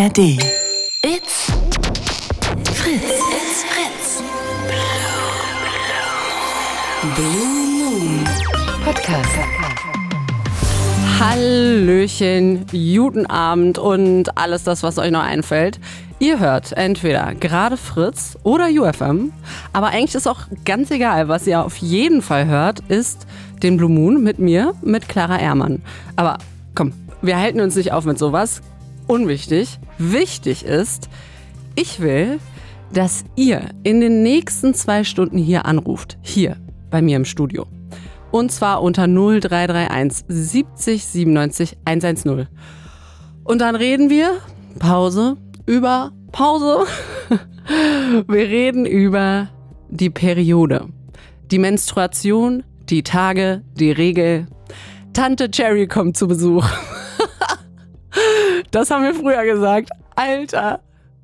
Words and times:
ARD. 0.00 0.18
It's 1.02 1.52
Fritz. 2.72 3.20
It's 3.36 3.64
Fritz. 3.64 4.22
Blue 7.14 7.46
Moon 7.76 8.24
Podcast. 8.82 9.28
Hallöchen, 11.18 12.64
guten 12.70 13.26
Abend 13.26 13.78
und 13.78 14.38
alles 14.38 14.64
das, 14.64 14.82
was 14.82 14.96
euch 14.96 15.10
noch 15.10 15.22
einfällt. 15.22 15.78
Ihr 16.18 16.38
hört 16.38 16.72
entweder 16.72 17.34
gerade 17.34 17.76
Fritz 17.76 18.38
oder 18.42 18.68
UFM, 18.68 19.32
aber 19.74 19.88
eigentlich 19.88 20.14
ist 20.14 20.26
auch 20.26 20.46
ganz 20.64 20.90
egal, 20.90 21.28
was 21.28 21.46
ihr 21.46 21.62
auf 21.62 21.76
jeden 21.76 22.22
Fall 22.22 22.46
hört, 22.46 22.80
ist 22.88 23.26
den 23.62 23.76
Blue 23.76 23.90
Moon 23.90 24.22
mit 24.22 24.38
mir, 24.38 24.72
mit 24.80 25.10
Clara 25.10 25.38
Ehrmann. 25.38 25.82
Aber 26.16 26.38
komm, 26.74 26.94
wir 27.20 27.36
halten 27.36 27.60
uns 27.60 27.76
nicht 27.76 27.92
auf 27.92 28.06
mit 28.06 28.18
sowas. 28.18 28.62
Unwichtig. 29.10 29.80
Wichtig 29.98 30.64
ist, 30.64 31.08
ich 31.74 31.98
will, 31.98 32.38
dass 32.92 33.24
ihr 33.34 33.70
in 33.82 34.00
den 34.00 34.22
nächsten 34.22 34.72
zwei 34.72 35.02
Stunden 35.02 35.36
hier 35.36 35.66
anruft. 35.66 36.16
Hier 36.22 36.58
bei 36.90 37.02
mir 37.02 37.16
im 37.16 37.24
Studio. 37.24 37.66
Und 38.30 38.52
zwar 38.52 38.82
unter 38.82 39.08
0331 39.08 40.26
70 40.28 41.04
97 41.04 41.78
110. 41.84 42.46
Und 43.42 43.60
dann 43.60 43.74
reden 43.74 44.10
wir, 44.10 44.30
Pause, 44.78 45.36
über 45.66 46.12
Pause. 46.30 46.86
Wir 48.28 48.48
reden 48.48 48.86
über 48.86 49.48
die 49.88 50.10
Periode, 50.10 50.88
die 51.50 51.58
Menstruation, 51.58 52.62
die 52.88 53.02
Tage, 53.02 53.62
die 53.74 53.90
Regel. 53.90 54.46
Tante 55.12 55.50
Cherry 55.50 55.88
kommt 55.88 56.16
zu 56.16 56.28
Besuch. 56.28 56.64
Das 58.70 58.90
haben 58.90 59.04
wir 59.04 59.14
früher 59.14 59.44
gesagt. 59.44 59.90
Alter, 60.16 60.80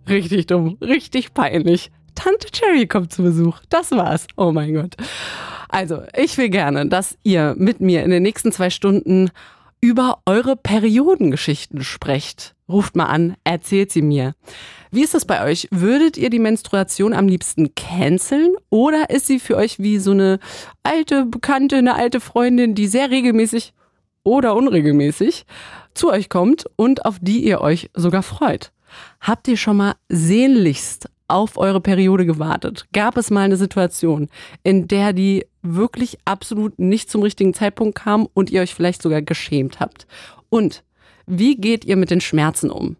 richtig 0.08 0.46
dumm, 0.46 0.78
richtig 0.80 1.34
peinlich. 1.34 1.90
Tante 2.14 2.48
Cherry 2.50 2.86
kommt 2.86 3.12
zu 3.12 3.22
Besuch. 3.22 3.58
Das 3.68 3.90
war's. 3.92 4.26
Oh 4.36 4.52
mein 4.52 4.74
Gott. 4.74 4.96
Also, 5.68 6.02
ich 6.16 6.38
will 6.38 6.48
gerne, 6.48 6.86
dass 6.86 7.18
ihr 7.22 7.54
mit 7.58 7.80
mir 7.80 8.02
in 8.02 8.10
den 8.10 8.22
nächsten 8.22 8.52
zwei 8.52 8.70
Stunden 8.70 9.30
über 9.80 10.20
eure 10.26 10.56
Periodengeschichten 10.56 11.82
sprecht. 11.82 12.54
Ruft 12.68 12.96
mal 12.96 13.06
an, 13.06 13.36
erzählt 13.44 13.92
sie 13.92 14.02
mir. 14.02 14.34
Wie 14.90 15.02
ist 15.02 15.14
das 15.14 15.24
bei 15.24 15.44
euch? 15.44 15.68
Würdet 15.70 16.16
ihr 16.16 16.30
die 16.30 16.38
Menstruation 16.38 17.12
am 17.12 17.28
liebsten 17.28 17.74
canceln 17.74 18.56
oder 18.70 19.10
ist 19.10 19.26
sie 19.26 19.38
für 19.38 19.56
euch 19.56 19.78
wie 19.78 19.98
so 19.98 20.12
eine 20.12 20.38
alte 20.82 21.26
Bekannte, 21.26 21.76
eine 21.76 21.94
alte 21.94 22.20
Freundin, 22.20 22.74
die 22.74 22.86
sehr 22.86 23.10
regelmäßig 23.10 23.74
oder 24.24 24.56
unregelmäßig 24.56 25.44
zu 25.96 26.10
euch 26.10 26.28
kommt 26.28 26.66
und 26.76 27.04
auf 27.04 27.18
die 27.20 27.44
ihr 27.44 27.60
euch 27.60 27.90
sogar 27.94 28.22
freut? 28.22 28.72
Habt 29.20 29.48
ihr 29.48 29.56
schon 29.56 29.78
mal 29.78 29.94
sehnlichst 30.08 31.08
auf 31.28 31.58
eure 31.58 31.80
Periode 31.80 32.24
gewartet? 32.24 32.86
Gab 32.92 33.16
es 33.16 33.30
mal 33.30 33.42
eine 33.42 33.56
Situation, 33.56 34.28
in 34.62 34.88
der 34.88 35.12
die 35.12 35.46
wirklich 35.62 36.18
absolut 36.24 36.78
nicht 36.78 37.10
zum 37.10 37.22
richtigen 37.22 37.54
Zeitpunkt 37.54 37.96
kam 37.96 38.28
und 38.32 38.50
ihr 38.50 38.62
euch 38.62 38.74
vielleicht 38.74 39.02
sogar 39.02 39.22
geschämt 39.22 39.80
habt? 39.80 40.06
Und 40.48 40.84
wie 41.26 41.56
geht 41.56 41.84
ihr 41.84 41.96
mit 41.96 42.10
den 42.10 42.20
Schmerzen 42.20 42.70
um? 42.70 42.96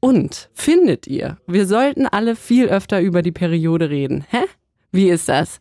Und 0.00 0.48
findet 0.54 1.06
ihr, 1.06 1.38
wir 1.46 1.66
sollten 1.66 2.06
alle 2.06 2.36
viel 2.36 2.68
öfter 2.68 3.00
über 3.00 3.22
die 3.22 3.32
Periode 3.32 3.90
reden? 3.90 4.24
Hä? 4.30 4.44
Wie 4.92 5.10
ist 5.10 5.28
das? 5.28 5.60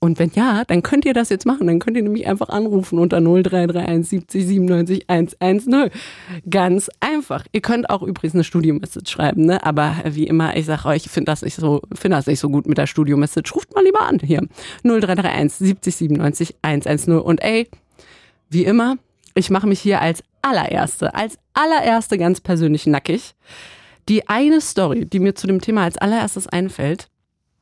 Und 0.00 0.20
wenn 0.20 0.30
ja, 0.34 0.62
dann 0.64 0.82
könnt 0.82 1.04
ihr 1.04 1.14
das 1.14 1.28
jetzt 1.28 1.44
machen. 1.44 1.66
Dann 1.66 1.80
könnt 1.80 1.96
ihr 1.96 2.04
nämlich 2.04 2.28
einfach 2.28 2.50
anrufen 2.50 3.00
unter 3.00 3.20
0331 3.20 4.08
70 4.08 4.46
97 4.46 5.04
110. 5.08 5.90
Ganz 6.48 6.88
einfach. 7.00 7.44
Ihr 7.52 7.60
könnt 7.60 7.90
auch 7.90 8.02
übrigens 8.02 8.34
eine 8.34 8.44
Studio-Message 8.44 9.10
schreiben, 9.10 9.44
ne? 9.44 9.64
Aber 9.64 9.96
wie 10.04 10.28
immer, 10.28 10.56
ich 10.56 10.66
sage 10.66 10.86
euch, 10.86 11.06
ich 11.06 11.10
finde 11.10 11.32
das 11.32 11.42
nicht 11.42 11.56
so, 11.56 11.82
finde 11.92 12.16
das 12.16 12.28
nicht 12.28 12.38
so 12.38 12.48
gut 12.48 12.68
mit 12.68 12.78
der 12.78 12.86
Studio-Message. 12.86 13.54
Ruft 13.54 13.74
mal 13.74 13.84
lieber 13.84 14.02
an 14.02 14.20
hier. 14.20 14.46
0331 14.84 15.66
70 15.66 15.96
97 15.96 16.56
110. 16.62 17.18
Und 17.18 17.42
ey, 17.42 17.68
wie 18.50 18.64
immer, 18.64 18.98
ich 19.34 19.50
mache 19.50 19.66
mich 19.66 19.80
hier 19.80 20.00
als 20.00 20.22
allererste, 20.42 21.14
als 21.14 21.38
allererste 21.54 22.18
ganz 22.18 22.40
persönlich 22.40 22.86
nackig. 22.86 23.34
Die 24.08 24.28
eine 24.28 24.60
Story, 24.60 25.06
die 25.06 25.18
mir 25.18 25.34
zu 25.34 25.46
dem 25.48 25.60
Thema 25.60 25.82
als 25.82 25.98
allererstes 25.98 26.46
einfällt, 26.46 27.08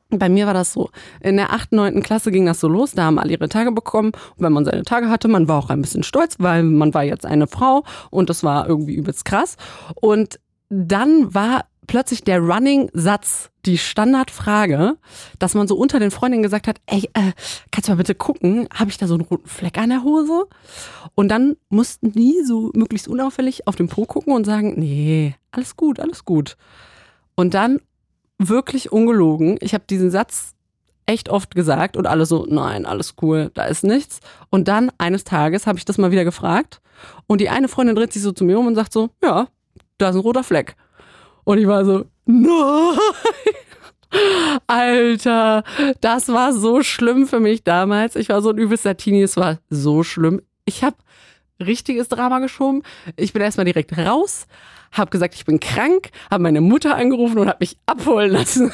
bei 0.09 0.29
mir 0.29 0.45
war 0.45 0.53
das 0.53 0.73
so. 0.73 0.89
In 1.21 1.37
der 1.37 1.51
8., 1.53 1.73
9. 1.73 2.01
Klasse 2.01 2.31
ging 2.31 2.45
das 2.45 2.59
so 2.59 2.67
los. 2.67 2.91
Da 2.93 3.05
haben 3.05 3.19
alle 3.19 3.31
ihre 3.31 3.49
Tage 3.49 3.71
bekommen. 3.71 4.11
Und 4.35 4.43
wenn 4.43 4.53
man 4.53 4.65
seine 4.65 4.83
Tage 4.83 5.09
hatte, 5.09 5.27
man 5.27 5.47
war 5.47 5.59
auch 5.59 5.69
ein 5.69 5.81
bisschen 5.81 6.03
stolz, 6.03 6.35
weil 6.39 6.63
man 6.63 6.93
war 6.93 7.03
jetzt 7.03 7.25
eine 7.25 7.47
Frau 7.47 7.83
und 8.09 8.29
das 8.29 8.43
war 8.43 8.67
irgendwie 8.67 8.95
übelst 8.95 9.25
krass. 9.25 9.57
Und 9.95 10.39
dann 10.69 11.33
war 11.33 11.65
plötzlich 11.87 12.23
der 12.23 12.39
Running-Satz, 12.39 13.49
die 13.65 13.77
Standardfrage, 13.77 14.97
dass 15.39 15.55
man 15.55 15.67
so 15.67 15.75
unter 15.75 15.99
den 15.99 16.11
Freundinnen 16.11 16.43
gesagt 16.43 16.67
hat, 16.67 16.79
ey, 16.85 17.09
äh, 17.13 17.31
kannst 17.71 17.87
du 17.87 17.93
mal 17.93 17.97
bitte 17.97 18.15
gucken, 18.15 18.67
habe 18.73 18.89
ich 18.89 18.97
da 18.97 19.07
so 19.07 19.13
einen 19.13 19.23
roten 19.23 19.47
Fleck 19.47 19.77
an 19.77 19.89
der 19.89 20.03
Hose? 20.03 20.47
Und 21.15 21.29
dann 21.29 21.55
mussten 21.69 22.11
die 22.11 22.41
so 22.45 22.71
möglichst 22.73 23.07
unauffällig 23.07 23.67
auf 23.67 23.75
den 23.75 23.87
Po 23.87 24.05
gucken 24.05 24.33
und 24.33 24.45
sagen, 24.45 24.75
nee, 24.77 25.35
alles 25.51 25.75
gut, 25.75 25.99
alles 25.99 26.25
gut. 26.25 26.57
Und 27.35 27.53
dann 27.53 27.79
wirklich 28.37 28.91
ungelogen. 28.91 29.57
Ich 29.61 29.73
habe 29.73 29.83
diesen 29.89 30.11
Satz 30.11 30.53
echt 31.05 31.29
oft 31.29 31.55
gesagt 31.55 31.97
und 31.97 32.05
alle 32.05 32.25
so, 32.25 32.45
nein, 32.49 32.85
alles 32.85 33.15
cool, 33.21 33.49
da 33.53 33.63
ist 33.65 33.83
nichts. 33.83 34.19
Und 34.49 34.67
dann 34.67 34.91
eines 34.97 35.23
Tages 35.23 35.65
habe 35.65 35.77
ich 35.77 35.85
das 35.85 35.97
mal 35.97 36.11
wieder 36.11 36.25
gefragt 36.25 36.81
und 37.27 37.41
die 37.41 37.49
eine 37.49 37.67
Freundin 37.67 37.95
dreht 37.95 38.13
sich 38.13 38.21
so 38.21 38.31
zu 38.31 38.43
mir 38.43 38.59
um 38.59 38.67
und 38.67 38.75
sagt 38.75 38.93
so, 38.93 39.09
ja, 39.23 39.47
da 39.97 40.09
ist 40.09 40.15
ein 40.15 40.21
roter 40.21 40.43
Fleck. 40.43 40.75
Und 41.43 41.57
ich 41.57 41.67
war 41.67 41.85
so, 41.85 42.05
nein. 42.25 42.99
Alter, 44.67 45.63
das 46.01 46.29
war 46.29 46.53
so 46.53 46.81
schlimm 46.81 47.27
für 47.27 47.39
mich 47.39 47.63
damals. 47.63 48.15
Ich 48.15 48.29
war 48.29 48.41
so 48.41 48.49
ein 48.49 48.57
übelster 48.57 48.95
Teenie, 48.95 49.23
es 49.23 49.37
war 49.37 49.59
so 49.69 50.03
schlimm. 50.03 50.41
Ich 50.65 50.83
habe 50.83 50.95
richtiges 51.59 52.07
Drama 52.07 52.39
geschoben. 52.39 52.83
Ich 53.15 53.33
bin 53.33 53.41
erstmal 53.41 53.65
direkt 53.65 53.97
raus, 53.97 54.47
habe 54.91 55.09
gesagt, 55.09 55.35
ich 55.35 55.45
bin 55.45 55.59
krank, 55.59 56.09
habe 56.29 56.43
meine 56.43 56.61
Mutter 56.61 56.95
angerufen 56.95 57.39
und 57.39 57.47
habe 57.47 57.57
mich 57.59 57.77
abholen 57.85 58.31
lassen. 58.31 58.71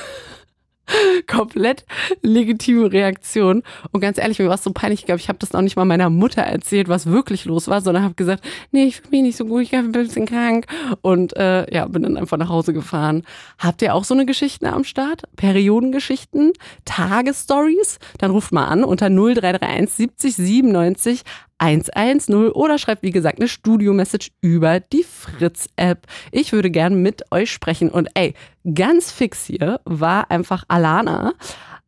Komplett 1.28 1.86
legitime 2.22 2.92
Reaktion. 2.92 3.64
Und 3.92 4.02
ganz 4.02 4.18
ehrlich, 4.18 4.40
mir 4.40 4.48
war 4.48 4.56
es 4.56 4.64
so 4.64 4.72
peinlich. 4.72 5.02
Ich 5.02 5.06
glaube, 5.06 5.20
ich 5.20 5.30
habe 5.30 5.40
das 5.40 5.54
noch 5.54 5.62
nicht 5.62 5.76
mal 5.76 5.86
meiner 5.86 6.10
Mutter 6.10 6.42
erzählt, 6.42 6.90
was 6.90 7.06
wirklich 7.06 7.46
los 7.46 7.68
war, 7.68 7.82
sondern 7.82 8.04
habe 8.04 8.16
gesagt, 8.16 8.44
nee, 8.72 8.86
ich 8.86 8.98
fühle 8.98 9.10
mich 9.12 9.22
nicht 9.22 9.38
so 9.38 9.46
gut, 9.46 9.64
ich 9.64 9.72
bin 9.72 9.86
ein 9.86 9.92
bisschen 9.92 10.26
krank. 10.26 10.66
Und 11.02 11.36
äh, 11.38 11.74
ja, 11.74 11.88
bin 11.88 12.04
dann 12.04 12.18
einfach 12.18 12.38
nach 12.38 12.50
Hause 12.50 12.74
gefahren. 12.74 13.24
Habt 13.58 13.82
ihr 13.82 13.96
auch 13.96 14.04
so 14.04 14.14
eine 14.14 14.26
Geschichte 14.26 14.72
am 14.72 14.84
Start? 14.84 15.24
Periodengeschichten? 15.36 16.52
Tagesstories? 16.86 18.00
Dann 18.18 18.32
ruft 18.32 18.52
mal 18.52 18.66
an 18.66 18.84
unter 18.84 19.10
0331 19.10 19.90
70 19.90 20.36
97 20.36 21.24
110 21.64 22.52
oder 22.52 22.78
schreibt, 22.78 23.04
wie 23.04 23.12
gesagt, 23.12 23.40
eine 23.40 23.48
Studio-Message 23.48 24.32
über 24.42 24.82
die 24.82 25.04
Fritz-App. 25.04 26.06
Ich 26.32 26.52
würde 26.52 26.70
gern 26.70 27.02
mit 27.02 27.32
euch 27.32 27.52
sprechen. 27.52 27.90
Und 27.90 28.10
ey, 28.16 28.34
ganz 28.74 29.12
fix 29.12 29.46
hier 29.46 29.80
war 29.86 30.30
einfach 30.30 30.66
Alana. 30.68 31.34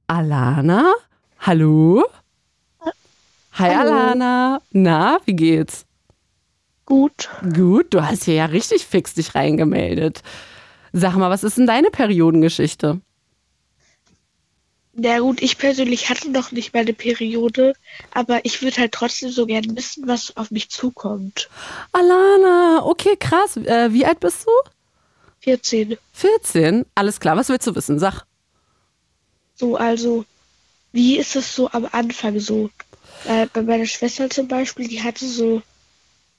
Alana, 0.08 0.94
hallo? 1.40 2.06
Hi 3.54 3.74
Hallo. 3.74 3.92
Alana. 3.92 4.62
Na, 4.72 5.18
wie 5.26 5.36
geht's? 5.36 5.86
Gut. 6.86 7.30
Gut, 7.54 7.94
du 7.94 8.06
hast 8.06 8.26
hier 8.26 8.36
ja 8.36 8.46
richtig 8.46 8.86
fix 8.86 9.14
dich 9.14 9.36
reingemeldet. 9.36 10.22
Sag 10.94 11.16
mal, 11.16 11.30
was 11.30 11.44
ist 11.44 11.58
denn 11.58 11.68
deine 11.68 11.90
Periodengeschichte? 11.90 13.02
Na 14.98 15.20
gut, 15.20 15.42
ich 15.42 15.58
persönlich 15.58 16.10
hatte 16.10 16.32
noch 16.32 16.54
nicht 16.54 16.74
meine 16.74 16.94
Periode, 16.94 17.74
aber 18.12 18.46
ich 18.46 18.62
würde 18.62 18.78
halt 18.78 18.94
trotzdem 18.94 19.30
so 19.30 19.46
gern 19.46 19.76
wissen, 19.76 20.08
was 20.08 20.38
auf 20.38 20.52
mich 20.52 20.70
zukommt. 20.70 21.50
Alana, 21.92 22.86
okay, 22.86 23.18
krass. 23.20 23.58
Äh, 23.58 23.92
wie 23.92 24.06
alt 24.06 24.22
bist 24.22 24.46
du? 24.46 24.52
14. 25.42 25.98
14? 26.14 26.86
Alles 26.96 27.20
klar, 27.20 27.36
was 27.36 27.50
willst 27.50 27.68
du 27.68 27.76
wissen? 27.76 28.00
Sag. 28.00 28.24
So, 29.56 29.76
also, 29.76 30.24
wie 30.94 31.18
ist 31.18 31.36
es 31.36 31.54
so 31.54 31.70
am 31.72 31.88
Anfang 31.92 32.40
so? 32.40 32.70
Äh, 33.26 33.48
bei 33.52 33.64
meiner 33.64 33.86
Schwester 33.86 34.30
zum 34.30 34.48
Beispiel, 34.48 34.88
die 34.88 35.04
hatte 35.04 35.26
so 35.26 35.62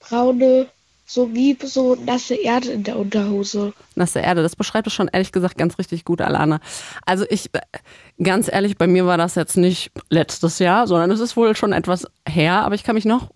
braune, 0.01 0.71
so 1.09 1.33
wie 1.33 1.57
so 1.63 1.95
nasse 1.95 2.35
Erde 2.35 2.71
in 2.71 2.83
der 2.83 2.99
Unterhose. 2.99 3.73
Nasse 3.95 4.19
Erde, 4.19 4.43
das 4.43 4.57
beschreibt 4.57 4.89
es 4.89 4.93
schon 4.93 5.09
ehrlich 5.09 5.31
gesagt 5.31 5.57
ganz 5.57 5.79
richtig 5.79 6.05
gut, 6.05 6.21
Alana. 6.21 6.61
Also 7.07 7.25
ich, 7.31 7.51
ganz 8.21 8.53
ehrlich, 8.53 8.77
bei 8.77 8.89
mir 8.89 9.07
war 9.07 9.17
das 9.17 9.37
jetzt 9.37 9.57
nicht 9.57 9.93
letztes 10.11 10.59
Jahr, 10.59 10.89
sondern 10.89 11.13
es 11.13 11.21
ist 11.21 11.37
wohl 11.37 11.55
schon 11.55 11.73
etwas 11.73 12.09
her, 12.29 12.65
aber 12.65 12.75
ich 12.75 12.83
kann 12.83 12.97
mich 12.97 13.05
noch 13.05 13.31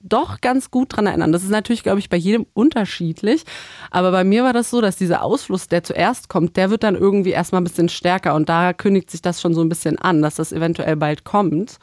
doch 0.00 0.40
ganz 0.40 0.72
gut 0.72 0.96
dran 0.96 1.06
erinnern. 1.06 1.30
Das 1.30 1.44
ist 1.44 1.50
natürlich, 1.50 1.84
glaube 1.84 2.00
ich, 2.00 2.10
bei 2.10 2.16
jedem 2.16 2.44
unterschiedlich, 2.52 3.44
aber 3.92 4.10
bei 4.10 4.24
mir 4.24 4.42
war 4.42 4.52
das 4.52 4.70
so, 4.70 4.80
dass 4.80 4.96
dieser 4.96 5.22
Ausfluss, 5.22 5.68
der 5.68 5.84
zuerst 5.84 6.28
kommt, 6.28 6.56
der 6.56 6.70
wird 6.70 6.82
dann 6.82 6.96
irgendwie 6.96 7.30
erstmal 7.30 7.60
ein 7.60 7.64
bisschen 7.64 7.88
stärker 7.88 8.34
und 8.34 8.48
da 8.48 8.72
kündigt 8.72 9.12
sich 9.12 9.22
das 9.22 9.40
schon 9.40 9.54
so 9.54 9.60
ein 9.60 9.68
bisschen 9.68 9.96
an, 9.96 10.22
dass 10.22 10.34
das 10.34 10.50
eventuell 10.50 10.96
bald 10.96 11.22
kommt. 11.22 11.78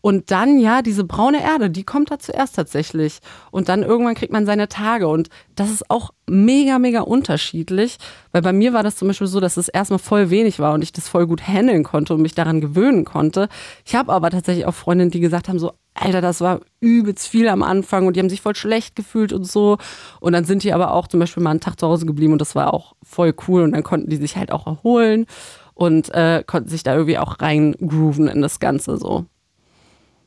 Und 0.00 0.30
dann, 0.30 0.58
ja, 0.58 0.82
diese 0.82 1.04
braune 1.04 1.42
Erde, 1.42 1.70
die 1.70 1.84
kommt 1.84 2.10
da 2.10 2.18
zuerst 2.18 2.56
tatsächlich. 2.56 3.18
Und 3.50 3.68
dann 3.68 3.82
irgendwann 3.82 4.14
kriegt 4.14 4.32
man 4.32 4.46
seine 4.46 4.68
Tage. 4.68 5.08
Und 5.08 5.28
das 5.54 5.70
ist 5.70 5.90
auch 5.90 6.10
mega, 6.28 6.78
mega 6.78 7.00
unterschiedlich. 7.00 7.98
Weil 8.32 8.42
bei 8.42 8.52
mir 8.52 8.72
war 8.72 8.82
das 8.82 8.96
zum 8.96 9.08
Beispiel 9.08 9.26
so, 9.26 9.40
dass 9.40 9.56
es 9.56 9.68
erstmal 9.68 9.98
voll 9.98 10.30
wenig 10.30 10.58
war 10.58 10.74
und 10.74 10.82
ich 10.82 10.92
das 10.92 11.08
voll 11.08 11.26
gut 11.26 11.46
handeln 11.46 11.84
konnte 11.84 12.14
und 12.14 12.22
mich 12.22 12.34
daran 12.34 12.60
gewöhnen 12.60 13.04
konnte. 13.04 13.48
Ich 13.84 13.94
habe 13.94 14.12
aber 14.12 14.30
tatsächlich 14.30 14.66
auch 14.66 14.74
Freundinnen, 14.74 15.10
die 15.10 15.20
gesagt 15.20 15.48
haben, 15.48 15.58
so, 15.58 15.72
Alter, 15.94 16.20
das 16.20 16.40
war 16.40 16.60
übelst 16.80 17.26
viel 17.26 17.48
am 17.48 17.62
Anfang 17.62 18.06
und 18.06 18.14
die 18.14 18.20
haben 18.20 18.30
sich 18.30 18.40
voll 18.40 18.54
schlecht 18.54 18.94
gefühlt 18.94 19.32
und 19.32 19.44
so. 19.44 19.78
Und 20.20 20.32
dann 20.32 20.44
sind 20.44 20.62
die 20.62 20.72
aber 20.72 20.92
auch 20.92 21.08
zum 21.08 21.20
Beispiel 21.20 21.42
mal 21.42 21.50
einen 21.50 21.60
Tag 21.60 21.78
zu 21.80 21.86
Hause 21.88 22.06
geblieben 22.06 22.32
und 22.32 22.40
das 22.40 22.54
war 22.54 22.72
auch 22.72 22.94
voll 23.02 23.34
cool. 23.48 23.62
Und 23.62 23.72
dann 23.72 23.82
konnten 23.82 24.08
die 24.08 24.16
sich 24.16 24.36
halt 24.36 24.52
auch 24.52 24.66
erholen 24.66 25.26
und 25.74 26.12
äh, 26.14 26.44
konnten 26.46 26.68
sich 26.68 26.82
da 26.82 26.94
irgendwie 26.94 27.18
auch 27.18 27.40
reingrooven 27.40 28.28
in 28.28 28.42
das 28.42 28.60
Ganze 28.60 28.96
so. 28.96 29.26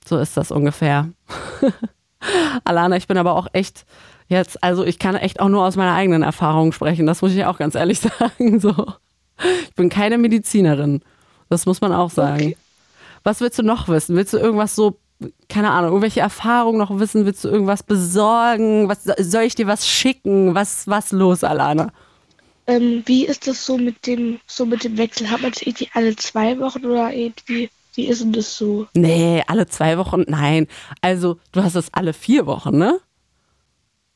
So 0.07 0.18
ist 0.18 0.38
das 0.38 0.51
ungefähr. 0.51 1.09
Alana, 2.63 2.98
ich 2.98 3.07
bin 3.07 3.18
aber 3.18 3.36
auch 3.36 3.48
echt 3.53 3.86
jetzt, 4.27 4.63
also 4.63 4.83
ich 4.83 4.98
kann 4.98 5.15
echt 5.15 5.39
auch 5.39 5.50
nur 5.50 5.65
aus 5.65 5.75
meiner 5.75 5.94
eigenen 5.94 6.24
Erfahrung 6.24 6.71
sprechen, 6.71 7.06
das 7.06 7.21
muss 7.21 7.33
ich 7.33 7.45
auch 7.45 7.57
ganz 7.57 7.75
ehrlich 7.75 8.00
sagen. 8.19 8.59
So. 8.59 8.88
Ich 9.63 9.75
bin 9.75 9.89
keine 9.89 10.18
Medizinerin. 10.18 11.01
Das 11.50 11.65
muss 11.65 11.81
man 11.81 11.92
auch 11.94 12.09
sagen. 12.09 12.42
Okay. 12.42 12.57
Was 13.24 13.42
willst 13.42 13.59
du 13.59 13.63
noch 13.63 13.88
wissen? 13.88 14.15
Willst 14.15 14.33
du 14.33 14.38
irgendwas 14.38 14.75
so, 14.75 14.98
keine 15.50 15.71
Ahnung, 15.71 15.92
irgendwelche 15.92 16.21
Erfahrungen 16.21 16.80
noch 16.80 16.98
wissen? 16.98 17.25
Willst 17.25 17.44
du 17.44 17.50
irgendwas 17.50 17.83
besorgen? 17.83 18.88
Was, 18.88 19.03
soll 19.03 19.44
ich 19.44 19.56
dir 19.56 19.68
was 19.68 19.88
schicken? 19.88 20.56
Was, 20.56 20.88
was 20.88 21.12
los, 21.12 21.44
Alana? 21.44 21.92
Ähm, 22.68 23.03
wie 23.06 23.25
ist 23.25 23.48
das 23.48 23.65
so 23.65 23.77
mit 23.77 24.07
dem, 24.07 24.39
so 24.48 24.65
mit 24.65 24.83
dem 24.83 24.98
Wechsel? 24.98 25.30
Hat 25.30 25.42
man 25.42 25.51
es 25.51 25.62
irgendwie 25.62 25.89
alle 25.94 26.15
zwei 26.15 26.57
Wochen 26.59 26.86
oder 26.86 27.12
irgendwie? 27.13 27.69
Wie 27.93 28.07
ist 28.07 28.21
denn 28.21 28.31
das 28.31 28.57
so? 28.57 28.88
Nee, 28.93 29.43
alle 29.47 29.67
zwei 29.67 29.97
Wochen, 29.97 30.23
nein. 30.27 30.67
Also, 31.01 31.38
du 31.51 31.63
hast 31.63 31.75
es 31.75 31.93
alle 31.93 32.13
vier 32.13 32.45
Wochen, 32.45 32.77
ne? 32.77 32.99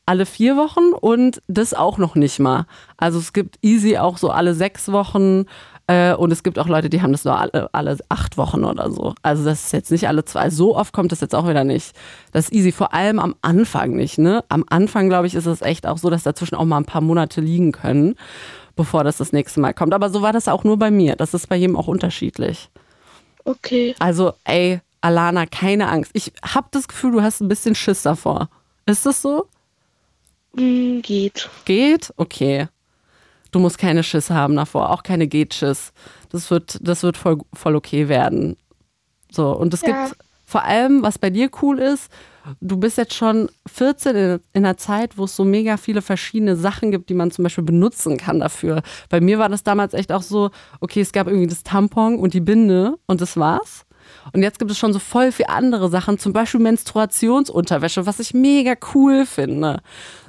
Alle 0.06 0.26
vier 0.26 0.56
Wochen 0.56 0.94
und 0.94 1.42
das 1.48 1.74
auch 1.74 1.98
noch 1.98 2.16
nicht 2.16 2.40
mal. 2.40 2.68
Also, 2.98 3.20
es 3.20 3.34
gibt 3.34 3.58
easy 3.62 3.98
auch 3.98 4.18
so 4.18 4.30
alle 4.30 4.54
sechs 4.54 4.92
Wochen. 4.92 5.46
Äh, 5.88 6.16
und 6.16 6.32
es 6.32 6.42
gibt 6.42 6.58
auch 6.58 6.68
Leute, 6.68 6.90
die 6.90 7.02
haben 7.02 7.12
das 7.12 7.26
nur 7.26 7.40
alle, 7.40 7.70
alle 7.72 7.98
acht 8.10 8.38
Wochen 8.38 8.64
oder 8.64 8.90
so. 8.90 9.14
Also 9.22 9.46
das 9.46 9.66
ist 9.66 9.72
jetzt 9.72 9.92
nicht 9.92 10.08
alle 10.08 10.26
zwei. 10.26 10.50
So 10.50 10.76
oft 10.76 10.94
kommt 10.94 11.12
das 11.12 11.22
jetzt 11.22 11.36
auch 11.36 11.48
wieder 11.48 11.64
nicht. 11.64 11.96
Das 12.32 12.46
ist 12.46 12.54
easy, 12.54 12.72
vor 12.72 12.94
allem 12.94 13.20
am 13.20 13.36
Anfang 13.42 13.92
nicht. 13.92 14.18
Ne? 14.18 14.44
Am 14.50 14.66
Anfang, 14.70 15.10
glaube 15.10 15.28
ich, 15.28 15.36
ist 15.36 15.46
es 15.46 15.62
echt 15.62 15.86
auch 15.86 16.00
so, 16.00 16.10
dass 16.10 16.24
dazwischen 16.24 16.56
auch 16.56 16.66
mal 16.66 16.78
ein 16.78 16.86
paar 16.86 17.02
Monate 17.02 17.40
liegen 17.40 17.72
können, 17.72 18.16
bevor 18.76 19.04
das 19.04 19.18
das 19.18 19.32
nächste 19.32 19.60
Mal 19.60 19.74
kommt. 19.74 19.94
Aber 19.94 20.10
so 20.10 20.24
war 20.24 20.34
das 20.34 20.48
auch 20.48 20.64
nur 20.64 20.80
bei 20.80 20.90
mir. 20.90 21.16
Das 21.16 21.36
ist 21.36 21.48
bei 21.50 21.56
jedem 21.56 21.76
auch 21.76 21.88
unterschiedlich. 21.88 22.72
Okay. 23.46 23.96
Also, 24.00 24.34
ey, 24.44 24.82
Alana, 25.02 25.46
keine 25.46 25.88
Angst. 25.88 26.12
Ich 26.14 26.34
habe 26.44 26.68
das 26.72 26.88
Gefühl, 26.88 27.12
du 27.12 27.22
hast 27.22 27.42
ein 27.42 27.48
bisschen 27.48 27.76
Schiss 27.76 28.02
davor. 28.02 28.50
Ist 28.86 29.06
das 29.06 29.22
so? 29.22 29.48
Mm, 30.54 31.00
geht. 31.02 31.50
Geht? 31.66 32.14
Okay. 32.18 32.68
Du 33.52 33.60
musst 33.60 33.78
keine 33.78 34.04
Schiss 34.04 34.30
haben 34.30 34.56
davor, 34.56 34.90
auch 34.90 35.04
keine 35.04 35.28
Geht-Schiss. 35.28 35.94
Das 36.30 36.52
wird, 36.52 36.78
das 36.82 37.04
wird 37.04 37.16
voll, 37.18 37.38
voll 37.54 37.76
okay 37.76 38.10
werden. 38.10 38.58
So, 39.32 39.52
und 39.52 39.74
es 39.74 39.82
ja. 39.82 40.08
gibt 40.08 40.18
vor 40.56 40.64
allem, 40.64 41.04
was 41.04 41.20
bei 41.20 41.30
dir 41.30 41.50
cool 41.62 41.80
ist, 41.80 42.10
du 42.62 42.78
bist 42.78 42.98
jetzt 42.98 43.14
schon 43.14 43.50
14 43.68 44.16
in, 44.16 44.40
in 44.54 44.66
einer 44.66 44.78
Zeit, 44.78 45.18
wo 45.18 45.26
es 45.26 45.36
so 45.36 45.44
mega 45.44 45.76
viele 45.76 46.02
verschiedene 46.02 46.56
Sachen 46.56 46.92
gibt, 46.92 47.10
die 47.10 47.14
man 47.14 47.30
zum 47.30 47.44
Beispiel 47.44 47.66
benutzen 47.66 48.16
kann 48.16 48.40
dafür. 48.40 48.82
Bei 49.10 49.20
mir 49.20 49.38
war 49.38 49.50
das 49.50 49.64
damals 49.64 49.94
echt 49.94 50.14
auch 50.14 50.22
so, 50.22 50.52
okay, 50.80 51.02
es 51.02 51.12
gab 51.12 51.28
irgendwie 51.28 51.48
das 51.48 51.64
Tampon 51.64 52.18
und 52.18 52.34
die 52.34 52.40
Binde 52.40 52.96
und 53.06 53.20
das 53.20 53.36
war's. 53.36 53.86
Und 54.34 54.44
jetzt 54.44 54.60
gibt 54.60 54.72
es 54.72 54.78
schon 54.78 54.94
so 54.94 55.00
voll 55.00 55.32
viele 55.32 55.50
andere 55.50 55.90
Sachen, 55.90 56.18
zum 56.18 56.34
Beispiel 56.34 56.60
Menstruationsunterwäsche, 56.60 58.06
was 58.06 58.20
ich 58.20 58.34
mega 58.34 58.74
cool 58.94 59.26
finde. 59.26 59.82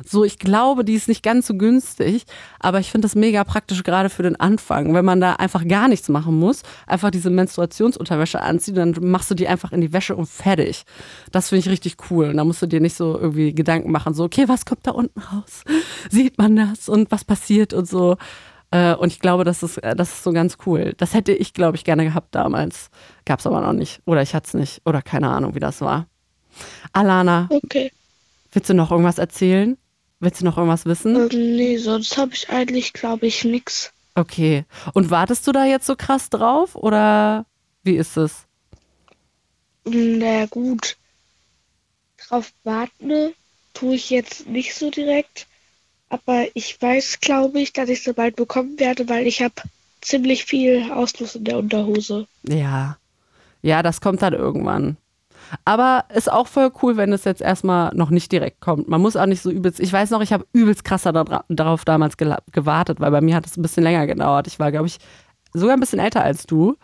So, 0.04 0.24
ich 0.24 0.38
glaube, 0.38 0.84
die 0.84 0.94
ist 0.94 1.08
nicht 1.08 1.22
ganz 1.22 1.46
so 1.46 1.54
günstig, 1.54 2.24
aber 2.60 2.80
ich 2.80 2.90
finde 2.90 3.06
das 3.06 3.14
mega 3.14 3.44
praktisch 3.44 3.82
gerade 3.82 4.10
für 4.10 4.22
den 4.22 4.38
Anfang, 4.38 4.94
wenn 4.94 5.04
man 5.04 5.20
da 5.20 5.34
einfach 5.34 5.66
gar 5.66 5.88
nichts 5.88 6.08
machen 6.08 6.38
muss, 6.38 6.62
einfach 6.86 7.10
diese 7.10 7.30
Menstruationsunterwäsche 7.30 8.40
anziehen, 8.40 8.74
dann 8.74 8.94
machst 9.00 9.30
du 9.30 9.34
die 9.34 9.48
einfach 9.48 9.72
in 9.72 9.80
die 9.80 9.92
Wäsche 9.92 10.16
und 10.16 10.28
fertig. 10.28 10.84
Das 11.32 11.48
finde 11.48 11.60
ich 11.60 11.68
richtig 11.68 11.96
cool. 12.10 12.30
Und 12.30 12.36
da 12.36 12.44
musst 12.44 12.62
du 12.62 12.66
dir 12.66 12.80
nicht 12.80 12.96
so 12.96 13.18
irgendwie 13.18 13.54
Gedanken 13.54 13.90
machen, 13.90 14.14
so, 14.14 14.24
okay, 14.24 14.48
was 14.48 14.64
kommt 14.64 14.86
da 14.86 14.92
unten 14.92 15.20
raus? 15.20 15.62
Sieht 16.10 16.38
man 16.38 16.56
das 16.56 16.88
und 16.88 17.10
was 17.10 17.24
passiert 17.24 17.72
und 17.72 17.88
so. 17.88 18.16
Äh, 18.70 18.94
und 18.94 19.12
ich 19.12 19.20
glaube, 19.20 19.44
das 19.44 19.62
ist, 19.62 19.80
das 19.82 20.12
ist 20.12 20.24
so 20.24 20.32
ganz 20.32 20.58
cool. 20.66 20.94
Das 20.96 21.14
hätte 21.14 21.32
ich, 21.32 21.54
glaube 21.54 21.76
ich, 21.76 21.84
gerne 21.84 22.04
gehabt 22.04 22.34
damals. 22.34 22.90
Gab 23.26 23.40
es 23.40 23.46
aber 23.46 23.60
noch 23.60 23.72
nicht. 23.72 24.00
Oder 24.06 24.22
ich 24.22 24.34
hatte 24.34 24.46
es 24.46 24.54
nicht. 24.54 24.80
Oder 24.86 25.02
keine 25.02 25.28
Ahnung, 25.28 25.54
wie 25.54 25.60
das 25.60 25.80
war. 25.80 26.06
Alana. 26.92 27.48
Okay. 27.50 27.92
Willst 28.52 28.70
du 28.70 28.74
noch 28.74 28.90
irgendwas 28.90 29.18
erzählen? 29.18 29.76
Willst 30.20 30.40
du 30.40 30.44
noch 30.46 30.56
irgendwas 30.56 30.86
wissen? 30.86 31.14
Ähm, 31.14 31.56
nee, 31.56 31.76
sonst 31.76 32.16
habe 32.16 32.32
ich 32.32 32.48
eigentlich, 32.48 32.92
glaube 32.94 33.26
ich, 33.26 33.44
nichts. 33.44 33.92
Okay. 34.14 34.64
Und 34.94 35.10
wartest 35.10 35.46
du 35.46 35.52
da 35.52 35.66
jetzt 35.66 35.86
so 35.86 35.96
krass 35.96 36.30
drauf? 36.30 36.74
Oder 36.74 37.44
wie 37.82 37.96
ist 37.96 38.16
es? 38.16 38.46
Na 39.84 40.46
gut. 40.46 40.96
Drauf 42.16 42.52
warten 42.64 43.34
tue 43.74 43.96
ich 43.96 44.08
jetzt 44.08 44.46
nicht 44.46 44.74
so 44.74 44.90
direkt. 44.90 45.46
Aber 46.08 46.46
ich 46.54 46.80
weiß, 46.80 47.20
glaube 47.20 47.60
ich, 47.60 47.72
dass 47.72 47.88
ich 47.88 48.02
sie 48.02 48.14
bald 48.14 48.36
bekommen 48.36 48.78
werde, 48.78 49.08
weil 49.08 49.26
ich 49.26 49.42
habe 49.42 49.54
ziemlich 50.00 50.44
viel 50.44 50.90
Ausfluss 50.92 51.34
in 51.34 51.44
der 51.44 51.58
Unterhose. 51.58 52.26
Ja. 52.48 52.96
Ja, 53.66 53.82
das 53.82 54.00
kommt 54.00 54.22
dann 54.22 54.32
irgendwann. 54.32 54.96
Aber 55.64 56.04
ist 56.14 56.30
auch 56.30 56.46
voll 56.46 56.70
cool, 56.82 56.96
wenn 56.96 57.12
es 57.12 57.24
jetzt 57.24 57.42
erstmal 57.42 57.92
noch 57.96 58.10
nicht 58.10 58.30
direkt 58.30 58.60
kommt. 58.60 58.86
Man 58.86 59.00
muss 59.00 59.16
auch 59.16 59.26
nicht 59.26 59.42
so 59.42 59.50
übelst. 59.50 59.80
Ich 59.80 59.92
weiß 59.92 60.10
noch, 60.10 60.20
ich 60.20 60.32
habe 60.32 60.46
übelst 60.52 60.84
krasser 60.84 61.12
darauf 61.48 61.84
damals 61.84 62.16
gewartet, 62.16 63.00
weil 63.00 63.10
bei 63.10 63.20
mir 63.20 63.34
hat 63.34 63.44
es 63.44 63.56
ein 63.56 63.62
bisschen 63.62 63.82
länger 63.82 64.06
gedauert. 64.06 64.46
Ich 64.46 64.60
war, 64.60 64.70
glaube 64.70 64.86
ich, 64.86 64.98
sogar 65.52 65.76
ein 65.76 65.80
bisschen 65.80 65.98
älter 65.98 66.22
als 66.22 66.46
du, 66.46 66.76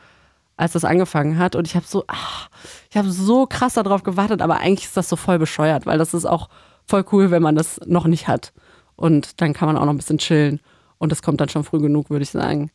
als 0.57 0.73
das 0.73 0.85
angefangen 0.85 1.39
hat. 1.39 1.55
Und 1.55 1.69
ich 1.69 1.77
habe 1.77 1.87
so, 1.87 2.03
ach, 2.09 2.49
ich 2.91 2.97
habe 2.97 3.13
so 3.13 3.47
krass 3.47 3.75
darauf 3.75 4.03
gewartet, 4.03 4.43
aber 4.43 4.59
eigentlich 4.59 4.87
ist 4.87 4.97
das 4.97 5.09
so 5.09 5.15
voll 5.15 5.39
bescheuert, 5.39 5.87
weil 5.87 5.99
das 5.99 6.15
ist 6.15 6.27
auch 6.27 6.49
voll 6.85 7.05
cool, 7.13 7.31
wenn 7.31 7.43
man 7.43 7.55
das 7.55 7.79
noch 7.87 8.09
nicht 8.09 8.27
hat. 8.27 8.53
Und 8.97 9.41
dann 9.41 9.53
kann 9.53 9.69
man 9.69 9.77
auch 9.77 9.85
noch 9.85 9.93
ein 9.93 9.99
bisschen 9.99 10.19
chillen. 10.19 10.59
Und 10.99 11.13
das 11.13 11.23
kommt 11.23 11.41
dann 11.41 11.49
schon 11.49 11.63
früh 11.63 11.79
genug, 11.79 12.11
würde 12.11 12.25
ich 12.25 12.31
sagen. 12.31 12.73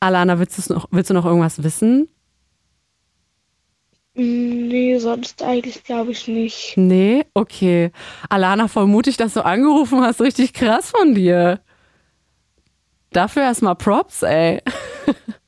Alana, 0.00 0.40
willst, 0.40 0.68
noch, 0.68 0.88
willst 0.90 1.10
du 1.10 1.14
noch 1.14 1.26
irgendwas 1.26 1.62
wissen? 1.62 2.08
Nee, 4.14 4.98
sonst 4.98 5.42
eigentlich 5.42 5.84
glaube 5.84 6.12
ich 6.12 6.28
nicht. 6.28 6.74
Nee? 6.76 7.24
Okay. 7.32 7.90
Alana, 8.28 8.68
voll 8.68 8.86
mutig, 8.86 9.16
dass 9.16 9.34
du 9.34 9.44
angerufen 9.44 10.02
hast. 10.02 10.20
Richtig 10.20 10.52
krass 10.52 10.90
von 10.90 11.14
dir. 11.14 11.60
Dafür 13.10 13.42
erstmal 13.42 13.76
Props, 13.76 14.22
ey. 14.22 14.60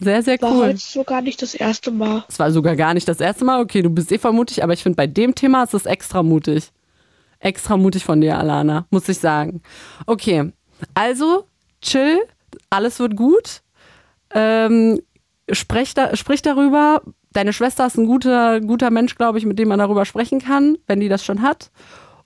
Sehr, 0.00 0.22
sehr 0.22 0.38
cool. 0.42 0.48
War 0.48 0.68
heute 0.68 0.78
sogar 0.78 1.20
nicht 1.20 1.42
das 1.42 1.54
erste 1.54 1.90
Mal. 1.90 2.24
Es 2.26 2.38
war 2.38 2.50
sogar 2.50 2.76
gar 2.76 2.94
nicht 2.94 3.06
das 3.06 3.20
erste 3.20 3.44
Mal. 3.44 3.60
Okay, 3.60 3.82
du 3.82 3.90
bist 3.90 4.10
eh 4.10 4.18
vermutig, 4.18 4.62
aber 4.62 4.72
ich 4.72 4.82
finde, 4.82 4.96
bei 4.96 5.06
dem 5.06 5.34
Thema 5.34 5.64
ist 5.64 5.74
es 5.74 5.84
extra 5.84 6.22
mutig. 6.22 6.72
Extra 7.40 7.76
mutig 7.76 8.04
von 8.04 8.20
dir, 8.20 8.38
Alana, 8.38 8.86
muss 8.90 9.08
ich 9.08 9.18
sagen. 9.18 9.60
Okay, 10.06 10.50
also 10.94 11.46
chill, 11.82 12.20
alles 12.70 13.00
wird 13.00 13.16
gut. 13.16 13.62
Ähm, 14.34 14.98
sprech, 15.52 15.94
da, 15.94 16.16
sprich 16.16 16.42
darüber. 16.42 17.02
Deine 17.32 17.52
Schwester 17.52 17.86
ist 17.86 17.96
ein 17.96 18.06
guter, 18.06 18.60
guter 18.60 18.90
Mensch, 18.90 19.14
glaube 19.14 19.38
ich, 19.38 19.46
mit 19.46 19.58
dem 19.58 19.68
man 19.68 19.78
darüber 19.78 20.04
sprechen 20.04 20.40
kann, 20.40 20.76
wenn 20.86 21.00
die 21.00 21.08
das 21.08 21.24
schon 21.24 21.42
hat. 21.42 21.70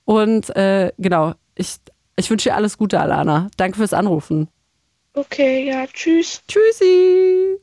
Und 0.05 0.55
äh, 0.57 0.93
genau, 0.99 1.35
ich, 1.55 1.77
ich 2.17 2.31
wünsche 2.31 2.49
dir 2.51 2.57
alles 2.57 2.79
Gute, 2.79 3.01
Alana. 3.01 3.49
Danke 3.57 3.79
fürs 3.79 3.93
Anrufen. 3.93 4.49
Okay, 5.15 5.67
ja, 5.67 5.87
tschüss. 5.87 6.43
Tschüssi. 6.47 7.59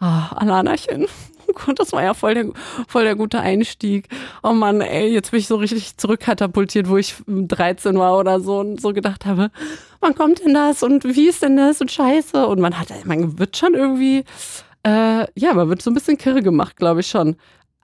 Ah, 0.00 0.28
Alanachen. 0.36 1.06
Gott, 1.54 1.78
das 1.78 1.92
war 1.92 2.02
ja 2.02 2.14
voll 2.14 2.34
der, 2.34 2.46
voll 2.86 3.04
der 3.04 3.16
gute 3.16 3.40
Einstieg. 3.40 4.08
Oh 4.42 4.52
Mann, 4.52 4.80
ey, 4.80 5.08
jetzt 5.08 5.30
bin 5.30 5.40
ich 5.40 5.46
so 5.46 5.56
richtig 5.56 5.96
zurückkatapultiert, 5.96 6.88
wo 6.88 6.96
ich 6.96 7.14
13 7.26 7.98
war 7.98 8.18
oder 8.18 8.40
so 8.40 8.58
und 8.60 8.80
so 8.80 8.92
gedacht 8.92 9.26
habe, 9.26 9.50
wann 10.00 10.14
kommt 10.14 10.44
denn 10.44 10.54
das 10.54 10.82
und 10.82 11.04
wie 11.04 11.28
ist 11.28 11.42
denn 11.42 11.56
das 11.56 11.80
und 11.80 11.90
scheiße. 11.90 12.46
Und 12.46 12.60
man 12.60 12.78
hat, 12.78 12.88
man 13.04 13.38
wird 13.38 13.56
schon 13.56 13.74
irgendwie, 13.74 14.24
äh, 14.84 15.26
ja, 15.34 15.54
man 15.54 15.68
wird 15.68 15.82
so 15.82 15.90
ein 15.90 15.94
bisschen 15.94 16.18
kirre 16.18 16.42
gemacht, 16.42 16.76
glaube 16.76 17.00
ich 17.00 17.06
schon. 17.06 17.36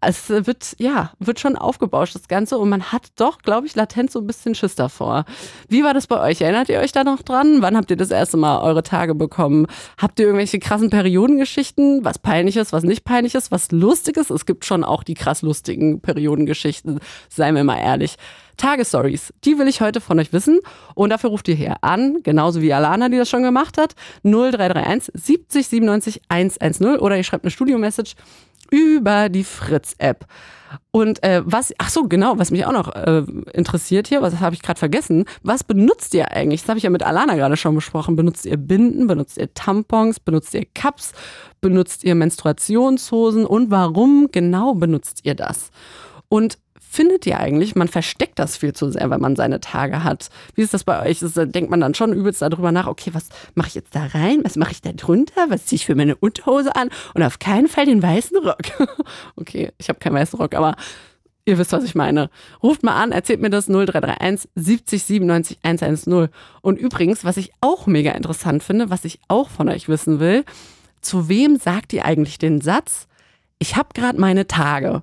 Es 0.07 0.29
wird, 0.29 0.75
ja, 0.79 1.13
wird 1.19 1.41
schon 1.41 1.57
aufgebauscht, 1.57 2.15
das 2.15 2.29
Ganze. 2.29 2.59
Und 2.59 2.69
man 2.69 2.93
hat 2.93 3.09
doch, 3.17 3.39
glaube 3.39 3.67
ich, 3.67 3.75
latent 3.75 4.11
so 4.11 4.21
ein 4.21 4.27
bisschen 4.27 4.55
Schiss 4.55 4.75
davor. 4.75 5.25
Wie 5.69 5.85
war 5.85 5.95
das 5.95 6.07
bei 6.07 6.21
euch? 6.21 6.41
Erinnert 6.41 6.69
ihr 6.69 6.81
euch 6.81 6.93
da 6.93 7.05
noch 7.05 7.23
dran? 7.23 7.63
Wann 7.63 7.77
habt 7.77 7.91
ihr 7.91 7.97
das 7.97 8.11
erste 8.11 8.37
Mal 8.37 8.61
eure 8.61 8.83
Tage 8.83 9.15
bekommen? 9.15 9.67
Habt 9.99 10.19
ihr 10.19 10.27
irgendwelche 10.27 10.59
krassen 10.59 10.91
Periodengeschichten? 10.91 12.05
Was 12.05 12.19
peinliches, 12.19 12.73
was 12.73 12.85
nicht 12.85 13.05
peinliches, 13.05 13.51
was 13.51 13.71
lustiges? 13.71 14.31
Es 14.31 14.47
gibt 14.47 14.65
schon 14.65 14.85
auch 14.85 15.03
die 15.03 15.15
krass 15.15 15.43
lustigen 15.43 16.01
Periodengeschichten, 16.01 17.01
seien 17.29 17.55
wir 17.55 17.65
mal 17.65 17.79
ehrlich. 17.79 18.17
Tagesstories, 18.57 19.33
die 19.45 19.59
will 19.59 19.69
ich 19.69 19.81
heute 19.81 20.01
von 20.01 20.19
euch 20.19 20.33
wissen. 20.33 20.61
Und 20.95 21.11
dafür 21.11 21.31
ruft 21.31 21.49
ihr 21.49 21.55
hier 21.55 21.77
an, 21.83 22.19
genauso 22.23 22.63
wie 22.63 22.73
Alana, 22.73 23.09
die 23.09 23.17
das 23.17 23.29
schon 23.29 23.43
gemacht 23.43 23.79
hat, 23.79 23.95
0331 24.23 25.13
70 25.15 25.69
97 25.69 26.23
110 26.29 26.99
oder 26.99 27.17
ihr 27.17 27.25
schreibt 27.25 27.45
eine 27.45 27.51
Studio-Message 27.51 28.15
über 28.75 29.29
die 29.29 29.45
Fritz-App. 29.45 30.27
Und 30.91 31.23
äh, 31.23 31.43
was, 31.45 31.73
ach 31.79 31.89
so, 31.89 32.09
genau, 32.09 32.39
was 32.39 32.51
mich 32.51 32.67
auch 32.67 32.73
noch 32.73 32.93
äh, 32.97 33.23
interessiert 33.53 34.09
hier, 34.09 34.23
was 34.23 34.41
habe 34.41 34.57
ich 34.57 34.63
gerade 34.63 34.79
vergessen, 34.79 35.25
was 35.43 35.63
benutzt 35.63 36.15
ihr 36.15 36.33
eigentlich? 36.33 36.63
Das 36.63 36.69
habe 36.71 36.79
ich 36.79 36.85
ja 36.85 36.91
mit 36.91 37.05
Alana 37.05 37.37
gerade 37.37 37.57
schon 37.57 37.77
besprochen. 37.77 38.17
Benutzt 38.17 38.45
ihr 38.45 38.57
Binden, 38.57 39.07
benutzt 39.07 39.39
ihr 39.39 39.55
Tampons, 39.55 40.19
benutzt 40.19 40.53
ihr 40.55 40.67
Cups, 40.75 41.13
benutzt 41.61 42.03
ihr 42.03 42.17
Menstruationshosen 42.17 43.47
und 43.47 43.71
warum 43.71 44.29
genau 44.33 44.75
benutzt 44.75 45.21
ihr 45.23 45.37
das? 45.37 45.71
Und 46.29 46.59
findet 46.95 47.27
ihr 47.27 47.41
eigentlich, 47.41 47.75
man 47.75 47.89
versteckt 47.89 48.39
das 48.39 48.57
viel 48.57 48.73
zu 48.73 48.91
sehr, 48.91 49.11
wenn 49.11 49.21
man 49.21 49.37
seine 49.37 49.61
Tage 49.61 50.05
hat. 50.05 50.31
Wie 50.55 50.63
ist 50.63 50.73
das 50.73 50.85
bei 50.85 51.05
euch? 51.05 51.19
Das, 51.19 51.33
da 51.33 51.45
denkt 51.45 51.71
man 51.71 51.81
dann 51.81 51.95
schon 51.95 52.13
übelst 52.13 52.41
darüber 52.41 52.73
nach, 52.73 52.87
okay, 52.87 53.11
was 53.13 53.29
mache 53.55 53.69
ich 53.69 53.75
jetzt 53.75 53.95
da 53.95 54.07
rein? 54.07 54.41
Was 54.45 54.57
mache 54.57 54.73
ich 54.73 54.81
da 54.81 54.93
drunter? 54.93 55.47
Was 55.49 55.67
ziehe 55.67 55.77
ich 55.77 55.87
für 55.87 55.97
meine 55.97 56.15
Unterhose 56.15 56.75
an? 56.77 56.91
Und 57.15 57.23
auf 57.23 57.39
keinen 57.39 57.69
Fall 57.69 57.87
den 57.87 58.03
weißen 58.03 58.37
Rock. 58.39 58.63
okay, 59.37 59.73
ich 59.79 59.89
habe 59.89 59.99
keinen 59.99 60.15
weißen 60.15 60.39
Rock, 60.39 60.55
aber 60.55 60.77
ihr 61.45 61.59
wisst, 61.59 61.73
was 61.73 61.85
ich 61.85 61.95
meine. 61.97 62.31
Ruft 62.63 62.85
mal 62.85 63.01
an, 63.01 63.13
erzählt 63.13 63.41
mir 63.41 63.51
das 63.51 63.67
0331 63.67 64.49
70 64.55 65.05
97 65.05 65.59
110. 65.63 66.29
Und 66.63 66.79
übrigens, 66.79 67.25
was 67.25 67.37
ich 67.37 67.53
auch 67.61 67.87
mega 67.87 68.13
interessant 68.13 68.63
finde, 68.63 68.91
was 68.91 69.05
ich 69.05 69.19
auch 69.29 69.51
von 69.51 69.69
euch 69.69 69.89
wissen 69.89 70.21
will, 70.21 70.45
zu 71.01 71.29
wem 71.29 71.57
sagt 71.57 71.93
ihr 71.93 72.05
eigentlich 72.05 72.39
den 72.39 72.61
Satz, 72.61 73.09
ich 73.59 73.77
habe 73.77 73.89
gerade 73.95 74.21
meine 74.21 74.47
Tage? 74.47 75.03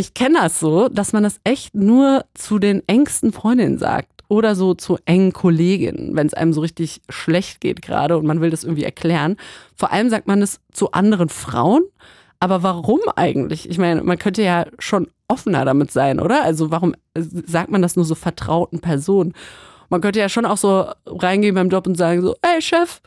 Ich 0.00 0.14
kenne 0.14 0.38
das 0.40 0.58
so, 0.58 0.88
dass 0.88 1.12
man 1.12 1.24
das 1.24 1.40
echt 1.44 1.74
nur 1.74 2.24
zu 2.32 2.58
den 2.58 2.82
engsten 2.88 3.34
Freundinnen 3.34 3.76
sagt 3.76 4.24
oder 4.28 4.54
so 4.54 4.72
zu 4.72 4.96
engen 5.04 5.34
Kolleginnen, 5.34 6.16
wenn 6.16 6.26
es 6.26 6.32
einem 6.32 6.54
so 6.54 6.62
richtig 6.62 7.02
schlecht 7.10 7.60
geht 7.60 7.82
gerade 7.82 8.16
und 8.16 8.24
man 8.24 8.40
will 8.40 8.48
das 8.48 8.64
irgendwie 8.64 8.84
erklären. 8.84 9.36
Vor 9.76 9.92
allem 9.92 10.08
sagt 10.08 10.26
man 10.26 10.40
das 10.40 10.58
zu 10.72 10.92
anderen 10.92 11.28
Frauen. 11.28 11.82
Aber 12.38 12.62
warum 12.62 13.00
eigentlich? 13.14 13.68
Ich 13.68 13.76
meine, 13.76 14.02
man 14.02 14.16
könnte 14.16 14.42
ja 14.42 14.64
schon 14.78 15.06
offener 15.28 15.66
damit 15.66 15.90
sein, 15.90 16.18
oder? 16.18 16.44
Also 16.44 16.70
warum 16.70 16.94
sagt 17.14 17.70
man 17.70 17.82
das 17.82 17.96
nur 17.96 18.06
so 18.06 18.14
vertrauten 18.14 18.80
Personen? 18.80 19.34
Man 19.90 20.00
könnte 20.00 20.20
ja 20.20 20.30
schon 20.30 20.46
auch 20.46 20.56
so 20.56 20.86
reingehen 21.04 21.54
beim 21.54 21.68
Job 21.68 21.86
und 21.86 21.98
sagen 21.98 22.22
so, 22.22 22.34
ey 22.40 22.62
Chef, 22.62 23.02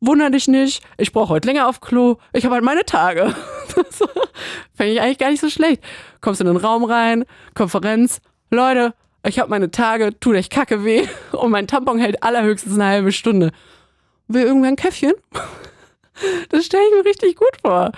wunder 0.00 0.30
dich 0.30 0.48
nicht, 0.48 0.82
ich 0.96 1.12
brauche 1.12 1.30
heute 1.30 1.48
länger 1.48 1.68
auf 1.68 1.80
Klo, 1.80 2.16
ich 2.32 2.44
habe 2.44 2.54
halt 2.54 2.64
meine 2.64 2.84
Tage. 2.84 3.34
Fände 4.74 4.92
ich 4.92 5.00
eigentlich 5.00 5.18
gar 5.18 5.30
nicht 5.30 5.40
so 5.40 5.50
schlecht. 5.50 5.82
Kommst 6.20 6.40
in 6.40 6.46
den 6.46 6.56
Raum 6.56 6.84
rein, 6.84 7.24
Konferenz, 7.54 8.20
Leute, 8.50 8.94
ich 9.26 9.38
habe 9.38 9.50
meine 9.50 9.70
Tage, 9.70 10.18
tut 10.18 10.36
euch 10.36 10.50
kacke 10.50 10.84
weh 10.84 11.06
und 11.32 11.50
mein 11.50 11.66
Tampon 11.66 11.98
hält 11.98 12.22
allerhöchstens 12.22 12.74
eine 12.74 12.86
halbe 12.86 13.12
Stunde. 13.12 13.50
Will 14.26 14.44
irgendwer 14.44 14.68
ein 14.68 14.76
Käffchen? 14.76 15.12
Das 16.48 16.66
stelle 16.66 16.82
ich 16.82 16.96
mir 16.96 17.08
richtig 17.08 17.36
gut 17.36 17.60
vor. 17.62 17.92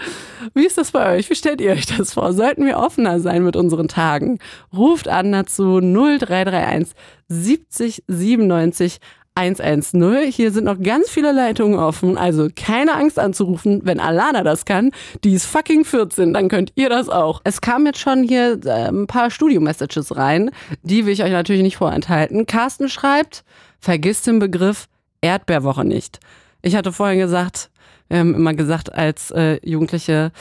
Wie 0.52 0.66
ist 0.66 0.76
das 0.76 0.90
bei 0.90 1.16
euch? 1.16 1.30
Wie 1.30 1.34
stellt 1.34 1.58
ihr 1.62 1.72
euch 1.72 1.86
das 1.86 2.12
vor? 2.12 2.34
Sollten 2.34 2.66
wir 2.66 2.76
offener 2.76 3.18
sein 3.18 3.42
mit 3.42 3.56
unseren 3.56 3.88
Tagen? 3.88 4.40
Ruft 4.76 5.08
an 5.08 5.32
dazu 5.32 5.80
0331 5.80 6.94
70 7.28 8.04
97 8.08 8.98
110. 9.34 10.30
Hier 10.30 10.50
sind 10.50 10.64
noch 10.64 10.80
ganz 10.80 11.08
viele 11.08 11.32
Leitungen 11.32 11.78
offen, 11.78 12.18
also 12.18 12.48
keine 12.54 12.94
Angst 12.94 13.18
anzurufen. 13.18 13.80
Wenn 13.84 14.00
Alana 14.00 14.42
das 14.42 14.64
kann, 14.64 14.90
die 15.24 15.34
ist 15.34 15.46
fucking 15.46 15.84
14, 15.84 16.34
dann 16.34 16.48
könnt 16.48 16.72
ihr 16.74 16.88
das 16.88 17.08
auch. 17.08 17.40
Es 17.44 17.60
kamen 17.60 17.86
jetzt 17.86 18.00
schon 18.00 18.22
hier 18.22 18.60
äh, 18.64 18.88
ein 18.88 19.06
paar 19.06 19.30
Studio-Messages 19.30 20.16
rein, 20.16 20.50
die 20.82 21.06
will 21.06 21.12
ich 21.12 21.22
euch 21.22 21.32
natürlich 21.32 21.62
nicht 21.62 21.76
vorenthalten. 21.76 22.46
Carsten 22.46 22.88
schreibt, 22.88 23.44
vergiss 23.78 24.22
den 24.22 24.38
Begriff 24.38 24.88
Erdbeerwoche 25.22 25.84
nicht. 25.84 26.18
Ich 26.62 26.74
hatte 26.74 26.92
vorhin 26.92 27.18
gesagt, 27.18 27.70
wir 28.08 28.18
haben 28.18 28.34
immer 28.34 28.54
gesagt 28.54 28.92
als 28.92 29.30
äh, 29.30 29.58
Jugendliche, 29.62 30.32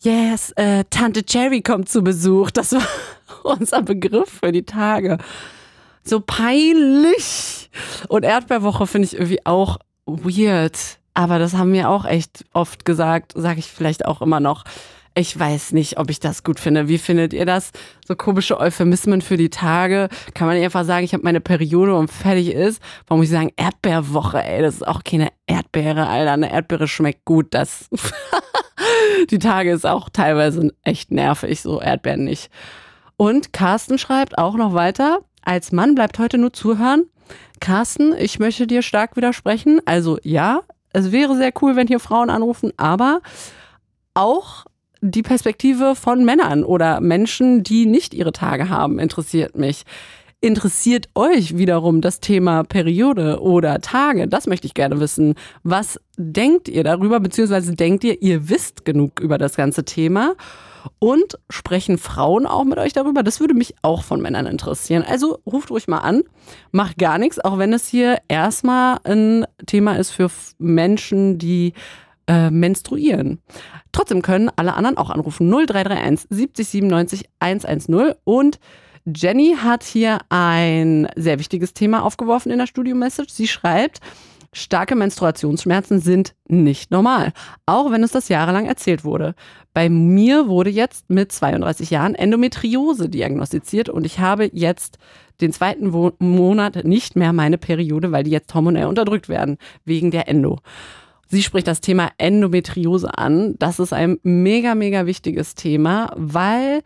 yes, 0.00 0.52
äh, 0.56 0.84
Tante 0.90 1.24
Cherry 1.24 1.62
kommt 1.62 1.88
zu 1.88 2.02
Besuch. 2.02 2.50
Das 2.50 2.72
war 2.72 2.86
unser 3.42 3.82
Begriff 3.82 4.38
für 4.40 4.52
die 4.52 4.64
Tage 4.64 5.18
so 6.08 6.20
peinlich. 6.20 7.70
Und 8.08 8.24
Erdbeerwoche 8.24 8.86
finde 8.86 9.06
ich 9.06 9.14
irgendwie 9.14 9.44
auch 9.44 9.78
weird. 10.06 10.98
Aber 11.14 11.38
das 11.38 11.54
haben 11.54 11.72
wir 11.72 11.90
auch 11.90 12.04
echt 12.04 12.44
oft 12.52 12.84
gesagt, 12.84 13.32
sage 13.34 13.58
ich 13.58 13.66
vielleicht 13.66 14.04
auch 14.04 14.22
immer 14.22 14.40
noch. 14.40 14.64
Ich 15.14 15.36
weiß 15.36 15.72
nicht, 15.72 15.98
ob 15.98 16.10
ich 16.10 16.20
das 16.20 16.44
gut 16.44 16.60
finde. 16.60 16.86
Wie 16.86 16.98
findet 16.98 17.32
ihr 17.32 17.44
das? 17.44 17.72
So 18.06 18.14
komische 18.14 18.60
Euphemismen 18.60 19.20
für 19.20 19.36
die 19.36 19.50
Tage. 19.50 20.10
Kann 20.32 20.46
man 20.46 20.56
einfach 20.56 20.84
sagen, 20.84 21.04
ich 21.04 21.12
habe 21.12 21.24
meine 21.24 21.40
Periode 21.40 21.96
und 21.96 22.08
fertig 22.08 22.52
ist? 22.52 22.80
Warum 23.08 23.20
muss 23.20 23.26
ich 23.26 23.32
sagen, 23.32 23.50
Erdbeerwoche, 23.56 24.44
ey, 24.44 24.62
das 24.62 24.76
ist 24.76 24.86
auch 24.86 25.02
keine 25.02 25.30
Erdbeere, 25.48 26.06
Alter. 26.06 26.34
Eine 26.34 26.52
Erdbeere 26.52 26.86
schmeckt 26.86 27.24
gut. 27.24 27.48
Das 27.50 27.88
die 29.30 29.40
Tage 29.40 29.72
ist 29.72 29.86
auch 29.86 30.08
teilweise 30.08 30.72
echt 30.84 31.10
nervig, 31.10 31.62
so 31.62 31.80
Erdbeeren 31.80 32.22
nicht. 32.22 32.48
Und 33.16 33.52
Carsten 33.52 33.98
schreibt 33.98 34.38
auch 34.38 34.54
noch 34.54 34.72
weiter 34.72 35.18
als 35.48 35.72
Mann 35.72 35.94
bleibt 35.94 36.18
heute 36.18 36.36
nur 36.36 36.52
zuhören. 36.52 37.06
Carsten, 37.58 38.14
ich 38.18 38.38
möchte 38.38 38.66
dir 38.66 38.82
stark 38.82 39.16
widersprechen. 39.16 39.80
Also 39.86 40.18
ja, 40.22 40.60
es 40.92 41.10
wäre 41.10 41.36
sehr 41.36 41.52
cool, 41.62 41.74
wenn 41.74 41.86
hier 41.86 42.00
Frauen 42.00 42.28
anrufen, 42.28 42.70
aber 42.76 43.22
auch 44.12 44.66
die 45.00 45.22
Perspektive 45.22 45.94
von 45.94 46.22
Männern 46.24 46.64
oder 46.64 47.00
Menschen, 47.00 47.62
die 47.62 47.86
nicht 47.86 48.12
ihre 48.12 48.32
Tage 48.32 48.68
haben, 48.68 48.98
interessiert 48.98 49.56
mich. 49.56 49.84
Interessiert 50.40 51.08
euch 51.14 51.56
wiederum 51.56 52.02
das 52.02 52.20
Thema 52.20 52.62
Periode 52.62 53.40
oder 53.40 53.80
Tage? 53.80 54.28
Das 54.28 54.46
möchte 54.46 54.66
ich 54.66 54.74
gerne 54.74 55.00
wissen. 55.00 55.34
Was 55.62 55.98
denkt 56.18 56.68
ihr 56.68 56.84
darüber, 56.84 57.20
beziehungsweise 57.20 57.74
denkt 57.74 58.04
ihr, 58.04 58.20
ihr 58.20 58.50
wisst 58.50 58.84
genug 58.84 59.18
über 59.18 59.38
das 59.38 59.56
ganze 59.56 59.84
Thema? 59.84 60.34
Und 60.98 61.38
sprechen 61.50 61.98
Frauen 61.98 62.46
auch 62.46 62.64
mit 62.64 62.78
euch 62.78 62.92
darüber? 62.92 63.22
Das 63.22 63.40
würde 63.40 63.54
mich 63.54 63.74
auch 63.82 64.02
von 64.02 64.20
Männern 64.20 64.46
interessieren. 64.46 65.04
Also 65.06 65.38
ruft 65.46 65.70
ruhig 65.70 65.88
mal 65.88 65.98
an, 65.98 66.22
macht 66.72 66.98
gar 66.98 67.18
nichts, 67.18 67.38
auch 67.38 67.58
wenn 67.58 67.72
es 67.72 67.86
hier 67.86 68.18
erstmal 68.28 68.98
ein 69.04 69.46
Thema 69.66 69.96
ist 69.96 70.10
für 70.10 70.30
Menschen, 70.58 71.38
die 71.38 71.72
äh, 72.26 72.50
menstruieren. 72.50 73.40
Trotzdem 73.92 74.22
können 74.22 74.50
alle 74.56 74.74
anderen 74.74 74.96
auch 74.98 75.10
anrufen. 75.10 75.50
0331 75.50 76.26
70 76.30 76.68
97 76.68 77.28
110 77.40 78.14
und 78.24 78.58
Jenny 79.06 79.56
hat 79.58 79.84
hier 79.84 80.18
ein 80.28 81.08
sehr 81.16 81.38
wichtiges 81.38 81.72
Thema 81.72 82.02
aufgeworfen 82.04 82.52
in 82.52 82.58
der 82.58 82.66
Studio-Message. 82.66 83.32
Sie 83.32 83.48
schreibt, 83.48 84.00
Starke 84.52 84.96
Menstruationsschmerzen 84.96 86.00
sind 86.00 86.34
nicht 86.48 86.90
normal, 86.90 87.32
auch 87.66 87.90
wenn 87.90 88.02
es 88.02 88.12
das 88.12 88.28
jahrelang 88.28 88.66
erzählt 88.66 89.04
wurde. 89.04 89.34
Bei 89.74 89.88
mir 89.88 90.48
wurde 90.48 90.70
jetzt 90.70 91.10
mit 91.10 91.30
32 91.32 91.90
Jahren 91.90 92.14
Endometriose 92.14 93.08
diagnostiziert 93.08 93.88
und 93.88 94.06
ich 94.06 94.18
habe 94.18 94.50
jetzt 94.52 94.98
den 95.40 95.52
zweiten 95.52 95.92
Monat 96.18 96.84
nicht 96.84 97.14
mehr 97.14 97.32
meine 97.32 97.58
Periode, 97.58 98.10
weil 98.10 98.24
die 98.24 98.30
jetzt 98.30 98.52
hormonell 98.54 98.86
unterdrückt 98.86 99.28
werden, 99.28 99.58
wegen 99.84 100.10
der 100.10 100.28
Endo. 100.28 100.58
Sie 101.28 101.42
spricht 101.42 101.66
das 101.66 101.82
Thema 101.82 102.10
Endometriose 102.16 103.16
an. 103.16 103.54
Das 103.58 103.78
ist 103.78 103.92
ein 103.92 104.18
mega, 104.22 104.74
mega 104.74 105.04
wichtiges 105.04 105.54
Thema, 105.54 106.10
weil 106.16 106.82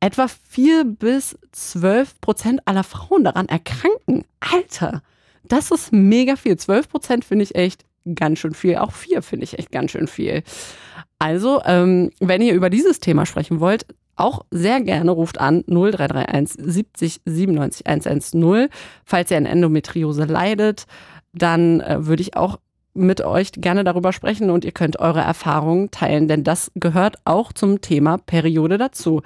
etwa 0.00 0.26
vier 0.28 0.84
bis 0.84 1.38
zwölf 1.52 2.20
Prozent 2.20 2.60
aller 2.64 2.84
Frauen 2.84 3.22
daran 3.22 3.46
erkranken. 3.46 4.24
Alter, 4.40 5.02
das 5.44 5.70
ist 5.70 5.92
mega 5.92 6.36
viel. 6.36 6.56
12 6.56 6.88
Prozent 6.88 7.24
finde 7.24 7.44
ich 7.44 7.54
echt 7.54 7.84
ganz 8.14 8.38
schön 8.38 8.54
viel. 8.54 8.76
Auch 8.76 8.92
vier 8.92 9.22
finde 9.22 9.44
ich 9.44 9.58
echt 9.58 9.70
ganz 9.70 9.90
schön 9.90 10.06
viel. 10.06 10.42
Also, 11.18 11.62
ähm, 11.64 12.10
wenn 12.20 12.42
ihr 12.42 12.54
über 12.54 12.70
dieses 12.70 13.00
Thema 13.00 13.26
sprechen 13.26 13.60
wollt, 13.60 13.86
auch 14.16 14.44
sehr 14.50 14.80
gerne 14.80 15.10
ruft 15.10 15.40
an 15.40 15.64
0331 15.66 16.56
70 16.58 17.20
97 17.24 17.86
110. 17.86 18.68
Falls 19.04 19.30
ihr 19.30 19.36
an 19.36 19.46
Endometriose 19.46 20.24
leidet, 20.24 20.86
dann 21.32 21.80
äh, 21.80 22.06
würde 22.06 22.22
ich 22.22 22.36
auch 22.36 22.58
mit 22.94 23.22
euch 23.22 23.52
gerne 23.52 23.84
darüber 23.84 24.12
sprechen 24.12 24.50
und 24.50 24.64
ihr 24.64 24.72
könnt 24.72 25.00
eure 25.00 25.20
Erfahrungen 25.20 25.90
teilen, 25.90 26.28
denn 26.28 26.44
das 26.44 26.70
gehört 26.74 27.16
auch 27.24 27.52
zum 27.52 27.80
Thema 27.80 28.18
Periode 28.18 28.76
dazu. 28.76 29.22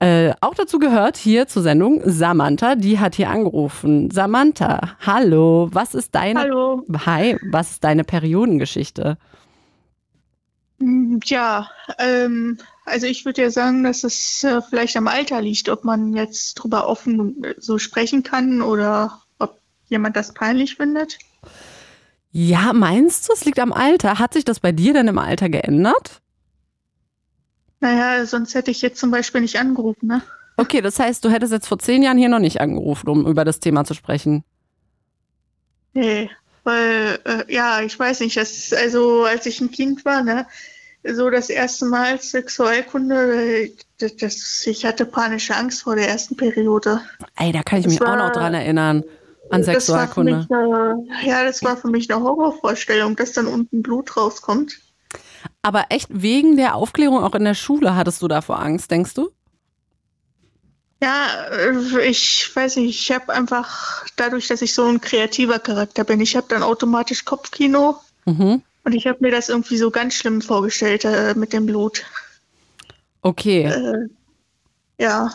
Äh, 0.00 0.32
auch 0.40 0.54
dazu 0.54 0.78
gehört 0.78 1.16
hier 1.16 1.48
zur 1.48 1.62
Sendung 1.62 2.00
Samantha, 2.04 2.76
die 2.76 3.00
hat 3.00 3.16
hier 3.16 3.30
angerufen. 3.30 4.10
Samantha, 4.10 4.96
hallo, 5.00 5.68
was 5.72 5.94
ist 5.94 6.14
deine 6.14 6.40
Hallo. 6.40 6.84
Hi, 7.04 7.36
was 7.50 7.72
ist 7.72 7.84
deine 7.84 8.04
Periodengeschichte? 8.04 9.18
Mm, 10.78 11.18
Ja, 11.24 11.68
ähm, 11.98 12.58
also 12.84 13.06
ich 13.06 13.24
würde 13.24 13.42
ja 13.42 13.50
sagen, 13.50 13.82
dass 13.84 14.04
es 14.04 14.44
äh, 14.44 14.60
vielleicht 14.62 14.96
am 14.96 15.08
Alter 15.08 15.40
liegt, 15.42 15.68
ob 15.68 15.84
man 15.84 16.14
jetzt 16.14 16.54
drüber 16.54 16.86
offen 16.88 17.42
äh, 17.44 17.54
so 17.58 17.78
sprechen 17.78 18.22
kann 18.22 18.62
oder 18.62 19.20
ob 19.38 19.58
jemand 19.88 20.16
das 20.16 20.32
peinlich 20.32 20.76
findet. 20.76 21.18
Ja, 22.30 22.72
meinst 22.72 23.28
du, 23.28 23.32
es 23.32 23.44
liegt 23.44 23.58
am 23.58 23.72
Alter? 23.72 24.18
Hat 24.18 24.34
sich 24.34 24.44
das 24.44 24.60
bei 24.60 24.72
dir 24.72 24.92
denn 24.92 25.08
im 25.08 25.18
Alter 25.18 25.48
geändert? 25.48 26.20
Naja, 27.80 28.24
sonst 28.26 28.54
hätte 28.54 28.70
ich 28.70 28.82
jetzt 28.82 28.98
zum 29.00 29.10
Beispiel 29.10 29.40
nicht 29.40 29.58
angerufen, 29.58 30.06
ne? 30.08 30.22
Okay, 30.56 30.80
das 30.80 30.98
heißt, 30.98 31.24
du 31.24 31.30
hättest 31.30 31.52
jetzt 31.52 31.68
vor 31.68 31.78
zehn 31.78 32.02
Jahren 32.02 32.18
hier 32.18 32.28
noch 32.28 32.40
nicht 32.40 32.60
angerufen, 32.60 33.08
um 33.08 33.26
über 33.26 33.44
das 33.44 33.60
Thema 33.60 33.84
zu 33.84 33.94
sprechen. 33.94 34.42
Nee, 35.94 36.30
weil, 36.64 37.18
äh, 37.24 37.52
ja, 37.52 37.80
ich 37.80 37.96
weiß 37.98 38.20
nicht, 38.20 38.36
das, 38.36 38.72
also 38.72 39.24
als 39.24 39.46
ich 39.46 39.60
ein 39.60 39.70
Kind 39.70 40.04
war, 40.04 40.22
ne, 40.22 40.46
so 41.04 41.30
das 41.30 41.48
erste 41.48 41.86
Mal 41.86 42.20
Sexualkunde, 42.20 43.70
das, 43.98 44.16
das, 44.16 44.66
ich 44.66 44.84
hatte 44.84 45.06
panische 45.06 45.54
Angst 45.56 45.82
vor 45.82 45.94
der 45.96 46.08
ersten 46.08 46.36
Periode. 46.36 47.00
Ey, 47.36 47.52
da 47.52 47.62
kann 47.62 47.78
ich 47.78 47.84
Das 47.84 47.92
mich 47.94 48.00
war- 48.00 48.14
auch 48.14 48.26
noch 48.28 48.32
dran 48.32 48.54
erinnern. 48.54 49.04
An 49.50 49.62
Das 49.62 49.66
Sexualkunde. 49.86 50.38
mich, 50.38 50.50
äh, 50.50 51.28
ja, 51.28 51.44
das 51.44 51.62
war 51.62 51.76
für 51.78 51.88
mich 51.88 52.10
eine 52.12 52.22
Horrorvorstellung, 52.22 53.16
dass 53.16 53.32
dann 53.32 53.46
unten 53.46 53.80
Blut 53.82 54.14
rauskommt. 54.16 54.78
Aber 55.68 55.84
echt 55.90 56.08
wegen 56.10 56.56
der 56.56 56.76
Aufklärung 56.76 57.22
auch 57.22 57.34
in 57.34 57.44
der 57.44 57.52
Schule 57.52 57.94
hattest 57.94 58.22
du 58.22 58.26
davor 58.28 58.58
Angst, 58.58 58.90
denkst 58.90 59.12
du? 59.12 59.28
Ja, 61.02 61.26
äh, 61.52 62.08
ich 62.08 62.50
weiß 62.54 62.76
nicht, 62.76 62.98
ich 62.98 63.14
habe 63.14 63.34
einfach 63.34 64.06
dadurch, 64.16 64.48
dass 64.48 64.62
ich 64.62 64.72
so 64.72 64.86
ein 64.86 65.02
kreativer 65.02 65.58
Charakter 65.58 66.04
bin, 66.04 66.22
ich 66.22 66.36
habe 66.36 66.46
dann 66.48 66.62
automatisch 66.62 67.26
Kopfkino 67.26 67.96
Mhm. 68.24 68.62
und 68.84 68.92
ich 68.94 69.06
habe 69.06 69.18
mir 69.20 69.30
das 69.30 69.50
irgendwie 69.50 69.76
so 69.76 69.90
ganz 69.90 70.14
schlimm 70.14 70.40
vorgestellt 70.40 71.04
äh, 71.04 71.34
mit 71.36 71.52
dem 71.52 71.66
Blut. 71.66 72.02
Okay. 73.20 73.64
Äh, 73.64 74.08
ja, 74.98 75.30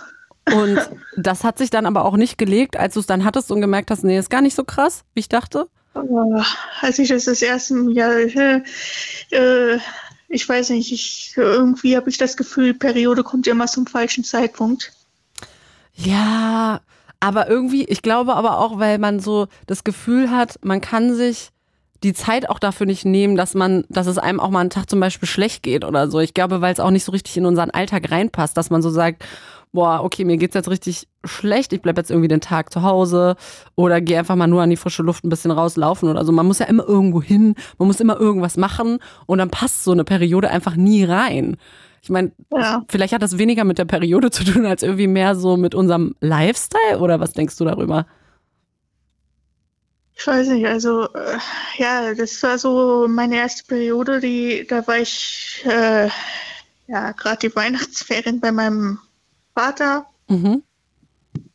Und 0.51 0.79
das 1.15 1.43
hat 1.43 1.59
sich 1.59 1.69
dann 1.69 1.85
aber 1.85 2.05
auch 2.05 2.17
nicht 2.17 2.39
gelegt, 2.39 2.75
als 2.75 2.95
du 2.95 3.01
es 3.01 3.05
dann 3.05 3.23
hattest 3.23 3.51
und 3.51 3.61
gemerkt 3.61 3.91
hast, 3.91 4.03
nee, 4.03 4.17
ist 4.17 4.31
gar 4.31 4.41
nicht 4.41 4.55
so 4.55 4.63
krass, 4.63 5.03
wie 5.13 5.19
ich 5.19 5.29
dachte. 5.29 5.67
als 6.81 6.97
ich 6.97 7.09
das 7.09 7.25
das 7.25 7.43
erste 7.43 7.75
Jahr, 7.91 8.13
äh, 8.15 8.63
äh, 9.29 9.79
ich 10.33 10.49
weiß 10.49 10.71
nicht, 10.71 10.91
ich, 10.91 11.33
irgendwie 11.37 11.95
habe 11.95 12.09
ich 12.09 12.17
das 12.17 12.35
Gefühl, 12.35 12.73
Periode 12.73 13.23
kommt 13.23 13.45
immer 13.45 13.67
zum 13.67 13.85
falschen 13.85 14.23
Zeitpunkt. 14.23 14.91
Ja, 15.93 16.81
aber 17.19 17.47
irgendwie, 17.47 17.85
ich 17.85 18.01
glaube 18.01 18.33
aber 18.35 18.57
auch, 18.57 18.79
weil 18.79 18.97
man 18.97 19.19
so 19.19 19.47
das 19.67 19.83
Gefühl 19.83 20.31
hat, 20.31 20.57
man 20.63 20.81
kann 20.81 21.13
sich 21.13 21.49
die 22.01 22.13
Zeit 22.13 22.49
auch 22.49 22.59
dafür 22.59 22.87
nicht 22.87 23.05
nehmen, 23.05 23.35
dass 23.35 23.53
man, 23.53 23.85
dass 23.89 24.07
es 24.07 24.17
einem 24.17 24.39
auch 24.39 24.49
mal 24.49 24.59
einen 24.59 24.71
Tag 24.71 24.89
zum 24.89 24.99
Beispiel 24.99 25.29
schlecht 25.29 25.61
geht 25.63 25.85
oder 25.85 26.09
so. 26.09 26.19
Ich 26.19 26.33
glaube, 26.33 26.61
weil 26.61 26.73
es 26.73 26.79
auch 26.79 26.91
nicht 26.91 27.05
so 27.05 27.11
richtig 27.11 27.37
in 27.37 27.45
unseren 27.45 27.69
Alltag 27.69 28.11
reinpasst, 28.11 28.57
dass 28.57 28.71
man 28.71 28.81
so 28.81 28.89
sagt, 28.89 29.23
boah, 29.73 30.03
okay, 30.03 30.23
mir 30.23 30.37
geht's 30.37 30.53
jetzt 30.53 30.69
richtig 30.69 31.07
schlecht, 31.25 31.73
ich 31.73 31.81
bleib 31.81 31.97
jetzt 31.97 32.11
irgendwie 32.11 32.27
den 32.27 32.41
Tag 32.41 32.71
zu 32.71 32.83
Hause 32.83 33.35
oder 33.75 33.99
gehe 34.01 34.19
einfach 34.19 34.35
mal 34.35 34.47
nur 34.47 34.61
an 34.61 34.69
die 34.69 34.77
frische 34.77 35.01
Luft 35.03 35.23
ein 35.25 35.29
bisschen 35.29 35.51
rauslaufen 35.51 36.09
oder 36.09 36.23
so. 36.23 36.31
Man 36.31 36.45
muss 36.45 36.59
ja 36.59 36.67
immer 36.67 36.87
irgendwo 36.87 37.21
hin, 37.21 37.55
man 37.79 37.87
muss 37.87 37.99
immer 37.99 38.19
irgendwas 38.19 38.55
machen 38.55 38.99
und 39.25 39.39
dann 39.39 39.49
passt 39.49 39.83
so 39.83 39.91
eine 39.91 40.03
Periode 40.03 40.49
einfach 40.51 40.75
nie 40.75 41.03
rein. 41.03 41.57
Ich 42.03 42.09
meine, 42.09 42.31
Ja. 42.51 42.83
vielleicht 42.87 43.13
hat 43.13 43.23
das 43.23 43.37
weniger 43.37 43.63
mit 43.63 43.77
der 43.79 43.85
Periode 43.85 44.29
zu 44.29 44.43
tun, 44.43 44.65
als 44.65 44.83
irgendwie 44.83 45.07
mehr 45.07 45.35
so 45.35 45.57
mit 45.57 45.73
unserem 45.73 46.15
Lifestyle 46.19 46.99
oder 46.99 47.19
was 47.19 47.33
denkst 47.33 47.57
du 47.57 47.65
darüber? 47.65 48.05
Ich 50.15 50.27
weiß 50.27 50.49
nicht, 50.49 50.67
also 50.67 51.05
äh, 51.13 51.37
ja, 51.77 52.13
das 52.13 52.41
war 52.43 52.59
so 52.59 53.07
meine 53.09 53.37
erste 53.37 53.63
Periode, 53.65 54.19
die, 54.19 54.65
da 54.69 54.85
war 54.85 54.99
ich 54.99 55.63
äh, 55.65 56.07
ja 56.87 57.11
gerade 57.13 57.47
die 57.49 57.55
Weihnachtsferien 57.55 58.39
bei 58.39 58.51
meinem 58.51 58.99
Vater. 59.55 60.05
Mhm. 60.29 60.63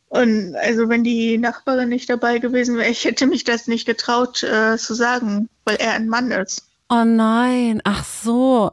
Und 0.09 0.55
also 0.55 0.89
wenn 0.89 1.03
die 1.03 1.37
Nachbarin 1.37 1.89
nicht 1.89 2.09
dabei 2.09 2.39
gewesen 2.39 2.77
wäre, 2.77 2.89
ich 2.89 3.05
hätte 3.05 3.27
mich 3.27 3.43
das 3.43 3.67
nicht 3.67 3.85
getraut 3.85 4.41
äh, 4.43 4.77
zu 4.77 4.95
sagen, 4.95 5.49
weil 5.65 5.75
er 5.75 5.93
ein 5.93 6.09
Mann 6.09 6.31
ist. 6.31 6.67
Oh 6.89 7.03
nein, 7.05 7.81
ach 7.83 8.03
so. 8.03 8.71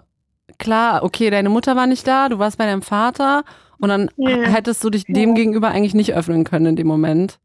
Klar, 0.59 1.03
okay, 1.03 1.29
deine 1.29 1.51
Mutter 1.51 1.77
war 1.77 1.87
nicht 1.87 2.07
da, 2.07 2.31
du 2.31 2.39
warst 2.39 2.57
bei 2.57 2.65
deinem 2.65 2.81
Vater 2.81 3.45
und 3.79 3.91
dann 3.91 4.11
Ja. 4.17 4.45
hättest 4.45 4.83
du 4.83 4.89
dich 4.89 5.05
dem 5.05 5.35
gegenüber 5.35 5.69
eigentlich 5.69 5.93
nicht 5.93 6.15
öffnen 6.15 6.45
können 6.45 6.67
in 6.67 6.77
dem 6.77 6.87
Moment. 6.87 7.39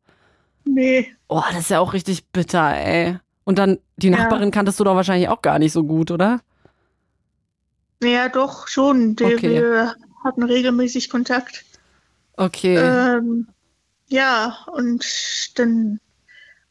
Nee, 0.63 1.11
Oh, 1.27 1.41
das 1.51 1.61
ist 1.61 1.69
ja 1.71 1.79
auch 1.79 1.91
richtig 1.93 2.25
bitter, 2.27 2.73
ey. 2.77 3.17
Und 3.43 3.57
dann, 3.57 3.79
die 3.97 4.09
Ja. 4.09 4.17
Nachbarin 4.17 4.51
kanntest 4.51 4.79
du 4.79 4.83
doch 4.85 4.95
wahrscheinlich 4.95 5.27
auch 5.29 5.41
gar 5.41 5.59
nicht 5.59 5.71
so 5.73 5.83
gut, 5.83 6.11
oder? 6.11 6.39
ja 8.03 8.29
doch 8.29 8.67
schon. 8.67 9.15
Die, 9.15 9.23
Okay. 9.25 9.50
Wir 9.51 9.95
hatten 10.23 10.43
regelmäßig 10.43 11.09
Kontakt. 11.09 11.65
Okay. 12.41 12.75
Ähm, 12.75 13.48
ja, 14.07 14.57
und 14.74 15.05
dann 15.55 15.99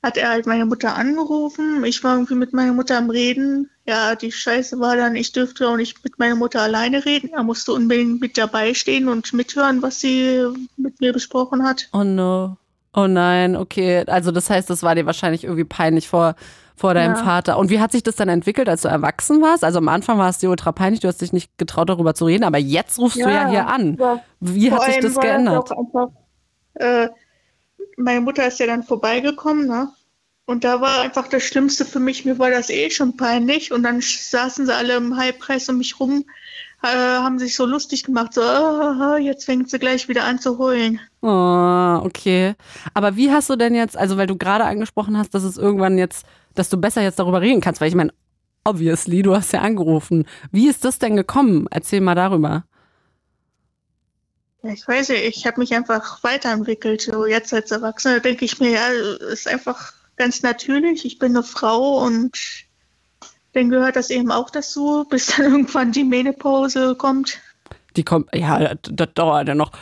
hat 0.02 0.16
er 0.16 0.30
halt 0.30 0.46
meine 0.46 0.66
Mutter 0.66 0.96
angerufen. 0.96 1.84
Ich 1.84 2.02
war 2.02 2.14
irgendwie 2.14 2.34
mit 2.34 2.52
meiner 2.52 2.72
Mutter 2.72 2.98
am 2.98 3.10
Reden. 3.10 3.70
Ja, 3.86 4.16
die 4.16 4.32
Scheiße 4.32 4.80
war 4.80 4.96
dann, 4.96 5.14
ich 5.14 5.32
dürfte 5.32 5.68
auch 5.68 5.76
nicht 5.76 6.02
mit 6.02 6.18
meiner 6.18 6.34
Mutter 6.34 6.60
alleine 6.62 7.04
reden. 7.04 7.30
Er 7.34 7.44
musste 7.44 7.72
unbedingt 7.72 8.20
mit 8.20 8.36
dabei 8.36 8.74
stehen 8.74 9.08
und 9.08 9.32
mithören, 9.32 9.80
was 9.80 10.00
sie 10.00 10.44
mit 10.76 11.00
mir 11.00 11.12
besprochen 11.12 11.62
hat. 11.62 11.88
Oh 11.92 12.02
no. 12.02 12.56
Oh 12.92 13.06
nein, 13.06 13.54
okay. 13.54 14.04
Also 14.06 14.32
das 14.32 14.50
heißt, 14.50 14.68
das 14.68 14.82
war 14.82 14.96
dir 14.96 15.06
wahrscheinlich 15.06 15.44
irgendwie 15.44 15.64
peinlich 15.64 16.08
vor, 16.08 16.34
vor 16.80 16.94
deinem 16.94 17.14
Ja. 17.14 17.22
Vater. 17.24 17.58
Und 17.58 17.68
wie 17.68 17.78
hat 17.78 17.92
sich 17.92 18.02
das 18.02 18.16
dann 18.16 18.30
entwickelt, 18.30 18.66
als 18.68 18.80
du 18.82 18.88
erwachsen 18.88 19.42
warst? 19.42 19.64
Also 19.64 19.78
am 19.78 19.88
Anfang 19.88 20.16
war 20.18 20.30
es 20.30 20.38
dir 20.38 20.48
ultra 20.48 20.72
peinlich, 20.72 21.00
du 21.00 21.08
hast 21.08 21.20
dich 21.20 21.32
nicht 21.32 21.58
getraut, 21.58 21.90
darüber 21.90 22.14
zu 22.14 22.24
reden, 22.24 22.42
aber 22.44 22.56
jetzt 22.58 22.98
rufst 22.98 23.16
du 23.18 23.28
ja 23.28 23.48
hier 23.48 23.66
an. 23.66 23.96
Ja, 24.00 24.20
Wie 24.40 24.72
hat 24.72 24.84
sich 24.84 24.98
das 25.00 25.14
geändert? 25.20 25.70
einfach, 25.70 26.08
äh, 26.74 27.08
meine 27.98 28.22
Mutter 28.22 28.46
ist 28.46 28.58
ja 28.60 28.66
dann 28.66 28.82
vorbeigekommen, 28.82 29.66
ne? 29.66 29.88
Und 30.46 30.64
da 30.64 30.80
war 30.80 31.02
einfach 31.02 31.28
das 31.28 31.42
Schlimmste 31.42 31.84
für 31.84 32.00
mich, 32.00 32.24
mir 32.24 32.38
war 32.38 32.50
das 32.50 32.70
eh 32.70 32.90
schon 32.90 33.16
peinlich. 33.16 33.72
Und 33.72 33.82
dann 33.82 34.00
saßen 34.00 34.64
sie 34.66 34.74
alle 34.74 34.96
im 34.96 35.16
Halbkreis 35.16 35.68
um 35.68 35.78
mich 35.78 36.00
rum, 36.00 36.24
äh, 36.82 36.88
haben 36.88 37.38
sich 37.38 37.54
so 37.54 37.66
lustig 37.66 38.04
gemacht, 38.04 38.32
so, 38.34 38.40
ah, 38.40 39.18
jetzt 39.20 39.44
fängt 39.44 39.68
sie 39.70 39.78
gleich 39.78 40.08
wieder 40.08 40.24
an 40.24 40.38
zu 40.40 40.58
heulen. 40.58 40.98
Oh, 41.20 42.00
okay. 42.04 42.54
Aber 42.94 43.14
wie 43.16 43.30
hast 43.30 43.50
du 43.50 43.56
denn 43.56 43.74
jetzt, 43.74 43.96
also 43.98 44.16
weil 44.16 44.26
du 44.26 44.36
gerade 44.36 44.64
angesprochen 44.64 45.16
hast, 45.18 45.34
dass 45.34 45.44
es 45.44 45.56
irgendwann 45.58 45.98
jetzt, 45.98 46.24
dass 46.54 46.68
du 46.68 46.76
besser 46.76 47.02
jetzt 47.02 47.18
darüber 47.18 47.40
reden 47.40 47.60
kannst, 47.60 47.80
weil 47.80 47.88
ich 47.88 47.94
meine, 47.94 48.12
obviously, 48.64 49.22
du 49.22 49.34
hast 49.34 49.52
ja 49.52 49.60
angerufen. 49.60 50.26
Wie 50.50 50.68
ist 50.68 50.84
das 50.84 50.98
denn 50.98 51.16
gekommen? 51.16 51.66
Erzähl 51.70 52.00
mal 52.00 52.14
darüber. 52.14 52.64
Ich 54.62 54.86
weiß 54.86 55.08
nicht, 55.10 55.24
ich 55.24 55.46
habe 55.46 55.60
mich 55.60 55.74
einfach 55.74 56.22
weiterentwickelt. 56.22 57.00
So 57.00 57.26
jetzt 57.26 57.52
als 57.54 57.70
Erwachsene 57.70 58.20
denke 58.20 58.44
ich 58.44 58.60
mir, 58.60 58.72
ja, 58.72 58.88
ist 59.32 59.48
einfach 59.48 59.94
ganz 60.16 60.42
natürlich. 60.42 61.04
Ich 61.04 61.18
bin 61.18 61.34
eine 61.34 61.42
Frau 61.42 62.04
und 62.04 62.36
dann 63.52 63.70
gehört 63.70 63.96
das 63.96 64.10
eben 64.10 64.30
auch 64.30 64.50
dazu, 64.50 65.06
bis 65.08 65.26
dann 65.26 65.46
irgendwann 65.52 65.92
die 65.92 66.04
Menopause 66.04 66.94
kommt. 66.94 67.38
Die 67.96 68.04
kommt, 68.04 68.28
ja, 68.34 68.74
das, 68.74 69.08
dauert 69.14 69.48
ja 69.48 69.54
noch. 69.54 69.72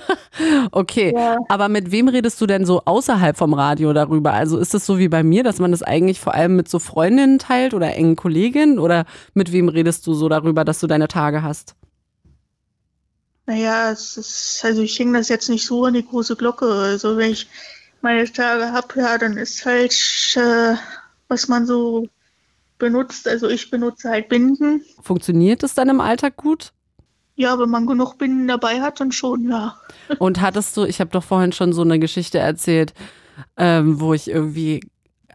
okay, 0.72 1.12
Ja. 1.14 1.36
aber 1.48 1.68
mit 1.68 1.90
wem 1.90 2.08
redest 2.08 2.40
du 2.40 2.46
denn 2.46 2.66
so 2.66 2.82
außerhalb 2.84 3.36
vom 3.36 3.54
Radio 3.54 3.92
darüber? 3.92 4.32
Also 4.32 4.58
ist 4.58 4.74
es 4.74 4.84
so 4.84 4.98
wie 4.98 5.08
bei 5.08 5.22
mir, 5.22 5.42
dass 5.44 5.58
man 5.58 5.70
das 5.70 5.82
eigentlich 5.82 6.20
vor 6.20 6.34
allem 6.34 6.56
mit 6.56 6.68
so 6.68 6.78
Freundinnen 6.78 7.38
teilt 7.38 7.74
oder 7.74 7.94
engen 7.94 8.16
Kolleginnen? 8.16 8.78
Oder 8.78 9.06
mit 9.34 9.52
wem 9.52 9.68
redest 9.68 10.06
du 10.06 10.14
so 10.14 10.28
darüber, 10.28 10.64
dass 10.64 10.80
du 10.80 10.86
deine 10.86 11.08
Tage 11.08 11.42
hast? 11.42 11.74
Naja, 13.46 13.90
es 13.90 14.16
ist, 14.18 14.60
also 14.62 14.82
ich 14.82 14.98
hänge 14.98 15.16
das 15.16 15.30
jetzt 15.30 15.48
nicht 15.48 15.64
so 15.64 15.86
an 15.86 15.94
die 15.94 16.04
große 16.06 16.36
Glocke. 16.36 16.66
Also 16.70 17.16
wenn 17.16 17.30
ich 17.30 17.48
meine 18.02 18.30
Tage 18.30 18.72
habe, 18.72 18.88
ja, 19.00 19.16
dann 19.16 19.38
ist 19.38 19.64
halt, 19.64 19.92
äh, 20.36 20.74
was 21.28 21.48
man 21.48 21.64
so 21.66 22.06
benutzt. 22.78 23.26
Also 23.26 23.48
ich 23.48 23.70
benutze 23.70 24.10
halt 24.10 24.28
Binden. 24.28 24.82
Funktioniert 25.02 25.62
es 25.62 25.74
dann 25.74 25.88
im 25.88 26.00
Alltag 26.00 26.36
gut? 26.36 26.72
Ja, 27.38 27.56
wenn 27.60 27.70
man 27.70 27.86
genug 27.86 28.18
Binden 28.18 28.48
dabei 28.48 28.80
hat, 28.80 28.98
dann 28.98 29.12
schon, 29.12 29.48
ja. 29.48 29.76
Und 30.18 30.40
hattest 30.40 30.76
du, 30.76 30.82
ich 30.82 30.98
habe 30.98 31.10
doch 31.10 31.22
vorhin 31.22 31.52
schon 31.52 31.72
so 31.72 31.82
eine 31.82 32.00
Geschichte 32.00 32.40
erzählt, 32.40 32.94
ähm, 33.56 34.00
wo 34.00 34.12
ich 34.12 34.28
irgendwie 34.28 34.80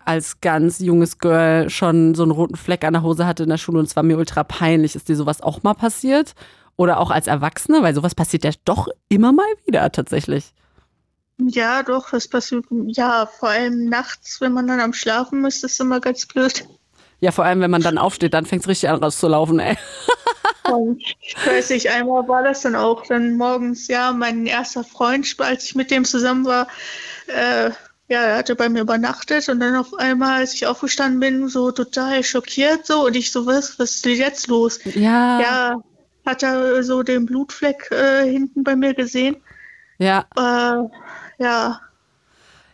als 0.03 0.41
ganz 0.41 0.79
junges 0.79 1.17
Girl 1.17 1.69
schon 1.69 2.13
so 2.13 2.23
einen 2.23 2.33
roten 2.33 2.57
Fleck 2.57 2.83
an 2.83 2.91
der 2.91 3.03
Hose 3.03 3.25
hatte 3.25 3.43
in 3.43 3.49
der 3.49 3.57
Schule 3.57 3.79
und 3.79 3.85
es 3.85 3.95
war 3.95 4.03
mir 4.03 4.17
ultra 4.17 4.43
peinlich. 4.43 4.95
Ist 4.95 5.07
dir 5.07 5.15
sowas 5.15 5.39
auch 5.39 5.63
mal 5.63 5.75
passiert? 5.75 6.35
Oder 6.75 6.99
auch 6.99 7.09
als 7.09 7.27
Erwachsene? 7.27 7.83
Weil 7.83 7.95
sowas 7.95 8.15
passiert 8.15 8.43
ja 8.43 8.51
doch 8.65 8.89
immer 9.07 9.31
mal 9.31 9.45
wieder 9.65 9.89
tatsächlich. 9.89 10.53
Ja, 11.37 11.83
doch, 11.83 12.09
das 12.09 12.27
passiert. 12.27 12.65
Ja, 12.69 13.27
vor 13.27 13.47
allem 13.47 13.85
nachts, 13.85 14.41
wenn 14.41 14.51
man 14.51 14.67
dann 14.67 14.81
am 14.81 14.91
Schlafen 14.91 15.45
ist, 15.45 15.63
ist 15.63 15.79
immer 15.79 16.01
ganz 16.01 16.25
blöd. 16.25 16.67
Ja, 17.23 17.31
vor 17.31 17.45
allem, 17.45 17.62
wenn 17.62 17.71
man 17.71 17.81
dann 17.81 17.97
aufsteht, 17.97 18.33
dann 18.33 18.45
fängt 18.45 18.63
es 18.63 18.67
richtig 18.67 18.89
an 18.89 19.01
rauszulaufen, 19.01 19.57
ey. 19.59 19.77
Ich 21.21 21.36
weiß 21.47 21.69
nicht, 21.69 21.89
einmal 21.89 22.27
war 22.27 22.43
das 22.43 22.63
dann 22.63 22.75
auch 22.75 23.05
dann 23.07 23.38
morgens, 23.38 23.88
ja, 23.88 24.12
mein 24.12 24.45
erster 24.45 24.83
Freund, 24.83 25.33
als 25.39 25.63
ich 25.63 25.75
mit 25.75 25.89
dem 25.89 26.03
zusammen 26.03 26.43
war, 26.43 26.67
äh, 27.27 27.69
ja, 28.09 28.21
er 28.23 28.38
hatte 28.38 28.57
bei 28.57 28.67
mir 28.67 28.81
übernachtet 28.81 29.47
und 29.47 29.62
dann 29.62 29.77
auf 29.77 29.93
einmal, 29.93 30.39
als 30.39 30.53
ich 30.53 30.67
aufgestanden 30.67 31.21
bin, 31.21 31.47
so 31.47 31.71
total 31.71 32.25
schockiert 32.25 32.86
so 32.86 33.05
und 33.05 33.15
ich 33.15 33.31
so, 33.31 33.45
was, 33.45 33.79
was 33.79 33.95
ist 33.95 34.05
denn 34.05 34.17
jetzt 34.17 34.47
los? 34.47 34.79
Ja. 34.83 35.39
Ja, 35.39 35.83
hat 36.25 36.43
er 36.43 36.83
so 36.83 37.03
den 37.03 37.25
Blutfleck 37.25 37.89
äh, 37.91 38.29
hinten 38.29 38.65
bei 38.65 38.75
mir 38.75 38.93
gesehen. 38.93 39.38
Ja. 39.97 40.25
Äh, 40.36 40.89
ja. 41.41 41.79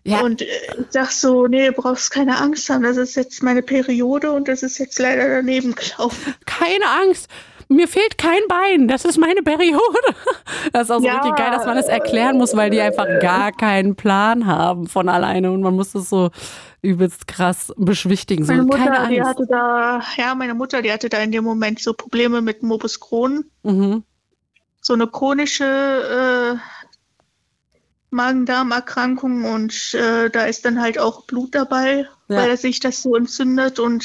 Ja. 0.03 0.21
Und 0.21 0.41
äh, 0.41 0.45
ich 0.79 0.85
sag 0.89 1.11
so, 1.11 1.47
nee, 1.47 1.67
du 1.67 1.73
brauchst 1.73 2.11
keine 2.11 2.37
Angst 2.39 2.69
haben, 2.69 2.83
das 2.83 2.97
ist 2.97 3.15
jetzt 3.15 3.43
meine 3.43 3.61
Periode 3.61 4.31
und 4.31 4.47
das 4.47 4.63
ist 4.63 4.77
jetzt 4.77 4.97
leider 4.99 5.27
daneben 5.27 5.75
gelaufen. 5.75 6.33
Keine 6.45 6.85
Angst. 7.03 7.27
Mir 7.71 7.87
fehlt 7.87 8.17
kein 8.17 8.41
Bein. 8.47 8.87
Das 8.87 9.05
ist 9.05 9.17
meine 9.19 9.41
Periode. 9.43 9.79
Das 10.73 10.83
ist 10.83 10.91
auch 10.91 10.99
so 10.99 11.05
Ja. 11.05 11.15
richtig 11.21 11.35
geil, 11.35 11.51
dass 11.51 11.65
man 11.65 11.75
das 11.77 11.87
erklären 11.87 12.37
muss, 12.37 12.55
weil 12.55 12.69
die 12.71 12.81
einfach 12.81 13.05
gar 13.21 13.51
keinen 13.51 13.95
Plan 13.95 14.45
haben 14.47 14.87
von 14.87 15.07
alleine 15.07 15.51
und 15.51 15.61
man 15.61 15.75
muss 15.75 15.91
das 15.91 16.09
so 16.09 16.31
übelst 16.81 17.27
krass 17.27 17.71
beschwichtigen. 17.77 18.43
So, 18.45 18.51
Meine 18.53 18.63
Mutter, 18.63 18.85
keine 18.85 19.09
die 19.09 19.21
Angst. 19.21 19.29
hatte 19.39 19.47
da, 19.49 20.01
ja, 20.17 20.33
meine 20.35 20.53
Mutter, 20.55 20.81
die 20.81 20.91
hatte 20.91 21.09
da 21.09 21.19
in 21.19 21.31
dem 21.31 21.43
Moment 21.43 21.79
so 21.79 21.93
Probleme 21.93 22.41
mit 22.41 22.63
Morbus 22.63 22.99
Crohn. 22.99 23.45
Mhm. 23.63 24.03
so 24.81 24.93
eine 24.93 25.07
chronische 25.07 25.65
äh, 25.65 26.78
Magen-Darm-Erkrankung 28.11 29.45
und 29.45 29.93
äh, 29.93 30.29
da 30.29 30.43
ist 30.43 30.65
dann 30.65 30.81
halt 30.81 30.99
auch 30.99 31.25
Blut 31.25 31.55
dabei, 31.55 32.07
Ja. 32.27 32.37
weil 32.37 32.57
sich 32.57 32.79
das 32.79 33.01
so 33.01 33.15
entzündet 33.15 33.79
und 33.79 34.03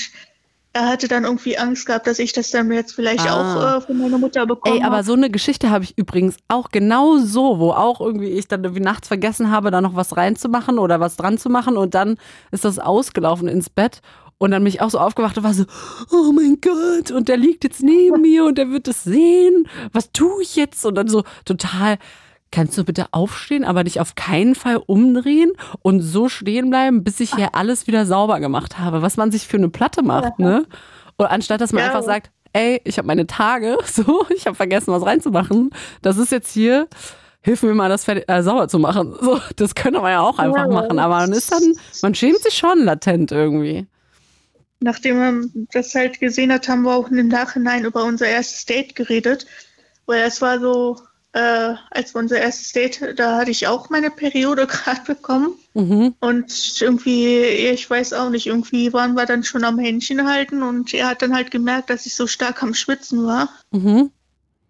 er 0.76 0.88
hatte 0.88 1.06
dann 1.06 1.22
irgendwie 1.24 1.56
Angst 1.56 1.86
gehabt, 1.86 2.06
dass 2.08 2.18
ich 2.18 2.32
das 2.32 2.50
dann 2.50 2.70
jetzt 2.72 2.94
vielleicht 2.94 3.28
Ah. 3.30 3.76
auch 3.76 3.76
äh, 3.76 3.80
von 3.80 3.96
meiner 3.96 4.18
Mutter 4.18 4.44
bekomme. 4.44 4.76
Ey, 4.76 4.82
aber 4.82 5.04
so 5.04 5.12
eine 5.12 5.30
Geschichte 5.30 5.70
habe 5.70 5.84
ich 5.84 5.96
übrigens 5.96 6.36
auch 6.48 6.70
genau 6.70 7.18
so, 7.18 7.60
wo 7.60 7.70
auch 7.70 8.00
irgendwie 8.00 8.30
ich 8.30 8.48
dann 8.48 8.64
irgendwie 8.64 8.82
nachts 8.82 9.06
vergessen 9.06 9.50
habe, 9.52 9.70
da 9.70 9.80
noch 9.80 9.94
was 9.94 10.16
reinzumachen 10.16 10.78
oder 10.78 10.98
was 10.98 11.16
dran 11.16 11.38
zu 11.38 11.48
machen 11.48 11.76
und 11.76 11.94
dann 11.94 12.16
ist 12.50 12.64
das 12.64 12.80
ausgelaufen 12.80 13.46
ins 13.46 13.70
Bett 13.70 14.00
und 14.38 14.50
dann 14.50 14.64
bin 14.64 14.72
ich 14.72 14.80
auch 14.80 14.90
so 14.90 14.98
aufgewacht 14.98 15.38
und 15.38 15.44
war 15.44 15.54
so, 15.54 15.64
oh 16.10 16.32
mein 16.32 16.58
Gott, 16.60 17.12
und 17.12 17.28
der 17.28 17.36
liegt 17.36 17.62
jetzt 17.62 17.80
neben 17.84 18.20
mir 18.22 18.44
und 18.44 18.58
der 18.58 18.68
wird 18.70 18.88
es 18.88 19.04
sehen. 19.04 19.68
Was 19.92 20.10
tue 20.10 20.42
ich 20.42 20.56
jetzt? 20.56 20.84
Und 20.84 20.96
dann 20.96 21.06
so 21.06 21.22
total, 21.44 21.98
kannst 22.54 22.78
du 22.78 22.84
bitte 22.84 23.06
aufstehen, 23.10 23.64
aber 23.64 23.84
dich 23.84 24.00
auf 24.00 24.14
keinen 24.14 24.54
Fall 24.54 24.76
umdrehen 24.76 25.52
und 25.82 26.00
so 26.00 26.28
stehen 26.28 26.70
bleiben, 26.70 27.02
bis 27.04 27.20
ich 27.20 27.34
hier 27.34 27.54
alles 27.54 27.86
wieder 27.86 28.06
sauber 28.06 28.40
gemacht 28.40 28.78
habe, 28.78 29.02
was 29.02 29.16
man 29.16 29.30
sich 29.32 29.46
für 29.46 29.56
eine 29.56 29.68
Platte 29.68 30.02
macht, 30.02 30.38
ne? 30.38 30.66
Und 31.16 31.26
anstatt 31.26 31.60
dass 31.60 31.72
man 31.72 31.80
Ja. 31.82 31.86
einfach 31.88 32.02
sagt, 32.04 32.30
ey, 32.52 32.80
ich 32.84 32.98
habe 32.98 33.06
meine 33.06 33.26
Tage, 33.26 33.76
so, 33.86 34.24
ich 34.34 34.46
habe 34.46 34.56
vergessen, 34.56 34.92
was 34.92 35.04
reinzumachen. 35.04 35.70
Das 36.02 36.16
ist 36.16 36.30
jetzt 36.32 36.52
hier, 36.52 36.86
hilf 37.42 37.62
mir 37.62 37.74
mal, 37.74 37.88
das 37.88 38.06
äh, 38.08 38.42
sauber 38.42 38.68
zu 38.68 38.78
machen. 38.78 39.14
So, 39.20 39.40
das 39.56 39.74
könnte 39.74 40.00
man 40.00 40.12
ja 40.12 40.20
auch 40.20 40.38
einfach 40.38 40.66
Ja. 40.66 40.72
machen, 40.72 40.98
aber 40.98 41.16
man 41.16 41.32
ist 41.32 41.52
dann, 41.52 41.74
man 42.02 42.14
schämt 42.14 42.38
sich 42.38 42.54
schon 42.54 42.84
latent 42.84 43.32
irgendwie. 43.32 43.86
Nachdem 44.80 45.16
wir 45.18 45.64
das 45.72 45.94
halt 45.94 46.20
gesehen 46.20 46.52
hat, 46.52 46.68
haben 46.68 46.82
wir 46.82 46.94
auch 46.94 47.08
im 47.10 47.28
Nachhinein 47.28 47.84
über 47.84 48.04
unser 48.04 48.26
erstes 48.26 48.64
Date 48.66 48.94
geredet. 48.94 49.46
Weil 50.06 50.22
es 50.22 50.42
war 50.42 50.60
so, 50.60 50.98
äh, 51.34 51.74
als 51.90 52.14
wir 52.14 52.20
unser 52.20 52.40
erstes 52.40 52.72
Date, 52.72 53.00
da 53.18 53.36
hatte 53.38 53.50
ich 53.50 53.66
auch 53.66 53.90
meine 53.90 54.10
Periode 54.10 54.66
gerade 54.68 55.00
bekommen. 55.06 55.54
Mhm. 55.74 56.14
Und 56.20 56.80
irgendwie, 56.80 57.38
ich 57.38 57.90
weiß 57.90 58.12
auch 58.14 58.30
nicht, 58.30 58.46
irgendwie 58.46 58.92
waren 58.92 59.14
wir 59.14 59.26
dann 59.26 59.42
schon 59.44 59.64
am 59.64 59.78
Händchen 59.78 60.26
halten 60.28 60.62
und 60.62 60.94
er 60.94 61.08
hat 61.08 61.22
dann 61.22 61.34
halt 61.34 61.50
gemerkt, 61.50 61.90
dass 61.90 62.06
ich 62.06 62.14
so 62.14 62.26
stark 62.26 62.62
am 62.62 62.72
Schwitzen 62.74 63.26
war. 63.26 63.48
Mhm. 63.72 64.10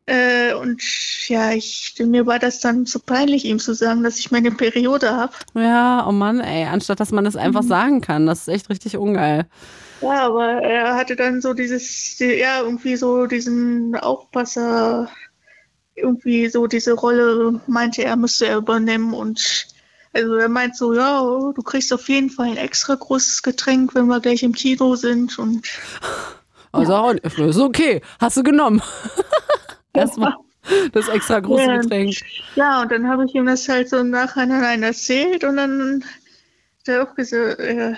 Äh, 0.06 0.52
und 0.54 0.82
ja, 1.28 1.52
ich, 1.52 1.94
mir 1.98 2.26
war 2.26 2.38
das 2.38 2.60
dann 2.60 2.84
so 2.84 2.98
peinlich, 2.98 3.46
ihm 3.46 3.58
zu 3.58 3.74
sagen, 3.74 4.02
dass 4.02 4.18
ich 4.18 4.30
meine 4.30 4.50
Periode 4.50 5.10
habe. 5.10 5.32
Ja, 5.54 6.06
oh 6.06 6.12
Mann, 6.12 6.40
ey, 6.40 6.64
anstatt 6.64 7.00
dass 7.00 7.10
man 7.10 7.24
das 7.24 7.36
einfach 7.36 7.62
Mhm. 7.62 7.68
sagen 7.68 8.00
kann, 8.02 8.26
das 8.26 8.40
ist 8.40 8.48
echt 8.48 8.68
richtig 8.68 8.96
ungeil. 8.98 9.46
Ja, 10.02 10.26
aber 10.26 10.44
er 10.62 10.94
hatte 10.96 11.16
dann 11.16 11.40
so 11.40 11.54
dieses, 11.54 12.16
die- 12.18 12.34
ja, 12.34 12.60
irgendwie 12.60 12.96
so 12.96 13.24
diesen 13.26 13.96
Aufpasser, 13.96 15.08
irgendwie 15.94 16.48
so 16.48 16.66
diese 16.66 16.92
Rolle, 16.92 17.60
meinte 17.66 18.04
er, 18.04 18.16
müsste 18.16 18.46
er 18.46 18.58
übernehmen 18.58 19.14
und 19.14 19.66
also 20.12 20.34
er 20.34 20.48
meint 20.48 20.76
so, 20.76 20.94
ja, 20.94 21.20
du 21.20 21.62
kriegst 21.62 21.92
auf 21.92 22.08
jeden 22.08 22.30
Fall 22.30 22.50
ein 22.50 22.56
extra 22.56 22.94
großes 22.94 23.42
Getränk, 23.42 23.94
wenn 23.94 24.06
wir 24.06 24.20
gleich 24.20 24.42
im 24.42 24.52
Kino 24.52 24.94
sind 24.96 25.38
und 25.38 25.66
Also, 26.72 27.10
ist 27.12 27.58
okay, 27.58 28.00
hast 28.20 28.36
du 28.36 28.42
genommen. 28.42 28.82
Erstmal 29.92 30.34
das 30.92 31.08
extra 31.08 31.38
große 31.38 31.62
Ja. 31.62 31.80
Getränk. 31.80 32.16
Ja, 32.56 32.82
und 32.82 32.90
dann 32.90 33.08
habe 33.08 33.26
ich 33.26 33.34
ihm 33.34 33.46
das 33.46 33.68
halt 33.68 33.88
so 33.88 33.98
im 33.98 34.10
Nachhinein 34.10 34.82
erzählt 34.82 35.44
und 35.44 35.56
dann 35.56 36.04
hat 36.78 36.88
er 36.88 37.02
auch 37.04 37.14
gesagt, 37.14 37.60
äh, 37.60 37.94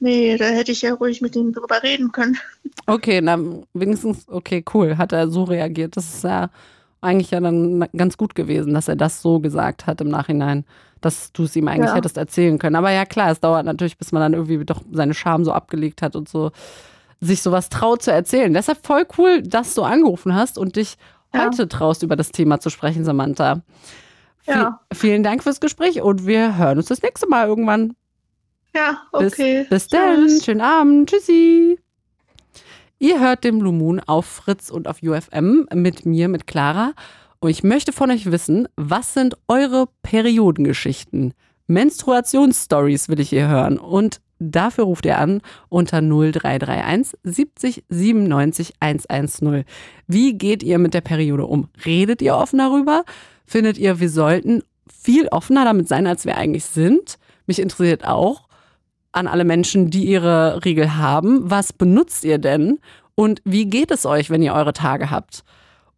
nee, 0.00 0.36
da 0.36 0.44
hätte 0.44 0.72
ich 0.72 0.82
ja 0.82 0.92
ruhig 0.92 1.22
mit 1.22 1.36
ihm 1.36 1.52
drüber 1.52 1.82
reden 1.82 2.12
können. 2.12 2.38
Okay, 2.86 3.20
na, 3.22 3.38
wenigstens, 3.72 4.28
okay, 4.28 4.62
cool, 4.74 4.98
hat 4.98 5.12
er 5.12 5.28
so 5.30 5.44
reagiert. 5.44 5.96
Das 5.96 6.12
ist 6.12 6.24
ja 6.24 6.50
eigentlich 7.00 7.30
ja 7.30 7.40
dann 7.40 7.86
ganz 7.96 8.16
gut 8.16 8.34
gewesen, 8.34 8.74
dass 8.74 8.88
er 8.88 8.96
das 8.96 9.22
so 9.22 9.40
gesagt 9.40 9.86
hat 9.86 10.00
im 10.00 10.08
Nachhinein, 10.08 10.64
dass 11.00 11.32
du 11.32 11.44
es 11.44 11.54
ihm 11.56 11.68
eigentlich 11.68 11.90
Ja. 11.90 11.94
hättest 11.96 12.16
erzählen 12.16 12.58
können. 12.58 12.76
Aber 12.76 12.90
ja, 12.90 13.04
klar, 13.04 13.30
es 13.30 13.40
dauert 13.40 13.64
natürlich, 13.64 13.98
bis 13.98 14.10
man 14.12 14.20
dann 14.22 14.34
irgendwie 14.34 14.64
doch 14.64 14.82
seine 14.92 15.14
Scham 15.14 15.44
so 15.44 15.52
abgelegt 15.52 16.02
hat 16.02 16.16
und 16.16 16.28
so 16.28 16.50
sich 17.20 17.42
sowas 17.42 17.68
traut 17.68 18.02
zu 18.02 18.12
erzählen. 18.12 18.52
Deshalb 18.52 18.84
voll 18.86 19.06
cool, 19.18 19.42
dass 19.42 19.74
du 19.74 19.82
angerufen 19.82 20.34
hast 20.34 20.58
und 20.58 20.76
dich 20.76 20.96
Ja. 21.34 21.46
heute 21.46 21.68
traust, 21.68 22.02
über 22.02 22.16
das 22.16 22.30
Thema 22.32 22.58
zu 22.60 22.70
sprechen, 22.70 23.04
Samantha. 23.04 23.60
Ja. 24.46 24.80
Vi- 24.90 24.96
vielen 24.96 25.22
Dank 25.22 25.42
fürs 25.42 25.60
Gespräch 25.60 26.00
und 26.00 26.26
wir 26.26 26.56
hören 26.56 26.78
uns 26.78 26.86
das 26.86 27.02
nächste 27.02 27.28
Mal 27.28 27.46
irgendwann. 27.48 27.94
Ja, 28.74 29.02
Bis, 29.18 29.32
okay. 29.34 29.66
bis 29.68 29.88
dann. 29.88 30.26
Tschüss. 30.26 30.44
Schönen 30.44 30.60
Abend. 30.60 31.10
Tschüssi. 31.10 31.78
Ihr 33.00 33.20
hört 33.20 33.44
den 33.44 33.60
Blue 33.60 33.72
Moon 33.72 34.00
auf 34.00 34.26
Fritz 34.26 34.70
und 34.70 34.88
auf 34.88 35.04
UFM 35.04 35.66
mit 35.72 36.04
mir, 36.04 36.28
mit 36.28 36.48
Clara. 36.48 36.94
Und 37.38 37.50
ich 37.50 37.62
möchte 37.62 37.92
von 37.92 38.10
euch 38.10 38.32
wissen, 38.32 38.66
was 38.74 39.14
sind 39.14 39.36
eure 39.46 39.88
Periodengeschichten? 40.02 41.32
Menstruationsstories 41.68 43.08
will 43.08 43.20
ich 43.20 43.28
hier 43.28 43.46
hören. 43.46 43.78
Und 43.78 44.20
dafür 44.40 44.84
ruft 44.84 45.06
ihr 45.06 45.18
an 45.18 45.42
unter 45.68 46.00
0331 46.00 47.16
70 47.22 47.84
97 47.88 48.74
110. 48.80 49.64
Wie 50.08 50.36
geht 50.36 50.64
ihr 50.64 50.78
mit 50.78 50.92
der 50.92 51.00
Periode 51.00 51.46
um? 51.46 51.68
Redet 51.84 52.20
ihr 52.20 52.34
offen 52.34 52.58
darüber? 52.58 53.04
Findet 53.46 53.78
ihr, 53.78 54.00
wir 54.00 54.10
sollten 54.10 54.64
viel 54.92 55.28
offener 55.28 55.64
damit 55.64 55.86
sein, 55.86 56.08
als 56.08 56.24
wir 56.24 56.36
eigentlich 56.36 56.64
sind? 56.64 57.16
Mich 57.46 57.60
interessiert 57.60 58.04
auch, 58.04 58.47
an 59.12 59.26
alle 59.26 59.44
Menschen, 59.44 59.90
die 59.90 60.04
ihre 60.04 60.64
Regel 60.64 60.96
haben. 60.96 61.50
Was 61.50 61.72
benutzt 61.72 62.24
ihr 62.24 62.38
denn? 62.38 62.78
Und 63.14 63.40
wie 63.44 63.66
geht 63.66 63.90
es 63.90 64.06
euch, 64.06 64.30
wenn 64.30 64.42
ihr 64.42 64.54
eure 64.54 64.72
Tage 64.72 65.10
habt? 65.10 65.44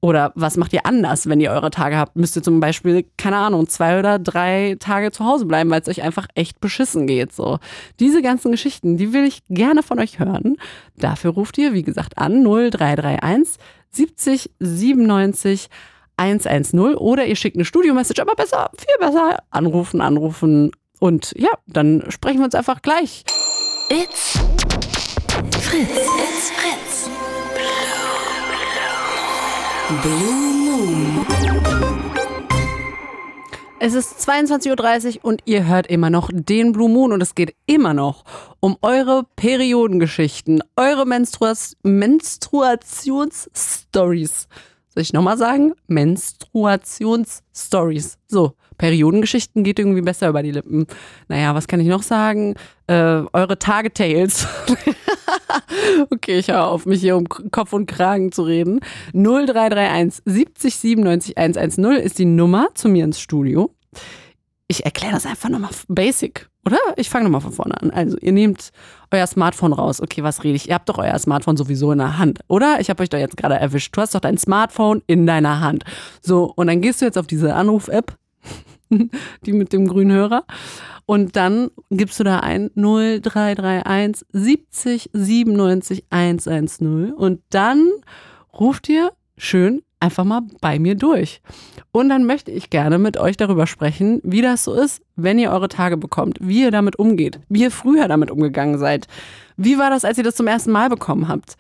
Oder 0.02 0.32
was 0.34 0.56
macht 0.56 0.72
ihr 0.72 0.86
anders, 0.86 1.28
wenn 1.28 1.40
ihr 1.40 1.50
eure 1.50 1.70
Tage 1.70 1.98
habt? 1.98 2.16
Müsst 2.16 2.34
ihr 2.34 2.42
zum 2.42 2.58
Beispiel, 2.58 3.04
keine 3.18 3.36
Ahnung, 3.36 3.68
zwei 3.68 3.98
oder 3.98 4.18
drei 4.18 4.76
Tage 4.80 5.10
zu 5.10 5.26
Hause 5.26 5.44
bleiben, 5.44 5.68
weil 5.68 5.82
es 5.82 5.88
euch 5.88 6.02
einfach 6.02 6.26
echt 6.34 6.60
beschissen 6.60 7.06
geht. 7.06 7.32
So. 7.34 7.58
Diese 7.98 8.22
ganzen 8.22 8.50
Geschichten, 8.50 8.96
die 8.96 9.12
will 9.12 9.24
ich 9.24 9.42
gerne 9.50 9.82
von 9.82 9.98
euch 9.98 10.18
hören. 10.18 10.56
Dafür 10.96 11.32
ruft 11.32 11.58
ihr, 11.58 11.74
wie 11.74 11.82
gesagt, 11.82 12.16
an 12.16 12.42
0331 12.42 13.56
70 13.90 14.50
97 14.58 15.68
110 16.16 16.96
oder 16.96 17.26
ihr 17.26 17.36
schickt 17.36 17.56
eine 17.56 17.64
Studio-Message, 17.64 18.20
aber 18.20 18.34
besser, 18.34 18.70
viel 18.78 19.06
besser 19.06 19.38
anrufen, 19.50 20.00
anrufen. 20.00 20.70
Und 21.00 21.34
ja, 21.36 21.50
dann 21.66 22.04
sprechen 22.10 22.38
wir 22.40 22.44
uns 22.44 22.54
einfach 22.54 22.82
gleich. 22.82 23.24
It's 23.88 24.38
Fritz. 25.58 25.88
It's 25.88 26.50
Fritz. 26.50 27.08
Blue 30.02 30.32
Moon. 30.32 31.26
Es 33.80 33.94
ist 33.94 34.20
22.30 34.28 35.16
Uhr 35.16 35.24
und 35.24 35.42
ihr 35.46 35.66
hört 35.66 35.86
immer 35.86 36.10
noch 36.10 36.28
den 36.30 36.72
Blue 36.72 36.90
Moon 36.90 37.12
und 37.12 37.22
es 37.22 37.34
geht 37.34 37.56
immer 37.64 37.94
noch 37.94 38.24
um 38.60 38.76
eure 38.82 39.24
Periodengeschichten, 39.36 40.62
eure 40.76 41.06
Menstruas 41.06 41.78
Menstruationsstories. 41.82 44.48
Soll 44.90 45.02
ich 45.02 45.14
nochmal 45.14 45.38
sagen? 45.38 45.72
Menstruationsstories. 45.86 48.18
So, 48.28 48.52
Periodengeschichten 48.80 49.62
geht 49.62 49.78
irgendwie 49.78 50.00
besser 50.00 50.30
über 50.30 50.42
die 50.42 50.52
Lippen. 50.52 50.86
Naja, 51.28 51.54
was 51.54 51.68
kann 51.68 51.80
ich 51.80 51.86
noch 51.86 52.02
sagen? 52.02 52.54
Äh, 52.86 53.22
eure 53.34 53.58
Tagetales. 53.58 54.46
okay, 56.10 56.38
ich 56.38 56.48
höre 56.48 56.66
auf, 56.66 56.86
mich 56.86 57.02
hier 57.02 57.18
um 57.18 57.28
Kopf 57.28 57.74
und 57.74 57.84
Kragen 57.84 58.32
zu 58.32 58.42
reden. 58.42 58.80
0331 59.12 60.22
70 60.24 60.76
97 60.76 61.36
110 61.36 61.84
ist 62.02 62.18
die 62.18 62.24
Nummer 62.24 62.68
zu 62.74 62.88
mir 62.88 63.04
ins 63.04 63.20
Studio. 63.20 63.70
Ich 64.66 64.86
erkläre 64.86 65.12
das 65.12 65.26
einfach 65.26 65.50
nochmal 65.50 65.72
basic, 65.88 66.48
oder? 66.64 66.78
Ich 66.96 67.10
fange 67.10 67.24
nochmal 67.24 67.42
von 67.42 67.52
vorne 67.52 67.78
an. 67.82 67.90
Also, 67.90 68.16
ihr 68.16 68.32
nehmt 68.32 68.70
euer 69.10 69.26
Smartphone 69.26 69.74
raus. 69.74 70.00
Okay, 70.00 70.22
was 70.22 70.42
rede 70.42 70.56
ich? 70.56 70.70
Ihr 70.70 70.74
habt 70.76 70.88
doch 70.88 70.96
euer 70.96 71.18
Smartphone 71.18 71.58
sowieso 71.58 71.92
in 71.92 71.98
der 71.98 72.16
Hand, 72.16 72.38
oder? 72.48 72.80
Ich 72.80 72.88
habe 72.88 73.02
euch 73.02 73.10
doch 73.10 73.18
jetzt 73.18 73.36
gerade 73.36 73.56
erwischt. 73.56 73.94
Du 73.94 74.00
hast 74.00 74.14
doch 74.14 74.20
dein 74.20 74.38
Smartphone 74.38 75.02
in 75.06 75.26
deiner 75.26 75.60
Hand. 75.60 75.84
So, 76.22 76.50
und 76.56 76.68
dann 76.68 76.80
gehst 76.80 77.02
du 77.02 77.04
jetzt 77.04 77.18
auf 77.18 77.26
diese 77.26 77.54
Anruf-App, 77.54 78.16
die 79.46 79.53
mit 79.53 79.72
dem 79.72 79.87
grünen 79.87 80.12
Hörer. 80.12 80.44
Und 81.07 81.37
dann 81.37 81.70
gibst 81.90 82.20
du 82.20 82.24
da 82.24 82.40
ein 82.40 82.70
0331 82.74 84.26
70 84.33 85.11
97 85.12 86.05
110 86.11 87.12
und 87.12 87.40
dann 87.50 87.88
ruft 88.53 88.88
ihr 88.88 89.12
schön 89.37 89.83
einfach 90.00 90.24
mal 90.24 90.42
bei 90.61 90.79
mir 90.79 90.94
durch. 90.94 91.42
Und 91.92 92.09
dann 92.09 92.24
möchte 92.24 92.50
ich 92.50 92.70
gerne 92.70 92.98
mit 92.98 93.16
euch 93.16 93.37
darüber 93.37 93.66
sprechen, 93.66 94.20
wie 94.24 94.40
das 94.40 94.64
so 94.64 94.74
ist, 94.74 95.03
wenn 95.16 95.38
ihr 95.38 95.50
eure 95.50 95.68
Tage 95.68 95.96
bekommt, 95.96 96.38
wie 96.40 96.62
ihr 96.62 96.70
damit 96.70 96.98
umgeht, 96.98 97.40
wie 97.48 97.62
ihr 97.62 97.70
früher 97.70 98.09
damit 98.09 98.31
umgegangen 98.31 98.79
seid. 98.79 99.07
Wie 99.57 99.79
war 99.79 99.90
das, 99.90 100.05
als 100.05 100.16
ihr 100.16 100.24
das 100.24 100.37
zum 100.37 100.46
ersten 100.46 100.72
Mal 100.72 100.88
bekommen 100.88 101.29
habt? 101.29 101.57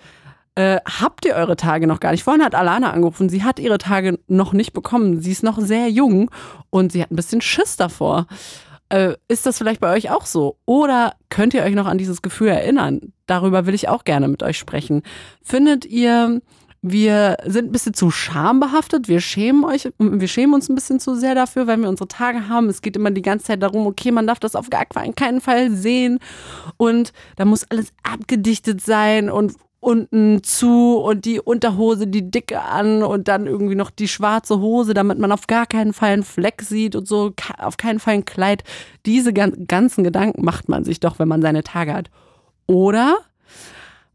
Äh, 0.60 0.80
habt 0.84 1.24
ihr 1.24 1.36
eure 1.36 1.56
Tage 1.56 1.86
noch 1.86 2.00
gar 2.00 2.10
nicht? 2.10 2.22
Vorhin 2.22 2.44
hat 2.44 2.54
Alana 2.54 2.90
angerufen, 2.90 3.30
sie 3.30 3.44
hat 3.44 3.58
ihre 3.58 3.78
Tage 3.78 4.18
noch 4.26 4.52
nicht 4.52 4.74
bekommen. 4.74 5.22
Sie 5.22 5.32
ist 5.32 5.42
noch 5.42 5.58
sehr 5.58 5.88
jung 5.88 6.30
und 6.68 6.92
sie 6.92 7.00
hat 7.00 7.10
ein 7.10 7.16
bisschen 7.16 7.40
Schiss 7.40 7.78
davor. 7.78 8.26
Äh, 8.90 9.14
ist 9.26 9.46
das 9.46 9.56
vielleicht 9.56 9.80
bei 9.80 9.90
euch 9.90 10.10
auch 10.10 10.26
so? 10.26 10.58
Oder 10.66 11.14
könnt 11.30 11.54
ihr 11.54 11.62
euch 11.62 11.74
noch 11.74 11.86
an 11.86 11.96
dieses 11.96 12.20
Gefühl 12.20 12.48
erinnern? 12.48 13.14
Darüber 13.24 13.64
will 13.64 13.72
ich 13.72 13.88
auch 13.88 14.04
gerne 14.04 14.28
mit 14.28 14.42
euch 14.42 14.58
sprechen. 14.58 15.00
Findet 15.42 15.86
ihr, 15.86 16.42
wir 16.82 17.38
sind 17.46 17.70
ein 17.70 17.72
bisschen 17.72 17.94
zu 17.94 18.10
schambehaftet. 18.10 19.08
Wir 19.08 19.22
schämen 19.22 19.64
euch, 19.64 19.88
wir 19.98 20.28
schämen 20.28 20.52
uns 20.52 20.68
ein 20.68 20.74
bisschen 20.74 21.00
zu 21.00 21.14
sehr 21.14 21.34
dafür, 21.34 21.68
weil 21.68 21.78
wir 21.78 21.88
unsere 21.88 22.08
Tage 22.08 22.50
haben. 22.50 22.68
Es 22.68 22.82
geht 22.82 22.96
immer 22.96 23.10
die 23.10 23.22
ganze 23.22 23.46
Zeit 23.46 23.62
darum, 23.62 23.86
okay, 23.86 24.10
man 24.10 24.26
darf 24.26 24.40
das 24.40 24.54
auf 24.54 24.68
gar 24.68 24.84
keinen 24.84 25.40
Fall 25.40 25.70
sehen 25.70 26.18
und 26.76 27.14
da 27.36 27.46
muss 27.46 27.64
alles 27.70 27.94
abgedichtet 28.02 28.82
sein 28.82 29.30
und 29.30 29.54
unten 29.80 30.42
zu 30.44 30.98
und 30.98 31.24
die 31.24 31.40
Unterhose, 31.40 32.06
die 32.06 32.30
dicke 32.30 32.60
an 32.60 33.02
und 33.02 33.28
dann 33.28 33.46
irgendwie 33.46 33.74
noch 33.74 33.90
die 33.90 34.08
schwarze 34.08 34.60
Hose, 34.60 34.92
damit 34.92 35.18
man 35.18 35.32
auf 35.32 35.46
gar 35.46 35.66
keinen 35.66 35.94
Fall 35.94 36.10
einen 36.10 36.22
Fleck 36.22 36.60
sieht 36.62 36.94
und 36.94 37.08
so, 37.08 37.32
auf 37.58 37.78
keinen 37.78 37.98
Fall 37.98 38.14
ein 38.14 38.24
Kleid. 38.26 38.62
Diese 39.06 39.32
ganzen 39.32 40.04
Gedanken 40.04 40.44
macht 40.44 40.68
man 40.68 40.84
sich 40.84 41.00
doch, 41.00 41.18
wenn 41.18 41.28
man 41.28 41.40
seine 41.40 41.62
Tage 41.62 41.94
hat. 41.94 42.10
Oder 42.66 43.16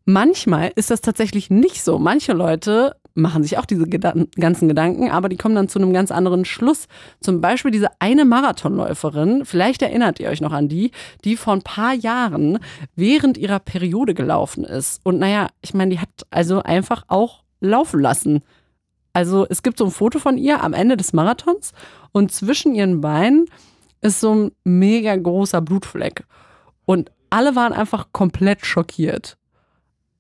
manchmal 0.06 0.72
ist 0.76 0.92
das 0.92 1.02
tatsächlich 1.02 1.50
nicht 1.50 1.84
so. 1.84 1.98
Manche 1.98 2.34
Leute 2.34 2.96
machen 3.16 3.44
sich 3.44 3.58
auch 3.58 3.66
diese 3.66 3.88
Gedan 3.88 4.28
ganzen 4.36 4.68
Gedanken, 4.68 5.10
aber 5.10 5.30
die 5.30 5.38
kommen 5.38 5.56
dann 5.56 5.70
zu 5.70 5.80
einem 5.80 5.94
ganz 5.94 6.12
anderen 6.12 6.46
Schluss. 6.46 6.88
Zum 7.22 7.42
Beispiel 7.42 7.72
diese 7.72 7.90
eine 8.00 8.26
Marathonläuferin, 8.26 9.46
vielleicht 9.46 9.82
erinnert 9.82 10.20
ihr 10.20 10.30
euch 10.30 10.42
noch 10.42 10.52
an 10.52 10.68
die, 10.68 10.92
die 11.24 11.38
vor 11.38 11.54
ein 11.54 11.62
paar 11.62 11.94
Jahren 11.94 12.60
während 12.96 13.38
ihrer 13.38 13.60
Periode 13.60 14.14
gelaufen 14.14 14.66
ist. 14.66 15.00
Und 15.04 15.18
naja, 15.18 15.48
ich 15.62 15.74
meine, 15.74 15.92
die 15.92 16.00
hat 16.00 16.10
also 16.30 16.62
einfach 16.62 17.06
auch 17.08 17.44
laufen 17.62 18.02
lassen. 18.02 18.44
Also 19.14 19.48
es 19.50 19.64
gibt 19.64 19.78
so 19.78 19.86
ein 19.86 19.92
Foto 19.92 20.20
von 20.20 20.38
ihr 20.38 20.62
am 20.62 20.74
Ende 20.74 20.98
des 20.98 21.14
Marathons 21.14 21.72
und 22.12 22.34
zwischen 22.34 22.76
ihren 22.76 23.00
Beinen 23.00 23.46
ist 24.02 24.20
so 24.20 24.36
ein 24.36 24.52
mega 24.66 25.16
großer 25.16 25.62
Blutfleck. 25.62 26.26
Und 26.84 27.12
alle 27.30 27.56
waren 27.56 27.74
einfach 27.74 28.08
komplett 28.12 28.66
schockiert 28.66 29.38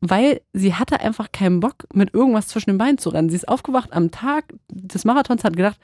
weil 0.10 0.41
sie 0.54 0.74
hatte 0.74 1.00
einfach 1.00 1.32
keinen 1.32 1.60
Bock, 1.60 1.86
mit 1.94 2.13
irgendwas 2.13 2.48
zwischen 2.48 2.72
den 2.72 2.78
Beinen 2.78 2.98
zu 2.98 3.10
rennen. 3.10 3.30
Sie 3.30 3.36
ist 3.36 3.48
aufgewacht 3.48 3.94
am 3.94 4.12
Tag 4.12 4.46
des 4.70 5.06
Marathons, 5.06 5.44
hat 5.44 5.56
gedacht, 5.56 5.80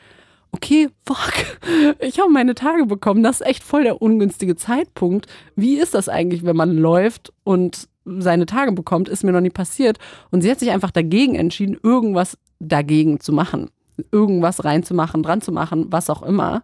okay, 0.51 0.89
fuck, 1.05 1.33
ich 1.99 2.19
habe 2.19 2.31
meine 2.31 2.55
Tage 2.55 2.85
bekommen. 2.85 3.23
Das 3.23 3.41
ist 3.41 3.47
echt 3.47 3.63
voll 3.63 3.83
der 3.83 4.01
ungünstige 4.01 4.55
Zeitpunkt. 4.55 5.27
Wie 5.55 5.77
ist 5.77 5.93
das 5.93 6.09
eigentlich, 6.09 6.43
wenn 6.43 6.55
man 6.55 6.77
läuft 6.77 7.33
und 7.43 7.87
seine 8.05 8.45
Tage 8.45 8.71
bekommt? 8.71 9.09
Ist 9.09 9.23
mir 9.23 9.31
noch 9.31 9.41
nie 9.41 9.49
passiert. 9.49 9.97
Und 10.31 10.41
sie 10.41 10.51
hat 10.51 10.59
sich 10.59 10.71
einfach 10.71 10.91
dagegen 10.91 11.35
entschieden, 11.35 11.77
irgendwas 11.81 12.37
dagegen 12.59 13.19
zu 13.19 13.33
machen. 13.33 13.69
Irgendwas 14.11 14.63
reinzumachen, 14.63 15.21
dran 15.23 15.41
zu 15.41 15.51
machen, 15.51 15.87
was 15.89 16.09
auch 16.09 16.23
immer 16.23 16.63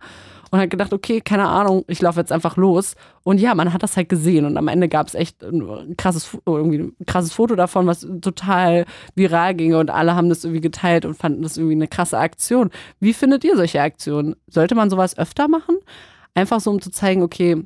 und 0.52 0.60
hat 0.60 0.70
gedacht, 0.70 0.94
okay, 0.94 1.22
keine 1.22 1.48
Ahnung, 1.48 1.84
ich 1.88 2.02
laufe 2.02 2.20
jetzt 2.20 2.32
einfach 2.32 2.58
los. 2.58 2.96
Und 3.24 3.40
ja, 3.40 3.54
man 3.56 3.74
hat 3.74 3.84
das 3.84 3.98
halt 3.98 4.10
gesehen 4.10 4.46
und 4.46 4.58
am 4.58 4.68
Ende 4.68 4.88
gab 4.88 5.08
es 5.08 5.16
echt 5.16 5.44
ein 5.44 5.96
krasses, 5.98 6.38
irgendwie 6.46 6.80
ein 6.80 7.06
krasses 7.06 7.34
Foto 7.34 7.56
davon, 7.56 7.88
was 7.88 8.08
total 8.22 8.86
viral 9.16 9.56
ging 9.56 9.76
und 9.76 9.90
alle 9.90 10.16
haben 10.16 10.30
das 10.30 10.44
irgendwie 10.44 10.62
geteilt 10.62 11.06
und 11.06 11.16
fanden 11.16 11.42
das 11.42 11.58
irgendwie 11.58 11.76
eine 11.76 11.88
krasse 11.88 12.18
Aktion. 12.18 12.70
Wie 13.00 13.14
findet 13.14 13.44
ihr 13.44 13.56
solche 13.56 13.82
Aktionen? 13.82 14.36
Sollte 14.48 14.76
man 14.76 14.90
sowas 14.90 15.18
öfter 15.18 15.48
machen? 15.48 15.78
Einfach 16.34 16.60
so, 16.60 16.72
um 16.72 16.82
zu 16.82 16.92
zeigen, 16.92 17.24
okay, 17.24 17.64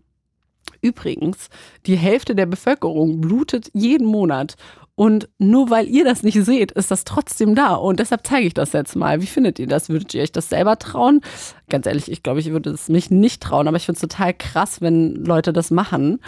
Übrigens, 0.81 1.49
die 1.85 1.95
Hälfte 1.95 2.33
der 2.33 2.47
Bevölkerung 2.47 3.21
blutet 3.21 3.69
jeden 3.73 4.07
Monat 4.07 4.55
und 4.95 5.29
nur 5.37 5.69
weil 5.69 5.87
ihr 5.87 6.03
das 6.03 6.21
nicht 6.21 6.43
seht, 6.43 6.71
ist 6.73 6.91
das 6.91 7.05
trotzdem 7.05 7.55
da. 7.55 7.75
Und 7.75 7.99
deshalb 7.99 8.27
zeige 8.27 8.47
ich 8.47 8.53
das 8.53 8.73
jetzt 8.73 8.95
mal. 8.95 9.21
Wie 9.21 9.27
findet 9.27 9.57
ihr 9.57 9.67
das? 9.67 9.89
Würdet 9.89 10.13
ihr 10.13 10.21
euch 10.21 10.31
das 10.31 10.49
selber 10.49 10.77
trauen? 10.77 11.21
Ganz 11.69 11.85
ehrlich, 11.85 12.11
ich 12.11 12.23
glaube, 12.23 12.39
ich 12.39 12.51
würde 12.51 12.71
es 12.71 12.89
mich 12.89 13.09
nicht 13.09 13.41
trauen, 13.41 13.67
aber 13.67 13.77
ich 13.77 13.85
finde 13.85 13.97
es 13.97 14.01
total 14.01 14.33
krass, 14.33 14.81
wenn 14.81 15.15
Leute 15.15 15.53
das 15.53 15.71
machen. 15.71 16.19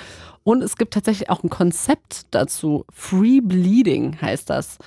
Und 0.43 0.63
es 0.63 0.77
gibt 0.77 0.93
tatsächlich 0.93 1.29
auch 1.29 1.43
ein 1.43 1.49
Konzept 1.49 2.27
dazu. 2.31 2.85
Free 2.91 3.41
Bleeding 3.41 4.19
heißt 4.21 4.49
das. 4.49 4.77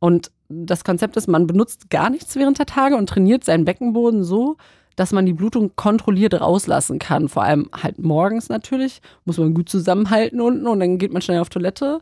Und 0.00 0.30
das 0.48 0.84
Konzept 0.84 1.16
ist, 1.16 1.28
man 1.28 1.46
benutzt 1.46 1.90
gar 1.90 2.10
nichts 2.10 2.34
während 2.36 2.58
der 2.58 2.66
Tage 2.66 2.96
und 2.96 3.08
trainiert 3.08 3.44
seinen 3.44 3.64
Beckenboden 3.64 4.24
so, 4.24 4.56
dass 4.96 5.12
man 5.12 5.24
die 5.24 5.32
Blutung 5.32 5.76
kontrolliert 5.76 6.38
rauslassen 6.40 6.98
kann. 6.98 7.28
Vor 7.28 7.44
allem 7.44 7.70
halt 7.72 7.98
morgens 7.98 8.48
natürlich. 8.48 9.00
Muss 9.24 9.38
man 9.38 9.54
gut 9.54 9.68
zusammenhalten 9.68 10.40
unten 10.40 10.66
und 10.66 10.80
dann 10.80 10.98
geht 10.98 11.12
man 11.12 11.22
schnell 11.22 11.40
auf 11.40 11.48
Toilette. 11.48 12.00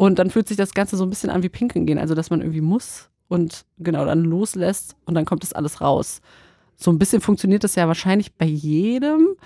Und 0.00 0.18
dann 0.18 0.30
fühlt 0.30 0.48
sich 0.48 0.56
das 0.56 0.72
Ganze 0.72 0.96
so 0.96 1.04
ein 1.04 1.10
bisschen 1.10 1.28
an 1.28 1.42
wie 1.42 1.50
Pinkeln 1.50 1.84
gehen. 1.84 1.98
Also, 1.98 2.14
dass 2.14 2.30
man 2.30 2.40
irgendwie 2.40 2.62
muss 2.62 3.10
und 3.28 3.66
genau 3.76 4.06
dann 4.06 4.24
loslässt 4.24 4.96
und 5.04 5.14
dann 5.14 5.26
kommt 5.26 5.42
das 5.42 5.52
alles 5.52 5.82
raus. 5.82 6.22
So 6.74 6.90
ein 6.90 6.98
bisschen 6.98 7.20
funktioniert 7.20 7.64
das 7.64 7.74
ja 7.74 7.86
wahrscheinlich 7.86 8.32
bei 8.32 8.46
jedem. 8.46 9.36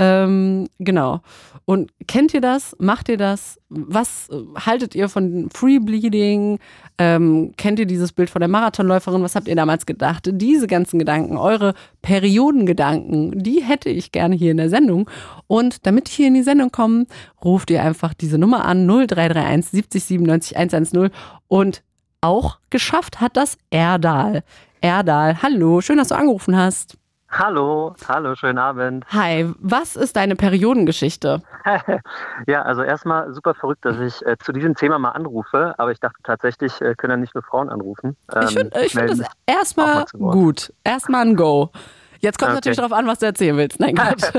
Ähm, 0.00 0.66
genau. 0.78 1.20
Und 1.66 1.92
kennt 2.08 2.32
ihr 2.32 2.40
das? 2.40 2.74
Macht 2.78 3.10
ihr 3.10 3.18
das? 3.18 3.60
Was 3.68 4.30
äh, 4.30 4.58
haltet 4.58 4.94
ihr 4.94 5.10
von 5.10 5.50
Free 5.52 5.78
Bleeding? 5.78 6.58
Ähm, 6.96 7.52
kennt 7.58 7.78
ihr 7.78 7.84
dieses 7.84 8.10
Bild 8.12 8.30
von 8.30 8.40
der 8.40 8.48
Marathonläuferin? 8.48 9.22
Was 9.22 9.36
habt 9.36 9.46
ihr 9.46 9.56
damals 9.56 9.84
gedacht? 9.84 10.30
Diese 10.32 10.66
ganzen 10.66 10.98
Gedanken, 10.98 11.36
eure 11.36 11.74
Periodengedanken, 12.00 13.42
die 13.42 13.62
hätte 13.62 13.90
ich 13.90 14.10
gerne 14.10 14.34
hier 14.34 14.52
in 14.52 14.56
der 14.56 14.70
Sendung. 14.70 15.08
Und 15.46 15.86
damit 15.86 16.08
ich 16.08 16.14
hier 16.14 16.28
in 16.28 16.34
die 16.34 16.42
Sendung 16.42 16.72
komme, 16.72 17.04
ruft 17.44 17.70
ihr 17.70 17.82
einfach 17.82 18.14
diese 18.14 18.38
Nummer 18.38 18.64
an 18.64 18.86
0331 18.86 19.70
70 19.70 20.04
97 20.04 20.56
110 20.56 21.10
und 21.46 21.82
auch 22.22 22.58
geschafft 22.70 23.20
hat 23.20 23.36
das 23.36 23.58
Erdal. 23.68 24.44
Erdal, 24.80 25.42
hallo, 25.42 25.82
schön, 25.82 25.98
dass 25.98 26.08
du 26.08 26.16
angerufen 26.16 26.56
hast. 26.56 26.96
Hallo, 27.32 27.94
hallo, 28.08 28.34
schönen 28.34 28.58
Abend. 28.58 29.04
Hi, 29.12 29.48
was 29.60 29.94
ist 29.94 30.16
deine 30.16 30.34
Periodengeschichte? 30.34 31.42
ja, 32.48 32.62
also 32.62 32.82
erstmal 32.82 33.32
super 33.32 33.54
verrückt, 33.54 33.84
dass 33.84 33.98
ich 34.00 34.26
äh, 34.26 34.36
zu 34.38 34.52
diesem 34.52 34.74
Thema 34.74 34.98
mal 34.98 35.10
anrufe, 35.10 35.74
aber 35.78 35.92
ich 35.92 36.00
dachte 36.00 36.18
tatsächlich, 36.24 36.80
äh, 36.80 36.94
können 36.96 37.12
ja 37.12 37.16
nicht 37.18 37.34
nur 37.34 37.44
Frauen 37.44 37.68
anrufen. 37.68 38.16
Ähm, 38.34 38.42
ich 38.42 38.54
finde 38.54 38.80
ich 38.84 38.92
find 38.92 39.10
das 39.10 39.20
erstmal 39.46 40.04
gut. 40.12 40.72
Erstmal 40.82 41.24
ein 41.24 41.36
Go. 41.36 41.70
Jetzt 42.18 42.38
kommt 42.38 42.50
okay. 42.50 42.56
natürlich 42.56 42.76
darauf 42.76 42.92
an, 42.92 43.06
was 43.06 43.20
du 43.20 43.26
erzählen 43.26 43.56
willst. 43.56 43.80
Nein, 43.80 43.94
Gott. 43.94 44.32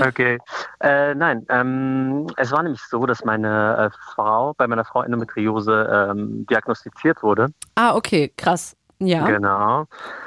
okay. 0.06 0.38
Äh, 0.80 1.14
nein, 1.14 1.46
ähm, 1.50 2.26
es 2.36 2.50
war 2.50 2.62
nämlich 2.62 2.80
so, 2.82 3.04
dass 3.06 3.24
meine 3.24 3.90
äh, 3.92 4.12
Frau, 4.14 4.54
bei 4.56 4.66
meiner 4.66 4.84
Frau 4.84 5.02
Endometriose 5.02 6.10
ähm, 6.10 6.46
diagnostiziert 6.50 7.22
wurde. 7.22 7.48
Ah, 7.76 7.94
okay, 7.94 8.32
krass. 8.36 8.74
Ja. 9.00 9.26
Genau. 9.26 9.86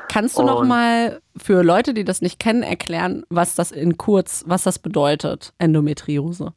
Kannst 0.10 0.38
du 0.38 0.42
und 0.42 0.48
noch 0.48 0.64
mal 0.64 1.22
für 1.36 1.64
Leute, 1.64 1.94
die 1.94 2.04
das 2.04 2.22
nicht 2.22 2.40
kennen, 2.40 2.64
erklären, 2.64 3.26
was 3.30 3.56
das 3.56 3.72
in 3.72 3.98
kurz, 3.98 4.44
was 4.48 4.64
das 4.64 4.80
bedeutet, 4.80 5.54
Endometriose? 5.58 6.54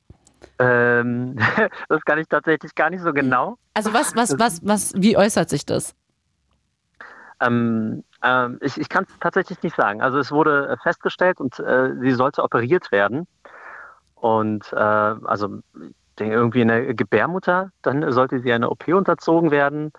Ähm, 0.59 1.37
das 1.89 2.05
kann 2.05 2.19
ich 2.19 2.29
tatsächlich 2.29 2.75
gar 2.75 2.91
nicht 2.91 3.03
so 3.03 3.13
genau. 3.13 3.57
Also 3.75 3.93
was, 3.93 4.15
was, 4.15 4.39
was, 4.39 4.61
was, 4.65 4.93
wie 4.97 5.17
äußert 5.17 5.49
sich 5.51 5.67
das? 5.67 5.95
Ähm, 7.41 8.05
ähm, 8.23 8.59
ich 8.61 8.79
ich 8.79 8.89
kann 8.89 9.05
es 9.05 9.19
tatsächlich 9.19 9.63
nicht 9.63 9.77
sagen. 9.77 10.01
Also 10.01 10.19
es 10.19 10.31
wurde 10.31 10.77
festgestellt 10.83 11.41
und 11.41 11.59
äh, 11.59 11.95
sie 12.01 12.13
sollte 12.13 12.43
operiert 12.43 12.93
werden. 12.93 13.27
Und 14.15 14.73
äh, 14.73 14.77
also 14.77 15.59
irgendwie 16.19 16.61
in 16.61 16.69
der 16.69 16.95
Gebärmutter, 16.95 17.71
dann 17.83 18.11
sollte 18.13 18.41
sie 18.41 18.53
eine 18.53 18.71
OP 18.71 18.89
unterzogen 18.89 19.51
werden. 19.51 19.93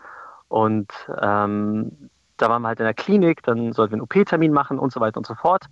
Und 0.47 0.91
ähm, 1.21 2.09
da 2.37 2.49
waren 2.49 2.61
wir 2.61 2.69
halt 2.69 2.79
in 2.79 2.85
der 2.85 2.93
Klinik, 2.93 3.43
dann 3.43 3.73
sollten 3.73 3.93
wir 3.93 3.95
einen 3.95 4.01
OP-Termin 4.01 4.51
machen 4.51 4.79
und 4.79 4.91
so 4.91 4.99
weiter 4.99 5.17
und 5.17 5.25
so 5.25 5.35
fort. 5.35 5.65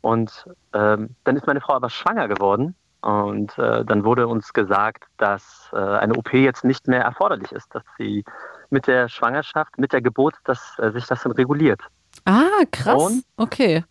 Und 0.00 0.46
ähm, 0.72 1.16
dann 1.24 1.36
ist 1.36 1.46
meine 1.46 1.60
Frau 1.60 1.74
aber 1.74 1.90
schwanger 1.90 2.28
geworden. 2.28 2.74
Und 3.02 3.56
äh, 3.58 3.84
dann 3.84 4.04
wurde 4.04 4.26
uns 4.26 4.52
gesagt, 4.52 5.04
dass 5.16 5.70
äh, 5.72 5.76
eine 5.76 6.14
OP 6.14 6.32
jetzt 6.32 6.64
nicht 6.64 6.88
mehr 6.88 7.02
erforderlich 7.02 7.52
ist, 7.52 7.74
dass 7.74 7.84
sie 7.98 8.24
mit 8.70 8.86
der 8.86 9.08
Schwangerschaft, 9.08 9.78
mit 9.78 9.92
der 9.92 10.00
Geburt, 10.02 10.34
dass 10.44 10.76
äh, 10.78 10.90
sich 10.90 11.06
das 11.06 11.22
dann 11.22 11.32
reguliert. 11.32 11.80
Ah, 12.24 12.64
krass. 12.70 13.02
Und, 13.02 13.24
okay. 13.36 13.84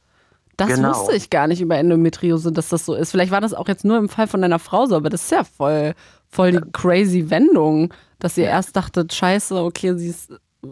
Das 0.58 0.70
genau. 0.70 0.90
wusste 0.90 1.16
ich 1.16 1.30
gar 1.30 1.48
nicht 1.48 1.62
über 1.62 1.78
Endometriose, 1.78 2.52
dass 2.52 2.70
das 2.70 2.86
so 2.86 2.94
ist. 2.94 3.12
Vielleicht 3.12 3.32
war 3.32 3.42
das 3.42 3.54
auch 3.54 3.68
jetzt 3.68 3.84
nur 3.84 3.98
im 3.98 4.10
Fall 4.10 4.28
von 4.28 4.42
deiner 4.42 4.60
Frau 4.60 4.86
so, 4.86 4.96
aber 4.96 5.10
das 5.10 5.24
ist 5.24 5.32
ja 5.32 5.44
voll, 5.44 5.94
voll 6.30 6.52
die 6.52 6.72
crazy 6.72 7.30
Wendung, 7.30 7.94
dass 8.20 8.38
ihr 8.38 8.46
erst 8.46 8.76
dachtet, 8.76 9.14
scheiße, 9.14 9.56
okay, 9.56 9.96
sie 9.96 10.10
ist 10.10 10.32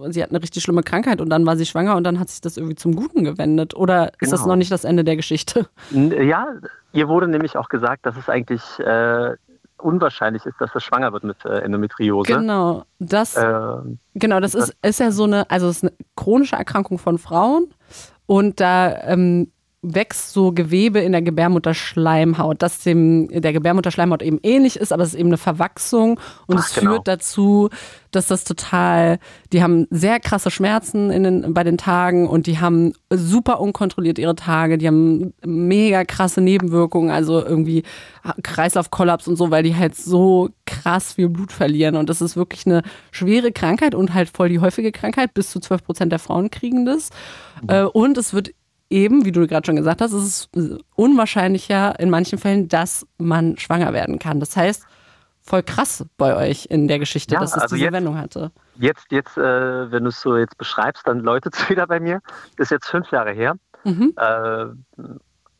sie 0.09 0.23
hat 0.23 0.31
eine 0.31 0.41
richtig 0.41 0.63
schlimme 0.63 0.83
Krankheit 0.83 1.21
und 1.21 1.29
dann 1.29 1.45
war 1.45 1.55
sie 1.55 1.65
schwanger 1.65 1.95
und 1.95 2.03
dann 2.03 2.19
hat 2.19 2.29
sich 2.29 2.41
das 2.41 2.57
irgendwie 2.57 2.75
zum 2.75 2.95
Guten 2.95 3.23
gewendet. 3.23 3.75
Oder 3.75 4.11
ist 4.19 4.31
das 4.31 4.41
genau. 4.41 4.53
noch 4.53 4.55
nicht 4.55 4.71
das 4.71 4.83
Ende 4.83 5.03
der 5.03 5.15
Geschichte? 5.15 5.67
Ja, 5.93 6.47
ihr 6.91 7.07
wurde 7.07 7.27
nämlich 7.27 7.57
auch 7.57 7.69
gesagt, 7.69 8.05
dass 8.05 8.17
es 8.17 8.29
eigentlich 8.29 8.61
äh, 8.79 9.35
unwahrscheinlich 9.77 10.45
ist, 10.45 10.59
dass 10.59 10.73
er 10.73 10.81
schwanger 10.81 11.13
wird 11.13 11.23
mit 11.23 11.43
äh, 11.45 11.59
Endometriose. 11.59 12.33
Genau, 12.33 12.85
das, 12.99 13.35
Ähm, 13.37 13.99
genau, 14.13 14.39
das 14.39 14.55
ist, 14.55 14.75
ist 14.81 14.99
ja 14.99 15.11
so 15.11 15.25
eine, 15.25 15.49
also 15.49 15.67
es 15.67 15.77
ist 15.77 15.83
eine 15.83 15.93
chronische 16.15 16.55
Erkrankung 16.55 16.97
von 16.97 17.17
Frauen 17.17 17.73
und 18.25 18.59
da 18.59 18.95
ähm, 19.03 19.51
wächst 19.83 20.31
so 20.31 20.53
Gewebe 20.53 20.99
in 20.99 21.11
der 21.11 21.21
Gebärmutterschleimhaut, 21.21 22.61
das 22.61 22.79
dem 22.79 23.27
der 23.29 23.51
Gebärmutterschleimhaut 23.51 24.21
eben 24.21 24.39
ähnlich 24.41 24.77
ist, 24.77 24.93
aber 24.93 25.03
es 25.03 25.09
ist 25.09 25.19
eben 25.19 25.29
eine 25.29 25.37
Verwachsung 25.37 26.19
und 26.47 26.57
Ach, 26.57 26.65
es 26.65 26.73
genau. 26.73 26.93
führt 26.93 27.07
dazu, 27.07 27.69
dass 28.11 28.27
das 28.27 28.45
total, 28.45 29.19
die 29.51 29.61
haben 29.61 29.87
sehr 29.89 30.19
krasse 30.19 30.51
Schmerzen 30.51 31.11
in 31.11 31.23
den, 31.23 31.53
bei 31.53 31.63
den 31.63 31.77
Tagen 31.77 32.27
und 32.27 32.47
die 32.47 32.59
haben 32.59 32.93
super 33.09 33.59
unkontrolliert 33.59 34.19
ihre 34.19 34.35
Tage, 34.35 34.77
die 34.77 34.87
haben 34.87 35.33
mega 35.45 36.05
krasse 36.05 36.39
Nebenwirkungen, 36.39 37.11
also 37.11 37.43
irgendwie 37.43 37.83
Kreislaufkollaps 38.41 39.27
und 39.27 39.35
so, 39.35 39.51
weil 39.51 39.63
die 39.63 39.75
halt 39.75 39.95
so 39.95 40.49
krass 40.65 41.13
viel 41.13 41.27
Blut 41.27 41.51
verlieren 41.51 41.97
und 41.97 42.09
das 42.09 42.21
ist 42.21 42.37
wirklich 42.37 42.65
eine 42.65 42.83
schwere 43.11 43.51
Krankheit 43.51 43.95
und 43.95 44.13
halt 44.13 44.29
voll 44.29 44.47
die 44.47 44.59
häufige 44.59 44.93
Krankheit, 44.93 45.33
bis 45.33 45.51
zu 45.51 45.59
12 45.59 45.83
Prozent 45.83 46.11
der 46.11 46.19
Frauen 46.19 46.49
kriegen 46.49 46.85
das 46.85 47.09
Äh, 47.67 47.83
und 47.83 48.17
es 48.17 48.33
wird 48.33 48.51
eben, 48.93 49.25
wie 49.25 49.31
du 49.31 49.45
gerade 49.47 49.65
schon 49.65 49.75
gesagt 49.75 50.01
hast, 50.01 50.13
es 50.13 50.23
ist 50.53 50.85
unwahrscheinlicher 50.95 51.99
in 51.99 52.09
manchen 52.09 52.37
Fällen, 52.37 52.67
dass 52.67 53.05
man 53.17 53.57
schwanger 53.57 53.91
werden 53.93 54.19
kann. 54.19 54.39
Das 54.39 54.55
heißt, 54.55 54.85
voll 55.41 55.63
krass 55.63 56.05
bei 56.17 56.35
euch 56.35 56.67
in 56.69 56.87
der 56.87 56.99
Geschichte, 56.99 57.33
Ja, 57.33 57.41
dass 57.41 57.55
es 57.55 57.61
also 57.63 57.75
diese 57.75 57.85
jetzt- 57.85 57.93
Wendung 57.93 58.17
hatte. 58.17 58.51
Jetzt, 58.75 59.11
jetzt, 59.11 59.37
äh, 59.37 59.91
wenn 59.91 60.03
du 60.03 60.09
es 60.09 60.21
so 60.21 60.37
jetzt 60.37 60.57
beschreibst, 60.57 61.05
dann 61.07 61.19
läutet 61.19 61.55
es 61.55 61.59
wieder 61.69 61.85
bei 61.87 61.99
mir. 61.99 62.21
Ist 62.57 62.71
jetzt 62.71 62.87
fünf 62.87 63.11
Jahre 63.11 63.31
her. 63.31 63.55
Mhm. 63.83 64.13
Äh, 64.15 64.65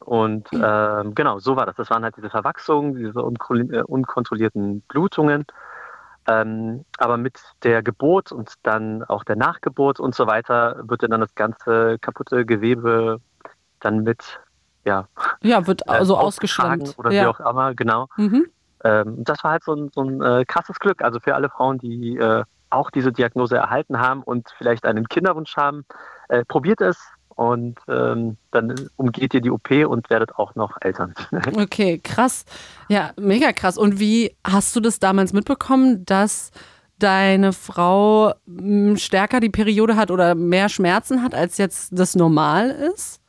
und 0.05 0.47
ähm, 0.53 1.15
genau, 1.15 1.39
so 1.39 1.55
war 1.55 1.65
das. 1.65 1.75
Das 1.75 1.89
waren 1.89 2.03
halt 2.03 2.15
diese 2.17 2.29
Verwachsungen, 2.29 2.95
diese 2.95 3.19
unkon- 3.19 3.71
äh, 3.73 3.83
unkontrollierten 3.83 4.81
Blutungen. 4.81 5.45
Ähm, 6.27 6.85
aber 6.97 7.17
mit 7.17 7.39
der 7.63 7.83
Geburt 7.83 8.31
und 8.31 8.53
dann 8.63 9.03
auch 9.03 9.23
der 9.23 9.35
Nachgeburt 9.35 9.99
und 9.99 10.15
so 10.15 10.25
weiter 10.27 10.79
wird 10.87 11.03
dann 11.03 11.19
das 11.19 11.35
ganze 11.35 11.97
kaputte 11.99 12.45
Gewebe 12.45 13.19
dann 13.81 14.03
mit 14.03 14.39
ja, 14.85 15.07
Ja, 15.41 15.65
wird 15.67 15.81
äh, 15.87 15.91
also 15.91 16.17
ausgetragen 16.17 16.81
ausgeschwemmt. 16.81 16.99
oder 16.99 17.09
wie 17.11 17.15
Ja. 17.15 17.29
auch 17.29 17.39
immer, 17.39 17.73
genau. 17.75 18.07
Mhm. 18.17 18.47
Ähm, 18.83 19.23
das 19.23 19.43
war 19.43 19.51
halt 19.51 19.63
so 19.63 19.73
ein, 19.75 19.91
so 19.93 20.01
ein 20.01 20.21
äh, 20.21 20.45
krasses 20.45 20.79
Glück. 20.79 21.01
Also 21.01 21.19
für 21.19 21.35
alle 21.35 21.49
Frauen, 21.49 21.77
die 21.77 22.17
äh, 22.17 22.43
auch 22.69 22.89
diese 22.91 23.11
Diagnose 23.11 23.55
erhalten 23.55 23.99
haben 23.99 24.23
und 24.23 24.49
vielleicht 24.57 24.85
einen 24.85 25.07
Kinderwunsch 25.07 25.55
haben, 25.55 25.85
äh, 26.29 26.43
probiert 26.45 26.81
es 26.81 26.97
und 27.35 27.79
ähm, 27.87 28.37
dann 28.51 28.75
umgeht 28.95 29.33
ihr 29.33 29.41
die 29.41 29.51
OP 29.51 29.69
und 29.71 30.09
werdet 30.09 30.35
auch 30.35 30.55
noch 30.55 30.77
Eltern. 30.81 31.13
Okay, 31.55 31.99
krass. 32.03 32.45
Ja, 32.89 33.11
mega 33.19 33.51
krass. 33.51 33.77
Und 33.77 33.99
wie 33.99 34.35
hast 34.45 34.75
du 34.75 34.79
das 34.79 34.99
damals 34.99 35.33
mitbekommen, 35.33 36.05
dass 36.05 36.51
deine 36.99 37.53
Frau 37.53 38.33
m, 38.47 38.97
stärker 38.97 39.39
die 39.39 39.49
Periode 39.49 39.95
hat 39.95 40.11
oder 40.11 40.35
mehr 40.35 40.69
Schmerzen 40.69 41.23
hat, 41.23 41.33
als 41.35 41.57
jetzt 41.57 41.97
das 41.97 42.15
normal 42.15 42.69
ist? 42.69 43.23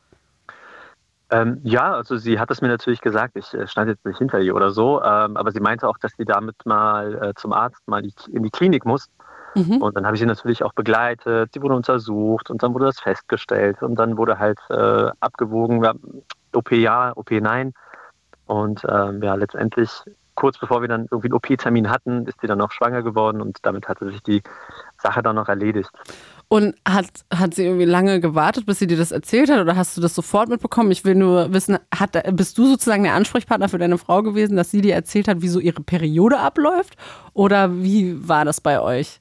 ähm, 1.34 1.60
ja, 1.64 1.94
also 1.94 2.16
sie 2.16 2.38
hat 2.38 2.50
es 2.50 2.60
mir 2.60 2.68
natürlich 2.68 3.00
gesagt, 3.00 3.36
ich 3.36 3.52
äh, 3.54 3.66
stand 3.66 3.88
jetzt 3.88 4.04
nicht 4.04 4.18
hinter 4.18 4.40
ihr 4.40 4.54
oder 4.54 4.70
so, 4.70 5.02
ähm, 5.02 5.36
aber 5.36 5.50
sie 5.50 5.60
meinte 5.60 5.88
auch, 5.88 5.98
dass 5.98 6.12
sie 6.16 6.24
damit 6.24 6.54
mal 6.64 7.30
äh, 7.30 7.34
zum 7.34 7.52
Arzt 7.52 7.80
mal 7.86 8.04
in 8.28 8.42
die 8.42 8.50
Klinik 8.50 8.84
muss. 8.84 9.08
Mhm. 9.54 9.76
Und 9.76 9.96
dann 9.96 10.04
habe 10.04 10.16
ich 10.16 10.20
sie 10.20 10.26
natürlich 10.26 10.62
auch 10.62 10.72
begleitet, 10.72 11.50
sie 11.54 11.62
wurde 11.62 11.74
untersucht 11.74 12.50
und 12.50 12.62
dann 12.62 12.74
wurde 12.74 12.86
das 12.86 13.00
festgestellt 13.00 13.82
und 13.82 13.96
dann 13.96 14.16
wurde 14.16 14.38
halt 14.38 14.58
äh, 14.70 15.10
abgewogen, 15.20 15.86
OP 16.52 16.72
ja, 16.72 17.12
OP 17.16 17.30
nein. 17.30 17.72
Und 18.46 18.82
ähm, 18.88 19.22
ja, 19.22 19.34
letztendlich, 19.34 19.90
kurz 20.34 20.58
bevor 20.58 20.82
wir 20.82 20.88
dann 20.88 21.06
irgendwie 21.10 21.28
einen 21.28 21.34
OP-Termin 21.34 21.88
hatten, 21.88 22.26
ist 22.26 22.40
sie 22.40 22.46
dann 22.46 22.60
auch 22.60 22.72
schwanger 22.72 23.02
geworden 23.02 23.40
und 23.40 23.58
damit 23.62 23.88
hatte 23.88 24.10
sich 24.10 24.22
die 24.22 24.42
Sache 24.98 25.22
dann 25.22 25.36
noch 25.36 25.48
erledigt. 25.48 25.90
Und 26.48 26.74
hat, 26.86 27.06
hat 27.32 27.54
sie 27.54 27.64
irgendwie 27.64 27.86
lange 27.86 28.20
gewartet, 28.20 28.66
bis 28.66 28.78
sie 28.78 28.86
dir 28.86 28.98
das 28.98 29.12
erzählt 29.12 29.50
hat 29.50 29.60
oder 29.60 29.76
hast 29.76 29.96
du 29.96 30.00
das 30.00 30.14
sofort 30.14 30.48
mitbekommen? 30.48 30.90
Ich 30.90 31.04
will 31.04 31.14
nur 31.14 31.52
wissen, 31.54 31.78
hat, 31.92 32.12
bist 32.36 32.58
du 32.58 32.66
sozusagen 32.66 33.04
der 33.04 33.14
Ansprechpartner 33.14 33.68
für 33.68 33.78
deine 33.78 33.96
Frau 33.96 34.22
gewesen, 34.22 34.56
dass 34.56 34.70
sie 34.70 34.82
dir 34.82 34.94
erzählt 34.94 35.26
hat, 35.26 35.40
wie 35.40 35.48
so 35.48 35.58
ihre 35.58 35.82
Periode 35.82 36.38
abläuft? 36.38 36.96
Oder 37.32 37.82
wie 37.82 38.28
war 38.28 38.44
das 38.44 38.60
bei 38.60 38.80
euch? 38.80 39.20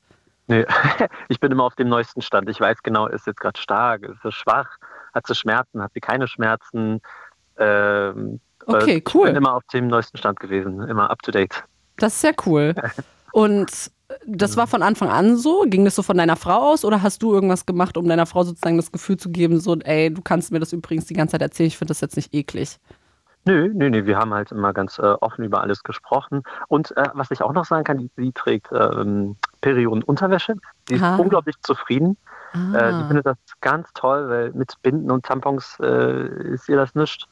Nee, 0.54 0.66
ich 1.30 1.39
bin 1.39 1.52
immer 1.52 1.63
auf 1.63 1.76
dem 1.76 1.89
neuesten 1.89 2.22
Stand. 2.22 2.50
Ich 2.50 2.60
weiß 2.60 2.84
genau, 2.84 3.08
ist 3.08 3.28
jetzt 3.28 3.39
gerade 3.39 3.60
stark, 3.60 4.04
ist 4.04 4.22
sie 4.24 4.32
schwach, 4.32 4.70
hat 5.13 5.26
sie 5.28 5.36
Schmerzen, 5.36 5.82
hat 5.82 5.92
sie 5.94 6.02
keine 6.02 6.28
Schmerzen. 6.28 7.02
Ähm, 7.58 8.39
Okay, 8.66 8.96
äh, 8.96 8.98
Ich 8.98 9.16
cool. 9.16 9.28
bin 9.28 9.36
immer 9.36 9.56
auf 9.56 9.63
dem 9.74 9.88
neuesten 9.88 10.18
Stand 10.18 10.39
gewesen, 10.39 10.82
immer 10.88 11.10
up 11.10 11.22
to 11.22 11.32
date. 11.32 11.63
Das 11.98 12.13
ist 12.13 12.22
sehr 12.22 12.34
cool. 12.46 12.74
Und 13.34 13.92
das 14.28 14.58
war 14.58 14.68
von 14.68 14.84
Anfang 14.84 15.10
an 15.10 15.36
so? 15.38 15.66
Ging 15.68 15.86
das 15.86 15.96
so 15.96 16.04
von 16.04 16.18
deiner 16.18 16.36
Frau 16.36 16.72
aus 16.72 16.86
oder 16.86 17.02
hast 17.02 17.24
du 17.24 17.34
irgendwas 17.34 17.66
gemacht, 17.66 17.98
um 17.98 18.08
deiner 18.08 18.26
Frau 18.26 18.44
sozusagen 18.44 18.78
das 18.78 18.92
Gefühl 18.92 19.18
zu 19.18 19.30
geben, 19.30 19.60
so, 19.60 19.76
ey, 19.80 20.13
du 20.13 20.22
kannst 20.22 20.52
mir 20.52 20.60
das 20.60 20.72
übrigens 20.72 21.06
die 21.06 21.16
ganze 21.16 21.32
Zeit 21.34 21.42
erzählen, 21.42 21.68
ich 21.68 21.78
finde 21.78 21.92
das 21.92 22.02
jetzt 22.02 22.16
nicht 22.16 22.34
eklig? 22.34 22.78
Nö, 23.46 23.70
nö, 23.74 23.90
nö, 23.90 24.06
wir 24.06 24.18
haben 24.18 24.34
halt 24.34 24.52
immer 24.52 24.72
ganz 24.74 25.00
äh, 25.00 25.02
offen 25.02 25.44
über 25.44 25.62
alles 25.62 25.84
gesprochen. 25.84 26.44
Und 26.70 26.96
äh, 26.96 27.10
was 27.14 27.30
ich 27.32 27.42
auch 27.42 27.52
noch 27.54 27.66
sagen 27.66 27.84
kann, 27.84 27.98
die, 27.98 28.10
sie 28.16 28.32
trägt 28.32 28.70
ähm, 28.72 29.36
Periodenunterwäsche. 29.62 30.56
Sie 30.88 30.96
ist 30.96 31.04
Ah. 31.04 31.18
unglaublich 31.18 31.56
zufrieden. 31.62 32.18
Äh, 32.54 32.94
sie 32.94 33.04
Ah, 33.04 33.06
findet 33.08 33.26
das 33.26 33.38
ganz 33.62 33.90
toll, 33.94 34.30
weil 34.30 34.52
mit 34.54 34.74
Binden 34.82 35.12
und 35.12 35.26
Tampons 35.26 35.78
äh, 35.82 36.54
ist 36.54 36.70
ihr 36.70 36.78
das 36.78 36.96
nicht. 36.96 37.28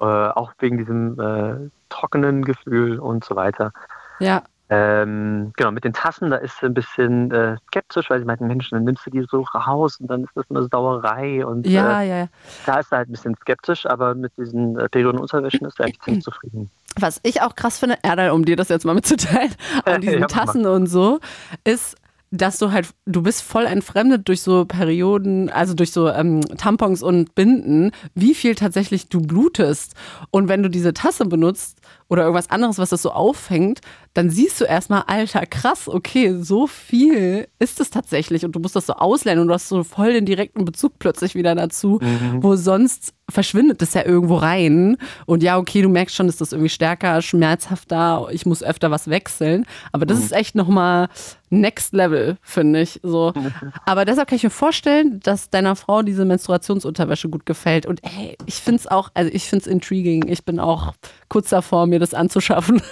Äh, 0.00 0.04
auch 0.04 0.52
wegen 0.60 0.78
diesem 0.78 1.18
äh, 1.20 1.68
trockenen 1.88 2.44
Gefühl 2.44 2.98
und 3.00 3.24
so 3.24 3.34
weiter. 3.36 3.72
ja, 4.20 4.42
Ähm, 4.72 5.52
genau, 5.56 5.72
mit 5.72 5.82
den 5.82 5.92
Tassen, 5.92 6.30
da 6.30 6.36
ist 6.36 6.58
sie 6.60 6.66
ein 6.66 6.74
bisschen 6.74 7.32
äh, 7.32 7.56
skeptisch, 7.66 8.08
weil 8.08 8.20
sie 8.20 8.24
meint, 8.24 8.40
Mensch, 8.40 8.70
dann 8.70 8.84
nimmst 8.84 9.04
du 9.04 9.10
die 9.10 9.26
so 9.28 9.42
raus 9.42 9.96
und 9.98 10.06
dann 10.06 10.22
ist 10.22 10.30
das 10.36 10.44
eine 10.48 10.68
Sauerei. 10.70 11.44
Und 11.44 11.66
ja, 11.66 12.00
äh, 12.00 12.08
ja, 12.08 12.16
ja. 12.18 12.28
da 12.66 12.78
ist 12.78 12.90
sie 12.90 12.96
halt 12.96 13.08
ein 13.08 13.12
bisschen 13.12 13.34
skeptisch, 13.34 13.84
aber 13.86 14.14
mit 14.14 14.32
diesen 14.38 14.78
äh, 14.78 14.88
Periodenunterwäschen 14.88 15.66
ist 15.66 15.76
sie 15.76 15.82
eigentlich 15.82 16.00
ziemlich 16.02 16.22
zufrieden. 16.22 16.70
Was 16.96 17.18
ich 17.24 17.42
auch 17.42 17.56
krass 17.56 17.80
finde, 17.80 17.98
Erdal, 18.02 18.30
um 18.30 18.44
dir 18.44 18.54
das 18.54 18.68
jetzt 18.68 18.84
mal 18.84 18.94
mitzuteilen, 18.94 19.52
an 19.84 20.00
diesen 20.00 20.20
Ja. 20.20 20.26
Tassen 20.28 20.64
und 20.64 20.86
so, 20.86 21.18
ist, 21.64 21.96
dass 22.30 22.58
du 22.58 22.70
halt, 22.70 22.90
du 23.06 23.22
bist 23.22 23.42
voll 23.42 23.64
entfremdet 23.64 24.28
durch 24.28 24.42
so 24.42 24.66
Perioden, 24.66 25.50
also 25.50 25.74
durch 25.74 25.90
so 25.90 26.08
ähm, 26.08 26.42
Tampons 26.58 27.02
und 27.02 27.34
Binden, 27.34 27.90
wie 28.14 28.36
viel 28.36 28.54
tatsächlich 28.54 29.08
du 29.08 29.20
blutest. 29.20 29.96
Und 30.30 30.48
wenn 30.48 30.62
du 30.62 30.70
diese 30.70 30.94
Tasse 30.94 31.24
benutzt 31.24 31.80
oder 32.10 32.24
irgendwas 32.24 32.50
anderes, 32.50 32.78
was 32.78 32.90
das 32.90 33.02
so 33.02 33.12
auffängt, 33.12 33.80
dann 34.14 34.30
siehst 34.30 34.60
du 34.60 34.64
erstmal, 34.64 35.04
alter, 35.06 35.46
krass, 35.46 35.88
okay, 35.88 36.34
so 36.40 36.66
viel 36.66 37.46
ist 37.60 37.78
es 37.78 37.90
tatsächlich. 37.90 38.44
Und 38.44 38.52
du 38.56 38.58
musst 38.58 38.74
das 38.74 38.86
so 38.86 38.94
auslernen 38.94 39.42
und 39.42 39.48
du 39.48 39.54
hast 39.54 39.68
so 39.68 39.84
voll 39.84 40.12
den 40.12 40.26
direkten 40.26 40.64
Bezug 40.64 40.98
plötzlich 40.98 41.36
wieder 41.36 41.54
dazu, 41.54 42.00
wo 42.40 42.56
sonst 42.56 43.14
verschwindet 43.30 43.80
das 43.80 43.94
ja 43.94 44.04
irgendwo 44.04 44.36
rein. 44.36 44.96
Und 45.24 45.44
ja, 45.44 45.56
okay, 45.56 45.82
du 45.82 45.88
merkst 45.88 46.16
schon, 46.16 46.28
ist 46.28 46.40
das 46.40 46.52
irgendwie 46.52 46.68
stärker, 46.68 47.22
schmerzhafter, 47.22 48.26
ich 48.32 48.44
muss 48.44 48.64
öfter 48.64 48.90
was 48.90 49.08
wechseln. 49.08 49.64
Aber 49.92 50.04
das 50.04 50.18
ist 50.18 50.32
echt 50.32 50.56
nochmal 50.56 51.08
Next 51.50 51.92
Level, 51.92 52.36
finde 52.42 52.80
ich. 52.80 52.98
So. 53.04 53.32
Aber 53.86 54.04
deshalb 54.04 54.28
kann 54.28 54.36
ich 54.36 54.42
mir 54.42 54.50
vorstellen, 54.50 55.20
dass 55.22 55.50
deiner 55.50 55.76
Frau 55.76 56.02
diese 56.02 56.24
Menstruationsunterwäsche 56.24 57.28
gut 57.28 57.46
gefällt. 57.46 57.86
Und 57.86 58.02
ey, 58.02 58.36
ich 58.46 58.56
finde 58.56 58.80
es 58.80 58.86
auch, 58.88 59.10
also 59.14 59.30
ich 59.32 59.44
finde 59.44 59.62
es 59.64 59.66
intriguing. 59.68 60.26
Ich 60.26 60.44
bin 60.44 60.58
auch 60.58 60.94
kurz 61.28 61.50
davor, 61.50 61.86
mir 61.86 61.99
das 62.00 62.14
anzuschaffen. 62.14 62.82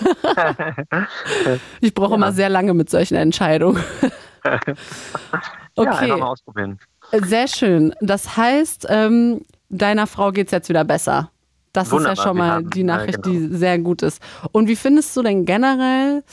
ich 1.81 1.95
brauche 1.95 2.15
immer 2.15 2.33
sehr 2.33 2.49
lange 2.49 2.75
mit 2.75 2.91
solchen 2.91 3.17
Entscheidungen. 3.17 3.83
Ja, 4.45 4.61
Okay. 5.75 6.05
einfach 6.05 6.19
mal 6.19 6.27
ausprobieren. 6.29 6.79
Sehr 7.13 7.49
schön. 7.49 7.95
Das 8.01 8.37
heißt, 8.37 8.87
ähm, 8.89 9.43
deiner 9.69 10.07
Frau 10.07 10.33
geht 10.33 10.47
es 10.47 10.53
jetzt 10.53 10.69
wieder 10.69 10.85
besser. 10.85 11.31
Das 11.73 11.91
Wunderbar, 11.91 12.13
ist 12.13 12.19
ja 12.19 12.25
schon 12.25 12.37
mal 12.37 12.65
die 12.65 12.81
äh, 12.81 12.85
Nachricht, 12.85 13.23
genau. 13.23 13.39
die 13.49 13.57
sehr 13.57 13.79
gut 13.79 14.03
ist. 14.03 14.21
Und 14.53 14.69
wie 14.69 14.77
findest 14.77 15.17
du 15.17 15.23
denn 15.23 15.45
generell, 15.45 16.25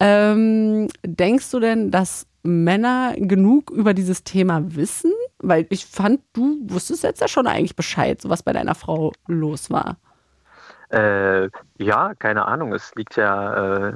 ähm, 0.00 0.88
denkst 1.04 1.50
du 1.50 1.60
denn, 1.60 1.90
dass 1.90 2.26
Männer 2.42 3.14
genug 3.16 3.70
über 3.70 3.94
dieses 3.94 4.24
Thema 4.24 4.62
wissen? 4.74 5.12
Weil 5.38 5.66
ich 5.70 5.86
fand, 5.86 6.20
du 6.32 6.58
wusstest 6.64 7.02
jetzt 7.02 7.20
ja 7.20 7.28
schon 7.28 7.46
eigentlich 7.46 7.76
Bescheid, 7.76 8.20
so 8.20 8.28
was 8.28 8.42
bei 8.42 8.52
deiner 8.52 8.74
Frau 8.74 9.12
los 9.26 9.70
war. 9.70 9.96
Äh, 10.90 11.48
ja, 11.78 12.14
keine 12.18 12.46
Ahnung. 12.46 12.72
Es 12.72 12.94
liegt 12.94 13.16
ja 13.16 13.86
äh, 13.88 13.92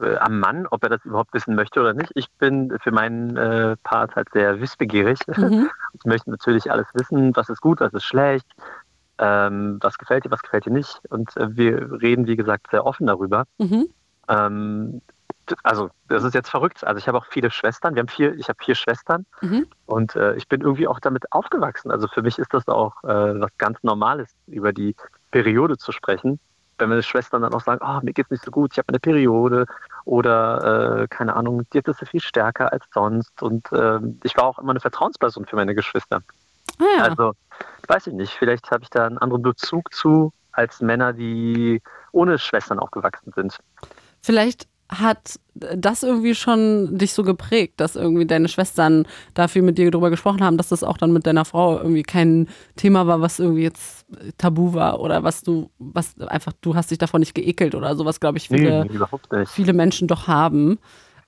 äh, 0.00 0.16
am 0.16 0.40
Mann, 0.40 0.66
ob 0.66 0.82
er 0.82 0.88
das 0.90 1.04
überhaupt 1.04 1.34
wissen 1.34 1.54
möchte 1.54 1.80
oder 1.80 1.92
nicht. 1.92 2.12
Ich 2.14 2.30
bin 2.32 2.76
für 2.82 2.90
meinen 2.90 3.36
äh, 3.36 3.76
Part 3.82 4.16
halt 4.16 4.28
sehr 4.32 4.60
wissbegierig. 4.60 5.18
Mhm. 5.26 5.70
Ich 5.96 6.04
möchte 6.04 6.28
natürlich 6.28 6.72
alles 6.72 6.88
wissen, 6.92 7.36
was 7.36 7.48
ist 7.48 7.60
gut, 7.60 7.78
was 7.78 7.92
ist 7.92 8.02
schlecht, 8.02 8.46
ähm, 9.18 9.78
was 9.80 9.96
gefällt 9.96 10.24
dir, 10.24 10.30
was 10.32 10.42
gefällt 10.42 10.66
dir 10.66 10.72
nicht. 10.72 11.00
Und 11.08 11.36
äh, 11.36 11.56
wir 11.56 12.02
reden, 12.02 12.26
wie 12.26 12.34
gesagt, 12.34 12.66
sehr 12.72 12.84
offen 12.84 13.06
darüber. 13.06 13.44
Mhm. 13.58 13.86
Ähm, 14.28 15.00
also, 15.62 15.90
das 16.08 16.24
ist 16.24 16.34
jetzt 16.34 16.50
verrückt. 16.50 16.84
Also, 16.84 16.98
ich 16.98 17.06
habe 17.06 17.18
auch 17.18 17.26
viele 17.26 17.50
Schwestern. 17.52 17.94
Wir 17.94 18.00
haben 18.00 18.08
vier, 18.08 18.34
ich 18.34 18.48
habe 18.48 18.58
vier 18.62 18.74
Schwestern 18.74 19.24
Mhm. 19.40 19.66
und 19.86 20.16
äh, 20.16 20.34
ich 20.34 20.48
bin 20.48 20.62
irgendwie 20.62 20.88
auch 20.88 20.98
damit 20.98 21.30
aufgewachsen. 21.32 21.92
Also, 21.92 22.08
für 22.08 22.22
mich 22.22 22.38
ist 22.40 22.52
das 22.52 22.66
auch 22.66 23.04
äh, 23.04 23.40
was 23.40 23.50
ganz 23.58 23.78
Normales, 23.84 24.34
über 24.48 24.72
die 24.72 24.96
Periode 25.34 25.76
zu 25.76 25.90
sprechen. 25.90 26.38
wenn 26.78 26.88
meine 26.88 27.02
Schwestern 27.04 27.42
dann 27.42 27.54
auch 27.54 27.60
sagen, 27.60 27.80
oh, 27.84 28.00
mir 28.02 28.12
geht's 28.12 28.30
nicht 28.30 28.44
so 28.44 28.50
gut, 28.50 28.72
ich 28.72 28.78
habe 28.78 28.88
eine 28.88 28.98
Periode 28.98 29.66
oder 30.04 31.02
äh, 31.02 31.08
keine 31.08 31.34
Ahnung, 31.36 31.62
jetzt 31.72 31.88
ist 31.88 32.02
es 32.02 32.08
viel 32.08 32.20
stärker 32.20 32.72
als 32.72 32.84
sonst. 32.92 33.42
Und 33.42 33.70
äh, 33.72 33.98
ich 34.24 34.36
war 34.36 34.44
auch 34.44 34.58
immer 34.58 34.70
eine 34.70 34.80
Vertrauensperson 34.80 35.46
für 35.46 35.56
meine 35.56 35.74
Geschwister. 35.74 36.20
Ah, 36.80 36.84
ja. 36.98 37.02
Also, 37.04 37.32
weiß 37.88 38.08
ich 38.08 38.14
nicht, 38.14 38.32
vielleicht 38.32 38.70
habe 38.72 38.82
ich 38.82 38.90
da 38.90 39.06
einen 39.06 39.18
anderen 39.18 39.42
Bezug 39.42 39.92
zu 39.92 40.32
als 40.52 40.80
Männer, 40.80 41.12
die 41.12 41.80
ohne 42.12 42.38
Schwestern 42.38 42.78
aufgewachsen 42.78 43.32
sind. 43.34 43.58
Vielleicht 44.22 44.68
hat 45.00 45.38
das 45.54 46.02
irgendwie 46.02 46.34
schon 46.34 46.98
dich 46.98 47.12
so 47.12 47.22
geprägt, 47.22 47.74
dass 47.76 47.94
irgendwie 47.94 48.26
deine 48.26 48.48
Schwestern 48.48 49.06
da 49.34 49.46
viel 49.46 49.62
mit 49.62 49.78
dir 49.78 49.90
drüber 49.90 50.10
gesprochen 50.10 50.42
haben, 50.42 50.56
dass 50.56 50.68
das 50.68 50.82
auch 50.82 50.96
dann 50.96 51.12
mit 51.12 51.26
deiner 51.26 51.44
Frau 51.44 51.78
irgendwie 51.78 52.02
kein 52.02 52.48
Thema 52.76 53.06
war, 53.06 53.20
was 53.20 53.38
irgendwie 53.38 53.62
jetzt 53.62 54.04
tabu 54.36 54.74
war 54.74 55.00
oder 55.00 55.22
was 55.22 55.42
du, 55.42 55.70
was 55.78 56.18
einfach, 56.20 56.52
du 56.60 56.74
hast 56.74 56.90
dich 56.90 56.98
davon 56.98 57.20
nicht 57.20 57.34
geekelt 57.34 57.74
oder 57.74 57.94
sowas, 57.94 58.18
glaube 58.18 58.38
ich, 58.38 58.48
viele, 58.48 58.86
nee, 58.86 59.46
viele 59.46 59.72
Menschen 59.72 60.08
doch 60.08 60.26
haben. 60.26 60.78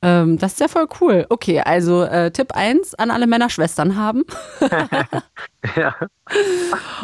Ähm, 0.03 0.39
das 0.39 0.53
ist 0.53 0.61
ja 0.61 0.69
voll 0.69 0.87
cool. 1.01 1.27
Okay, 1.29 1.61
also 1.61 2.03
äh, 2.03 2.31
Tipp 2.31 2.53
1 2.55 2.95
an 2.95 3.11
alle 3.11 3.27
Männer 3.27 3.51
Schwestern 3.51 3.97
haben. 3.97 4.25
ja. 5.77 5.95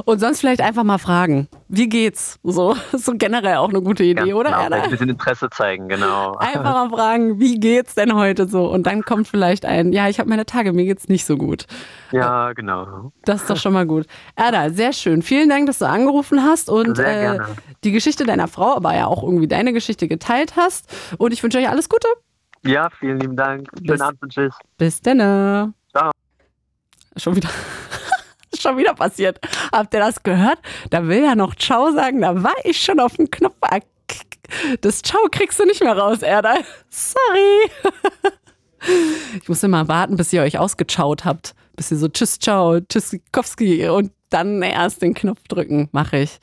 Und 0.04 0.18
sonst 0.18 0.40
vielleicht 0.40 0.60
einfach 0.60 0.84
mal 0.84 0.98
fragen, 0.98 1.48
wie 1.68 1.88
geht's? 1.88 2.38
So, 2.42 2.76
so 2.92 3.12
generell 3.14 3.56
auch 3.56 3.70
eine 3.70 3.80
gute 3.80 4.04
Idee, 4.04 4.14
Ganz 4.14 4.32
oder? 4.32 4.50
genau, 4.50 4.62
Erna? 4.62 4.82
Ein 4.82 4.90
bisschen 4.90 5.08
Interesse 5.08 5.48
zeigen, 5.50 5.88
genau. 5.88 6.34
Einfach 6.36 6.62
mal 6.62 6.90
fragen, 6.96 7.40
wie 7.40 7.58
geht's 7.58 7.94
denn 7.94 8.14
heute 8.14 8.48
so? 8.48 8.70
Und 8.70 8.86
dann 8.86 9.02
kommt 9.02 9.28
vielleicht 9.28 9.64
ein, 9.64 9.92
ja, 9.92 10.08
ich 10.08 10.18
habe 10.18 10.28
meine 10.28 10.44
Tage, 10.44 10.72
mir 10.72 10.84
geht's 10.84 11.08
nicht 11.08 11.24
so 11.24 11.36
gut. 11.36 11.66
Ja, 12.10 12.52
genau. 12.52 13.12
Das 13.24 13.42
ist 13.42 13.50
doch 13.50 13.56
schon 13.56 13.72
mal 13.72 13.86
gut. 13.86 14.06
Erda, 14.36 14.70
sehr 14.70 14.92
schön. 14.92 15.22
Vielen 15.22 15.48
Dank, 15.48 15.66
dass 15.66 15.78
du 15.78 15.86
angerufen 15.86 16.42
hast 16.42 16.68
und 16.68 16.98
äh, 16.98 17.38
die 17.84 17.92
Geschichte 17.92 18.24
deiner 18.24 18.48
Frau, 18.48 18.76
aber 18.76 18.94
ja 18.94 19.06
auch 19.06 19.22
irgendwie 19.22 19.48
deine 19.48 19.72
Geschichte 19.72 20.08
geteilt 20.08 20.56
hast. 20.56 20.92
Und 21.18 21.32
ich 21.32 21.42
wünsche 21.42 21.58
euch 21.58 21.68
alles 21.68 21.88
Gute. 21.88 22.08
Ja, 22.64 22.88
vielen 22.98 23.18
lieben 23.20 23.36
Dank. 23.36 23.68
Bis- 23.72 23.88
Schönen 23.88 24.02
Abend 24.02 24.22
wünsche 24.22 24.46
ich. 24.46 24.54
Bis 24.78 25.00
dann. 25.00 25.74
Ciao. 25.90 26.10
Schon 27.16 27.36
wieder. 27.36 27.48
schon 28.58 28.76
wieder 28.76 28.94
passiert. 28.94 29.40
Habt 29.72 29.92
ihr 29.94 30.00
das 30.00 30.22
gehört? 30.22 30.58
Da 30.90 31.06
will 31.06 31.24
er 31.24 31.34
noch 31.34 31.54
Ciao 31.56 31.90
sagen. 31.92 32.20
Da 32.20 32.42
war 32.42 32.54
ich 32.64 32.80
schon 32.80 33.00
auf 33.00 33.16
den 33.16 33.30
Knopf. 33.30 33.56
Ah, 33.62 33.78
Das 34.80 35.02
Ciao 35.02 35.20
kriegst 35.30 35.58
du 35.58 35.64
nicht 35.64 35.82
mehr 35.82 35.96
raus, 35.96 36.22
Erda. 36.22 36.54
Sorry. 36.90 37.70
Ich 39.40 39.48
muss 39.48 39.62
immer 39.62 39.86
warten, 39.86 40.16
bis 40.16 40.32
ihr 40.32 40.42
euch 40.42 40.58
ausgechaut 40.58 41.24
habt. 41.24 41.54
Bis 41.76 41.92
ihr 41.92 41.98
so 41.98 42.08
Tschüss, 42.08 42.40
Ciao, 42.40 42.80
Tschüssikowski 42.80 43.88
und 43.88 44.10
dann 44.28 44.60
erst 44.60 45.02
den 45.02 45.14
Knopf 45.14 45.38
drücken. 45.46 45.88
Mach 45.92 46.12
ich. 46.12 46.40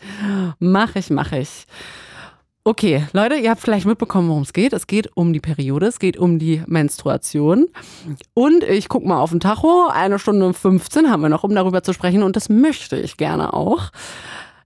Mach 0.58 0.96
ich, 0.96 1.10
mach 1.10 1.34
ich. 1.34 1.66
Okay, 2.66 3.08
Leute, 3.14 3.36
ihr 3.36 3.50
habt 3.50 3.62
vielleicht 3.62 3.86
mitbekommen, 3.86 4.30
worum 4.30 4.44
es 4.44 4.54
geht. 4.54 4.74
Es 4.74 4.86
geht 4.86 5.16
um 5.16 5.32
die 5.34 5.40
Periode, 5.40 5.88
es 5.88 5.98
geht 5.98 6.18
um 6.18 6.40
die 6.40 6.62
Menstruation. 6.68 7.68
Und 8.34 8.64
ich 8.64 8.90
gucke 8.90 9.08
mal 9.08 9.20
auf 9.20 9.32
den 9.32 9.40
Tacho. 9.40 9.88
Eine 9.88 10.20
Stunde 10.20 10.46
und 10.46 10.58
15 10.58 11.10
haben 11.10 11.22
wir 11.22 11.30
noch, 11.30 11.44
um 11.44 11.56
darüber 11.56 11.82
zu 11.84 11.94
sprechen. 11.94 12.22
Und 12.22 12.36
das 12.36 12.50
möchte 12.50 12.98
ich 12.98 13.18
gerne 13.18 13.54
auch. 13.54 13.92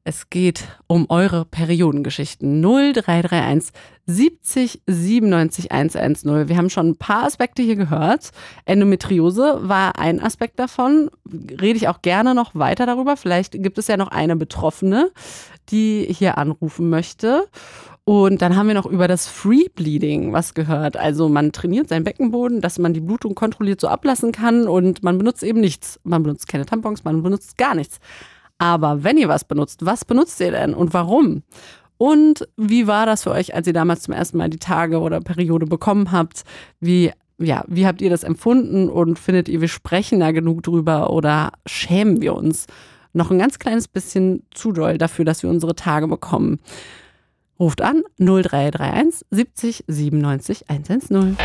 Es 0.06 0.30
geht 0.30 0.66
um 0.88 1.06
eure 1.10 1.46
Periodengeschichten. 1.46 2.62
0331 2.62 3.72
70 4.06 4.82
97 4.86 5.72
110. 5.72 6.50
Wir 6.50 6.58
haben 6.58 6.70
schon 6.70 6.90
ein 6.90 6.98
paar 6.98 7.24
Aspekte 7.24 7.62
hier 7.62 7.78
gehört. 7.78 8.32
Endometriose 8.66 9.60
war 9.62 9.98
ein 9.98 10.20
Aspekt 10.22 10.60
davon. 10.60 11.10
Rede 11.26 11.78
ich 11.78 11.88
auch 11.88 12.02
gerne 12.02 12.36
noch 12.36 12.54
weiter 12.54 12.86
darüber. 12.86 13.16
Vielleicht 13.16 13.54
gibt 13.64 13.78
es 13.78 13.88
ja 13.88 13.96
noch 13.96 14.10
eine 14.10 14.36
Betroffene, 14.36 15.10
die 15.70 16.06
hier 16.10 16.38
anrufen 16.38 16.90
möchte. 16.90 17.48
Und 18.04 18.42
dann 18.42 18.58
haben 18.58 18.68
wir 18.68 18.74
noch 18.74 18.86
über 18.86 19.08
das 19.08 19.28
Free 19.28 19.70
Bleeding 19.74 20.34
was 20.34 20.54
gehört. 20.54 20.98
Also 20.98 21.30
man 21.30 21.54
trainiert 21.54 21.88
seinen 21.88 22.04
Beckenboden, 22.04 22.60
dass 22.60 22.78
man 22.78 22.94
die 22.94 23.00
Blutung 23.00 23.36
kontrolliert 23.36 23.80
so 23.80 23.88
ablassen 23.88 24.34
kann 24.34 24.68
und 24.68 25.02
man 25.02 25.18
benutzt 25.18 25.44
eben 25.44 25.62
nichts. 25.62 26.02
Man 26.04 26.24
benutzt 26.24 26.50
keine 26.50 26.66
Tampons, 26.66 27.06
man 27.06 27.24
benutzt 27.24 27.58
gar 27.58 27.74
nichts. 27.74 28.02
Aber 28.58 29.04
wenn 29.04 29.18
ihr 29.18 29.28
was 29.28 29.46
benutzt, 29.46 29.86
was 29.86 30.06
benutzt 30.06 30.40
ihr 30.40 30.52
denn 30.52 30.74
und 30.74 30.94
warum? 30.94 31.44
Und 31.98 32.48
wie 32.58 32.88
war 32.88 33.06
das 33.06 33.24
für 33.24 33.32
euch, 33.32 33.56
als 33.56 33.68
ihr 33.68 33.74
damals 33.74 34.02
zum 34.02 34.14
ersten 34.14 34.38
Mal 34.38 34.50
die 34.50 34.60
Tage 34.60 35.00
oder 35.00 35.22
Periode 35.22 35.66
bekommen 35.66 36.12
habt? 36.12 36.44
Wie, 36.80 37.12
ja, 37.38 37.64
wie 37.68 37.86
habt 37.86 38.02
ihr 38.02 38.10
das 38.10 38.24
empfunden 38.24 38.90
und 38.90 39.20
findet 39.20 39.48
ihr, 39.48 39.62
wir 39.62 39.68
sprechen 39.68 40.20
da 40.20 40.32
genug 40.32 40.64
drüber 40.64 41.12
oder 41.12 41.52
schämen 41.66 42.22
wir 42.22 42.36
uns 42.36 42.68
noch 43.14 43.32
ein 43.32 43.40
ganz 43.40 43.60
kleines 43.60 43.88
bisschen 43.88 44.44
zu 44.52 44.72
doll 44.72 44.98
dafür, 44.98 45.24
dass 45.24 45.44
wir 45.44 45.50
unsere 45.50 45.76
Tage 45.76 46.08
bekommen? 46.08 46.60
Ruft 47.60 47.82
an 47.82 48.04
0331 48.18 49.26
70 49.30 49.84
97 49.88 50.70
110. 50.70 51.38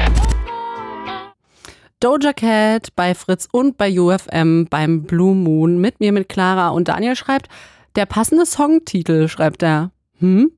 Doja 2.01 2.33
Cat 2.33 2.95
bei 2.95 3.13
Fritz 3.13 3.49
und 3.51 3.77
bei 3.77 3.99
UFM 3.99 4.67
beim 4.71 5.03
Blue 5.03 5.35
Moon 5.35 5.81
mit 5.81 5.99
mir, 5.99 6.13
mit 6.13 6.29
Clara 6.29 6.69
und 6.69 6.87
Daniel 6.87 7.17
schreibt, 7.17 7.49
der 7.97 8.07
passende 8.07 8.47
Songtitel, 8.47 9.27
schreibt 9.27 9.65
er. 9.65 9.91
Hm? 10.21 10.53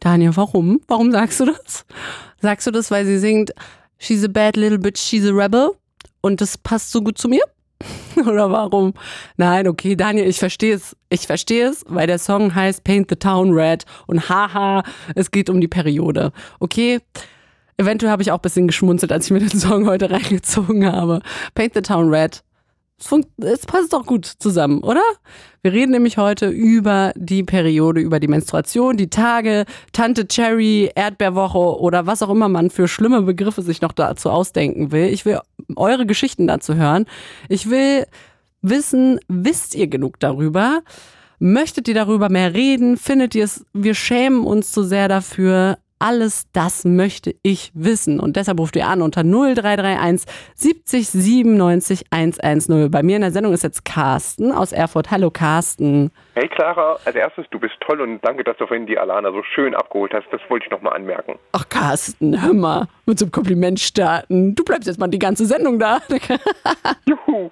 Daniel, 0.00 0.34
warum? 0.36 0.80
Warum 0.88 1.12
sagst 1.12 1.40
du 1.40 1.44
das? 1.44 1.84
Sagst 2.40 2.66
du 2.66 2.70
das, 2.70 2.90
weil 2.90 3.04
sie 3.04 3.18
singt 3.18 3.52
She's 3.98 4.24
a 4.24 4.28
bad 4.28 4.56
little 4.56 4.78
bitch, 4.78 4.98
she's 4.98 5.26
a 5.26 5.32
rebel 5.32 5.72
und 6.22 6.40
das 6.40 6.56
passt 6.56 6.92
so 6.92 7.02
gut 7.02 7.18
zu 7.18 7.28
mir? 7.28 7.42
Oder 8.16 8.50
warum? 8.50 8.94
Nein, 9.36 9.68
okay, 9.68 9.96
Daniel, 9.96 10.26
ich 10.26 10.38
verstehe 10.38 10.76
es. 10.76 10.96
Ich 11.10 11.26
verstehe 11.26 11.68
es, 11.68 11.84
weil 11.88 12.06
der 12.06 12.18
Song 12.18 12.54
heißt 12.54 12.84
Paint 12.84 13.10
the 13.10 13.16
Town 13.16 13.52
Red 13.52 13.84
und 14.06 14.30
haha, 14.30 14.82
es 15.14 15.30
geht 15.30 15.50
um 15.50 15.60
die 15.60 15.68
Periode. 15.68 16.32
Okay, 16.58 17.00
Eventuell 17.78 18.10
habe 18.10 18.22
ich 18.22 18.32
auch 18.32 18.38
ein 18.38 18.42
bisschen 18.42 18.66
geschmunzelt, 18.66 19.12
als 19.12 19.26
ich 19.26 19.30
mir 19.32 19.40
den 19.40 19.58
Song 19.58 19.86
heute 19.86 20.10
reingezogen 20.10 20.90
habe. 20.90 21.20
Paint 21.54 21.74
the 21.74 21.82
Town 21.82 22.08
Red. 22.08 22.42
Es, 22.98 23.10
es 23.44 23.66
passt 23.66 23.92
doch 23.92 24.06
gut 24.06 24.24
zusammen, 24.24 24.82
oder? 24.82 25.02
Wir 25.60 25.72
reden 25.72 25.92
nämlich 25.92 26.16
heute 26.16 26.48
über 26.48 27.12
die 27.14 27.42
Periode, 27.42 28.00
über 28.00 28.20
die 28.20 28.28
Menstruation, 28.28 28.96
die 28.96 29.10
Tage, 29.10 29.66
Tante 29.92 30.26
Cherry, 30.26 30.90
Erdbeerwoche 30.94 31.78
oder 31.78 32.06
was 32.06 32.22
auch 32.22 32.30
immer 32.30 32.48
man 32.48 32.70
für 32.70 32.88
schlimme 32.88 33.20
Begriffe 33.20 33.60
sich 33.60 33.82
noch 33.82 33.92
dazu 33.92 34.30
ausdenken 34.30 34.92
will. 34.92 35.08
Ich 35.08 35.26
will 35.26 35.40
eure 35.74 36.06
Geschichten 36.06 36.46
dazu 36.46 36.76
hören. 36.76 37.04
Ich 37.50 37.68
will 37.68 38.06
wissen, 38.62 39.20
wisst 39.28 39.74
ihr 39.74 39.88
genug 39.88 40.18
darüber? 40.18 40.80
Möchtet 41.38 41.88
ihr 41.88 41.94
darüber 41.94 42.30
mehr 42.30 42.54
reden? 42.54 42.96
Findet 42.96 43.34
ihr 43.34 43.44
es, 43.44 43.66
wir 43.74 43.94
schämen 43.94 44.46
uns 44.46 44.72
zu 44.72 44.82
sehr 44.82 45.08
dafür? 45.08 45.76
Alles 45.98 46.46
das 46.52 46.84
möchte 46.84 47.34
ich 47.42 47.72
wissen. 47.74 48.20
Und 48.20 48.36
deshalb 48.36 48.60
ruft 48.60 48.76
ihr 48.76 48.86
an 48.86 49.00
unter 49.00 49.22
0331 49.24 50.26
70 50.54 51.08
97 51.08 52.04
110. 52.10 52.90
Bei 52.90 53.02
mir 53.02 53.16
in 53.16 53.22
der 53.22 53.30
Sendung 53.32 53.54
ist 53.54 53.62
jetzt 53.62 53.86
Carsten 53.86 54.52
aus 54.52 54.72
Erfurt. 54.72 55.10
Hallo 55.10 55.30
Carsten. 55.30 56.10
Hey 56.34 56.48
Clara, 56.48 56.98
als 57.06 57.16
erstes, 57.16 57.46
du 57.50 57.58
bist 57.58 57.74
toll 57.80 58.02
und 58.02 58.20
danke, 58.22 58.44
dass 58.44 58.58
du 58.58 58.66
vorhin 58.66 58.86
die 58.86 58.98
Alana 58.98 59.32
so 59.32 59.42
schön 59.54 59.74
abgeholt 59.74 60.12
hast. 60.12 60.26
Das 60.30 60.40
wollte 60.50 60.66
ich 60.66 60.70
nochmal 60.70 60.94
anmerken. 60.94 61.38
Ach 61.52 61.66
Carsten, 61.66 62.42
hör 62.42 62.52
mal, 62.52 62.88
mit 63.06 63.18
so 63.18 63.24
einem 63.24 63.32
Kompliment 63.32 63.80
starten. 63.80 64.54
Du 64.54 64.64
bleibst 64.64 64.86
jetzt 64.88 65.00
mal 65.00 65.08
die 65.08 65.18
ganze 65.18 65.46
Sendung 65.46 65.78
da. 65.78 66.00
Juhu! 67.06 67.50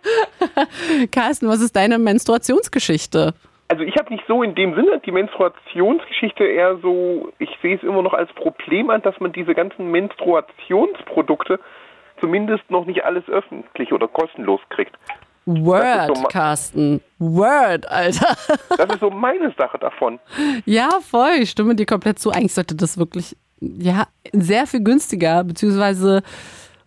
Carsten, 1.11 1.49
was 1.49 1.62
ist 1.62 1.74
deine 1.74 1.99
Menstruationsgeschichte? 1.99 3.32
Also 3.69 3.83
ich 3.83 3.97
habe 3.97 4.12
nicht 4.12 4.25
so 4.29 4.43
in 4.43 4.55
dem 4.55 4.75
Sinne 4.75 5.01
die 5.05 5.11
Menstruationsgeschichte 5.11 6.45
eher 6.45 6.77
so, 6.79 7.33
ich 7.39 7.51
sehe 7.62 7.77
es 7.77 7.83
immer 7.83 8.03
noch 8.03 8.12
als 8.12 8.33
Problem 8.35 8.91
an, 8.91 9.03
dass 9.03 9.19
man 9.21 9.33
diese 9.33 9.55
ganzen 9.55 9.91
Menstruationsprodukte 9.91 11.59
zumindest 12.21 12.71
noch 12.71 12.85
nicht 12.85 13.05
alles 13.05 13.29
öffentlich 13.29 13.93
oder 13.93 14.07
kostenlos 14.07 14.61
kriegt. 14.69 14.97
Word, 15.47 16.17
so 16.17 16.23
Carsten. 16.25 17.01
Word, 17.19 17.89
Alter. 17.91 18.37
Das 18.77 18.89
ist 18.95 19.01
so 19.01 19.11
meine 19.11 19.53
Sache 19.57 19.79
davon. 19.79 20.19
Ja, 20.65 20.89
voll. 21.01 21.33
Ich 21.41 21.51
stimme 21.51 21.75
dir 21.75 21.87
komplett 21.87 22.19
zu. 22.19 22.31
Eigentlich 22.31 22.55
sollte 22.55 22.75
das 22.75 22.99
wirklich, 22.99 23.37
ja, 23.61 24.07
sehr 24.33 24.67
viel 24.67 24.83
günstiger, 24.83 25.45
beziehungsweise 25.45 26.23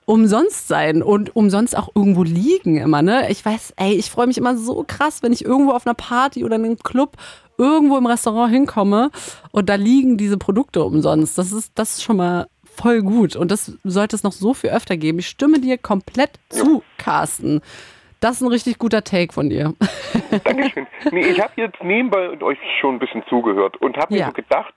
umsonst 0.07 0.69
sein 0.69 1.03
und 1.03 1.35
umsonst 1.35 1.77
auch 1.77 1.89
irgendwo 1.93 2.23
liegen 2.23 2.77
immer, 2.77 3.01
ne? 3.01 3.29
Ich 3.29 3.45
weiß, 3.45 3.73
ey, 3.75 3.93
ich 3.93 4.09
freue 4.09 4.25
mich 4.27 4.37
immer 4.37 4.55
so 4.57 4.83
krass, 4.87 5.21
wenn 5.21 5.33
ich 5.33 5.43
irgendwo 5.43 5.73
auf 5.73 5.85
einer 5.85 5.93
Party 5.95 6.43
oder 6.45 6.55
in 6.55 6.63
einem 6.65 6.79
Club 6.79 7.17
irgendwo 7.57 7.97
im 7.97 8.05
Restaurant 8.05 8.51
hinkomme 8.51 9.11
und 9.51 9.67
da 9.69 9.75
liegen 9.75 10.17
diese 10.17 10.37
Produkte 10.37 10.81
umsonst. 10.83 11.37
Das 11.37 11.51
ist, 11.51 11.77
das 11.77 11.95
ist 11.95 12.03
schon 12.03 12.17
mal 12.17 12.47
voll 12.63 13.01
gut 13.01 13.35
und 13.35 13.51
das 13.51 13.77
sollte 13.83 14.15
es 14.15 14.23
noch 14.23 14.31
so 14.31 14.53
viel 14.53 14.69
öfter 14.69 14.95
geben. 14.95 15.19
Ich 15.19 15.27
stimme 15.27 15.59
dir 15.59 15.77
komplett 15.77 16.31
zu, 16.49 16.83
Carsten. 16.97 17.59
Das 18.21 18.37
ist 18.37 18.41
ein 18.41 18.47
richtig 18.47 18.79
guter 18.79 19.03
Take 19.03 19.33
von 19.33 19.49
dir. 19.49 19.73
Dankeschön. 20.45 20.87
Nee, 21.11 21.27
ich 21.27 21.41
habe 21.41 21.51
jetzt 21.57 21.83
nebenbei 21.83 22.29
euch 22.41 22.57
schon 22.79 22.95
ein 22.95 22.99
bisschen 22.99 23.23
zugehört 23.27 23.75
und 23.81 23.97
habe 23.97 24.13
mir 24.13 24.21
Ja. 24.21 24.27
so 24.27 24.33
gedacht, 24.33 24.73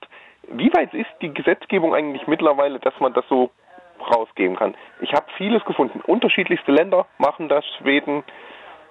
wie 0.53 0.71
weit 0.73 0.93
ist 0.93 1.07
die 1.21 1.33
Gesetzgebung 1.33 1.93
eigentlich 1.95 2.27
mittlerweile, 2.27 2.79
dass 2.79 2.93
man 2.99 3.13
das 3.13 3.23
so 3.29 3.49
rausgeben 4.09 4.55
kann? 4.55 4.75
Ich 5.01 5.11
habe 5.13 5.25
vieles 5.37 5.63
gefunden. 5.65 6.01
Unterschiedlichste 6.07 6.71
Länder 6.71 7.05
machen 7.17 7.49
das, 7.49 7.63
Schweden, 7.79 8.23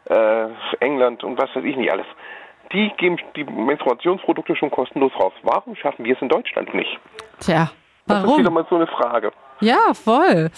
äh, 0.09 0.47
England 0.81 1.25
und 1.25 1.39
was 1.41 1.55
weiß 1.55 1.65
ich 1.65 1.77
nicht 1.77 1.91
alles. 1.93 2.07
die 2.73 2.89
geben 2.99 3.17
die 3.35 3.43
Menstruationsprodukte 3.45 4.55
schon 4.55 4.71
kostenlos 4.71 5.11
raus. 5.19 5.33
Warum 5.43 5.75
schaffen 5.75 6.05
wir 6.05 6.15
es 6.15 6.23
in 6.23 6.29
Deutschland 6.29 6.73
nicht? 6.73 7.01
Tja, 7.41 7.71
Das 8.07 8.19
ist 8.19 8.25
wieder 8.25 8.37
warum? 8.45 8.55
mal 8.55 8.67
so 8.71 8.77
eine 8.77 8.87
Frage. 8.87 9.33
Ja, 9.61 9.93
voll. 9.93 10.51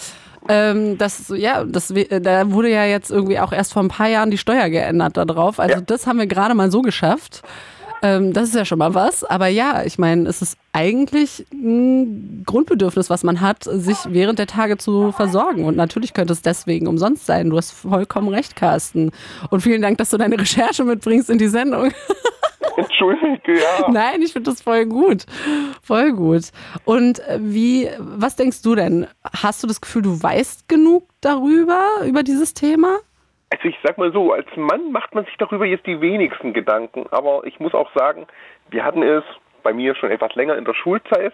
Ähm, 0.47 0.97
das, 0.99 1.33
ja, 1.35 1.63
das, 1.63 1.95
we- 1.95 2.21
da 2.21 2.51
wurde 2.51 2.69
ja 2.69 2.85
jetzt 2.85 3.09
irgendwie 3.09 3.39
auch 3.39 3.51
erst 3.51 3.73
vor 3.73 3.81
ein 3.81 3.87
paar 3.87 4.09
Jahren 4.09 4.29
die 4.29 4.37
Steuer 4.37 4.69
geändert 4.69 5.17
da 5.17 5.25
drauf. 5.25 5.59
Also 5.59 5.75
Ja. 5.77 5.81
das 5.81 6.05
haben 6.05 6.19
wir 6.19 6.27
gerade 6.27 6.53
mal 6.53 6.69
so 6.69 6.81
geschafft. 6.83 7.41
Ähm, 8.03 8.33
das 8.33 8.49
ist 8.49 8.55
ja 8.55 8.65
schon 8.65 8.79
mal 8.79 8.93
was. 8.93 9.23
Aber 9.23 9.47
ja, 9.47 9.83
ich 9.83 9.97
meine, 9.97 10.27
es 10.27 10.41
ist 10.41 10.57
eigentlich 10.73 11.45
ein 11.53 12.43
Grundbedürfnis, 12.45 13.09
was 13.09 13.23
man 13.23 13.39
hat, 13.39 13.63
sich 13.63 13.97
während 14.09 14.39
der 14.39 14.47
Tage 14.47 14.77
zu 14.77 15.13
versorgen. 15.13 15.63
Und 15.63 15.77
natürlich 15.77 16.13
könnte 16.13 16.33
es 16.33 16.41
deswegen 16.41 16.87
umsonst 16.87 17.25
sein. 17.25 17.49
Du 17.49 17.57
hast 17.57 17.71
vollkommen 17.71 18.27
recht, 18.27 18.57
Carsten. 18.57 19.11
Und 19.49 19.61
vielen 19.61 19.81
Dank, 19.81 19.97
dass 19.97 20.09
du 20.09 20.17
deine 20.17 20.37
Recherche 20.37 20.83
mitbringst 20.83 21.29
in 21.29 21.37
die 21.37 21.47
Sendung. 21.47 21.91
Entschuldige, 22.75 23.53
ja. 23.53 23.89
Nein, 23.89 24.21
ich 24.21 24.33
finde 24.33 24.49
das 24.49 24.61
voll 24.61 24.85
gut. 24.85 25.25
Voll 25.81 26.11
gut. 26.13 26.49
Und 26.85 27.19
äh, 27.19 27.39
wie, 27.39 27.89
was 27.99 28.35
denkst 28.35 28.63
du 28.63 28.75
denn? 28.75 29.07
Hast 29.23 29.63
du 29.63 29.67
das 29.67 29.79
Gefühl, 29.79 30.01
du 30.01 30.21
weißt 30.21 30.67
genug 30.67 31.07
darüber, 31.21 31.79
über 32.05 32.23
dieses 32.23 32.53
Thema? 32.53 32.97
Also 33.53 33.67
ich 33.67 33.77
sag 33.83 33.99
mal 33.99 34.11
so, 34.11 34.33
als 34.33 34.47
Mann 34.55 34.91
macht 34.91 35.13
man 35.13 35.25
sich 35.25 35.35
darüber 35.37 35.63
jetzt 35.63 35.85
die 35.85 36.01
wenigsten 36.01 36.53
Gedanken. 36.53 37.05
Aber 37.11 37.43
ich 37.45 37.59
muss 37.59 37.75
auch 37.75 37.93
sagen, 37.93 38.25
wir 38.71 38.83
hatten 38.83 39.03
es 39.03 39.23
bei 39.61 39.73
mir 39.73 39.95
schon 39.95 40.09
etwas 40.09 40.33
länger 40.33 40.57
in 40.57 40.65
der 40.65 40.73
Schulzeit. 40.73 41.33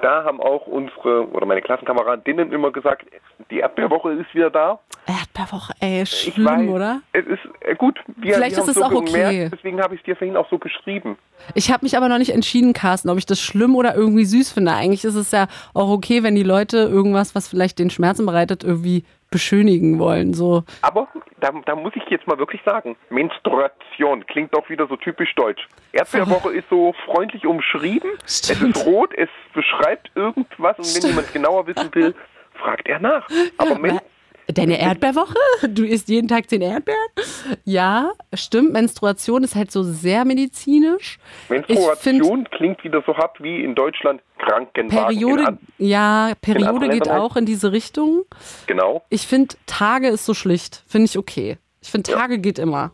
Da 0.00 0.22
haben 0.24 0.40
auch 0.40 0.68
unsere 0.68 1.28
oder 1.30 1.44
meine 1.44 1.62
Klassenkameradinnen 1.62 2.52
immer 2.52 2.70
gesagt, 2.70 3.06
die 3.50 3.58
Erdbeerwoche 3.58 4.12
ist 4.12 4.32
wieder 4.34 4.50
da. 4.50 4.78
Erdbeerwoche, 5.06 5.72
ey, 5.80 6.06
schlimm, 6.06 6.46
weiß, 6.46 6.68
oder? 6.68 7.00
Es 7.12 7.26
ist 7.26 7.42
äh, 7.60 7.74
gut. 7.74 7.98
Wir, 8.16 8.34
Vielleicht 8.34 8.56
wir 8.56 8.62
ist 8.62 8.68
es 8.68 8.76
so 8.76 8.84
auch 8.84 8.92
okay. 8.92 9.12
gemerkt, 9.12 9.52
Deswegen 9.52 9.82
habe 9.82 9.94
ich 9.94 10.00
es 10.00 10.04
dir 10.04 10.16
vorhin 10.16 10.36
auch 10.36 10.48
so 10.48 10.58
geschrieben. 10.58 11.18
Ich 11.54 11.70
habe 11.70 11.84
mich 11.84 11.96
aber 11.96 12.08
noch 12.08 12.18
nicht 12.18 12.32
entschieden, 12.32 12.72
Carsten, 12.72 13.10
ob 13.10 13.18
ich 13.18 13.26
das 13.26 13.40
schlimm 13.40 13.76
oder 13.76 13.94
irgendwie 13.94 14.24
süß 14.24 14.52
finde. 14.52 14.72
Eigentlich 14.72 15.04
ist 15.04 15.16
es 15.16 15.32
ja 15.32 15.48
auch 15.74 15.90
okay, 15.90 16.22
wenn 16.22 16.34
die 16.34 16.42
Leute 16.42 16.78
irgendwas, 16.78 17.34
was 17.34 17.48
vielleicht 17.48 17.78
den 17.78 17.90
Schmerzen 17.90 18.24
bereitet, 18.26 18.64
irgendwie 18.64 19.04
beschönigen 19.36 19.98
wollen. 19.98 20.32
So, 20.32 20.64
Aber 20.80 21.08
da, 21.40 21.50
da 21.66 21.76
muss 21.76 21.92
ich 21.94 22.04
jetzt 22.08 22.26
mal 22.26 22.38
wirklich 22.38 22.62
sagen, 22.64 22.96
Menstruation 23.10 24.24
klingt 24.26 24.54
doch 24.54 24.70
wieder 24.70 24.86
so 24.86 24.96
typisch 24.96 25.34
deutsch. 25.34 25.68
Erdbeerwoche 25.92 26.54
ist 26.54 26.64
so 26.70 26.94
freundlich 27.04 27.46
umschrieben. 27.46 28.12
Es 28.24 28.38
Stimmt. 28.38 28.76
ist 28.78 28.86
rot, 28.86 29.12
es 29.14 29.28
beschreibt 29.52 30.10
irgendwas 30.14 30.78
und 30.78 31.02
wenn 31.02 31.10
jemand 31.10 31.32
genauer 31.34 31.66
wissen 31.66 31.94
will, 31.94 32.14
fragt 32.54 32.88
er 32.88 32.98
nach. 32.98 33.28
Aber 33.58 33.78
Men 33.78 34.00
Deine 34.48 34.78
Erdbeerwoche? 34.80 35.34
Du 35.68 35.84
isst 35.84 36.08
jeden 36.08 36.28
Tag 36.28 36.48
zehn 36.48 36.62
Erdbeeren? 36.62 36.98
Ja, 37.64 38.12
stimmt. 38.34 38.72
Menstruation 38.72 39.42
ist 39.44 39.54
halt 39.56 39.70
so 39.70 39.82
sehr 39.82 40.24
medizinisch. 40.24 41.18
Find, 41.48 41.68
Menstruation 41.68 42.48
klingt 42.50 42.82
wieder 42.84 43.02
so 43.06 43.16
hart 43.16 43.42
wie 43.42 43.62
in 43.64 43.74
Deutschland 43.74 44.20
Krankenwagen. 44.38 44.84
In 44.84 44.88
Periode, 45.18 45.46
an, 45.46 45.58
ja, 45.78 46.32
Periode 46.40 46.80
geht 46.88 47.06
Ländern 47.06 47.12
halt. 47.14 47.22
auch 47.22 47.36
in 47.36 47.46
diese 47.46 47.72
Richtung. 47.72 48.24
genau. 48.66 49.02
Ich 49.10 49.26
finde, 49.26 49.54
Tage 49.66 50.08
ist 50.08 50.24
so 50.24 50.34
schlicht. 50.34 50.82
Finde 50.86 51.06
ich 51.06 51.18
okay. 51.18 51.58
Ich 51.82 51.90
finde, 51.90 52.10
Ja. 52.12 52.18
Tage 52.18 52.38
geht 52.38 52.58
immer. 52.58 52.92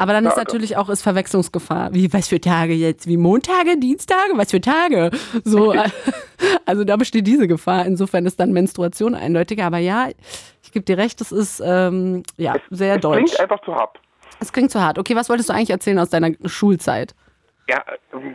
Aber 0.00 0.14
dann 0.14 0.24
ist 0.24 0.34
Tage. 0.34 0.46
natürlich 0.46 0.78
auch 0.78 0.88
ist 0.88 1.02
Verwechslungsgefahr. 1.02 1.92
Wie, 1.92 2.10
was 2.10 2.26
für 2.26 2.40
Tage 2.40 2.72
jetzt? 2.72 3.06
Wie 3.06 3.18
Montage, 3.18 3.76
Dienstage? 3.78 4.32
Was 4.36 4.50
für 4.50 4.62
Tage? 4.62 5.10
So, 5.44 5.72
äh, 5.74 5.90
also 6.64 6.84
da 6.84 6.96
besteht 6.96 7.26
diese 7.26 7.46
Gefahr. 7.46 7.84
Insofern 7.84 8.24
ist 8.24 8.40
dann 8.40 8.50
Menstruation 8.52 9.14
eindeutiger. 9.14 9.66
Aber 9.66 9.76
ja, 9.76 10.08
ich 10.62 10.72
gebe 10.72 10.86
dir 10.86 10.96
recht, 10.96 11.20
es 11.20 11.32
ist 11.32 11.62
ähm, 11.62 12.22
ja, 12.38 12.54
sehr 12.70 12.94
es 12.94 13.02
deutsch. 13.02 13.24
klingt 13.24 13.40
einfach 13.40 13.60
zu 13.60 13.74
hart. 13.74 14.00
Es 14.40 14.54
klingt 14.54 14.70
zu 14.70 14.80
hart. 14.80 14.98
Okay, 14.98 15.14
was 15.16 15.28
wolltest 15.28 15.50
du 15.50 15.52
eigentlich 15.52 15.68
erzählen 15.68 15.98
aus 15.98 16.08
deiner 16.08 16.30
Schulzeit? 16.46 17.14
Ja, 17.68 17.84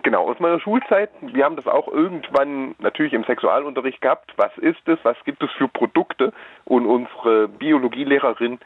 genau. 0.04 0.30
Aus 0.30 0.40
meiner 0.40 0.60
Schulzeit, 0.60 1.10
wir 1.22 1.44
haben 1.44 1.56
das 1.56 1.66
auch 1.66 1.88
irgendwann 1.88 2.76
natürlich 2.78 3.14
im 3.14 3.24
Sexualunterricht 3.24 4.02
gehabt. 4.02 4.34
Was 4.38 4.56
ist 4.60 4.88
es? 4.88 5.00
Was 5.02 5.18
gibt 5.26 5.42
es 5.42 5.50
für 5.58 5.68
Produkte? 5.68 6.32
Und 6.64 6.86
unsere 6.86 7.48
Biologielehrerin, 7.48 8.60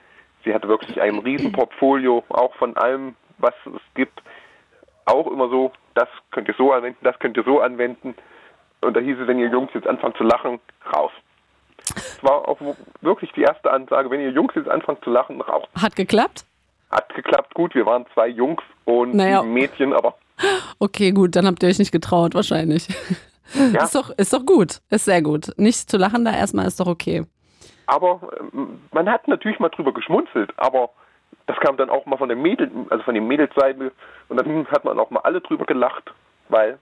sie 0.50 0.56
hatte 0.56 0.68
wirklich 0.68 1.00
ein 1.00 1.20
Riesenportfolio, 1.20 2.24
auch 2.30 2.56
von 2.56 2.76
allem, 2.76 3.16
was 3.38 3.54
es 3.68 3.82
gibt. 3.94 4.20
Auch 5.06 5.28
immer 5.28 5.48
so, 5.50 5.72
das 5.94 6.08
könnt 6.32 6.48
ihr 6.48 6.56
so 6.58 6.72
anwenden, 6.72 6.98
das 7.04 7.18
könnt 7.20 7.38
ihr 7.38 7.44
so 7.44 7.62
anwenden. 7.62 8.16
Und 8.82 8.96
da 8.98 9.00
hieß 9.00 9.18
es, 9.22 9.28
wenn 9.28 9.38
ihr 9.40 9.50
Jungs 9.50 9.70
jetzt 9.76 9.88
anfangt 9.88 10.18
zu 10.18 10.24
lachen, 10.24 10.60
raus. 10.96 11.12
Das 11.86 12.20
war 12.24 12.48
auch 12.48 12.60
wirklich 13.02 13.32
die 13.34 13.42
erste 13.42 13.72
Ansage, 13.72 14.10
wenn 14.10 14.22
ihr 14.22 14.32
Jungs 14.32 14.54
jetzt 14.56 14.70
anfangt 14.70 15.04
zu 15.04 15.12
lachen, 15.12 15.40
raus. 15.42 15.68
Hat 15.80 15.96
geklappt? 15.96 16.46
Hat 16.90 17.14
geklappt, 17.14 17.54
gut, 17.54 17.76
wir 17.76 17.86
waren 17.86 18.06
zwei 18.14 18.28
Jungs 18.28 18.64
und 18.86 19.14
Naja. 19.14 19.44
Mädchen, 19.44 19.94
aber 19.94 20.16
Okay, 20.80 21.12
gut, 21.12 21.36
dann 21.36 21.46
habt 21.46 21.62
ihr 21.62 21.70
euch 21.70 21.80
nicht 21.80 21.92
getraut, 21.92 22.34
wahrscheinlich. 22.34 22.88
Ja. 23.74 23.84
Ist, 23.84 23.96
doch, 23.96 24.12
ist 24.12 24.32
doch 24.32 24.46
gut. 24.46 24.80
Ist 24.90 25.06
sehr 25.06 25.22
gut. 25.24 25.50
Nicht 25.58 25.90
zu 25.90 25.98
lachen 25.98 26.24
da 26.24 26.32
erstmal 26.32 26.68
ist 26.68 26.80
doch 26.80 26.88
okay. 26.88 27.26
Aber 27.90 28.20
ähm, 28.54 28.82
man 28.92 29.10
hat 29.10 29.28
natürlich 29.28 29.60
mal 29.60 29.70
drüber 29.70 29.92
geschmunzelt, 29.92 30.54
aber 30.58 30.92
das 31.48 31.58
kam 31.58 31.76
dann 31.76 31.90
auch 31.90 32.06
mal 32.06 32.18
von 32.18 32.30
den 32.30 32.40
Mädel, 32.40 32.70
also 32.92 33.04
von 33.04 33.16
den 33.16 33.28
Mädelsseite 33.28 33.92
und 34.28 34.38
dann 34.38 34.68
hat 34.68 34.86
man 34.86 35.00
auch 35.00 35.10
mal 35.10 35.22
alle 35.22 35.42
drüber 35.42 35.66
gelacht, 35.66 36.14
weil 36.50 36.78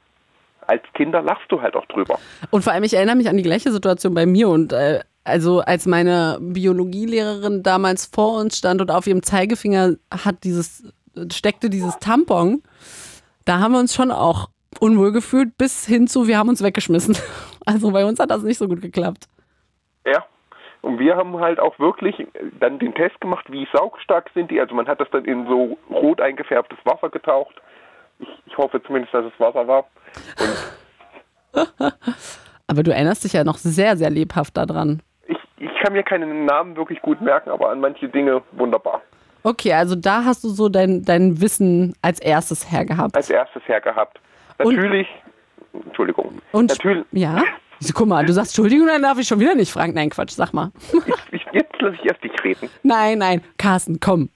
als 0.68 0.84
Kinder 0.96 1.22
lachst 1.22 1.50
du 1.50 1.62
halt 1.62 1.78
auch 1.78 1.86
drüber. 1.86 2.20
Und 2.52 2.66
vor 2.66 2.74
allem, 2.74 2.84
ich 2.84 2.94
erinnere 2.94 3.16
mich 3.16 3.30
an 3.30 3.38
die 3.38 3.44
gleiche 3.44 3.72
Situation 3.72 4.14
bei 4.14 4.26
mir 4.26 4.50
und 4.50 4.74
äh, 4.74 5.00
also 5.24 5.62
als 5.62 5.86
meine 5.86 6.40
Biologielehrerin 6.42 7.64
damals 7.64 8.06
vor 8.06 8.38
uns 8.42 8.58
stand 8.58 8.82
und 8.82 8.92
auf 8.92 9.08
ihrem 9.08 9.24
Zeigefinger 9.24 9.96
hat 10.12 10.44
dieses, 10.44 10.92
steckte 11.32 11.70
dieses 11.70 12.00
Tampon, 12.00 12.64
da 13.46 13.60
haben 13.60 13.72
wir 13.72 13.80
uns 13.80 13.96
schon 13.96 14.12
auch 14.12 14.50
unwohl 14.82 15.14
gefühlt, 15.14 15.58
bis 15.58 15.86
hin 15.86 16.08
zu, 16.08 16.28
wir 16.28 16.38
haben 16.38 16.50
uns 16.50 16.62
weggeschmissen. 16.62 17.18
Also 17.66 17.92
bei 17.92 18.06
uns 18.06 18.18
hat 18.18 18.32
das 18.32 18.44
nicht 18.44 18.58
so 18.58 18.70
gut 18.70 18.82
geklappt. 18.82 19.28
Ja. 20.06 20.24
Und 20.82 21.00
wir 21.00 21.16
haben 21.18 21.40
halt 21.40 21.60
auch 21.60 21.78
wirklich 21.80 22.28
dann 22.60 22.80
den 22.80 22.94
Test 22.96 23.20
gemacht, 23.22 23.46
wie 23.52 23.68
saugstark 23.74 24.30
sind 24.34 24.52
die. 24.52 24.60
Also 24.62 24.76
man 24.76 24.88
hat 24.88 25.00
das 25.02 25.10
dann 25.12 25.26
in 25.26 25.46
so 25.48 25.78
rot 25.90 26.22
eingefärbtes 26.22 26.78
Wasser 26.86 27.10
getaucht. 27.10 27.56
Ich, 28.20 28.28
ich 28.46 28.58
hoffe 28.58 28.82
zumindest, 28.84 29.14
dass 29.14 29.26
es 29.26 29.40
Wasser 29.40 29.68
war. 29.68 29.86
Und 30.40 31.94
Aber 32.68 32.84
du 32.84 32.92
erinnerst 32.94 33.24
dich 33.24 33.34
ja 33.34 33.44
noch 33.44 33.58
sehr, 33.58 33.96
sehr 33.98 34.10
lebhaft 34.10 34.58
daran. 34.58 35.02
ich, 35.28 35.38
ich 35.58 35.70
kann 35.82 35.94
mir 35.94 36.04
keinen 36.04 36.46
Namen 36.46 36.76
wirklich 36.76 37.02
gut 37.02 37.22
merken, 37.22 37.50
aber 37.50 37.70
an 37.70 37.80
manche 37.80 38.10
Dinge 38.10 38.42
wunderbar. 38.52 39.02
Okay, 39.44 39.72
also 39.74 39.96
da 39.96 40.26
hast 40.26 40.44
du 40.44 40.50
so 40.50 40.68
dein, 40.68 41.04
dein 41.04 41.40
Wissen 41.42 41.96
als 42.02 42.20
erstes 42.20 42.70
hergehabt. 42.72 43.16
Als 43.16 43.30
erstes 43.30 43.66
hergehabt. 43.68 44.20
Und- 44.60 44.76
Natürlich, 44.76 45.08
Entschuldigung. 45.74 46.42
Und 46.52 46.70
Natürlich, 46.72 47.06
ja? 47.12 47.42
Guck 47.94 48.08
mal, 48.08 48.26
du 48.26 48.34
sagst 48.34 48.52
Entschuldigung, 48.58 48.88
dann 48.88 49.02
darf 49.02 49.18
ich 49.20 49.28
schon 49.28 49.40
wieder 49.40 49.56
nicht 49.56 49.72
fragen. 49.72 49.94
Nein, 49.94 50.10
Quatsch, 50.10 50.32
sag 50.32 50.54
mal. 50.54 50.72
ich, 51.32 51.46
jetzt 51.54 51.80
lasse 51.82 51.96
ich 52.02 52.06
erst 52.10 52.24
dich 52.24 52.32
reden. 52.44 52.70
Nein, 52.84 53.20
nein, 53.20 53.42
Carsten, 53.58 54.00
komm. 54.00 54.30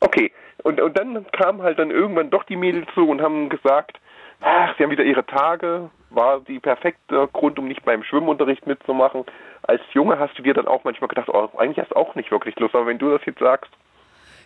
Okay, 0.00 0.32
und, 0.62 0.80
und 0.80 0.96
dann 0.98 1.24
kamen 1.32 1.62
halt 1.62 1.78
dann 1.78 1.90
irgendwann 1.90 2.30
doch 2.30 2.44
die 2.44 2.56
Mädels 2.56 2.86
zu 2.94 3.08
und 3.08 3.20
haben 3.20 3.48
gesagt, 3.48 3.98
ach, 4.40 4.74
sie 4.76 4.82
haben 4.84 4.90
wieder 4.90 5.04
ihre 5.04 5.24
Tage, 5.24 5.90
war 6.10 6.40
die 6.40 6.58
perfekte 6.58 7.28
Grund, 7.32 7.58
um 7.58 7.68
nicht 7.68 7.84
beim 7.84 8.02
Schwimmunterricht 8.02 8.66
mitzumachen. 8.66 9.24
Als 9.62 9.80
Junge 9.92 10.18
hast 10.18 10.36
du 10.38 10.42
dir 10.42 10.54
dann 10.54 10.66
auch 10.68 10.84
manchmal 10.84 11.08
gedacht, 11.08 11.28
oh, 11.28 11.48
eigentlich 11.56 11.78
hast 11.78 11.90
du 11.92 11.96
auch 11.96 12.14
nicht 12.14 12.30
wirklich 12.30 12.56
Lust, 12.58 12.74
aber 12.74 12.86
wenn 12.86 12.98
du 12.98 13.10
das 13.10 13.20
jetzt 13.26 13.38
sagst, 13.40 13.70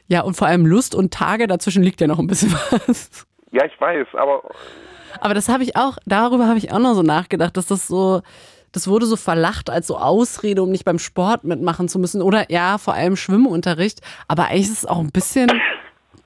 Ja, 0.08 0.22
und 0.22 0.34
vor 0.36 0.48
allem 0.48 0.66
Lust 0.66 0.94
und 0.94 1.12
Tage, 1.12 1.46
dazwischen 1.46 1.82
liegt 1.82 2.00
ja 2.00 2.06
noch 2.06 2.18
ein 2.18 2.26
bisschen 2.26 2.52
was. 2.52 3.26
ja, 3.52 3.64
ich 3.64 3.80
weiß, 3.80 4.06
aber 4.14 4.42
Aber 5.20 5.34
das 5.34 5.48
habe 5.48 5.62
ich 5.62 5.76
auch, 5.76 5.98
darüber 6.06 6.46
habe 6.46 6.58
ich 6.58 6.72
auch 6.72 6.78
noch 6.78 6.94
so 6.94 7.02
nachgedacht, 7.02 7.56
dass 7.56 7.66
das 7.66 7.86
so, 7.86 8.22
das 8.72 8.86
wurde 8.88 9.06
so 9.06 9.16
verlacht 9.16 9.70
als 9.70 9.86
so 9.86 9.98
Ausrede, 9.98 10.62
um 10.62 10.70
nicht 10.70 10.84
beim 10.84 10.98
Sport 10.98 11.44
mitmachen 11.44 11.88
zu 11.88 11.98
müssen. 11.98 12.22
Oder 12.22 12.50
ja, 12.50 12.78
vor 12.78 12.94
allem 12.94 13.16
Schwimmunterricht. 13.16 14.00
Aber 14.28 14.46
eigentlich 14.46 14.68
ist 14.68 14.78
es 14.78 14.86
auch 14.86 14.98
ein 15.00 15.10
bisschen, 15.10 15.50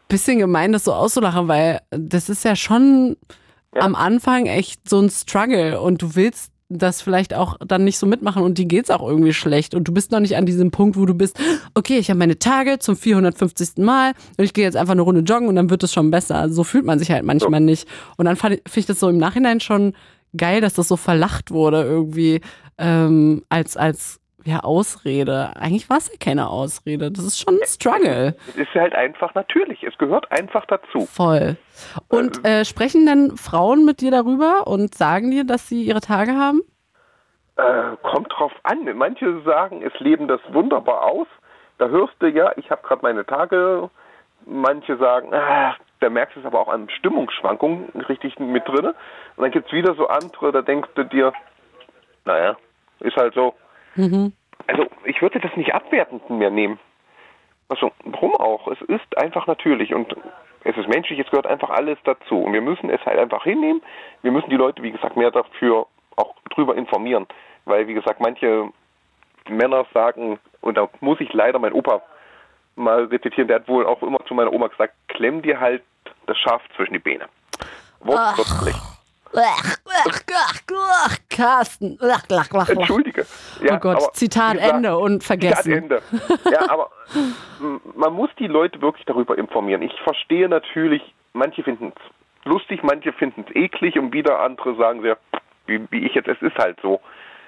bisschen 0.09 0.39
gemein, 0.39 0.72
das 0.72 0.85
so 0.85 0.93
auszulachen, 0.93 1.49
weil 1.49 1.80
das 1.91 2.28
ist 2.28 2.45
ja 2.45 2.57
schon 2.57 3.16
am 3.72 3.95
Anfang 3.95 4.47
echt 4.47 4.89
so 4.89 5.01
ein 5.01 5.11
Struggle 5.11 5.80
und 5.80 6.03
du 6.03 6.14
willst 6.14 6.53
das 6.79 7.03
vielleicht 7.03 7.35
auch 7.35 7.57
dann 7.66 7.85
nicht 7.85 7.99
so 7.99 8.07
mitmachen 8.07 8.43
und 8.43 8.59
dir 8.59 8.66
geht's 8.66 8.91
auch 8.91 9.07
irgendwie 9.07 9.33
schlecht 9.33 9.75
und 9.75 9.87
du 9.87 9.93
bist 9.93 10.11
noch 10.11 10.20
nicht 10.20 10.37
an 10.37 10.47
diesem 10.47 10.70
Punkt, 10.70 10.97
wo 10.97 11.07
du 11.07 11.14
bist, 11.14 11.39
okay, 11.75 11.99
ich 11.99 12.11
habe 12.11 12.18
meine 12.18 12.39
Tage 12.39 12.79
zum 12.79 12.97
450. 12.97 13.79
Mal 13.79 14.12
und 14.37 14.45
ich 14.45 14.53
gehe 14.53 14.64
jetzt 14.64 14.77
einfach 14.77 14.93
eine 14.93 15.03
Runde 15.03 15.20
joggen 15.20 15.49
und 15.49 15.57
dann 15.57 15.70
wird 15.70 15.83
es 15.83 15.93
schon 15.93 16.11
besser. 16.11 16.37
Also 16.37 16.57
so 16.57 16.64
fühlt 16.64 16.85
man 16.85 16.99
sich 16.99 17.11
halt 17.11 17.25
manchmal 17.25 17.61
nicht. 17.61 17.89
Und 18.16 18.27
dann 18.27 18.37
fand 18.37 18.55
finde 18.66 18.81
ich 18.81 18.87
das 18.87 19.01
so 19.01 19.09
im 19.09 19.18
Nachhinein 19.18 19.61
schon 19.61 19.95
geil, 20.37 20.61
dass 20.61 20.75
das 20.75 20.89
so 20.89 20.97
verlacht 20.97 21.51
wurde 21.51 21.83
irgendwie 21.83 22.41
ähm, 22.79 23.43
als, 23.49 23.77
als 23.77 24.20
ja, 24.45 24.61
Ausrede. 24.61 25.53
Eigentlich 25.57 25.88
war 25.88 25.99
es 25.99 26.11
ja 26.11 26.18
keine 26.18 26.49
Ausrede. 26.49 27.11
Das 27.11 27.24
ist 27.24 27.40
schon 27.40 27.55
ein 27.55 27.66
Struggle. 27.66 28.36
es 28.49 28.57
ist 28.57 28.74
halt 28.74 28.95
einfach 28.95 29.34
natürlich, 29.34 29.82
es 29.82 29.97
gehört 29.99 30.30
einfach 30.30 30.66
dazu. 30.66 31.07
Voll. 31.07 31.57
Und 32.09 32.45
äh, 32.45 32.64
sprechen 32.64 33.07
denn 33.07 33.36
Frauen 33.36 33.84
mit 33.84 34.01
dir 34.01 34.11
darüber 34.11 34.66
und 34.66 34.95
sagen 34.95 35.30
dir, 35.30 35.45
dass 35.45 35.68
sie 35.68 35.82
ihre 35.82 36.01
Tage 36.01 36.32
haben? 36.32 36.62
Äh, 37.57 37.97
kommt 38.03 38.32
drauf 38.32 38.53
an. 38.64 38.84
Manche 38.97 39.40
sagen, 39.42 39.82
es 39.82 39.99
leben 40.01 40.28
das 40.28 40.40
wunderbar 40.53 41.05
aus. 41.05 41.26
Da 41.78 41.88
hörst 41.88 42.14
du 42.18 42.26
ja, 42.26 42.53
ich 42.57 42.70
habe 42.70 42.82
gerade 42.82 43.03
meine 43.03 43.24
Tage. 43.24 43.90
Manche 44.47 44.97
sagen, 44.99 45.32
ah, 45.32 45.74
da 46.01 46.11
merkst 46.11 46.36
du 46.36 46.40
es 46.40 46.47
aber 46.47 46.61
auch 46.61 46.68
an 46.68 46.90
Stimmungsschwankungen 46.90 47.88
richtig 48.09 48.38
mit 48.38 48.68
drin. 48.68 48.86
Und 48.86 49.42
dann 49.42 49.51
gibt 49.51 49.68
es 49.68 49.72
wieder 49.72 49.95
so 49.95 50.07
andere, 50.09 50.53
da 50.53 50.62
denkst 50.62 50.90
du 50.97 51.05
dir, 51.05 51.32
naja, 52.24 52.57
ist 53.01 53.16
halt 53.16 53.34
so. 53.34 53.55
Mhm. 53.97 54.32
Also 54.66 54.86
ich 55.05 55.20
würde 55.22 55.40
das 55.40 55.55
nicht 55.57 55.74
abwertend 55.74 56.28
mehr 56.30 56.51
nehmen. 56.51 56.78
Also, 57.68 57.92
warum 58.05 58.34
auch? 58.36 58.68
Es 58.68 58.80
ist 58.82 59.18
einfach 59.18 59.47
natürlich 59.47 59.95
und 59.95 60.14
es 60.64 60.76
ist 60.76 60.88
menschlich, 60.88 61.18
es 61.18 61.30
gehört 61.30 61.47
einfach 61.47 61.70
alles 61.70 61.99
dazu. 62.05 62.42
Und 62.42 62.53
wir 62.53 62.61
müssen 62.61 62.90
es 62.90 63.05
halt 63.05 63.18
einfach 63.18 63.45
hinnehmen. 63.45 63.82
Wir 64.22 64.32
müssen 64.32 64.51
die 64.51 64.57
Leute, 64.57 64.82
wie 64.82 64.92
gesagt, 64.92 65.16
mehr 65.16 65.30
dafür 65.30 65.86
auch 66.16 66.34
drüber 66.51 66.74
informieren. 66.74 67.26
Weil, 67.64 67.86
wie 67.86 67.95
gesagt, 67.95 68.20
manche 68.20 68.70
Männer 69.49 69.86
sagen, 69.92 70.38
und 70.61 70.76
da 70.76 70.88
muss 71.01 71.20
ich 71.20 71.32
leider 71.32 71.59
mein 71.59 71.72
Opa 71.72 72.03
mal 72.76 73.05
rezitieren, 73.05 73.49
der 73.49 73.61
hat 73.61 73.68
wohl 73.68 73.86
auch 73.86 74.03
immer 74.03 74.24
zu 74.26 74.34
meiner 74.34 74.53
Oma 74.53 74.68
gesagt, 74.68 74.95
klemm 75.09 75.42
dir 75.42 75.61
halt 75.61 75.82
das 76.26 76.38
Schaf 76.38 76.62
zwischen 76.76 76.95
die 76.95 76.99
Beine. 76.99 77.26
Wortwörtlich. 78.01 78.76
Carsten. 82.49 82.78
Entschuldige. 82.78 83.26
Ja, 83.62 83.76
oh 83.76 83.78
Gott, 83.78 84.16
Zitat 84.16 84.55
gesagt, 84.55 84.74
Ende 84.74 84.97
und 84.97 85.24
vergessen. 85.24 85.62
Zitat 85.62 85.82
Ende. 85.82 86.03
Ja, 86.51 86.70
aber 86.70 86.91
man 87.97 88.12
muss 88.12 88.30
die 88.39 88.47
Leute 88.47 88.80
wirklich 88.80 89.05
darüber 89.07 89.37
informieren. 89.37 89.82
Ich 89.82 89.99
verstehe 90.03 90.49
natürlich, 90.49 91.03
manche 91.32 91.62
finden 91.62 91.93
es 91.95 92.03
lustig, 92.45 92.82
manche 92.82 93.12
finden 93.12 93.45
es 93.49 93.57
eklig 93.57 93.99
und 93.99 94.12
wieder 94.12 94.41
andere 94.41 94.76
sagen 94.76 95.03
sehr, 95.03 95.18
wie, 95.66 95.80
wie 95.91 96.07
ich 96.07 96.14
jetzt, 96.14 96.28
es 96.28 96.41
ist 96.41 96.57
halt 96.57 96.78
so. 96.82 97.01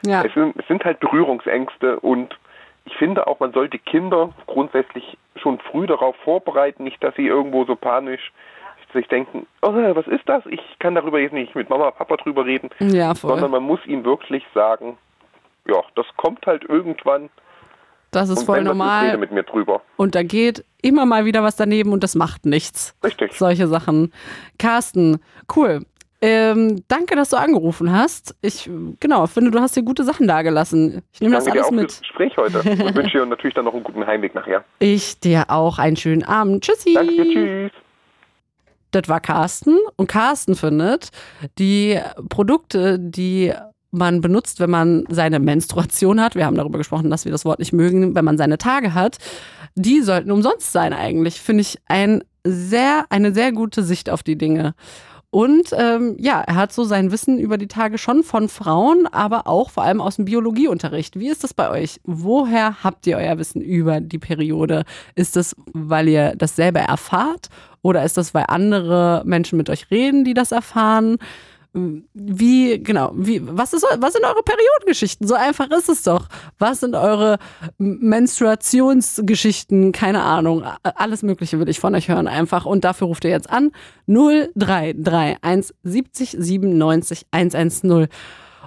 Ja. 0.05 0.23
Es, 0.23 0.33
sind, 0.35 0.57
es 0.59 0.67
sind 0.69 0.85
halt 0.85 1.01
Berührungsängste 1.01 2.01
und 2.01 2.37
ich 2.85 2.97
finde 2.97 3.27
auch, 3.27 3.41
man 3.41 3.53
sollte 3.53 3.79
Kinder 3.79 4.31
grundsätzlich 4.47 5.19
schon 5.37 5.59
früh 5.59 5.87
darauf 5.87 6.17
vorbereiten, 6.25 6.85
nicht, 6.85 7.03
dass 7.03 7.15
sie 7.17 7.27
irgendwo 7.27 7.65
so 7.65 7.75
panisch 7.75 8.33
sich 8.93 9.07
denken, 9.09 9.47
oh, 9.63 9.73
was 9.75 10.07
ist 10.07 10.29
das? 10.29 10.45
Ich 10.47 10.61
kann 10.79 10.95
darüber 10.95 11.19
jetzt 11.19 11.33
nicht 11.33 11.55
mit 11.55 11.69
Mama, 11.69 11.91
Papa 11.91 12.17
drüber 12.17 12.45
reden, 12.45 12.71
Ja, 12.81 13.15
voll. 13.15 13.31
sondern 13.31 13.51
man 13.51 13.63
muss 13.63 13.81
ihnen 13.87 14.05
wirklich 14.05 14.45
sagen, 14.55 14.97
ja, 15.69 15.83
das 15.97 16.07
kommt 16.17 16.47
halt 16.47 16.65
irgendwann 16.65 17.29
Das 18.13 18.29
ist 18.29 18.39
und 18.41 18.47
voll 18.47 18.59
ist, 18.59 18.65
normal. 18.65 19.07
rede 19.07 19.19
mit 19.19 19.33
mir 19.33 19.43
drüber. 19.43 19.83
Und 19.97 20.15
da 20.15 20.23
geht 20.23 20.65
immer 20.83 21.05
mal 21.07 21.25
wieder 21.25 21.43
was 21.43 21.57
daneben 21.57 21.93
und 21.93 22.03
das 22.05 22.15
macht 22.15 22.47
nichts. 22.47 22.95
Richtig. 23.05 23.33
Solche 23.35 23.67
Sachen. 23.67 24.13
Carsten, 24.59 25.19
cool. 25.57 25.81
Ähm, 26.23 26.83
danke, 26.89 27.15
dass 27.15 27.29
du 27.29 27.37
angerufen 27.37 27.93
hast. 27.93 28.35
Ich, 28.41 28.71
genau, 29.01 29.27
finde, 29.27 29.51
du 29.51 29.61
hast 29.61 29.77
dir 29.77 29.83
gute 29.83 30.03
Sachen 30.03 30.27
dagelassen. 30.27 31.03
Ich 31.13 31.21
nehme 31.21 31.35
das 31.35 31.45
Danke 31.45 31.59
dir 31.59 31.65
alles 31.65 31.73
auch 31.73 31.77
mit. 31.77 31.93
fürs 31.93 32.01
Gespräch 32.01 32.37
heute 32.39 32.59
und 32.85 32.95
wünsche 32.97 33.19
dir 33.19 33.27
natürlich 33.27 33.55
dann 33.55 33.67
noch 33.67 33.75
einen 33.75 33.85
guten 33.85 34.07
Heimweg 34.07 34.35
nachher. 34.35 34.65
Ich 34.79 35.21
dir 35.21 35.45
auch 35.49 35.79
einen 35.79 35.97
schönen 35.97 36.25
Abend. 36.25 36.65
Tschüssi. 36.65 36.95
Danke 36.95 37.13
tschüss. 37.15 37.73
Das 38.97 39.09
war 39.09 39.21
Carsten. 39.21 39.79
Und 39.97 40.09
Carsten 40.09 40.55
findet, 40.55 41.11
die 41.59 42.01
Produkte, 42.29 42.99
die 42.99 43.53
man 43.91 44.21
benutzt, 44.21 44.61
wenn 44.61 44.71
man 44.71 45.05
seine 45.09 45.39
Menstruation 45.39 46.21
hat, 46.21 46.35
wir 46.35 46.47
haben 46.47 46.57
darüber 46.57 46.79
gesprochen, 46.79 47.11
dass 47.11 47.25
wir 47.25 47.33
das 47.33 47.45
Wort 47.45 47.59
nicht 47.59 47.73
mögen, 47.73 48.15
wenn 48.15 48.25
man 48.25 48.39
seine 48.39 48.59
Tage 48.59 48.95
hat, 48.95 49.19
die 49.75 50.03
sollten 50.03 50.31
umsonst 50.31 50.73
sein 50.73 50.93
eigentlich. 50.93 51.41
Finde 51.41 51.63
ich 51.63 51.79
ein 51.87 52.23
sehr, 52.45 53.07
eine 53.11 53.35
sehr 53.35 53.53
gute 53.53 53.83
Sicht 53.83 54.11
auf 54.11 54.23
die 54.23 54.39
Dinge. 54.39 54.75
Und 55.31 55.71
ähm, 55.77 56.17
ja, 56.19 56.41
er 56.41 56.55
hat 56.55 56.73
so 56.73 56.85
sein 56.85 57.11
Wissen 57.13 57.39
über 57.39 57.59
die 57.59 57.67
Tage 57.67 57.99
schon 57.99 58.23
von 58.23 58.49
Frauen, 58.49 59.07
aber 59.07 59.47
auch 59.47 59.71
vor 59.71 59.83
allem 59.83 60.01
aus 60.01 60.17
dem 60.17 60.25
Biologieunterricht. 60.25 61.19
Wie 61.19 61.29
ist 61.29 61.45
das 61.45 61.53
bei 61.53 61.71
euch? 61.71 62.01
Woher 62.05 62.83
habt 62.85 63.07
ihr 63.07 63.17
euer 63.17 63.37
Wissen 63.39 63.61
über 63.61 64.01
die 64.01 64.19
Periode? 64.19 64.85
Ist 65.15 65.37
das, 65.37 65.55
weil 65.73 66.09
ihr 66.09 66.35
das 66.37 66.57
selber 66.57 66.81
erfahrt? 66.81 67.49
Oder 67.83 68.05
ist 68.05 68.17
das, 68.17 68.35
weil 68.35 68.45
andere 68.49 69.23
Menschen 69.27 69.59
mit 69.59 69.69
euch 69.69 69.91
reden, 69.91 70.25
die 70.25 70.35
das 70.35 70.53
erfahren? 70.53 71.19
Wie, 72.15 72.83
genau, 72.83 73.13
wie, 73.15 73.43
was, 73.47 73.75
ist, 73.75 73.87
was 73.99 74.15
sind 74.15 74.25
eure 74.25 74.43
Periodengeschichten? 74.43 75.29
So 75.29 75.35
einfach 75.35 75.71
ist 75.71 75.91
es 75.91 76.05
doch. 76.05 76.27
Was 76.59 76.81
sind 76.81 76.95
eure 76.95 77.37
Menstruationsgeschichten? 77.77 79.93
Keine 79.93 80.23
Ahnung. 80.23 80.65
Alles 80.83 81.23
Mögliche 81.23 81.61
will 81.61 81.69
ich 81.69 81.79
von 81.79 81.95
euch 81.95 82.09
hören 82.09 82.29
einfach. 82.29 82.65
Und 82.65 82.85
dafür 82.85 83.09
ruft 83.09 83.25
ihr 83.25 83.31
jetzt 83.31 83.51
an 83.51 83.73
0331 84.07 85.77
70 85.83 86.37
97 86.39 87.27
110. 87.31 88.09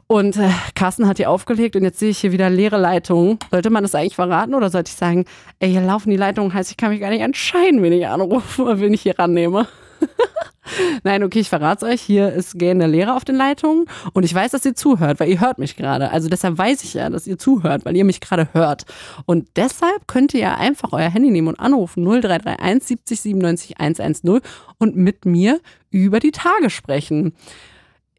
Und 0.06 0.38
äh, 0.38 0.52
Carsten 0.76 1.08
hat 1.08 1.18
hier 1.18 1.32
aufgelegt 1.32 1.76
und 1.76 1.82
jetzt 1.84 1.98
sehe 2.00 2.10
ich 2.10 2.20
hier 2.20 2.32
wieder 2.32 2.52
leere 2.52 2.78
Leitungen. 2.78 3.40
Sollte 3.50 3.72
man 3.72 3.84
das 3.84 3.96
eigentlich 3.96 4.16
verraten 4.16 4.54
oder 4.54 4.70
sollte 4.70 4.90
ich 4.90 4.96
sagen, 4.96 5.26
ey, 5.60 5.72
hier 5.72 5.82
laufen 5.82 6.12
die 6.12 6.18
Leitungen, 6.18 6.54
heißt, 6.54 6.70
ich 6.72 6.78
kann 6.78 6.90
mich 6.90 7.00
gar 7.00 7.10
nicht 7.10 7.22
entscheiden, 7.22 7.82
wen 7.82 7.94
ich 7.94 8.06
anrufe 8.08 8.64
oder 8.64 8.80
wen 8.80 8.94
ich 8.94 9.02
hier 9.02 9.18
rannehme. 9.18 9.68
Nein, 11.04 11.24
okay, 11.24 11.40
ich 11.40 11.50
verrate 11.50 11.86
euch. 11.86 12.02
Hier 12.02 12.32
ist 12.32 12.58
gähnende 12.58 12.88
Lehrer 12.88 13.16
auf 13.16 13.26
den 13.26 13.36
Leitungen 13.36 13.86
und 14.14 14.24
ich 14.24 14.34
weiß, 14.34 14.52
dass 14.52 14.66
ihr 14.66 14.76
zuhört, 14.76 15.20
weil 15.20 15.30
ihr 15.30 15.40
hört 15.40 15.60
mich 15.60 15.76
gerade. 15.76 16.12
Also 16.12 16.30
deshalb 16.30 16.58
weiß 16.58 16.84
ich 16.84 16.94
ja, 16.94 17.10
dass 17.10 17.28
ihr 17.28 17.38
zuhört, 17.38 17.86
weil 17.86 17.96
ihr 17.96 18.06
mich 18.06 18.22
gerade 18.22 18.50
hört. 18.54 18.86
Und 19.26 19.48
deshalb 19.56 20.08
könnt 20.08 20.34
ihr 20.34 20.42
ja 20.42 20.56
einfach 20.56 20.94
euer 20.94 21.10
Handy 21.10 21.32
nehmen 21.32 21.48
und 21.48 21.60
anrufen 21.60 22.04
0331 22.04 22.88
70 22.88 23.22
97 23.22 23.80
110 23.80 24.42
und 24.78 24.96
mit 24.96 25.26
mir 25.26 25.60
über 25.92 26.20
die 26.20 26.32
Tage 26.32 26.70
sprechen. 26.70 27.34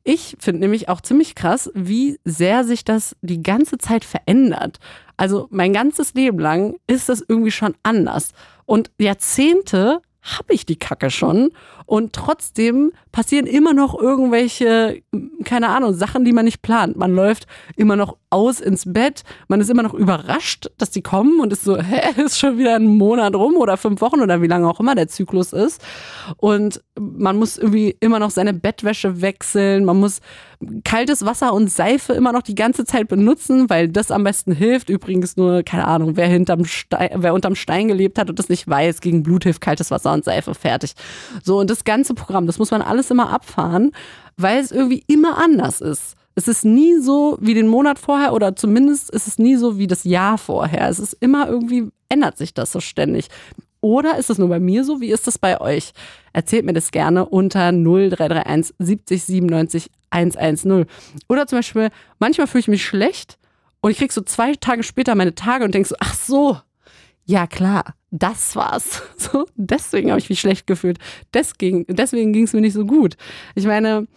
Ich 0.02 0.36
finde 0.38 0.60
nämlich 0.60 0.88
auch 0.88 1.00
ziemlich 1.00 1.34
krass, 1.34 1.70
wie 1.74 2.18
sehr 2.24 2.64
sich 2.64 2.84
das 2.84 3.16
die 3.20 3.42
ganze 3.42 3.78
Zeit 3.78 4.04
verändert. 4.04 4.78
Also 5.16 5.46
mein 5.50 5.72
ganzes 5.74 6.14
Leben 6.14 6.38
lang 6.38 6.76
ist 6.86 7.10
das 7.10 7.22
irgendwie 7.26 7.50
schon 7.50 7.74
anders. 7.82 8.32
Und 8.64 8.90
Jahrzehnte 8.98 10.00
habe 10.22 10.54
ich 10.54 10.64
die 10.64 10.78
Kacke 10.78 11.10
schon. 11.10 11.50
Und 11.90 12.12
trotzdem 12.12 12.92
passieren 13.10 13.48
immer 13.48 13.74
noch 13.74 14.00
irgendwelche, 14.00 15.02
keine 15.42 15.70
Ahnung, 15.70 15.92
Sachen, 15.92 16.24
die 16.24 16.32
man 16.32 16.44
nicht 16.44 16.62
plant. 16.62 16.96
Man 16.96 17.12
läuft 17.12 17.48
immer 17.74 17.96
noch 17.96 18.16
aus 18.30 18.60
ins 18.60 18.84
Bett. 18.92 19.24
Man 19.48 19.60
ist 19.60 19.70
immer 19.70 19.82
noch 19.82 19.94
überrascht, 19.94 20.70
dass 20.78 20.92
die 20.92 21.02
kommen 21.02 21.40
und 21.40 21.52
ist 21.52 21.64
so, 21.64 21.76
hä, 21.82 22.22
ist 22.22 22.38
schon 22.38 22.58
wieder 22.58 22.76
ein 22.76 22.86
Monat 22.86 23.34
rum 23.34 23.56
oder 23.56 23.76
fünf 23.76 24.00
Wochen 24.02 24.20
oder 24.20 24.40
wie 24.40 24.46
lange 24.46 24.68
auch 24.68 24.78
immer 24.78 24.94
der 24.94 25.08
Zyklus 25.08 25.52
ist. 25.52 25.82
Und 26.36 26.80
man 26.96 27.36
muss 27.36 27.58
irgendwie 27.58 27.96
immer 27.98 28.20
noch 28.20 28.30
seine 28.30 28.54
Bettwäsche 28.54 29.20
wechseln. 29.20 29.84
Man 29.84 29.98
muss 29.98 30.20
kaltes 30.84 31.24
Wasser 31.24 31.54
und 31.54 31.70
Seife 31.70 32.12
immer 32.12 32.32
noch 32.32 32.42
die 32.42 32.54
ganze 32.54 32.84
Zeit 32.84 33.08
benutzen, 33.08 33.70
weil 33.70 33.88
das 33.88 34.10
am 34.10 34.24
besten 34.24 34.52
hilft. 34.52 34.90
Übrigens 34.90 35.36
nur, 35.36 35.62
keine 35.62 35.86
Ahnung, 35.86 36.16
wer 36.16 36.28
hinterm 36.28 36.66
Stein, 36.66 37.10
wer 37.16 37.34
unterm 37.34 37.54
Stein 37.54 37.88
gelebt 37.88 38.18
hat 38.18 38.28
und 38.28 38.38
das 38.38 38.48
nicht 38.48 38.68
weiß, 38.68 39.00
gegen 39.00 39.22
Blut 39.22 39.44
hilft 39.44 39.60
kaltes 39.60 39.90
Wasser 39.90 40.12
und 40.12 40.24
Seife 40.24 40.54
fertig. 40.54 40.92
So, 41.42 41.58
und 41.58 41.70
das 41.70 41.79
ganze 41.84 42.14
Programm, 42.14 42.46
das 42.46 42.58
muss 42.58 42.70
man 42.70 42.82
alles 42.82 43.10
immer 43.10 43.30
abfahren, 43.30 43.92
weil 44.36 44.58
es 44.58 44.72
irgendwie 44.72 45.04
immer 45.06 45.38
anders 45.38 45.80
ist. 45.80 46.16
Es 46.34 46.48
ist 46.48 46.64
nie 46.64 46.98
so 46.98 47.36
wie 47.40 47.54
den 47.54 47.68
Monat 47.68 47.98
vorher 47.98 48.32
oder 48.32 48.56
zumindest 48.56 49.10
ist 49.10 49.26
es 49.26 49.38
nie 49.38 49.56
so 49.56 49.78
wie 49.78 49.86
das 49.86 50.04
Jahr 50.04 50.38
vorher. 50.38 50.88
Es 50.88 50.98
ist 50.98 51.14
immer 51.20 51.48
irgendwie, 51.48 51.90
ändert 52.08 52.38
sich 52.38 52.54
das 52.54 52.72
so 52.72 52.80
ständig. 52.80 53.28
Oder 53.80 54.18
ist 54.18 54.30
es 54.30 54.38
nur 54.38 54.48
bei 54.48 54.60
mir 54.60 54.84
so? 54.84 55.00
Wie 55.00 55.10
ist 55.10 55.26
das 55.26 55.38
bei 55.38 55.60
euch? 55.60 55.92
Erzählt 56.32 56.64
mir 56.64 56.72
das 56.72 56.90
gerne 56.90 57.26
unter 57.26 57.72
0331 57.72 58.74
70 58.78 59.24
97 59.24 59.90
110. 60.10 60.86
Oder 61.28 61.46
zum 61.46 61.58
Beispiel, 61.58 61.88
manchmal 62.18 62.46
fühle 62.46 62.60
ich 62.60 62.68
mich 62.68 62.84
schlecht 62.84 63.38
und 63.80 63.90
ich 63.90 63.98
krieg 63.98 64.12
so 64.12 64.20
zwei 64.20 64.54
Tage 64.54 64.82
später 64.82 65.14
meine 65.14 65.34
Tage 65.34 65.64
und 65.64 65.74
denk 65.74 65.86
so, 65.86 65.96
ach 65.98 66.14
so, 66.14 66.58
ja 67.30 67.46
klar, 67.46 67.94
das 68.10 68.56
war's. 68.56 69.02
So, 69.20 69.46
deswegen 69.54 70.10
habe 70.10 70.18
ich 70.18 70.30
mich 70.30 70.40
schlecht 70.40 70.66
gefühlt. 70.66 70.98
Deswegen, 71.32 71.84
deswegen 71.88 72.32
ging 72.32 72.44
es 72.44 72.52
mir 72.52 72.62
nicht 72.62 72.72
so 72.72 72.86
gut. 72.86 73.16
Ich 73.54 73.66
meine, 73.66 74.08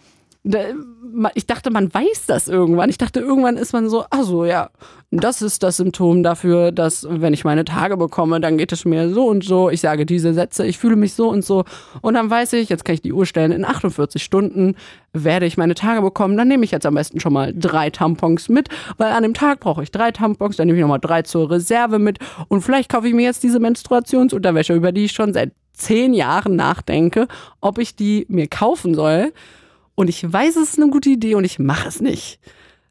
ich 0.44 1.46
dachte, 1.46 1.70
man 1.70 1.92
weiß 1.92 2.26
das 2.26 2.48
irgendwann. 2.48 2.90
Ich 2.90 2.98
dachte, 2.98 3.20
irgendwann 3.20 3.56
ist 3.56 3.72
man 3.72 3.88
so, 3.88 4.04
ach 4.10 4.24
so, 4.24 4.44
ja, 4.44 4.68
das 5.10 5.40
ist 5.40 5.62
das 5.62 5.78
Symptom 5.78 6.22
dafür, 6.22 6.70
dass 6.70 7.06
wenn 7.08 7.32
ich 7.32 7.44
meine 7.44 7.64
Tage 7.64 7.96
bekomme, 7.96 8.40
dann 8.40 8.58
geht 8.58 8.70
es 8.70 8.84
mir 8.84 9.08
so 9.08 9.26
und 9.26 9.42
so. 9.42 9.70
Ich 9.70 9.80
sage 9.80 10.04
diese 10.04 10.34
Sätze, 10.34 10.66
ich 10.66 10.76
fühle 10.76 10.96
mich 10.96 11.14
so 11.14 11.30
und 11.30 11.42
so. 11.42 11.64
Und 12.02 12.14
dann 12.14 12.28
weiß 12.28 12.52
ich, 12.54 12.68
jetzt 12.68 12.84
kann 12.84 12.94
ich 12.94 13.00
die 13.00 13.14
Uhr 13.14 13.24
stellen, 13.24 13.52
in 13.52 13.64
48 13.64 14.22
Stunden 14.22 14.76
werde 15.14 15.46
ich 15.46 15.56
meine 15.56 15.74
Tage 15.74 16.02
bekommen. 16.02 16.36
Dann 16.36 16.48
nehme 16.48 16.64
ich 16.64 16.72
jetzt 16.72 16.84
am 16.84 16.94
besten 16.94 17.20
schon 17.20 17.32
mal 17.32 17.54
drei 17.56 17.88
Tampons 17.88 18.50
mit, 18.50 18.68
weil 18.98 19.12
an 19.12 19.22
dem 19.22 19.32
Tag 19.32 19.60
brauche 19.60 19.82
ich 19.82 19.92
drei 19.92 20.10
Tampons, 20.10 20.56
dann 20.56 20.66
nehme 20.66 20.78
ich 20.78 20.82
nochmal 20.82 21.00
drei 21.00 21.22
zur 21.22 21.50
Reserve 21.50 21.98
mit. 21.98 22.18
Und 22.48 22.60
vielleicht 22.60 22.90
kaufe 22.90 23.08
ich 23.08 23.14
mir 23.14 23.24
jetzt 23.24 23.42
diese 23.42 23.60
Menstruationsunterwäsche, 23.60 24.74
über 24.74 24.92
die 24.92 25.06
ich 25.06 25.12
schon 25.12 25.32
seit 25.32 25.52
zehn 25.72 26.12
Jahren 26.12 26.54
nachdenke, 26.54 27.28
ob 27.62 27.78
ich 27.78 27.96
die 27.96 28.26
mir 28.28 28.46
kaufen 28.46 28.94
soll 28.94 29.32
und 29.94 30.08
ich 30.08 30.30
weiß, 30.30 30.56
es 30.56 30.70
ist 30.70 30.78
eine 30.80 30.90
gute 30.90 31.10
Idee 31.10 31.34
und 31.34 31.44
ich 31.44 31.58
mache 31.58 31.88
es 31.88 32.00
nicht. 32.00 32.40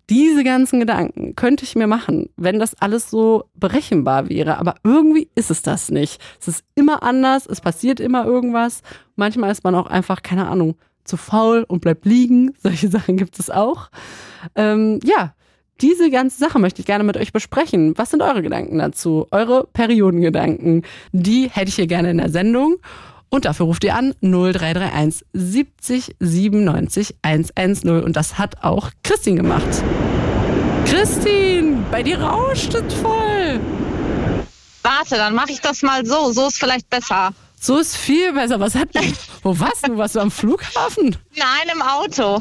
Diese 0.10 0.44
ganzen 0.44 0.80
Gedanken 0.82 1.36
könnte 1.36 1.64
ich 1.64 1.76
mir 1.76 1.88
machen, 1.88 2.30
wenn 2.36 2.60
das 2.60 2.76
alles 2.76 3.10
so 3.10 3.46
berechenbar 3.56 4.28
wäre. 4.30 4.58
Aber 4.58 4.76
irgendwie 4.84 5.30
ist 5.34 5.50
es 5.50 5.62
das 5.62 5.90
nicht. 5.90 6.22
Es 6.42 6.50
ist 6.50 6.66
immer 6.76 7.04
anders, 7.04 7.46
es 7.46 7.62
passiert 7.62 8.00
immer 8.02 8.26
irgendwas. 8.26 8.82
Manchmal 9.16 9.52
ist 9.52 9.64
man 9.64 9.76
auch 9.76 9.88
einfach, 9.88 10.22
keine 10.22 10.48
Ahnung, 10.48 10.76
zu 11.06 11.16
faul 11.16 11.66
und 11.68 11.82
bleibt 11.82 12.06
liegen. 12.06 12.54
Solche 12.62 12.90
Sachen 12.90 13.16
gibt 13.16 13.40
es 13.40 13.50
auch. 13.50 13.90
Ähm, 14.56 15.00
ja, 15.06 15.34
diese 15.82 16.12
ganze 16.12 16.38
Sache 16.38 16.60
möchte 16.60 16.82
ich 16.82 16.86
gerne 16.86 17.04
mit 17.04 17.18
euch 17.18 17.32
besprechen. 17.32 17.98
Was 17.98 18.12
sind 18.12 18.22
eure 18.22 18.42
Gedanken 18.42 18.80
dazu? 18.80 19.28
Eure 19.32 19.68
Periodengedanken? 19.72 20.84
Die 21.14 21.50
hätte 21.50 21.70
ich 21.70 21.76
hier 21.76 21.88
gerne 21.88 22.12
in 22.12 22.18
der 22.18 22.30
Sendung. 22.30 22.76
Und 23.34 23.46
dafür 23.46 23.66
ruft 23.66 23.84
ihr 23.84 23.96
an 23.96 24.14
0331 24.22 25.26
70 25.34 26.16
97 26.20 27.16
110. 27.24 28.04
Und 28.04 28.16
das 28.16 28.38
hat 28.38 28.64
auch 28.64 28.92
Christine 29.02 29.38
gemacht. 29.38 29.84
Christine, 30.86 31.84
bei 31.90 32.04
dir 32.04 32.22
rauscht 32.22 32.76
es 32.76 32.94
voll. 32.94 33.60
Warte, 34.84 35.16
dann 35.16 35.34
mache 35.34 35.52
ich 35.52 35.62
das 35.62 35.82
mal 35.82 36.06
so. 36.06 36.32
So 36.32 36.46
ist 36.46 36.60
vielleicht 36.60 36.88
besser. 36.92 37.34
So 37.60 37.80
ist 37.80 37.98
viel 37.98 38.34
besser. 38.34 38.60
Was 38.60 38.76
hat 38.76 38.90
Wo 39.42 39.60
warst 39.60 39.88
du? 39.88 39.98
Warst 39.98 40.14
du 40.14 40.20
am 40.20 40.30
Flughafen? 40.30 41.18
Nein, 41.36 41.74
im 41.74 41.82
Auto. 41.82 42.40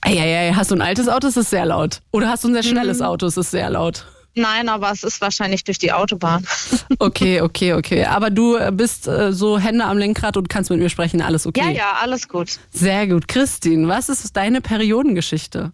Eieiei, 0.00 0.54
hast 0.54 0.70
du 0.70 0.74
ein 0.76 0.80
altes 0.80 1.06
Auto? 1.08 1.28
Es 1.28 1.36
ist 1.36 1.50
sehr 1.50 1.66
laut. 1.66 2.00
Oder 2.12 2.30
hast 2.30 2.44
du 2.44 2.48
ein 2.48 2.54
sehr 2.54 2.62
schnelles 2.62 3.02
Auto? 3.02 3.26
Es 3.26 3.36
ist 3.36 3.50
sehr 3.50 3.68
laut. 3.68 4.06
Nein, 4.34 4.68
aber 4.68 4.90
es 4.92 5.02
ist 5.02 5.20
wahrscheinlich 5.20 5.64
durch 5.64 5.78
die 5.78 5.92
Autobahn. 5.92 6.46
Okay, 6.98 7.40
okay, 7.40 7.72
okay. 7.72 8.04
Aber 8.04 8.30
du 8.30 8.58
bist 8.72 9.06
äh, 9.06 9.32
so 9.32 9.58
Hände 9.58 9.84
am 9.84 9.96
Lenkrad 9.96 10.36
und 10.36 10.48
kannst 10.48 10.70
mit 10.70 10.80
mir 10.80 10.90
sprechen. 10.90 11.22
Alles 11.22 11.46
okay? 11.46 11.60
Ja, 11.60 11.70
ja, 11.70 11.92
alles 12.02 12.28
gut. 12.28 12.58
Sehr 12.72 13.06
gut. 13.06 13.26
Christine, 13.26 13.88
was 13.88 14.08
ist 14.08 14.36
deine 14.36 14.60
Periodengeschichte? 14.60 15.72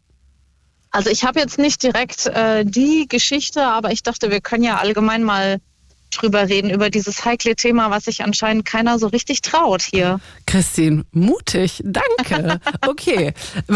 Also 0.91 1.11
ich 1.11 1.25
habe 1.25 1.41
jetzt 1.41 1.59
nicht 1.59 1.83
direkt 1.83 2.27
äh, 2.27 2.65
die 2.65 3.07
Geschichte, 3.09 3.65
aber 3.65 3.91
ich 3.93 4.03
dachte, 4.03 4.31
wir 4.31 4.41
können 4.41 4.63
ja 4.63 4.77
allgemein 4.77 5.25
mal 5.25 5.59
drüber 6.11 6.49
reden, 6.49 6.71
über 6.71 6.91
dieses 6.91 7.25
heikle 7.25 7.57
Thema, 7.57 7.91
was 7.91 8.05
sich 8.05 8.23
anscheinend 8.23 8.65
keiner 8.65 8.99
so 8.99 9.09
richtig 9.09 9.43
traut 9.43 9.83
hier. 9.83 10.21
Christine, 10.47 11.05
mutig, 11.13 11.83
danke. 11.85 12.61
Okay, 12.87 13.33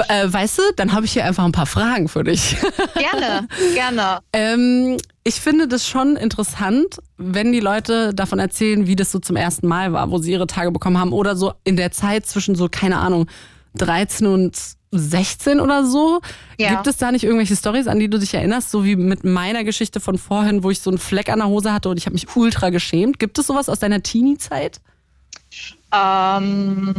äh, 0.08 0.32
weißt 0.32 0.58
du, 0.58 0.62
dann 0.76 0.92
habe 0.92 1.06
ich 1.06 1.12
hier 1.12 1.24
einfach 1.24 1.44
ein 1.44 1.52
paar 1.52 1.66
Fragen 1.66 2.08
für 2.08 2.22
dich. 2.22 2.56
Gerne, 2.94 3.48
gerne. 3.74 4.18
ähm, 4.32 4.98
ich 5.24 5.34
finde 5.36 5.68
das 5.68 5.86
schon 5.88 6.16
interessant, 6.16 6.98
wenn 7.16 7.52
die 7.52 7.60
Leute 7.60 8.14
davon 8.14 8.38
erzählen, 8.38 8.86
wie 8.86 8.96
das 8.96 9.12
so 9.12 9.18
zum 9.18 9.36
ersten 9.36 9.66
Mal 9.66 9.92
war, 9.92 10.10
wo 10.10 10.18
sie 10.18 10.32
ihre 10.32 10.46
Tage 10.46 10.70
bekommen 10.70 10.98
haben 10.98 11.12
oder 11.12 11.36
so 11.36 11.52
in 11.64 11.76
der 11.76 11.92
Zeit 11.92 12.26
zwischen 12.26 12.54
so, 12.54 12.68
keine 12.70 12.98
Ahnung, 12.98 13.26
13 13.74 14.26
und 14.26 14.56
16 14.92 15.60
oder 15.60 15.84
so. 15.84 16.20
Ja. 16.58 16.70
Gibt 16.70 16.86
es 16.86 16.96
da 16.96 17.12
nicht 17.12 17.24
irgendwelche 17.24 17.56
Stories, 17.56 17.86
an 17.86 18.00
die 18.00 18.10
du 18.10 18.18
dich 18.18 18.34
erinnerst, 18.34 18.70
so 18.70 18.84
wie 18.84 18.96
mit 18.96 19.24
meiner 19.24 19.64
Geschichte 19.64 20.00
von 20.00 20.18
vorhin, 20.18 20.62
wo 20.62 20.70
ich 20.70 20.80
so 20.80 20.90
einen 20.90 20.98
Fleck 20.98 21.28
an 21.28 21.38
der 21.38 21.48
Hose 21.48 21.72
hatte 21.72 21.88
und 21.88 21.96
ich 21.96 22.06
habe 22.06 22.14
mich 22.14 22.34
ultra 22.34 22.70
geschämt? 22.70 23.18
Gibt 23.18 23.38
es 23.38 23.46
sowas 23.46 23.68
aus 23.68 23.78
deiner 23.78 24.02
Teenie-Zeit? 24.02 24.80
Ähm, 25.92 26.94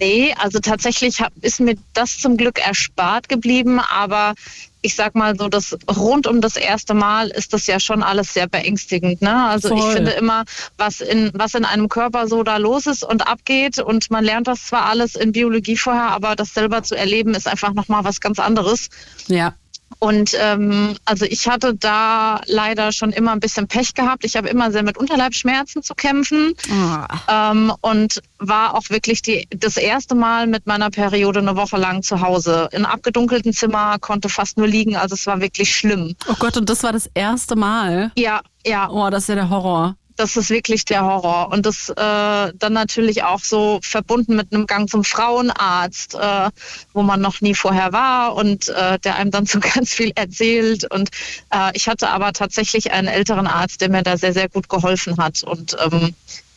nee, 0.00 0.34
also 0.38 0.58
tatsächlich 0.58 1.20
hab, 1.20 1.32
ist 1.40 1.60
mir 1.60 1.76
das 1.94 2.18
zum 2.18 2.36
Glück 2.36 2.58
erspart 2.58 3.28
geblieben, 3.28 3.80
aber 3.80 4.34
ich 4.82 4.94
sag 4.94 5.14
mal 5.14 5.36
so, 5.36 5.48
das 5.48 5.76
rund 5.94 6.26
um 6.26 6.40
das 6.40 6.56
erste 6.56 6.94
Mal 6.94 7.28
ist 7.28 7.52
das 7.52 7.66
ja 7.66 7.78
schon 7.78 8.02
alles 8.02 8.32
sehr 8.32 8.48
beängstigend. 8.48 9.20
Ne? 9.20 9.44
Also 9.44 9.68
Voll. 9.68 9.78
ich 9.78 9.84
finde 9.84 10.12
immer, 10.12 10.44
was 10.78 11.00
in, 11.00 11.30
was 11.34 11.54
in 11.54 11.64
einem 11.64 11.88
Körper 11.88 12.26
so 12.26 12.42
da 12.42 12.56
los 12.56 12.86
ist 12.86 13.04
und 13.04 13.26
abgeht 13.26 13.78
und 13.78 14.10
man 14.10 14.24
lernt 14.24 14.48
das 14.48 14.66
zwar 14.66 14.86
alles 14.86 15.16
in 15.16 15.32
Biologie 15.32 15.76
vorher, 15.76 16.10
aber 16.10 16.34
das 16.34 16.54
selber 16.54 16.82
zu 16.82 16.96
erleben 16.96 17.34
ist 17.34 17.46
einfach 17.46 17.74
nochmal 17.74 18.04
was 18.04 18.20
ganz 18.20 18.38
anderes. 18.38 18.88
Ja. 19.28 19.54
Und 20.00 20.34
ähm, 20.40 20.96
also 21.04 21.26
ich 21.26 21.46
hatte 21.46 21.74
da 21.74 22.40
leider 22.46 22.90
schon 22.90 23.10
immer 23.12 23.32
ein 23.32 23.40
bisschen 23.40 23.68
Pech 23.68 23.92
gehabt. 23.94 24.24
Ich 24.24 24.34
habe 24.34 24.48
immer 24.48 24.72
sehr 24.72 24.82
mit 24.82 24.96
Unterleibsschmerzen 24.96 25.82
zu 25.82 25.94
kämpfen 25.94 26.54
Ah. 26.72 27.50
ähm, 27.52 27.72
und 27.82 28.22
war 28.38 28.74
auch 28.74 28.88
wirklich 28.88 29.20
die, 29.22 29.46
das 29.54 29.76
erste 29.76 30.14
Mal 30.14 30.46
mit 30.46 30.66
meiner 30.66 30.88
Periode 30.90 31.40
eine 31.40 31.54
Woche 31.54 31.76
lang 31.76 32.02
zu 32.02 32.22
Hause. 32.22 32.68
In 32.72 32.84
einem 32.84 32.86
abgedunkelten 32.94 33.52
Zimmer, 33.52 33.98
konnte 34.00 34.28
fast 34.30 34.56
nur 34.56 34.66
liegen. 34.66 34.96
Also 34.96 35.14
es 35.14 35.26
war 35.26 35.40
wirklich 35.42 35.70
schlimm. 35.76 36.16
Oh 36.28 36.34
Gott, 36.38 36.56
und 36.56 36.70
das 36.70 36.82
war 36.82 36.92
das 36.92 37.08
erste 37.12 37.54
Mal. 37.54 38.10
Ja, 38.16 38.40
ja, 38.66 38.88
Oh, 38.90 39.10
das 39.10 39.24
ist 39.24 39.28
ja 39.28 39.34
der 39.36 39.50
Horror. 39.50 39.96
Das 40.20 40.36
ist 40.36 40.50
wirklich 40.50 40.84
der 40.84 41.02
Horror. 41.04 41.50
Und 41.50 41.64
das 41.64 41.88
äh, 41.88 41.94
dann 41.96 42.72
natürlich 42.72 43.24
auch 43.24 43.40
so 43.40 43.80
verbunden 43.82 44.36
mit 44.36 44.52
einem 44.52 44.66
Gang 44.66 44.88
zum 44.88 45.02
Frauenarzt, 45.02 46.14
äh, 46.14 46.50
wo 46.92 47.02
man 47.02 47.22
noch 47.22 47.40
nie 47.40 47.54
vorher 47.54 47.92
war 47.94 48.34
und 48.34 48.68
äh, 48.68 48.98
der 48.98 49.16
einem 49.16 49.30
dann 49.30 49.46
so 49.46 49.60
ganz 49.60 49.94
viel 49.94 50.12
erzählt. 50.14 50.84
Und 50.90 51.08
äh, 51.50 51.70
ich 51.72 51.88
hatte 51.88 52.10
aber 52.10 52.34
tatsächlich 52.34 52.92
einen 52.92 53.08
älteren 53.08 53.46
Arzt, 53.46 53.80
der 53.80 53.88
mir 53.88 54.02
da 54.02 54.18
sehr, 54.18 54.34
sehr 54.34 54.50
gut 54.50 54.68
geholfen 54.68 55.16
hat. 55.16 55.42
Und 55.42 55.74
ähm, 55.82 56.14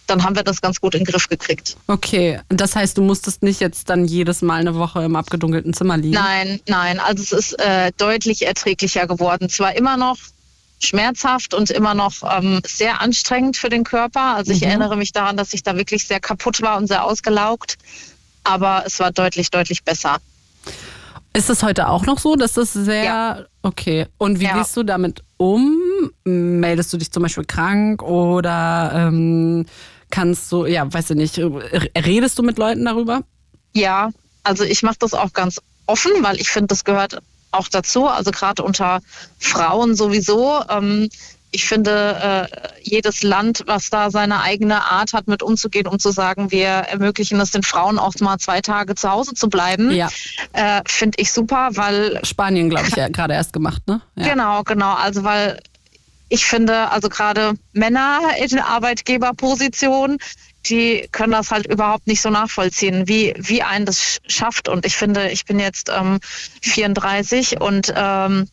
dann 0.08 0.26
haben 0.26 0.36
wir 0.36 0.44
das 0.44 0.62
ganz 0.62 0.82
gut 0.82 0.96
in 0.96 1.06
den 1.06 1.06
Griff 1.06 1.30
gekriegt. 1.30 1.78
Okay, 1.88 2.42
das 2.50 2.76
heißt, 2.76 2.98
du 2.98 3.02
musstest 3.02 3.44
nicht 3.44 3.62
jetzt 3.62 3.90
dann 3.90 4.04
jedes 4.04 4.42
Mal 4.42 4.60
eine 4.60 4.76
Woche 4.76 5.04
im 5.04 5.16
abgedunkelten 5.16 5.74
Zimmer 5.74 5.96
liegen? 5.96 6.16
Nein, 6.16 6.60
nein, 6.68 7.00
also 7.00 7.24
es 7.24 7.32
ist 7.32 7.60
äh, 7.60 7.94
deutlich 7.96 8.46
erträglicher 8.46 9.08
geworden. 9.08 9.48
Zwar 9.48 9.78
immer 9.78 9.96
noch 9.96 10.18
schmerzhaft 10.86 11.54
und 11.54 11.70
immer 11.70 11.94
noch 11.94 12.14
ähm, 12.30 12.62
sehr 12.66 13.02
anstrengend 13.02 13.58
für 13.58 13.70
den 13.70 13.84
Körper. 13.84 14.36
Also 14.36 14.52
ich 14.52 14.62
Mhm. 14.62 14.68
erinnere 14.68 14.96
mich 14.98 15.12
daran, 15.12 15.38
dass 15.38 15.54
ich 15.54 15.64
da 15.64 15.76
wirklich 15.76 16.08
sehr 16.08 16.20
kaputt 16.20 16.62
war 16.62 16.78
und 16.78 16.88
sehr 16.88 17.04
ausgelaugt. 17.04 17.78
Aber 18.44 18.84
es 18.86 19.00
war 19.00 19.12
deutlich, 19.12 19.50
deutlich 19.52 19.84
besser. 19.84 20.18
Ist 21.36 21.50
es 21.50 21.64
heute 21.64 21.88
auch 21.90 22.06
noch 22.06 22.20
so, 22.20 22.36
dass 22.36 22.54
das 22.54 22.74
sehr. 22.74 23.04
Ja. 23.04 23.46
Okay. 23.64 24.06
Und 24.18 24.40
wie 24.40 24.46
Ja. 24.46 24.58
gehst 24.58 24.76
du 24.78 24.84
damit 24.84 25.24
um? 25.38 26.12
Meldest 26.26 26.92
du 26.94 26.98
dich 26.98 27.12
zum 27.12 27.24
Beispiel 27.24 27.46
krank 27.46 28.04
oder 28.04 28.92
ähm, 28.94 29.66
kannst 30.12 30.52
du, 30.52 30.66
ja, 30.66 30.92
weißt 30.92 31.12
du 31.12 31.16
nicht, 31.16 31.40
redest 31.40 32.38
du 32.38 32.44
mit 32.44 32.58
Leuten 32.58 32.86
darüber? 32.86 33.24
Ja, 33.74 34.12
also 34.44 34.64
ich 34.64 34.84
mache 34.84 34.98
das 35.00 35.14
auch 35.16 35.34
ganz 35.34 35.60
offen, 35.88 36.12
weil 36.22 36.40
ich 36.40 36.50
finde, 36.50 36.68
das 36.68 36.84
gehört 36.84 37.20
auch 37.54 37.68
dazu. 37.68 38.08
Also 38.08 38.32
gerade 38.32 38.64
unter 38.64 39.02
Frauen 39.40 39.96
sowieso. 39.96 40.62
Ähm, 40.70 41.10
ich 41.56 41.66
finde, 41.66 42.50
äh, 42.52 42.58
jedes 42.82 43.22
Land, 43.22 43.64
was 43.68 43.92
da 43.92 44.10
seine 44.10 44.42
eigene 44.42 44.90
Art 44.92 45.14
hat, 45.14 45.28
mit 45.28 45.44
umzugehen, 45.44 45.86
um 45.86 46.00
zu 46.00 46.10
sagen, 46.12 46.50
wir 46.50 46.68
ermöglichen 46.68 47.40
es 47.40 47.52
den 47.52 47.62
Frauen 47.62 48.00
auch 48.00 48.16
mal 48.22 48.40
zwei 48.40 48.60
Tage 48.62 48.96
zu 48.96 49.12
Hause 49.12 49.36
zu 49.36 49.50
bleiben, 49.50 49.92
Ja. 49.92 50.10
äh, 50.54 50.82
finde 50.88 51.22
ich 51.22 51.32
super, 51.32 51.70
weil 51.74 52.20
Spanien, 52.26 52.72
glaube 52.72 52.88
ich, 52.88 52.96
ja, 52.96 53.08
gerade 53.08 53.36
erst 53.36 53.54
gemacht, 53.54 53.84
ne? 53.88 54.02
Ja. 54.16 54.30
Genau, 54.30 54.64
genau. 54.64 54.94
Also 54.94 55.24
weil 55.24 55.60
ich 56.28 56.44
finde, 56.46 56.90
also 56.90 57.08
gerade 57.08 57.54
Männer 57.74 58.20
in 58.40 58.58
Arbeitgeberposition, 58.58 60.18
die 60.66 61.08
können 61.12 61.32
das 61.34 61.52
halt 61.52 61.68
überhaupt 61.68 62.08
nicht 62.08 62.22
so 62.22 62.30
nachvollziehen, 62.30 63.08
wie, 63.08 63.34
wie 63.38 63.64
einen 63.64 63.86
das 63.86 64.00
sch- 64.00 64.20
schafft. 64.28 64.70
Und 64.70 64.86
ich 64.86 64.96
finde, 64.96 65.30
ich 65.30 65.46
bin 65.46 65.60
jetzt 65.60 65.90
ähm, 65.90 66.20
34 66.62 67.60
und 67.62 67.94
ähm, 67.96 68.48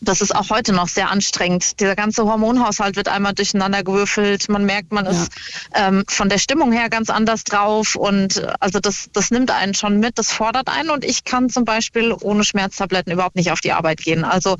das 0.00 0.20
ist 0.20 0.34
auch 0.34 0.50
heute 0.50 0.72
noch 0.72 0.88
sehr 0.88 1.10
anstrengend. 1.10 1.80
Dieser 1.80 1.96
ganze 1.96 2.24
Hormonhaushalt 2.24 2.96
wird 2.96 3.08
einmal 3.08 3.34
durcheinander 3.34 3.82
gewürfelt. 3.82 4.48
Man 4.48 4.64
merkt, 4.64 4.92
man 4.92 5.06
ist 5.06 5.32
ähm, 5.74 6.04
von 6.08 6.28
der 6.28 6.38
Stimmung 6.38 6.72
her 6.72 6.90
ganz 6.90 7.10
anders 7.10 7.44
drauf. 7.44 7.96
Und 7.96 8.38
äh, 8.38 8.52
also 8.60 8.80
das, 8.80 9.08
das 9.12 9.30
nimmt 9.30 9.50
einen 9.50 9.74
schon 9.74 10.00
mit, 10.00 10.18
das 10.18 10.32
fordert 10.32 10.68
einen. 10.68 10.90
Und 10.90 11.04
ich 11.04 11.24
kann 11.24 11.48
zum 11.48 11.64
Beispiel 11.64 12.14
ohne 12.20 12.44
Schmerztabletten 12.44 13.12
überhaupt 13.12 13.36
nicht 13.36 13.50
auf 13.50 13.60
die 13.60 13.72
Arbeit 13.72 13.98
gehen. 13.98 14.24
Also 14.24 14.56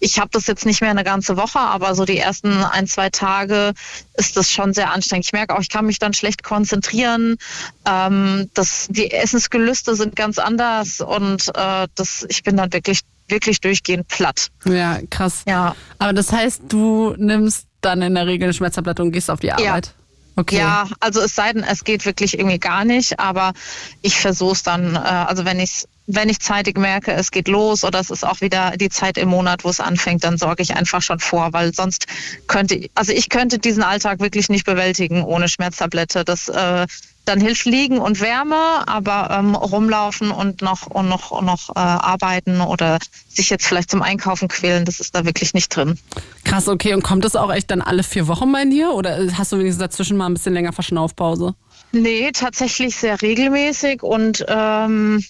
ich 0.00 0.18
habe 0.18 0.30
das 0.32 0.46
jetzt 0.46 0.64
nicht 0.64 0.80
mehr 0.80 0.90
eine 0.90 1.04
ganze 1.04 1.36
Woche, 1.36 1.58
aber 1.58 1.94
so 1.94 2.04
die 2.04 2.18
ersten 2.18 2.62
ein, 2.62 2.86
zwei 2.86 3.10
Tage 3.10 3.72
ist 4.14 4.36
das 4.36 4.50
schon 4.50 4.72
sehr 4.72 4.92
anstrengend. 4.92 5.26
Ich 5.26 5.32
merke 5.32 5.56
auch, 5.56 5.60
ich 5.60 5.70
kann 5.70 5.86
mich 5.86 5.98
dann 5.98 6.14
schlecht 6.14 6.42
konzentrieren. 6.42 7.36
Ähm, 7.84 8.50
das, 8.54 8.86
die 8.90 9.10
Essensgelüste 9.10 9.94
sind 9.96 10.16
ganz 10.16 10.38
anders 10.38 11.00
und 11.00 11.48
äh, 11.54 11.88
das, 11.94 12.26
ich 12.28 12.42
bin 12.42 12.56
dann 12.56 12.72
wirklich, 12.72 13.00
wirklich 13.28 13.60
durchgehend 13.60 14.08
platt. 14.08 14.48
Ja, 14.64 14.98
krass. 15.10 15.42
Ja. 15.46 15.74
Aber 15.98 16.12
das 16.12 16.32
heißt, 16.32 16.62
du 16.68 17.14
nimmst 17.16 17.66
dann 17.80 18.02
in 18.02 18.14
der 18.14 18.26
Regel 18.26 18.44
eine 18.44 18.54
Schmerztablette 18.54 19.02
und 19.02 19.12
gehst 19.12 19.30
auf 19.30 19.40
die 19.40 19.52
Arbeit? 19.52 19.94
Okay. 20.36 20.58
Ja, 20.58 20.86
also 21.00 21.20
es 21.20 21.34
sei 21.34 21.52
denn, 21.52 21.64
es 21.64 21.82
geht 21.82 22.06
wirklich 22.06 22.38
irgendwie 22.38 22.60
gar 22.60 22.84
nicht, 22.84 23.18
aber 23.18 23.54
ich 24.02 24.16
versuche 24.20 24.52
es 24.52 24.62
dann, 24.62 24.94
äh, 24.94 24.98
also 24.98 25.44
wenn 25.44 25.58
ich 25.58 25.84
wenn 26.10 26.30
ich 26.30 26.40
zeitig 26.40 26.78
merke, 26.78 27.12
es 27.12 27.30
geht 27.30 27.48
los 27.48 27.84
oder 27.84 28.00
es 28.00 28.08
ist 28.08 28.24
auch 28.24 28.40
wieder 28.40 28.72
die 28.78 28.88
Zeit 28.88 29.18
im 29.18 29.28
Monat, 29.28 29.64
wo 29.64 29.68
es 29.68 29.78
anfängt, 29.78 30.24
dann 30.24 30.38
sorge 30.38 30.62
ich 30.62 30.74
einfach 30.74 31.02
schon 31.02 31.20
vor, 31.20 31.52
weil 31.52 31.74
sonst 31.74 32.06
könnte, 32.46 32.88
also 32.94 33.12
ich 33.12 33.28
könnte 33.28 33.58
diesen 33.58 33.82
Alltag 33.82 34.18
wirklich 34.18 34.48
nicht 34.48 34.64
bewältigen 34.64 35.22
ohne 35.22 35.48
Schmerztablette. 35.48 36.24
Das 36.24 36.48
äh, 36.48 36.86
dann 37.28 37.40
hilft 37.40 37.66
Liegen 37.66 37.98
und 37.98 38.20
Wärme, 38.20 38.56
aber 38.86 39.28
ähm, 39.30 39.54
rumlaufen 39.54 40.30
und 40.30 40.62
noch 40.62 40.86
und 40.86 41.08
noch 41.08 41.30
und 41.30 41.44
noch 41.44 41.68
äh, 41.70 41.78
arbeiten 41.78 42.60
oder 42.60 42.98
sich 43.28 43.50
jetzt 43.50 43.66
vielleicht 43.66 43.90
zum 43.90 44.02
Einkaufen 44.02 44.48
quälen, 44.48 44.84
das 44.84 44.98
ist 44.98 45.14
da 45.14 45.24
wirklich 45.24 45.52
nicht 45.52 45.68
drin. 45.68 45.98
Krass, 46.44 46.68
okay. 46.68 46.94
Und 46.94 47.02
kommt 47.02 47.24
das 47.24 47.36
auch 47.36 47.52
echt 47.52 47.70
dann 47.70 47.82
alle 47.82 48.02
vier 48.02 48.26
Wochen 48.28 48.50
bei 48.50 48.64
dir? 48.64 48.92
Oder 48.92 49.28
hast 49.36 49.52
du 49.52 49.58
wenigstens 49.58 49.80
dazwischen 49.80 50.16
mal 50.16 50.26
ein 50.26 50.34
bisschen 50.34 50.54
länger 50.54 50.72
Verschnaufpause? 50.72 51.54
Nee, 51.92 52.30
tatsächlich 52.32 52.96
sehr 52.96 53.20
regelmäßig 53.20 54.02
und 54.02 54.44
ähm, 54.48 55.24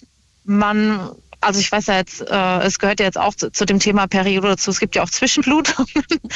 man, 0.45 1.11
also 1.41 1.59
ich 1.59 1.71
weiß 1.71 1.87
ja 1.87 1.97
jetzt, 1.97 2.21
äh, 2.21 2.59
es 2.61 2.79
gehört 2.79 2.99
ja 2.99 3.05
jetzt 3.05 3.17
auch 3.17 3.35
zu, 3.35 3.51
zu 3.51 3.65
dem 3.65 3.79
Thema 3.79 4.07
Periode 4.07 4.49
dazu, 4.49 4.71
es 4.71 4.79
gibt 4.79 4.95
ja 4.95 5.03
auch 5.03 5.09
Zwischenblutungen. 5.09 5.87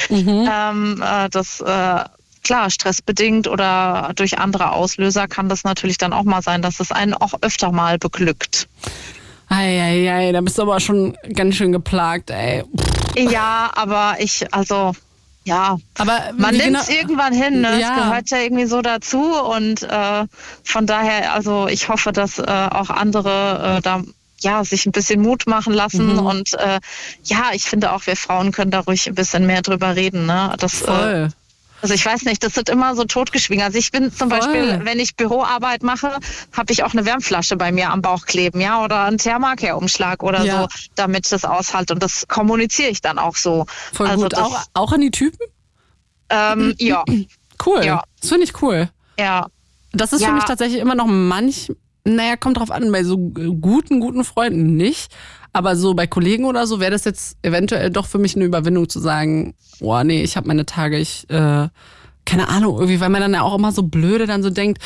ähm, 0.10 1.02
äh, 1.02 1.28
das 1.30 1.60
äh, 1.60 2.04
klar, 2.44 2.70
stressbedingt 2.70 3.48
oder 3.48 4.12
durch 4.14 4.38
andere 4.38 4.72
Auslöser 4.72 5.26
kann 5.28 5.48
das 5.48 5.64
natürlich 5.64 5.98
dann 5.98 6.12
auch 6.12 6.24
mal 6.24 6.42
sein, 6.42 6.62
dass 6.62 6.78
es 6.80 6.92
einen 6.92 7.14
auch 7.14 7.34
öfter 7.40 7.72
mal 7.72 7.98
beglückt. 7.98 8.68
Eieiei, 9.48 10.32
da 10.32 10.40
bist 10.40 10.56
du 10.58 10.62
aber 10.62 10.80
schon 10.80 11.16
ganz 11.34 11.56
schön 11.56 11.72
geplagt, 11.72 12.30
ey. 12.30 12.64
Ja, 13.16 13.70
aber 13.74 14.16
ich, 14.18 14.52
also 14.52 14.92
ja, 15.44 15.76
Aber 15.98 16.18
man 16.38 16.52
nimmt 16.52 16.64
genau- 16.64 16.80
es 16.80 16.88
irgendwann 16.88 17.34
hin. 17.34 17.60
Ne? 17.60 17.78
Ja. 17.78 17.90
Es 17.96 18.02
gehört 18.02 18.30
ja 18.30 18.38
irgendwie 18.38 18.64
so 18.64 18.80
dazu 18.80 19.20
und 19.22 19.82
äh, 19.82 20.24
von 20.64 20.86
daher, 20.86 21.34
also 21.34 21.68
ich 21.68 21.88
hoffe, 21.90 22.12
dass 22.12 22.38
äh, 22.38 22.42
auch 22.42 22.88
andere 22.88 23.76
äh, 23.78 23.82
da 23.82 24.02
ja 24.40 24.64
sich 24.64 24.86
ein 24.86 24.92
bisschen 24.92 25.20
Mut 25.20 25.46
machen 25.46 25.74
lassen 25.74 26.14
Mhm. 26.14 26.18
und 26.26 26.54
äh, 26.54 26.80
ja, 27.24 27.50
ich 27.52 27.64
finde 27.64 27.92
auch, 27.92 28.06
wir 28.06 28.16
Frauen 28.16 28.52
können 28.52 28.70
da 28.70 28.80
ruhig 28.80 29.06
ein 29.06 29.14
bisschen 29.14 29.46
mehr 29.46 29.60
drüber 29.60 29.94
reden. 29.96 30.24
Ne? 30.26 30.54
Das, 30.58 30.80
äh, 30.80 30.86
Voll. 30.86 31.28
Also 31.84 31.92
ich 31.92 32.06
weiß 32.06 32.22
nicht, 32.24 32.42
das 32.42 32.56
wird 32.56 32.70
immer 32.70 32.96
so 32.96 33.04
totgeschwiegen. 33.04 33.62
Also 33.62 33.76
ich 33.76 33.90
bin 33.90 34.10
zum 34.10 34.30
Voll. 34.30 34.38
Beispiel, 34.40 34.80
wenn 34.84 34.98
ich 34.98 35.16
Büroarbeit 35.16 35.82
mache, 35.82 36.16
habe 36.56 36.72
ich 36.72 36.82
auch 36.82 36.92
eine 36.94 37.04
Wärmflasche 37.04 37.56
bei 37.58 37.72
mir 37.72 37.90
am 37.90 38.00
Bauch 38.00 38.24
kleben, 38.24 38.58
ja, 38.58 38.82
oder 38.82 39.04
einen 39.04 39.18
Thermarcare-Umschlag 39.18 40.22
oder 40.22 40.44
Ja. 40.44 40.62
so, 40.62 40.68
damit 40.94 41.30
das 41.30 41.44
aushält. 41.44 41.90
Und 41.90 42.02
das 42.02 42.26
kommuniziere 42.26 42.88
ich 42.88 43.02
dann 43.02 43.18
auch 43.18 43.36
so. 43.36 43.66
Voll 43.92 44.06
also 44.06 44.22
gut. 44.22 44.34
Auch, 44.36 44.62
auch 44.72 44.92
an 44.92 45.02
die 45.02 45.10
Typen? 45.10 45.46
ähm, 46.30 46.74
ja, 46.78 47.04
Cool. 47.66 47.84
Ja. 47.84 48.02
Das 48.20 48.30
finde 48.30 48.44
ich 48.44 48.62
cool. 48.62 48.88
ja. 49.18 49.46
Das 49.92 50.12
ist 50.12 50.22
Ja. 50.22 50.28
für 50.28 50.34
mich 50.34 50.44
tatsächlich 50.44 50.80
immer 50.80 50.94
noch 50.96 51.06
manch, 51.06 51.70
naja, 52.04 52.36
kommt 52.36 52.56
drauf 52.58 52.70
an, 52.70 52.90
bei 52.90 53.04
so 53.04 53.16
guten, 53.16 54.00
guten 54.00 54.24
Freunden 54.24 54.74
nicht. 54.76 55.12
Aber 55.54 55.76
so 55.76 55.94
bei 55.94 56.06
Kollegen 56.06 56.44
oder 56.44 56.66
so 56.66 56.80
wäre 56.80 56.90
das 56.90 57.04
jetzt 57.04 57.38
eventuell 57.42 57.88
doch 57.90 58.06
für 58.06 58.18
mich 58.18 58.34
eine 58.36 58.44
Überwindung 58.44 58.88
zu 58.88 58.98
sagen, 59.00 59.54
boah, 59.80 60.02
nee, 60.04 60.22
ich 60.22 60.36
habe 60.36 60.48
meine 60.48 60.66
Tage, 60.66 60.98
ich, 60.98 61.30
äh, 61.30 61.68
keine 62.26 62.48
Ahnung, 62.48 62.74
irgendwie, 62.74 63.00
weil 63.00 63.08
man 63.08 63.20
dann 63.22 63.34
ja 63.34 63.42
auch 63.42 63.54
immer 63.56 63.70
so 63.72 63.84
blöde 63.84 64.26
dann 64.26 64.42
so 64.42 64.50
denkt, 64.50 64.82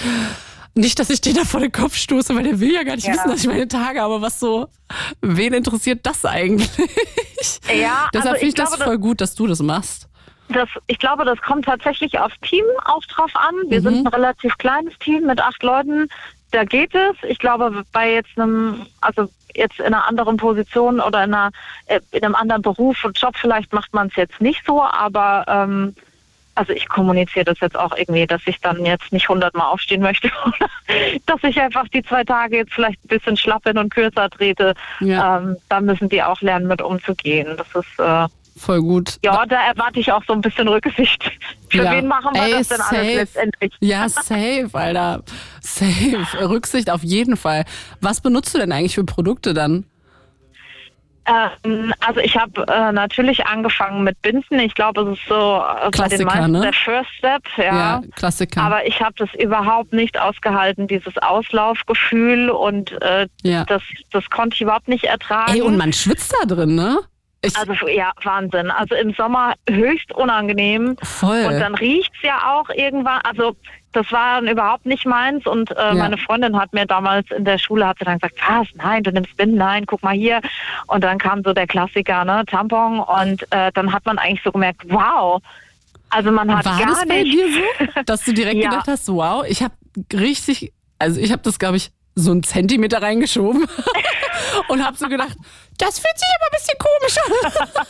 nicht, 0.74 0.98
dass 0.98 1.08
ich 1.10 1.20
den 1.22 1.34
da 1.34 1.44
vor 1.44 1.60
den 1.60 1.72
Kopf 1.72 1.96
stoße, 1.96 2.36
weil 2.36 2.42
der 2.44 2.60
will 2.60 2.72
ja 2.72 2.82
gar 2.84 2.94
nicht 2.96 3.06
Ja. 3.06 3.14
wissen, 3.14 3.30
dass 3.30 3.40
ich 3.40 3.46
meine 3.48 3.66
Tage 3.66 4.00
habe, 4.00 4.20
was 4.20 4.38
so, 4.38 4.68
wen 5.22 5.54
interessiert 5.54 6.00
das 6.04 6.24
eigentlich? 6.24 6.70
Ja, 7.74 8.08
Deshalb 8.14 8.34
also 8.34 8.40
finde 8.40 8.42
ich 8.42 8.48
ich 8.48 8.54
das 8.54 8.68
glaube, 8.70 8.84
voll 8.84 8.98
gut, 8.98 9.20
dass 9.22 9.34
du 9.34 9.46
das 9.46 9.60
machst. 9.60 10.06
das, 10.50 10.68
ich 10.86 10.98
glaube, 10.98 11.24
das 11.24 11.40
kommt 11.40 11.64
tatsächlich 11.64 12.18
aufs 12.18 12.36
Team 12.42 12.64
auch 12.84 13.02
drauf 13.06 13.30
an. 13.34 13.54
Wir 13.70 13.80
Mhm. 13.80 13.84
sind 13.84 14.06
ein 14.06 14.06
relativ 14.08 14.56
kleines 14.58 14.92
Team 14.98 15.24
mit 15.26 15.40
acht 15.40 15.62
Leuten. 15.62 16.08
Da 16.50 16.64
geht 16.64 16.94
es. 16.94 17.16
Ich 17.28 17.38
glaube, 17.38 17.84
bei 17.92 18.14
jetzt 18.14 18.30
einem, 18.36 18.86
also 19.00 19.28
jetzt 19.54 19.78
in 19.80 19.86
einer 19.86 20.06
anderen 20.06 20.36
Position 20.36 21.00
oder 21.00 21.24
in, 21.24 21.34
einer, 21.34 21.50
äh, 21.86 22.00
in 22.12 22.24
einem 22.24 22.34
anderen 22.34 22.62
Beruf 22.62 23.04
und 23.04 23.18
Job 23.18 23.36
vielleicht 23.36 23.72
macht 23.72 23.92
man 23.92 24.08
es 24.08 24.16
jetzt 24.16 24.40
nicht 24.40 24.64
so, 24.66 24.82
aber 24.82 25.44
ähm, 25.48 25.94
also 26.58 26.72
ich 26.72 26.88
kommuniziere 26.88 27.44
das 27.44 27.60
jetzt 27.60 27.78
auch 27.78 27.96
irgendwie, 27.96 28.26
dass 28.26 28.42
ich 28.46 28.60
dann 28.60 28.84
jetzt 28.84 29.12
nicht 29.12 29.28
hundertmal 29.28 29.66
aufstehen 29.66 30.02
möchte, 30.02 30.28
oder 30.44 30.68
dass 31.26 31.42
ich 31.44 31.60
einfach 31.60 31.86
die 31.88 32.02
zwei 32.02 32.24
Tage 32.24 32.56
jetzt 32.56 32.74
vielleicht 32.74 33.04
ein 33.04 33.08
bisschen 33.08 33.36
schlapp 33.36 33.62
bin 33.62 33.78
und 33.78 33.94
kürzer 33.94 34.28
trete. 34.28 34.74
Ja. 35.00 35.38
Ähm, 35.38 35.56
da 35.68 35.80
müssen 35.80 36.08
die 36.08 36.22
auch 36.22 36.40
lernen, 36.40 36.66
mit 36.66 36.82
umzugehen. 36.82 37.56
Das 37.56 37.68
ist 37.74 37.98
äh, 38.00 38.26
Voll 38.58 38.80
gut. 38.82 39.16
ja, 39.24 39.46
da 39.46 39.66
erwarte 39.68 40.00
ich 40.00 40.10
auch 40.12 40.22
so 40.26 40.32
ein 40.34 40.40
bisschen 40.40 40.68
Rücksicht. 40.68 41.30
Für 41.70 41.84
Ja. 41.84 41.92
wen 41.92 42.06
machen 42.06 42.34
wir 42.34 42.42
Ey, 42.42 42.52
das 42.52 42.68
denn 42.68 42.80
alles 42.80 42.90
safe. 43.00 43.14
letztendlich? 43.14 43.72
Ja, 43.80 44.08
safe, 44.08 44.68
Alter. 44.72 45.22
Safe. 45.60 46.26
Rücksicht 46.48 46.90
auf 46.90 47.02
jeden 47.02 47.36
Fall. 47.36 47.64
Was 48.00 48.20
benutzt 48.20 48.54
du 48.54 48.58
denn 48.58 48.72
eigentlich 48.72 48.94
für 48.94 49.04
Produkte 49.04 49.54
dann? 49.54 49.84
Ähm, 51.62 51.92
also 52.00 52.20
ich 52.20 52.36
habe 52.38 52.64
äh, 52.68 52.90
natürlich 52.90 53.44
angefangen 53.46 54.02
mit 54.02 54.20
Binden. 54.22 54.58
Ich 54.60 54.74
glaube, 54.74 55.02
es 55.02 55.18
ist 55.18 55.28
so 55.28 55.34
äh, 55.62 55.90
bei 55.96 56.08
den 56.08 56.24
meisten 56.24 56.52
ne? 56.52 56.60
der 56.62 56.72
First 56.72 57.10
Step, 57.18 57.42
ja. 57.58 58.00
Klassiker. 58.16 58.62
Aber 58.62 58.86
ich 58.86 58.98
habe 59.02 59.12
das 59.18 59.28
überhaupt 59.34 59.92
nicht 59.92 60.18
ausgehalten, 60.18 60.86
dieses 60.88 61.18
Auslaufgefühl 61.18 62.48
und 62.48 62.92
äh, 63.02 63.28
ja. 63.42 63.64
das, 63.66 63.82
das 64.10 64.28
konnte 64.30 64.54
ich 64.54 64.62
überhaupt 64.62 64.88
nicht 64.88 65.04
ertragen. 65.04 65.52
Ey, 65.52 65.60
und 65.60 65.76
man 65.76 65.92
schwitzt 65.92 66.34
da 66.40 66.46
drin, 66.46 66.74
ne? 66.74 66.98
Ich, 67.40 67.56
also 67.56 67.72
ja, 67.88 68.10
Wahnsinn. 68.24 68.70
Also 68.70 68.94
im 68.96 69.14
Sommer 69.14 69.54
höchst 69.68 70.12
unangenehm. 70.12 70.96
voll. 71.02 71.44
Und 71.46 71.60
dann 71.60 71.74
riecht's 71.76 72.18
ja 72.22 72.52
auch 72.58 72.68
irgendwann, 72.70 73.20
also 73.22 73.54
das 73.92 74.10
war 74.12 74.40
dann 74.40 74.48
überhaupt 74.50 74.86
nicht 74.86 75.06
meins. 75.06 75.46
Und 75.46 75.70
äh, 75.76 75.94
meine 75.94 76.18
Freundin 76.18 76.58
hat 76.58 76.72
mir 76.72 76.84
damals 76.84 77.30
in 77.30 77.44
der 77.44 77.58
Schule 77.58 77.86
hat 77.86 77.98
sie 77.98 78.04
dann 78.04 78.18
gesagt, 78.18 78.34
was, 78.46 78.66
nein, 78.74 79.02
du 79.04 79.12
nimmst 79.12 79.36
Binden, 79.36 79.56
nein, 79.56 79.86
guck 79.86 80.02
mal 80.02 80.14
hier. 80.14 80.40
Und 80.88 81.04
dann 81.04 81.18
kam 81.18 81.42
so 81.44 81.52
der 81.52 81.66
Klassiker, 81.68 82.24
ne, 82.24 82.44
Tampon. 82.46 82.98
Und 83.00 83.42
äh, 83.52 83.70
dann 83.72 83.92
hat 83.92 84.04
man 84.04 84.18
eigentlich 84.18 84.42
so 84.42 84.50
gemerkt, 84.52 84.82
wow, 84.88 85.40
also 86.10 86.32
man 86.32 86.54
hat 86.56 86.64
War 86.64 86.78
gar 86.78 86.86
das 86.88 87.06
bei 87.06 87.22
nicht, 87.22 87.32
dir 87.34 87.46
so, 87.52 88.00
dass 88.06 88.24
du 88.24 88.32
direkt 88.32 88.56
Ja. 88.62 88.70
gedacht 88.70 88.88
hast, 88.88 89.08
wow, 89.08 89.44
ich 89.48 89.62
habe 89.62 89.74
richtig, 90.12 90.72
also 90.98 91.20
ich 91.20 91.30
habe 91.32 91.42
das, 91.42 91.58
glaube 91.58 91.76
ich, 91.76 91.90
so 92.14 92.32
einen 92.32 92.42
Zentimeter 92.42 93.00
reingeschoben 93.00 93.66
und 94.68 94.84
habe 94.84 94.96
so 94.96 95.08
gedacht, 95.08 95.36
das 95.78 95.98
fühlt 96.00 96.18
sich 96.18 96.28
aber 96.36 96.46
ein 96.46 96.56
bisschen 96.58 96.78
komisch 96.78 97.84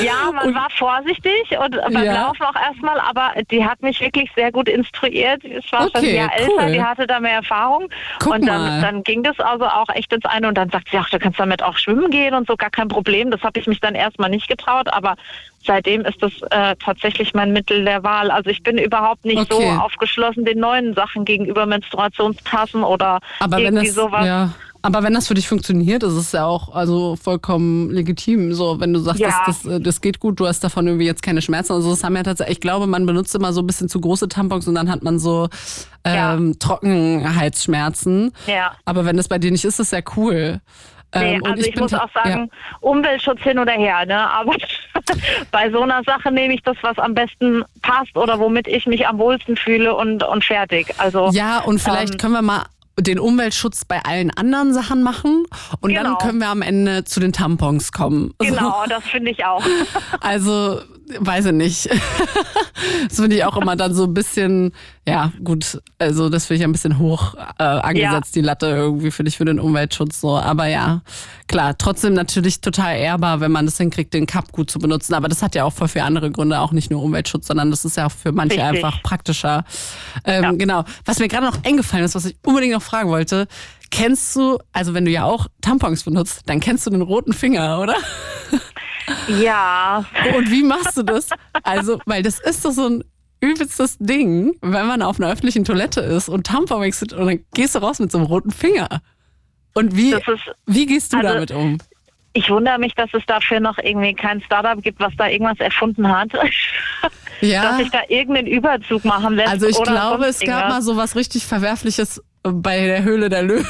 an. 0.00 0.04
ja, 0.04 0.32
man 0.32 0.48
Und- 0.48 0.54
war 0.54 0.68
vorsichtig 0.70 1.58
und 1.58 1.72
beim 1.92 2.04
Ja. 2.04 2.22
Laufen 2.28 2.42
auch 2.44 2.54
erstmal, 2.54 2.98
aber 3.00 3.32
die 3.50 3.64
hat 3.64 3.82
mich 3.82 4.00
wirklich 4.00 4.30
sehr 4.34 4.50
gut 4.50 4.68
instruiert. 4.68 5.44
Ich 5.44 5.70
war 5.72 5.82
schon 5.82 5.90
Okay, 5.96 6.16
Jahr 6.16 6.30
cool. 6.38 6.58
älter, 6.58 6.72
die 6.72 6.82
hatte 6.82 7.06
da 7.06 7.20
mehr 7.20 7.34
Erfahrung. 7.34 7.88
Guck 8.22 8.34
und 8.34 8.46
dann, 8.46 8.80
dann 8.80 9.02
ging 9.04 9.22
das 9.22 9.38
also 9.40 9.66
auch 9.66 9.88
echt 9.94 10.12
ins 10.12 10.24
eine 10.24 10.48
und 10.48 10.54
dann 10.56 10.70
sagt 10.70 10.88
sie, 10.90 10.96
ach, 10.98 11.10
du 11.10 11.18
kannst 11.18 11.38
damit 11.38 11.62
auch 11.62 11.76
schwimmen 11.76 12.10
gehen 12.10 12.34
und 12.34 12.46
so, 12.48 12.56
gar 12.56 12.70
kein 12.70 12.88
Problem. 12.88 13.30
Das 13.30 13.42
habe 13.42 13.60
ich 13.60 13.66
mich 13.66 13.80
dann 13.80 13.94
erstmal 13.94 14.30
nicht 14.30 14.48
getraut, 14.48 14.88
aber 14.90 15.16
seitdem 15.64 16.02
ist 16.02 16.22
das 16.22 16.32
äh, 16.50 16.76
tatsächlich 16.76 17.34
mein 17.34 17.52
Mittel 17.52 17.84
der 17.84 18.04
Wahl. 18.04 18.30
Also 18.30 18.48
ich 18.50 18.62
bin 18.62 18.78
überhaupt 18.78 19.24
nicht 19.24 19.52
Okay. 19.52 19.66
so 19.76 19.80
aufgeschlossen 19.82 20.44
den 20.44 20.60
neuen 20.60 20.94
Sachen 20.94 21.24
gegenüber 21.26 21.66
Menstruationstassen 21.66 22.84
oder 22.84 23.20
Aber 23.40 23.58
irgendwie 23.58 23.86
das, 23.86 23.94
sowas. 23.96 24.24
ja, 24.26 24.50
aber 24.86 25.02
wenn 25.02 25.14
das 25.14 25.26
für 25.28 25.34
dich 25.34 25.48
funktioniert, 25.48 26.02
ist 26.04 26.12
es 26.12 26.32
ja 26.32 26.46
auch 26.46 26.74
also 26.74 27.16
vollkommen 27.16 27.90
legitim. 27.90 28.54
So, 28.54 28.78
wenn 28.80 28.92
du 28.92 29.00
sagst, 29.00 29.20
Ja. 29.20 29.42
das, 29.46 29.62
das, 29.64 29.82
das 29.82 30.00
geht 30.00 30.20
gut, 30.20 30.38
du 30.38 30.46
hast 30.46 30.62
davon 30.62 30.86
irgendwie 30.86 31.06
jetzt 31.06 31.22
keine 31.22 31.42
Schmerzen. 31.42 31.72
Also 31.72 31.90
das 31.90 32.04
haben 32.04 32.14
ja 32.16 32.22
tatsächlich, 32.22 32.56
ich 32.58 32.60
glaube, 32.60 32.86
man 32.86 33.04
benutzt 33.04 33.34
immer 33.34 33.52
so 33.52 33.62
ein 33.62 33.66
bisschen 33.66 33.88
zu 33.88 34.00
große 34.00 34.28
Tampons 34.28 34.68
und 34.68 34.74
dann 34.76 34.90
hat 34.90 35.02
man 35.02 35.18
so 35.18 35.48
ähm, 36.04 36.58
Trockenheitsschmerzen. 36.60 38.32
Ja. 38.46 38.72
Aber 38.84 39.04
wenn 39.04 39.16
das 39.16 39.28
bei 39.28 39.38
dir 39.38 39.50
nicht 39.50 39.64
ist, 39.64 39.80
ist 39.80 39.92
ja 39.92 40.00
cool. 40.16 40.60
Nee, 41.14 41.36
Ähm, 41.36 41.42
also 41.44 41.64
ich, 41.64 41.72
bin 41.72 41.82
muss 41.82 41.94
auch 41.94 42.10
sagen, 42.12 42.50
Umweltschutz 42.80 43.40
hin 43.40 43.58
oder 43.58 43.72
her, 43.72 44.04
ne? 44.06 44.28
Aber 44.30 44.54
bei 45.50 45.70
so 45.70 45.80
einer 45.82 46.02
Sache 46.04 46.30
nehme 46.32 46.54
ich 46.54 46.62
das, 46.62 46.76
was 46.82 46.98
am 46.98 47.14
besten 47.14 47.64
passt 47.82 48.16
oder 48.16 48.38
womit 48.38 48.66
ich 48.66 48.86
mich 48.86 49.06
am 49.06 49.18
wohlsten 49.18 49.56
fühle 49.56 49.94
und, 49.94 50.22
und 50.24 50.44
fertig. 50.44 50.92
Also 50.98 51.30
Ja, 51.32 51.60
und 51.60 51.80
vielleicht 51.80 52.14
ähm, 52.14 52.18
können 52.18 52.32
wir 52.34 52.42
mal 52.42 52.64
den 52.98 53.18
Umweltschutz 53.18 53.84
bei 53.84 54.02
allen 54.04 54.30
anderen 54.30 54.72
Sachen 54.72 55.02
machen 55.02 55.44
und 55.80 55.94
dann 55.94 56.04
Genau. 56.04 56.18
können 56.18 56.38
wir 56.38 56.48
am 56.48 56.62
Ende 56.62 57.04
zu 57.04 57.20
den 57.20 57.32
Tampons 57.32 57.92
kommen. 57.92 58.32
genau, 58.38 58.84
das 58.88 59.04
finde 59.04 59.30
ich 59.30 59.44
auch. 59.44 59.62
Also, 60.20 60.80
weiß 61.18 61.46
ich 61.46 61.52
nicht. 61.52 61.88
das 63.08 63.16
finde 63.16 63.36
ich 63.36 63.44
auch 63.44 63.56
immer 63.56 63.76
dann 63.76 63.94
so 63.94 64.04
ein 64.04 64.14
bisschen, 64.14 64.72
ja, 65.06 65.32
gut, 65.42 65.80
also 65.98 66.28
das 66.28 66.46
finde 66.46 66.58
ich 66.58 66.64
ein 66.64 66.72
bisschen 66.72 66.98
hoch 66.98 67.34
äh, 67.58 67.62
angesetzt, 67.62 68.34
die 68.34 68.40
Latte 68.40 68.66
irgendwie, 68.66 69.10
finde 69.10 69.28
ich, 69.28 69.36
für 69.36 69.44
den 69.44 69.60
Umweltschutz 69.60 70.20
so. 70.20 70.36
Aber 70.36 70.66
ja, 70.66 71.02
klar, 71.46 71.76
trotzdem 71.78 72.14
natürlich 72.14 72.60
total 72.60 72.96
ehrbar, 72.96 73.40
wenn 73.40 73.52
man 73.52 73.66
das 73.66 73.76
hinkriegt, 73.76 74.14
den 74.14 74.26
Cup 74.26 74.52
gut 74.52 74.70
zu 74.70 74.78
benutzen. 74.78 75.14
Aber 75.14 75.28
das 75.28 75.42
hat 75.42 75.54
ja 75.54 75.64
auch 75.64 75.72
voll 75.72 75.88
viele 75.88 76.04
andere 76.04 76.30
Gründe, 76.30 76.58
auch 76.60 76.72
nicht 76.72 76.90
nur 76.90 77.02
Umweltschutz, 77.02 77.46
sondern 77.46 77.70
das 77.70 77.84
ist 77.84 77.96
ja 77.96 78.06
auch 78.06 78.12
für 78.12 78.32
manche 78.32 78.56
Richtig. 78.56 78.84
einfach 78.84 79.02
praktischer. 79.02 79.64
Ähm, 80.24 80.42
Ja. 80.42 80.52
Genau. 80.52 80.84
Was 81.04 81.18
mir 81.18 81.28
gerade 81.28 81.46
noch 81.46 81.64
eingefallen 81.64 82.04
ist, 82.04 82.14
was 82.14 82.24
ich 82.24 82.36
unbedingt 82.44 82.72
noch 82.72 82.82
fragen 82.82 83.08
wollte, 83.08 83.46
kennst 83.90 84.34
du, 84.36 84.58
also 84.72 84.94
wenn 84.94 85.04
du 85.04 85.10
ja 85.10 85.24
auch 85.24 85.46
Tampons 85.60 86.04
benutzt, 86.04 86.42
dann 86.46 86.60
kennst 86.60 86.86
du 86.86 86.90
den 86.90 87.02
roten 87.02 87.32
Finger, 87.32 87.80
oder? 87.80 87.96
Ja, 89.28 90.04
Und 90.36 90.50
wie 90.50 90.62
machst 90.62 90.96
du 90.96 91.02
das? 91.02 91.28
Also, 91.62 92.00
weil 92.06 92.22
das 92.22 92.38
ist 92.40 92.64
doch 92.64 92.72
so 92.72 92.88
ein 92.88 93.04
übelstes 93.40 93.98
Ding, 93.98 94.54
wenn 94.62 94.86
man 94.86 95.02
auf 95.02 95.20
einer 95.20 95.30
öffentlichen 95.30 95.64
Toilette 95.64 96.00
ist 96.00 96.28
und 96.28 96.46
Tampon 96.46 96.80
wechselt 96.80 97.12
und 97.12 97.26
dann 97.26 97.44
gehst 97.54 97.74
du 97.74 97.80
raus 97.80 97.98
mit 97.98 98.10
so 98.10 98.18
einem 98.18 98.26
roten 98.26 98.50
Finger. 98.50 98.88
Und 99.74 99.94
wie, 99.94 100.12
ist 100.12 100.26
wie 100.66 100.86
gehst 100.86 101.12
du 101.12 101.18
also- 101.18 101.28
damit 101.28 101.50
um? 101.50 101.78
ich 102.36 102.50
wundere 102.50 102.78
mich, 102.78 102.94
dass 102.94 103.08
es 103.14 103.24
dafür 103.26 103.60
noch 103.60 103.78
irgendwie 103.78 104.12
kein 104.12 104.42
Startup 104.42 104.80
gibt, 104.82 105.00
was 105.00 105.12
da 105.16 105.26
irgendwas 105.26 105.58
erfunden 105.58 106.06
hat. 106.06 106.28
Ja, 107.40 107.62
Dass 107.70 107.78
sich 107.78 107.90
da 107.90 108.00
irgendeinen 108.08 108.46
Überzug 108.46 109.06
machen 109.06 109.36
lässt. 109.36 109.48
also 109.48 109.66
ich 109.66 109.82
glaube, 109.82 110.26
es 110.26 110.40
gab 110.40 110.68
mal 110.68 110.82
so 110.82 110.96
was 110.96 111.16
richtig 111.16 111.46
Verwerfliches 111.46 112.22
bei 112.42 112.86
der 112.86 113.04
Höhle 113.04 113.30
der 113.30 113.42
Löwen. 113.42 113.66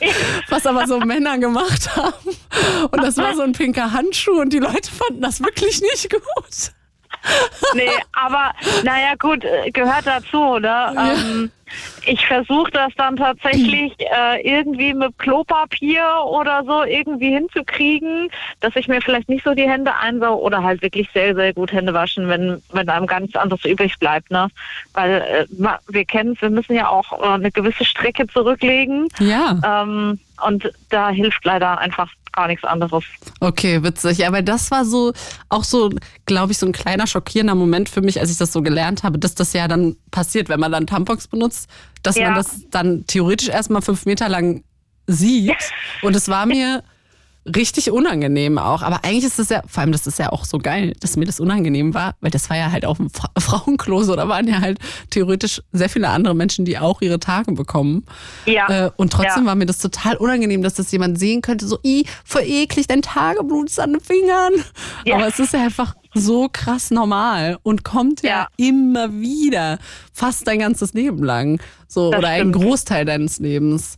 Was 0.48 0.66
aber 0.66 0.86
so 0.86 0.98
Männer 1.00 1.38
gemacht 1.38 1.96
haben. 1.96 2.36
Und 2.90 3.02
das 3.02 3.16
war 3.16 3.34
so 3.34 3.42
ein 3.42 3.52
pinker 3.52 3.92
Handschuh 3.92 4.40
und 4.40 4.52
die 4.52 4.58
Leute 4.58 4.90
fanden 4.90 5.20
das 5.20 5.40
wirklich 5.40 5.80
nicht 5.80 6.10
gut. 6.10 6.72
Nee, 7.74 7.90
aber 8.12 8.52
naja 8.84 9.14
gut, 9.18 9.44
äh, 9.44 9.70
gehört 9.70 10.06
dazu, 10.06 10.58
ne? 10.58 10.94
Ähm, 10.96 11.52
ich 12.06 12.26
versuche 12.26 12.70
das 12.70 12.92
dann 12.96 13.16
tatsächlich 13.16 13.92
äh, 14.00 14.40
irgendwie 14.42 14.94
mit 14.94 15.18
Klopapier 15.18 16.04
oder 16.26 16.64
so 16.64 16.84
irgendwie 16.84 17.32
hinzukriegen, 17.32 18.30
dass 18.60 18.74
ich 18.76 18.88
mir 18.88 19.02
vielleicht 19.02 19.28
nicht 19.28 19.44
so 19.44 19.54
die 19.54 19.68
Hände 19.68 19.94
einsau 19.94 20.36
oder 20.36 20.62
halt 20.62 20.80
wirklich 20.82 21.08
sehr, 21.12 21.34
sehr 21.34 21.52
gut 21.52 21.72
Hände 21.72 21.92
waschen, 21.92 22.28
wenn, 22.28 22.62
wenn 22.72 22.88
einem 22.88 23.06
nichts 23.20 23.36
anderes 23.36 23.64
übrig 23.64 23.98
bleibt, 23.98 24.30
ne? 24.30 24.48
Weil 24.94 25.46
äh, 25.50 25.68
wir 25.88 26.04
kennen 26.04 26.32
es, 26.32 26.42
wir 26.42 26.50
müssen 26.50 26.74
ja 26.74 26.88
auch 26.88 27.12
äh, 27.20 27.26
eine 27.26 27.50
gewisse 27.50 27.84
Strecke 27.84 28.26
zurücklegen. 28.26 29.08
Ja. 29.18 29.82
Ähm, 29.82 30.18
und 30.46 30.70
da 30.90 31.10
hilft 31.10 31.44
leider 31.44 31.78
einfach 31.78 32.08
gar 32.38 32.46
nichts 32.46 32.64
anderes. 32.64 33.04
Okay, 33.40 33.82
witzig. 33.82 34.24
Aber 34.26 34.42
das 34.42 34.70
war 34.70 34.84
so, 34.84 35.12
auch 35.48 35.64
so, 35.64 35.90
glaube 36.24 36.52
ich, 36.52 36.58
so 36.58 36.66
ein 36.66 36.72
kleiner 36.72 37.06
schockierender 37.08 37.54
Moment 37.56 37.88
für 37.88 38.00
mich, 38.00 38.20
als 38.20 38.30
ich 38.30 38.38
das 38.38 38.52
so 38.52 38.62
gelernt 38.62 39.02
habe, 39.02 39.18
dass 39.18 39.34
das 39.34 39.52
ja 39.52 39.66
dann 39.66 39.96
passiert, 40.12 40.48
wenn 40.48 40.60
man 40.60 40.70
dann 40.70 40.86
Tampons 40.86 41.26
benutzt, 41.26 41.68
dass 42.02 42.16
Ja. 42.16 42.26
man 42.26 42.34
das 42.36 42.60
dann 42.70 43.04
theoretisch 43.06 43.48
erstmal 43.48 43.82
fünf 43.82 44.06
Meter 44.06 44.28
lang 44.28 44.62
sieht. 45.08 45.56
Und 46.02 46.14
es 46.14 46.28
war 46.28 46.46
mir 46.46 46.84
richtig 47.54 47.90
unangenehm 47.90 48.58
auch. 48.58 48.82
Aber 48.82 49.04
eigentlich 49.04 49.24
ist 49.24 49.38
das 49.38 49.48
ja, 49.48 49.62
vor 49.66 49.82
allem 49.82 49.92
das 49.92 50.06
ist 50.06 50.18
ja 50.18 50.30
auch 50.32 50.44
so 50.44 50.58
geil, 50.58 50.94
dass 51.00 51.16
mir 51.16 51.24
das 51.24 51.40
unangenehm 51.40 51.94
war, 51.94 52.14
weil 52.20 52.30
das 52.30 52.48
war 52.50 52.56
ja 52.56 52.70
halt 52.70 52.84
auf 52.84 52.96
dem 52.98 53.10
Fra 53.10 53.28
Frauenklo 53.38 54.02
so. 54.02 54.16
Da 54.16 54.28
waren 54.28 54.46
ja 54.48 54.60
halt 54.60 54.78
theoretisch 55.10 55.62
sehr 55.72 55.88
viele 55.88 56.08
andere 56.08 56.34
Menschen, 56.34 56.64
die 56.64 56.78
auch 56.78 57.00
ihre 57.02 57.18
Tage 57.20 57.52
bekommen. 57.52 58.04
Ja. 58.46 58.86
Äh, 58.86 58.90
und 58.96 59.12
trotzdem 59.12 59.42
Ja. 59.44 59.46
war 59.46 59.54
mir 59.54 59.66
das 59.66 59.78
total 59.78 60.16
unangenehm, 60.16 60.62
dass 60.62 60.74
das 60.74 60.90
jemand 60.92 61.18
sehen 61.18 61.42
könnte, 61.42 61.66
so, 61.66 61.78
i, 61.84 62.04
voll 62.24 62.42
eklig, 62.44 62.86
dein 62.86 63.02
Tageblut 63.02 63.68
ist 63.68 63.80
an 63.80 63.92
den 63.92 64.00
Fingern. 64.00 64.52
Ja. 65.04 65.16
Aber 65.16 65.26
es 65.28 65.38
ist 65.38 65.52
ja 65.52 65.62
einfach 65.62 65.94
so 66.14 66.48
krass 66.52 66.90
normal 66.90 67.58
und 67.62 67.84
kommt 67.84 68.22
ja, 68.22 68.28
Ja. 68.28 68.48
immer 68.56 69.12
wieder, 69.20 69.78
fast 70.12 70.46
dein 70.46 70.58
ganzes 70.60 70.94
Leben 70.94 71.22
lang. 71.22 71.60
So, 71.86 72.10
Das 72.10 72.18
oder 72.18 72.28
ein 72.28 72.40
stimmt. 72.52 72.54
Großteil 72.56 73.04
deines 73.04 73.38
Lebens. 73.38 73.96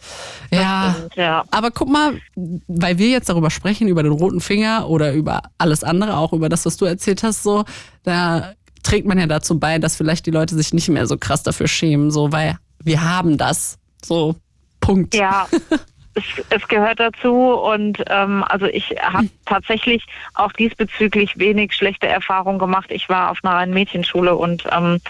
Ja. 0.50 0.94
stimmt, 0.96 1.16
ja. 1.16 1.44
Aber 1.50 1.70
guck 1.70 1.88
mal, 1.88 2.20
weil 2.68 2.98
wir 2.98 3.08
jetzt 3.08 3.28
darüber 3.28 3.50
sprechen, 3.50 3.88
über 3.88 4.02
den 4.02 4.12
roten 4.12 4.40
Finger 4.40 4.88
oder 4.88 5.12
über 5.12 5.42
alles 5.58 5.82
andere, 5.84 6.16
auch 6.16 6.32
über 6.32 6.48
das, 6.48 6.66
was 6.66 6.76
du 6.76 6.84
erzählt 6.84 7.22
hast, 7.22 7.42
so, 7.42 7.64
da 8.02 8.52
trägt 8.82 9.06
man 9.06 9.18
ja 9.18 9.26
dazu 9.26 9.58
bei, 9.58 9.78
dass 9.78 9.96
vielleicht 9.96 10.26
die 10.26 10.30
Leute 10.30 10.54
sich 10.54 10.72
nicht 10.72 10.88
mehr 10.88 11.06
so 11.06 11.16
krass 11.18 11.42
dafür 11.42 11.68
schämen, 11.68 12.10
so, 12.10 12.32
weil 12.32 12.56
wir 12.82 13.02
haben 13.04 13.36
das. 13.36 13.76
So, 14.04 14.36
Punkt. 14.80 15.14
Ja, 15.14 15.46
es, 16.14 16.24
es 16.50 16.68
gehört 16.68 17.00
dazu 17.00 17.52
und 17.52 18.02
ähm, 18.08 18.44
also 18.48 18.66
ich 18.66 18.96
habe 19.00 19.28
tatsächlich 19.46 20.04
auch 20.34 20.52
diesbezüglich 20.52 21.38
wenig 21.38 21.74
schlechte 21.74 22.08
Erfahrungen 22.08 22.58
gemacht. 22.58 22.90
Ich 22.90 23.08
war 23.08 23.30
auf 23.30 23.38
einer 23.42 23.54
reinen 23.54 23.74
Mädchenschule 23.74 24.34
und 24.34 24.64
ähm, 24.72 25.00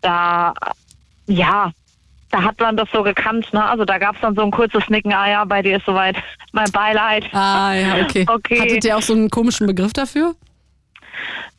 da, 0.00 0.54
ja, 1.26 1.72
da 2.30 2.42
hat 2.42 2.58
man 2.58 2.76
das 2.76 2.88
so 2.92 3.02
gekannt. 3.02 3.52
Ne? 3.52 3.64
Also 3.64 3.84
da 3.84 3.98
gab 3.98 4.14
es 4.14 4.20
dann 4.20 4.34
so 4.34 4.42
ein 4.42 4.50
kurzes 4.50 4.88
Nicken, 4.88 5.12
ah 5.12 5.28
ja, 5.28 5.44
bei 5.44 5.62
dir 5.62 5.76
ist 5.76 5.86
soweit 5.86 6.16
mein 6.52 6.70
Beileid. 6.72 7.24
Ah, 7.32 7.74
ja, 7.74 8.04
okay. 8.04 8.26
Okay. 8.36 8.60
Hattet 8.60 8.84
ihr 8.84 8.96
auch 8.96 9.02
so 9.02 9.12
einen 9.12 9.30
komischen 9.30 9.66
Begriff 9.66 9.92
dafür? 9.92 10.34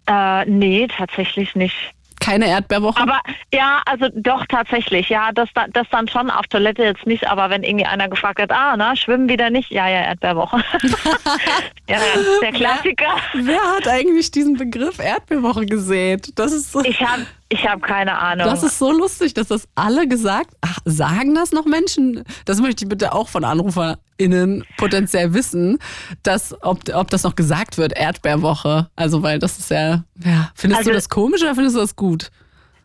Äh, 0.07 0.45
nee, 0.45 0.87
tatsächlich 0.87 1.55
nicht. 1.55 1.75
Keine 2.19 2.47
Erdbeerwoche? 2.47 3.01
Aber 3.01 3.19
ja, 3.53 3.81
also 3.85 4.07
doch 4.13 4.45
tatsächlich, 4.47 5.09
ja, 5.09 5.31
das, 5.33 5.49
da- 5.53 5.67
das 5.71 5.87
dann 5.91 6.07
schon 6.07 6.29
auf 6.29 6.47
Toilette 6.47 6.83
jetzt 6.83 7.05
nicht, 7.05 7.27
aber 7.27 7.49
wenn 7.49 7.63
irgendwie 7.63 7.85
einer 7.85 8.09
gefragt 8.09 8.41
hat, 8.41 8.51
ah, 8.51 8.75
na, 8.77 8.95
schwimmen 8.95 9.29
wieder 9.29 9.49
nicht? 9.49 9.71
Ja, 9.71 9.87
ja, 9.87 10.01
Erdbeerwoche. 10.01 10.57
ja, 11.87 11.97
der 12.41 12.51
Klassiker. 12.51 13.15
Wer 13.33 13.61
hat 13.61 13.87
eigentlich 13.87 14.31
diesen 14.31 14.57
Begriff 14.57 14.99
Erdbeerwoche 14.99 15.65
gesät? 15.65 16.31
Das 16.35 16.51
ist 16.51 16.71
so, 16.71 16.83
Ich 16.83 17.01
habe 17.01 17.25
ich 17.49 17.67
hab 17.67 17.81
keine 17.81 18.17
Ahnung. 18.19 18.45
das 18.47 18.63
ist 18.63 18.77
so 18.77 18.91
lustig, 18.91 19.33
dass 19.33 19.47
das 19.47 19.67
alle 19.75 20.07
gesagt 20.07 20.51
Ach, 20.61 20.79
sagen 20.85 21.33
das 21.35 21.51
noch 21.51 21.65
Menschen? 21.65 22.23
Das 22.45 22.59
möchte 22.61 22.83
ich 22.83 22.89
bitte 22.89 23.13
auch 23.13 23.29
von 23.29 23.43
AnruferInnen 23.43 24.65
potenziell 24.77 25.33
wissen, 25.33 25.77
dass, 26.23 26.55
ob, 26.61 26.79
ob 26.93 27.09
das 27.09 27.23
noch 27.23 27.35
gesagt 27.35 27.77
wird, 27.77 27.93
Erdbeerwoche. 27.97 28.89
Also, 28.95 29.23
weil 29.23 29.39
das 29.39 29.59
ist 29.59 29.71
ja, 29.71 30.03
ja. 30.23 30.51
Findest 30.55 30.81
du 30.85 30.89
Also- 30.89 30.91
das 30.91 31.09
komisch 31.09 31.41
oder 31.41 31.55
findest 31.55 31.75
du 31.75 31.79
das 31.79 31.95
gut? 31.95 32.29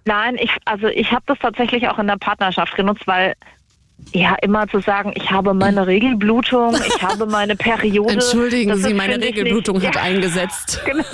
Nein, 0.04 0.36
ich, 0.40 0.50
also 0.64 0.88
ich 0.88 1.12
habe 1.12 1.22
das 1.26 1.38
tatsächlich 1.38 1.88
auch 1.88 1.98
in 1.98 2.08
der 2.08 2.16
Partnerschaft 2.16 2.74
genutzt, 2.74 3.06
weil 3.06 3.34
ja 4.12 4.34
immer 4.42 4.68
zu 4.68 4.80
sagen, 4.80 5.12
ich 5.14 5.30
habe 5.30 5.54
meine 5.54 5.86
Regelblutung, 5.86 6.74
ich 6.74 7.02
habe 7.02 7.26
meine 7.26 7.56
Periode. 7.56 8.14
Entschuldigen 8.14 8.70
das 8.70 8.80
Sie, 8.80 8.90
ist, 8.90 8.96
meine 8.96 9.20
Regelblutung 9.20 9.78
nicht, 9.78 9.88
hat 9.88 9.96
ja, 9.96 10.02
eingesetzt. 10.02 10.80
Genau. 10.92 11.04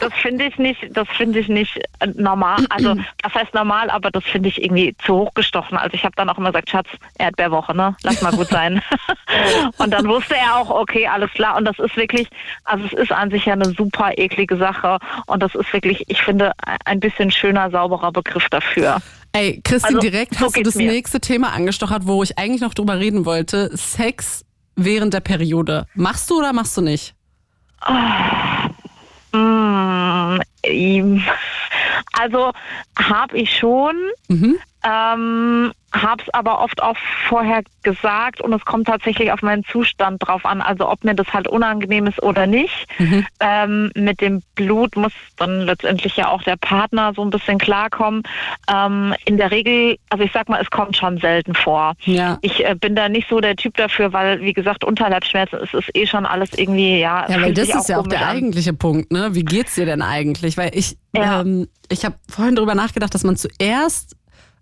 Das 0.00 0.12
finde 0.14 0.46
ich 0.46 0.56
nicht, 0.58 0.80
das 0.92 1.06
finde 1.16 1.38
ich 1.38 1.48
nicht 1.48 1.76
äh, 2.00 2.06
normal. 2.14 2.64
Also 2.70 2.96
das 3.22 3.34
heißt 3.34 3.54
normal, 3.54 3.90
aber 3.90 4.10
das 4.10 4.24
finde 4.24 4.48
ich 4.48 4.62
irgendwie 4.62 4.96
zu 5.04 5.14
hoch 5.14 5.34
gestochen. 5.34 5.76
Also 5.76 5.94
ich 5.94 6.04
habe 6.04 6.14
dann 6.16 6.28
auch 6.30 6.38
immer 6.38 6.50
gesagt, 6.50 6.70
Schatz, 6.70 6.88
Erdbeerwoche, 7.18 7.76
ne? 7.76 7.94
Lass 8.02 8.22
mal 8.22 8.32
gut 8.32 8.48
sein. 8.48 8.82
und 9.78 9.92
dann 9.92 10.08
wusste 10.08 10.36
er 10.36 10.56
auch, 10.56 10.70
okay, 10.70 11.06
alles 11.06 11.30
klar. 11.32 11.56
Und 11.56 11.66
das 11.66 11.78
ist 11.78 11.96
wirklich, 11.96 12.28
also 12.64 12.84
es 12.86 12.92
ist 12.94 13.12
an 13.12 13.30
sich 13.30 13.44
ja 13.44 13.52
eine 13.52 13.66
super 13.66 14.12
eklige 14.16 14.56
Sache. 14.56 14.98
Und 15.26 15.42
das 15.42 15.54
ist 15.54 15.72
wirklich, 15.72 16.04
ich 16.08 16.22
finde, 16.22 16.52
ein 16.84 16.98
bisschen 16.98 17.30
schöner, 17.30 17.70
sauberer 17.70 18.10
Begriff 18.10 18.48
dafür. 18.48 19.00
Ey, 19.32 19.60
Christine, 19.62 19.98
Also, 19.98 20.10
direkt 20.10 20.34
so 20.34 20.46
hast 20.46 20.56
du 20.56 20.62
das 20.62 20.74
mir. 20.74 20.90
nächste 20.90 21.20
Thema 21.20 21.52
angestochert, 21.52 22.06
wo 22.06 22.22
ich 22.22 22.36
eigentlich 22.38 22.60
noch 22.62 22.74
drüber 22.74 22.98
reden 22.98 23.24
wollte. 23.24 23.70
Sex 23.76 24.44
während 24.76 25.14
der 25.14 25.20
Periode. 25.20 25.86
Machst 25.94 26.28
du 26.30 26.38
oder 26.38 26.52
machst 26.52 26.76
du 26.76 26.80
nicht? 26.80 27.14
Mm, 29.32 30.38
ähm, 30.64 31.22
Also 32.12 32.52
habe 32.98 33.38
ich 33.38 33.56
schon, 33.56 33.94
Mhm. 34.28 34.56
ähm, 34.84 35.72
habe 35.92 36.22
es 36.22 36.32
aber 36.34 36.60
oft 36.60 36.82
auch 36.82 36.96
vorher 37.28 37.62
gesagt 37.82 38.40
und 38.40 38.52
es 38.52 38.64
kommt 38.64 38.86
tatsächlich 38.86 39.32
auf 39.32 39.42
meinen 39.42 39.64
Zustand 39.64 40.26
drauf 40.26 40.44
an, 40.44 40.60
also 40.60 40.88
ob 40.88 41.02
mir 41.04 41.14
das 41.14 41.32
halt 41.32 41.48
unangenehm 41.48 42.06
ist 42.06 42.22
oder 42.22 42.46
nicht. 42.46 42.86
Mhm. 42.98 43.26
Ähm, 43.40 43.90
mit 43.94 44.20
dem 44.20 44.42
Blut 44.54 44.96
muss 44.96 45.12
dann 45.36 45.62
letztendlich 45.62 46.16
ja 46.16 46.28
auch 46.28 46.42
der 46.42 46.56
Partner 46.56 47.12
so 47.14 47.22
ein 47.22 47.30
bisschen 47.30 47.58
klarkommen. 47.58 48.22
Ähm, 48.72 49.14
in 49.24 49.36
der 49.36 49.50
Regel, 49.50 49.96
also 50.10 50.24
ich 50.24 50.32
sag 50.32 50.48
mal, 50.48 50.60
es 50.60 50.70
kommt 50.70 50.96
schon 50.96 51.18
selten 51.18 51.54
vor. 51.54 51.94
Ja. 52.04 52.38
Ich 52.42 52.64
äh, 52.64 52.74
bin 52.74 52.94
da 52.94 53.08
nicht 53.08 53.28
so 53.28 53.40
der 53.40 53.56
Typ 53.56 53.76
dafür, 53.76 54.12
weil, 54.12 54.40
wie 54.42 54.52
gesagt, 54.52 54.84
Unterleibsschmerzen, 54.84 55.58
es 55.62 55.74
ist 55.74 55.90
eh 55.94 56.06
schon 56.06 56.26
alles 56.26 56.50
irgendwie, 56.56 57.00
ja. 57.00 57.28
Ja, 57.28 57.40
weil 57.42 57.54
das 57.54 57.68
ist 57.68 57.88
ja 57.88 57.98
auch 57.98 58.06
der 58.06 58.20
an. 58.20 58.36
eigentliche 58.36 58.72
Punkt, 58.74 59.10
ne? 59.10 59.30
Wie 59.32 59.44
geht's 59.44 59.74
dir 59.74 59.86
denn 59.86 60.02
eigentlich? 60.02 60.56
Weil 60.56 60.70
ich, 60.74 60.96
Ja. 61.14 61.40
ähm, 61.40 61.66
ich 61.88 62.04
habe 62.04 62.14
vorhin 62.28 62.54
drüber 62.54 62.74
nachgedacht, 62.74 63.12
dass 63.14 63.24
man 63.24 63.36
zuerst 63.36 64.16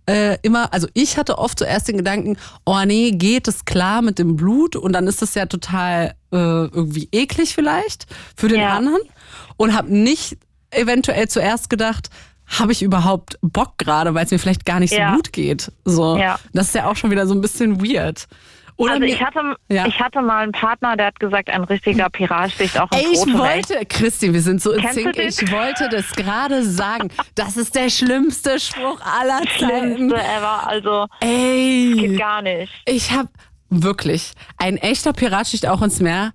äh, 0.09 0.39
immer, 0.43 0.73
also 0.73 0.89
ich 0.95 1.19
hatte 1.19 1.39
oft 1.39 1.59
zuerst 1.59 1.87
den 1.89 1.99
Gedanken, 1.99 2.37
oh 2.65 2.81
nee, 2.87 3.11
geht 3.13 3.47
es 3.47 3.65
klar 3.67 4.01
mit 4.03 4.19
dem 4.19 4.37
Blut 4.37 4.75
und 4.75 4.93
dann 4.95 5.07
ist 5.07 5.21
das 5.23 5.35
ja 5.35 5.47
total 5.47 6.15
äh, 6.33 6.37
irgendwie 6.37 7.09
eklig 7.13 7.55
vielleicht 7.55 8.07
für 8.37 8.49
den 8.49 8.61
Ja. 8.61 8.77
anderen 8.77 9.03
und 9.59 9.75
habe 9.77 9.95
nicht 9.95 10.39
eventuell 10.71 11.29
zuerst 11.29 11.69
gedacht, 11.71 12.09
habe 12.47 12.73
ich 12.73 12.83
überhaupt 12.83 13.39
Bock 13.43 13.77
gerade, 13.77 14.15
weil 14.15 14.25
es 14.25 14.31
mir 14.31 14.39
vielleicht 14.39 14.65
gar 14.65 14.81
nicht 14.81 14.93
Ja. 14.95 15.11
so 15.11 15.17
gut 15.17 15.33
geht. 15.35 15.71
So, 15.85 16.17
Ja. 16.17 16.39
das 16.55 16.69
ist 16.69 16.75
ja 16.75 16.87
auch 16.91 16.97
schon 16.97 17.11
wieder 17.11 17.27
so 17.27 17.35
ein 17.35 17.43
bisschen 17.43 17.83
weird. 17.85 18.27
Oder 18.79 18.93
Also 18.93 19.05
ich 19.05 19.21
hatte, 19.23 19.41
Ja. 19.69 19.87
ich 19.87 20.01
hatte 20.01 20.23
mal 20.23 20.45
einen 20.45 20.53
Partner, 20.53 20.97
der 20.97 21.07
hat 21.09 21.21
gesagt, 21.21 21.51
ein 21.51 21.65
richtiger 21.65 22.09
Pirat 22.11 22.53
sticht 22.53 22.81
auch 22.81 22.91
ins 22.93 23.03
Ey, 23.03 23.09
ich 23.13 23.19
Rote 23.19 23.43
Recht. 23.43 23.71
wollte, 23.71 23.87
Christi, 23.87 24.33
wir 24.33 24.41
sind 24.41 24.63
so 24.63 24.73
in 24.73 24.81
den? 24.83 25.09
ich 25.29 25.51
wollte 25.53 25.89
das 25.91 26.11
gerade 26.13 26.63
sagen. 26.65 27.11
Das 27.35 27.57
ist 27.57 27.75
der 27.75 27.91
schlimmste 27.91 28.59
Spruch 28.61 29.01
aller 29.01 29.41
Zeiten. 29.59 29.97
Schlimmste 29.97 30.17
ever, 30.21 30.67
also 30.69 31.07
geht 31.21 31.29
Ey, 32.11 32.17
gar 32.17 32.41
nicht. 32.41 32.73
ich 32.87 33.11
hab 33.11 33.27
wirklich, 33.69 34.33
ein 34.59 34.77
echter 34.79 35.13
Pirat 35.13 35.49
sticht 35.49 35.67
auch 35.67 35.83
ins 35.83 36.01
Meer. 36.01 36.33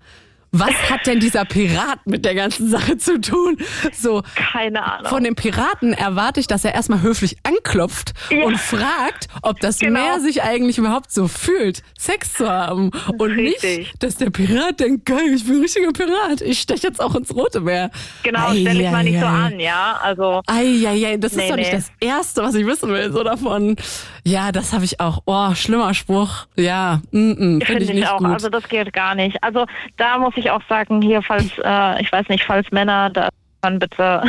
Was 0.56 0.70
hat 0.92 1.08
denn 1.08 1.20
dieser 1.20 1.46
Pirat 1.46 2.06
mit 2.06 2.26
der 2.26 2.36
ganzen 2.36 2.70
Sache 2.70 2.96
zu 2.98 3.20
tun? 3.20 3.58
So, 3.92 4.22
Keine 4.36 4.84
Ahnung. 4.86 5.08
von 5.10 5.24
dem 5.24 5.34
Piraten 5.36 5.94
erwarte 5.94 6.40
ich, 6.40 6.46
dass 6.48 6.64
er 6.64 6.76
erstmal 6.76 7.02
höflich 7.02 7.38
anklopft 7.44 8.14
Ja. 8.30 8.44
und 8.46 8.60
fragt, 8.60 9.28
ob 9.42 9.60
das 9.60 9.80
Genau. 9.80 10.00
Meer 10.00 10.20
sich 10.20 10.44
eigentlich 10.44 10.78
überhaupt 10.78 11.12
so 11.12 11.28
fühlt, 11.28 11.82
Sex 11.98 12.34
zu 12.36 12.48
haben. 12.50 12.92
Und 13.18 13.32
Richtig. 13.32 13.78
nicht, 13.80 14.04
dass 14.04 14.18
der 14.18 14.30
Pirat 14.30 14.80
denkt, 14.80 15.08
geil, 15.08 15.34
ich 15.34 15.44
bin 15.46 15.56
ein 15.56 15.62
richtiger 15.62 15.92
Pirat. 15.92 16.42
Ich 16.42 16.60
steche 16.60 16.86
jetzt 16.88 17.02
auch 17.02 17.16
ins 17.16 17.34
Rote 17.36 17.60
Meer. 17.60 17.90
genau, 18.22 18.50
stell 18.52 18.78
dich 18.78 18.92
mal 18.92 19.04
nicht 19.04 19.20
so 19.20 19.26
an, 19.26 19.60
ja. 19.60 20.00
Also 20.04 20.42
Eieiei, 20.46 21.18
das 21.18 21.34
Nee, 21.34 21.44
ist 21.46 21.50
doch 21.52 21.56
nicht 21.58 21.72
nee. 21.74 21.78
das 21.78 21.92
Erste, 22.00 22.44
was 22.44 22.54
ich 22.54 22.66
wissen 22.68 22.90
will, 22.90 23.12
so 23.12 23.24
davon. 23.24 23.76
Ja, 24.24 24.52
das 24.52 24.72
habe 24.72 24.86
ich 24.86 25.00
auch. 25.00 25.24
Oh, 25.26 25.54
schlimmer 25.56 25.94
Spruch. 25.96 26.46
Ja, 26.56 27.02
mm 27.12 27.18
-mm, 27.18 27.36
finde 27.36 27.66
finde 27.66 27.84
ich 27.84 27.90
ich 27.90 27.96
nicht 27.96 28.08
auch. 28.08 28.20
gut. 28.20 28.28
Also 28.28 28.50
das 28.50 28.68
geht 28.70 28.94
gar 28.94 29.16
nicht. 29.16 29.42
Also 29.44 29.66
da 29.98 30.18
muss 30.20 30.34
ich 30.38 30.43
auch 30.52 30.62
sagen, 30.70 31.02
hier, 31.02 31.22
falls, 31.22 31.46
äh, 31.64 32.02
ich 32.02 32.12
weiß 32.12 32.28
nicht, 32.30 32.44
falls 32.44 32.70
Männer 32.72 33.10
da 33.10 33.30
dann 33.62 33.80
bitte 33.80 34.24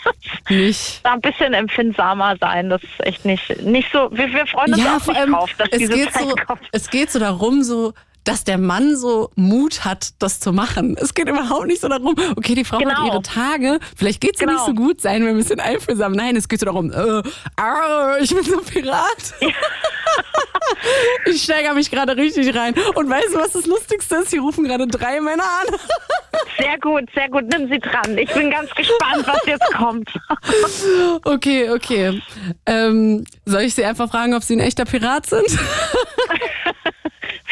nicht. 0.48 1.04
da 1.04 1.14
ein 1.14 1.20
bisschen 1.20 1.54
empfindsamer 1.54 2.36
sein. 2.40 2.70
Das 2.70 2.82
ist 2.82 3.04
echt 3.04 3.24
nicht, 3.24 3.62
nicht 3.62 3.90
so. 3.92 4.08
Wir, 4.12 4.32
wir 4.32 4.46
freuen 4.46 4.72
uns 4.74 4.82
Ja, 4.84 4.96
auch 4.96 5.06
nicht 5.06 5.18
allem, 5.18 5.32
drauf, 5.32 5.50
dass 5.58 5.68
es 5.72 5.78
diese 5.78 5.94
geht, 5.94 6.12
Zeit 6.12 6.22
so, 6.22 6.34
kommt. 6.46 6.60
es 6.72 6.88
geht 6.90 7.10
so 7.10 7.18
darum, 7.18 7.62
so, 7.62 7.92
dass 8.26 8.44
der 8.44 8.58
Mann 8.58 8.96
so 8.96 9.30
Mut 9.36 9.84
hat, 9.84 10.10
das 10.18 10.40
zu 10.40 10.52
machen. 10.52 10.96
Es 11.00 11.14
geht 11.14 11.28
überhaupt 11.28 11.66
nicht 11.66 11.80
so 11.80 11.88
darum, 11.88 12.14
okay, 12.36 12.54
die 12.54 12.64
Frau 12.64 12.78
hat 12.78 12.84
Genau. 12.84 13.06
ihre 13.06 13.22
Tage, 13.22 13.78
vielleicht 13.96 14.22
ihr 14.24 14.30
nicht 14.30 14.40
Genau. 14.40 14.66
so 14.66 14.74
gut, 14.74 15.00
seien 15.00 15.22
wir 15.22 15.30
ein 15.30 15.36
bisschen 15.36 15.60
einfühlsam. 15.60 16.12
Nein, 16.12 16.34
es 16.36 16.48
geht 16.48 16.60
so 16.60 16.66
darum, 16.66 16.90
äh, 16.90 17.22
arr, 17.56 18.18
ich 18.20 18.34
bin 18.34 18.42
so 18.44 18.58
ein 18.58 18.64
Pirat. 18.64 19.34
ich 21.26 21.42
steigere 21.42 21.74
mich 21.74 21.90
gerade 21.90 22.16
richtig 22.16 22.54
rein. 22.56 22.74
Und 22.94 23.08
weißt 23.08 23.34
du, 23.34 23.38
was 23.38 23.52
das 23.52 23.66
Lustigste 23.66 24.16
ist? 24.16 24.30
Hier 24.30 24.40
rufen 24.40 24.64
gerade 24.64 24.86
drei 24.88 25.20
Männer 25.20 25.44
an. 25.44 25.76
Sehr 26.58 26.78
gut, 26.80 27.04
sehr 27.14 27.28
gut. 27.30 27.44
Nimm 27.50 27.68
sie 27.70 27.78
dran. 27.78 28.16
Ich 28.16 28.32
bin 28.32 28.50
ganz 28.50 28.70
gespannt, 28.74 29.26
was 29.26 29.40
jetzt 29.46 29.72
kommt. 29.74 30.10
Okay, 31.24 31.70
okay. 31.70 32.22
Ähm, 32.66 33.24
soll 33.44 33.62
ich 33.62 33.74
sie 33.74 33.84
einfach 33.84 34.10
fragen, 34.10 34.34
ob 34.34 34.42
sie 34.42 34.54
ein 34.56 34.60
echter 34.60 34.84
Pirat 34.84 35.26
sind? 35.26 35.46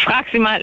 Frag 0.05 0.26
sie 0.32 0.38
mal. 0.38 0.62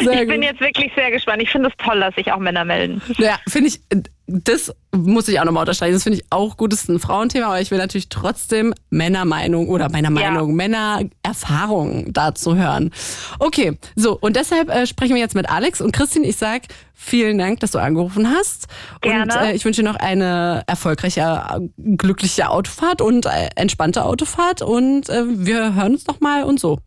Ich 0.00 0.28
bin 0.28 0.42
jetzt 0.42 0.60
wirklich 0.60 0.92
sehr 0.94 1.10
gespannt. 1.10 1.42
Ich 1.42 1.50
finde 1.50 1.68
es 1.68 1.74
toll, 1.84 1.98
dass 2.00 2.14
sich 2.14 2.30
auch 2.30 2.38
Männer 2.38 2.64
melden. 2.64 3.00
Ja, 3.16 3.38
finde 3.48 3.68
ich, 3.68 3.80
das 4.26 4.72
muss 4.94 5.28
ich 5.28 5.40
auch 5.40 5.44
nochmal 5.44 5.62
unterstreichen. 5.62 5.94
Das 5.94 6.02
finde 6.02 6.18
ich 6.18 6.24
auch 6.30 6.56
gut, 6.56 6.72
das 6.72 6.82
ist 6.82 6.88
ein 6.88 6.98
Frauenthema, 6.98 7.46
aber 7.46 7.60
ich 7.60 7.70
will 7.70 7.78
natürlich 7.78 8.08
trotzdem 8.08 8.74
Männermeinung 8.90 9.68
oder 9.68 9.88
meiner 9.90 10.10
Ja. 10.20 10.30
Meinung, 10.30 10.54
Männererfahrung 10.54 12.12
dazu 12.12 12.54
hören. 12.56 12.90
Okay, 13.38 13.78
so, 13.96 14.16
und 14.20 14.36
deshalb 14.36 14.68
äh, 14.68 14.86
sprechen 14.86 15.14
wir 15.14 15.22
jetzt 15.22 15.34
mit 15.34 15.48
Alex 15.50 15.80
und 15.80 15.92
Christine. 15.92 16.26
Ich 16.26 16.36
sag 16.36 16.62
vielen 16.94 17.38
Dank, 17.38 17.60
dass 17.60 17.70
du 17.72 17.78
angerufen 17.78 18.30
hast. 18.30 18.66
Gerne. 19.00 19.22
Und 19.22 19.30
äh, 19.42 19.52
ich 19.54 19.64
wünsche 19.64 19.82
dir 19.82 19.88
noch 19.88 19.96
eine 19.98 20.62
erfolgreiche, 20.66 21.70
glückliche 21.76 22.50
Autofahrt 22.50 23.00
und 23.00 23.26
äh, 23.26 23.48
entspannte 23.56 24.04
Autofahrt 24.04 24.62
und 24.62 25.08
äh, 25.08 25.24
wir 25.26 25.74
hören 25.74 25.94
uns 25.94 26.06
nochmal 26.06 26.44
und 26.44 26.60
so. 26.60 26.78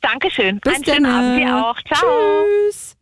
Dankeschön. 0.00 0.60
Bis 0.60 0.74
Einen 0.74 0.84
schönen. 0.84 1.06
Abend 1.06 1.38
dir 1.38 1.56
auch. 1.66 1.76
Ciao. 1.86 2.44
Tschüss. 2.70 2.96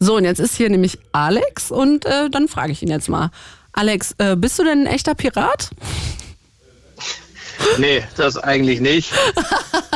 So, 0.00 0.16
und 0.16 0.24
jetzt 0.24 0.38
ist 0.38 0.54
hier 0.56 0.70
nämlich 0.70 0.98
Alex 1.12 1.70
und 1.70 2.04
äh, 2.06 2.30
dann 2.30 2.48
frage 2.48 2.72
ich 2.72 2.82
ihn 2.82 2.88
jetzt 2.88 3.08
mal. 3.08 3.30
Alex, 3.72 4.14
äh, 4.18 4.36
bist 4.36 4.58
du 4.58 4.64
denn 4.64 4.82
ein 4.82 4.86
echter 4.86 5.14
Pirat? 5.14 5.70
Nee, 7.76 8.04
das 8.16 8.36
eigentlich 8.36 8.80
nicht. 8.80 9.12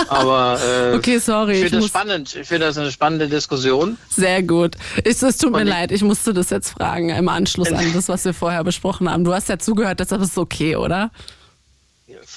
Aber 0.08 0.58
äh, 0.60 0.96
Okay, 0.96 1.18
sorry. 1.18 1.52
ich 1.52 1.58
Ich 1.58 1.64
finde 1.70 1.78
das 1.82 1.86
spannend. 1.86 2.34
Ich 2.34 2.48
finde 2.48 2.66
das 2.66 2.76
eine 2.76 2.90
spannende 2.90 3.28
Diskussion. 3.28 3.96
sehr 4.10 4.42
gut. 4.42 4.74
Es, 5.04 5.22
es 5.22 5.38
tut 5.38 5.52
mir 5.52 5.58
Und 5.58 5.68
ich- 5.68 5.72
leid, 5.72 5.92
ich 5.92 6.02
musste 6.02 6.34
das 6.34 6.50
jetzt 6.50 6.70
fragen 6.70 7.10
im 7.10 7.28
Anschluss 7.28 7.72
an 7.72 7.92
das, 7.94 8.08
was 8.08 8.24
wir 8.24 8.34
vorher 8.34 8.64
besprochen 8.64 9.08
haben. 9.08 9.22
Du 9.22 9.32
hast 9.32 9.48
ja 9.48 9.60
zugehört, 9.60 10.00
deshalb 10.00 10.22
ist 10.22 10.32
es 10.32 10.38
okay, 10.38 10.74
oder? 10.74 11.12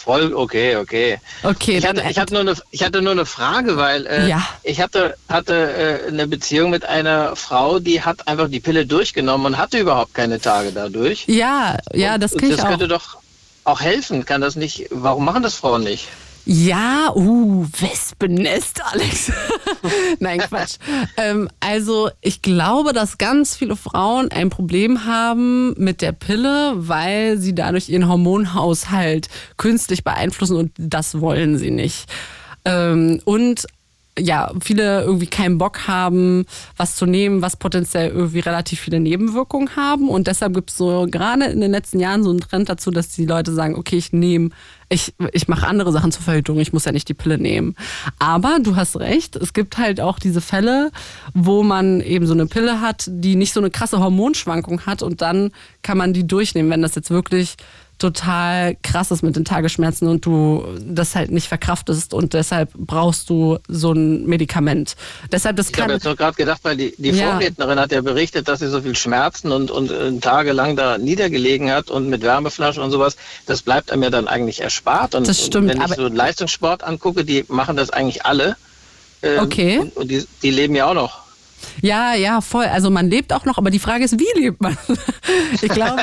Voll 0.06 0.34
okay, 0.36 0.76
okay. 0.76 1.20
Okay, 1.42 1.78
Ich 1.80 1.88
hatte, 1.88 2.04
ich 2.08 2.20
hatte, 2.20 2.34
nur, 2.34 2.42
eine, 2.42 2.54
ich 2.70 2.84
hatte 2.84 3.02
nur 3.02 3.14
eine 3.14 3.26
Frage, 3.26 3.76
weil 3.76 4.06
äh, 4.06 4.30
Ja. 4.30 4.48
ich 4.62 4.80
hatte, 4.80 5.16
hatte 5.28 5.54
äh, 6.06 6.08
eine 6.10 6.28
Beziehung 6.28 6.70
mit 6.70 6.86
einer 6.86 7.36
Frau, 7.36 7.80
die 7.80 8.04
hat 8.04 8.28
einfach 8.28 8.48
die 8.48 8.60
Pille 8.60 8.86
durchgenommen 8.86 9.48
und 9.48 9.58
hatte 9.58 9.80
überhaupt 9.80 10.14
keine 10.14 10.40
Tage 10.40 10.72
dadurch. 10.72 11.26
ja, 11.28 11.78
ja, 11.92 12.20
das 12.20 12.34
kenne 12.34 12.52
ich 12.52 12.56
das 12.58 12.66
auch. 12.66 12.70
könnte 12.70 12.88
doch 12.88 13.18
auch 13.64 13.82
helfen. 13.82 14.26
Kann 14.26 14.42
das 14.42 14.56
nicht? 14.56 14.86
Warum 14.92 15.26
machen 15.26 15.42
das 15.42 15.56
Frauen 15.56 15.84
nicht? 15.84 16.08
Ja, 16.46 17.12
uh, 17.16 17.66
Wespennest, 17.80 18.80
Alex. 18.86 19.32
Nein, 20.20 20.40
Quatsch. 20.40 20.76
ähm, 21.18 21.50
also 21.60 22.12
ich 22.22 22.44
glaube, 22.44 22.94
dass 22.94 23.18
ganz 23.18 23.56
viele 23.56 23.76
Frauen 23.76 24.30
ein 24.32 24.52
Problem 24.52 25.06
haben 25.06 25.74
mit 25.78 26.04
der 26.04 26.12
Pille, 26.12 26.74
weil 26.76 27.40
sie 27.40 27.56
dadurch 27.56 27.90
ihren 27.90 28.08
Hormonhaushalt 28.08 29.28
künstlich 29.58 30.04
beeinflussen 30.04 30.58
und 30.58 30.72
das 30.78 31.20
wollen 31.20 31.58
sie 31.58 31.72
nicht. 31.72 32.06
Ähm, 32.64 33.22
und 33.26 33.66
ja, 34.18 34.52
viele 34.62 35.04
irgendwie 35.04 35.28
keinen 35.28 35.58
Bock 35.58 35.88
haben, 35.88 36.46
was 36.78 36.96
zu 36.96 37.06
nehmen, 37.06 37.42
was 37.42 37.58
potenziell 37.58 38.12
irgendwie 38.12 38.40
relativ 38.40 38.80
viele 38.80 39.00
Nebenwirkungen 39.00 39.76
haben. 39.76 40.08
Und 40.08 40.28
deshalb 40.28 40.54
gibt 40.54 40.70
es 40.70 40.78
so 40.78 41.06
gerade 41.10 41.46
in 41.46 41.60
den 41.60 41.72
letzten 41.72 42.00
Jahren 42.00 42.24
so 42.24 42.30
einen 42.30 42.40
Trend 42.40 42.70
dazu, 42.70 42.92
dass 42.92 43.10
die 43.10 43.26
Leute 43.26 43.54
sagen, 43.54 43.76
okay, 43.76 43.98
ich 43.98 44.14
nehme, 44.14 44.52
ich, 44.88 45.14
ich 45.34 45.50
mache 45.50 45.68
andere 45.68 45.92
Sachen 45.92 46.14
zur 46.14 46.24
Verhütung, 46.24 46.60
ich 46.60 46.72
muss 46.72 46.86
ja 46.86 46.94
nicht 46.94 47.10
die 47.10 47.14
Pille 47.14 47.38
nehmen. 47.38 47.76
Aber 48.18 48.60
du 48.62 48.78
hast 48.78 48.98
recht, 48.98 49.36
es 49.36 49.52
gibt 49.52 49.78
halt 49.78 50.00
auch 50.00 50.18
diese 50.18 50.42
Fälle, 50.42 50.92
wo 51.34 51.64
man 51.64 52.00
eben 52.00 52.26
so 52.26 52.34
eine 52.34 52.46
Pille 52.46 52.80
hat, 52.80 53.06
die 53.08 53.36
nicht 53.36 53.54
so 53.54 53.60
eine 53.60 53.70
krasse 53.70 54.00
Hormonschwankung 54.00 54.86
hat 54.86 55.04
und 55.04 55.22
dann 55.22 55.52
kann 55.82 55.98
man 55.98 56.14
die 56.14 56.26
durchnehmen, 56.26 56.72
wenn 56.72 56.82
das 56.82 56.96
jetzt 56.96 57.10
wirklich 57.10 57.58
total 57.98 58.76
krass 58.84 59.12
ist 59.12 59.24
mit 59.24 59.36
den 59.36 59.46
Tagesschmerzen 59.46 60.08
und 60.08 60.26
du 60.26 60.66
das 60.82 61.16
halt 61.16 61.32
nicht 61.32 61.48
verkraftest 61.48 62.14
und 62.14 62.34
deshalb 62.34 62.72
brauchst 62.74 63.30
du 63.30 63.60
so 63.68 63.94
ein 63.94 64.26
Medikament. 64.26 64.96
Deshalb 65.32 65.56
das 65.56 65.70
Ich 65.70 65.80
habe 65.80 65.94
jetzt 65.94 66.06
nur 66.06 66.16
gerade 66.16 66.36
gedacht, 66.36 66.60
weil 66.64 66.76
die, 66.78 66.94
die 66.98 67.12
Ja. 67.12 67.32
Vorrednerin 67.32 67.80
hat 67.80 67.92
ja 67.92 68.02
berichtet, 68.02 68.48
dass 68.48 68.60
sie 68.60 68.68
so 68.70 68.82
viel 68.82 68.96
Schmerzen 68.96 69.52
und, 69.52 69.72
und 69.72 69.92
äh, 69.92 70.12
tagelang 70.20 70.76
da 70.76 70.98
niedergelegen 70.98 71.72
hat 71.72 71.90
und 71.90 72.10
mit 72.10 72.22
Wärmeflaschen 72.22 72.84
und 72.84 72.92
sowas. 72.92 73.16
Das 73.46 73.62
bleibt 73.62 73.92
einem 73.92 74.04
ja 74.04 74.10
dann 74.10 74.28
eigentlich 74.28 74.62
erspart. 74.62 75.16
Und, 75.16 75.28
Das 75.28 75.46
stimmt, 75.46 75.72
und 75.74 75.80
wenn 75.80 75.90
ich 75.90 75.96
so 75.96 76.08
Leistungssport 76.08 76.84
angucke, 76.84 77.24
die 77.24 77.46
machen 77.48 77.78
das 77.78 77.90
eigentlich 77.90 78.26
alle. 78.26 78.58
Ähm, 79.22 79.40
Okay. 79.40 79.80
Und, 79.80 79.96
und 79.96 80.12
die, 80.12 80.26
die 80.44 80.52
leben 80.52 80.76
ja 80.76 80.88
auch 80.88 80.94
noch. 80.94 81.25
Ja, 81.82 82.14
ja, 82.16 82.42
voll. 82.42 82.66
Also 82.66 82.90
man 82.90 83.10
lebt 83.10 83.34
auch 83.34 83.46
noch, 83.46 83.58
aber 83.58 83.70
die 83.70 83.80
Frage 83.80 84.04
ist, 84.04 84.20
wie 84.20 84.40
lebt 84.40 84.62
man? 84.62 84.78
ich 85.62 85.70
glaube. 85.70 86.02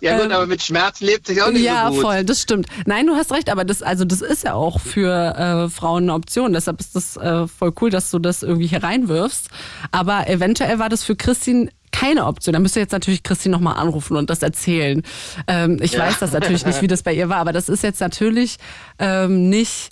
Ja 0.00 0.16
gut, 0.16 0.26
ähm, 0.26 0.32
aber 0.32 0.46
mit 0.46 0.62
Schmerz 0.62 1.00
lebt 1.00 1.26
sich 1.26 1.42
auch 1.42 1.50
nicht 1.50 1.62
ja, 1.62 1.86
so 1.88 1.94
gut. 1.94 2.02
voll, 2.02 2.24
das 2.24 2.40
stimmt. 2.40 2.66
Nein, 2.86 3.06
du 3.06 3.14
hast 3.14 3.32
recht, 3.32 3.50
aber 3.50 3.64
das, 3.64 3.82
also 3.82 4.04
das 4.04 4.20
ist 4.20 4.44
ja 4.44 4.54
auch 4.54 4.80
für 4.80 5.36
äh, 5.36 5.68
Frauen 5.68 6.04
eine 6.04 6.14
Option. 6.14 6.52
Deshalb 6.52 6.80
ist 6.80 6.94
das 6.96 7.16
äh, 7.16 7.46
voll 7.46 7.72
cool, 7.80 7.90
dass 7.90 8.10
du 8.10 8.18
das 8.18 8.42
irgendwie 8.42 8.66
hier 8.66 8.82
reinwirfst. 8.82 9.48
Aber 9.90 10.28
eventuell 10.28 10.78
war 10.78 10.88
das 10.88 11.04
für 11.04 11.16
Christine 11.16 11.70
keine 11.92 12.26
Option. 12.26 12.52
Da 12.52 12.58
müsst 12.58 12.74
ihr 12.76 12.82
jetzt 12.82 12.92
natürlich 12.92 13.22
Christine 13.22 13.54
nochmal 13.54 13.76
anrufen 13.76 14.16
und 14.16 14.28
das 14.28 14.42
erzählen. 14.42 15.02
Ähm, 15.46 15.78
ich 15.80 15.92
Ja. 15.92 16.00
weiß 16.00 16.18
das 16.18 16.32
natürlich 16.32 16.66
nicht, 16.66 16.82
wie 16.82 16.88
das 16.88 17.04
bei 17.04 17.14
ihr 17.14 17.28
war, 17.28 17.36
aber 17.36 17.52
das 17.52 17.68
ist 17.68 17.84
jetzt 17.84 18.00
natürlich 18.00 18.56
ähm, 18.98 19.48
nicht 19.48 19.90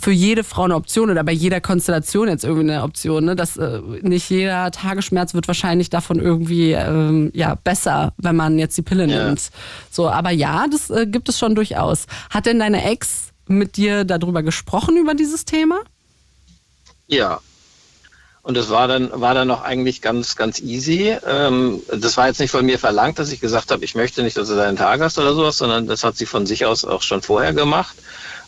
für 0.00 0.12
jede 0.12 0.44
Frau 0.44 0.62
eine 0.64 0.76
Option 0.76 1.10
oder 1.10 1.24
bei 1.24 1.32
jeder 1.32 1.60
Konstellation 1.60 2.28
jetzt 2.28 2.44
irgendwie 2.44 2.70
eine 2.72 2.82
Option. 2.84 3.24
Ne? 3.24 3.36
Dass 3.36 3.56
äh, 3.56 3.80
nicht 4.02 4.30
jeder 4.30 4.70
Tagesschmerz 4.70 5.34
wird 5.34 5.48
wahrscheinlich 5.48 5.90
davon 5.90 6.20
irgendwie 6.20 6.72
ähm, 6.72 7.30
ja 7.34 7.56
besser, 7.56 8.12
wenn 8.16 8.36
man 8.36 8.58
jetzt 8.58 8.76
die 8.78 8.82
Pille 8.82 9.06
Ja. 9.06 9.26
nimmt. 9.26 9.50
So, 9.90 10.08
aber 10.08 10.30
ja, 10.30 10.66
das 10.70 10.90
äh, 10.90 11.06
gibt 11.06 11.28
es 11.28 11.38
schon 11.38 11.54
durchaus. 11.54 12.06
Hat 12.30 12.46
denn 12.46 12.60
deine 12.60 12.84
Ex 12.84 13.30
mit 13.46 13.76
dir 13.76 14.04
darüber 14.04 14.42
gesprochen 14.42 14.96
über 14.96 15.14
dieses 15.14 15.44
Thema? 15.44 15.80
Ja. 17.08 17.40
Und 18.42 18.58
es 18.58 18.68
war 18.68 18.88
dann, 18.88 19.10
war 19.12 19.32
dann 19.32 19.50
auch 19.50 19.62
eigentlich 19.62 20.02
ganz, 20.02 20.36
ganz 20.36 20.60
easy. 20.60 21.16
Ähm, 21.26 21.80
das 21.88 22.18
war 22.18 22.26
jetzt 22.28 22.40
nicht 22.40 22.50
von 22.50 22.66
mir 22.66 22.78
verlangt, 22.78 23.18
dass 23.18 23.32
ich 23.32 23.40
gesagt 23.40 23.70
habe, 23.70 23.82
ich 23.84 23.94
möchte 23.94 24.22
nicht, 24.22 24.36
dass 24.36 24.48
du 24.48 24.54
deinen 24.54 24.76
Tag 24.76 25.00
hast 25.00 25.18
oder 25.18 25.32
sowas, 25.34 25.56
sondern 25.56 25.86
das 25.86 26.04
hat 26.04 26.16
sie 26.18 26.26
von 26.26 26.44
sich 26.44 26.66
aus 26.66 26.84
auch 26.84 27.00
schon 27.00 27.22
vorher 27.22 27.54
gemacht. 27.54 27.96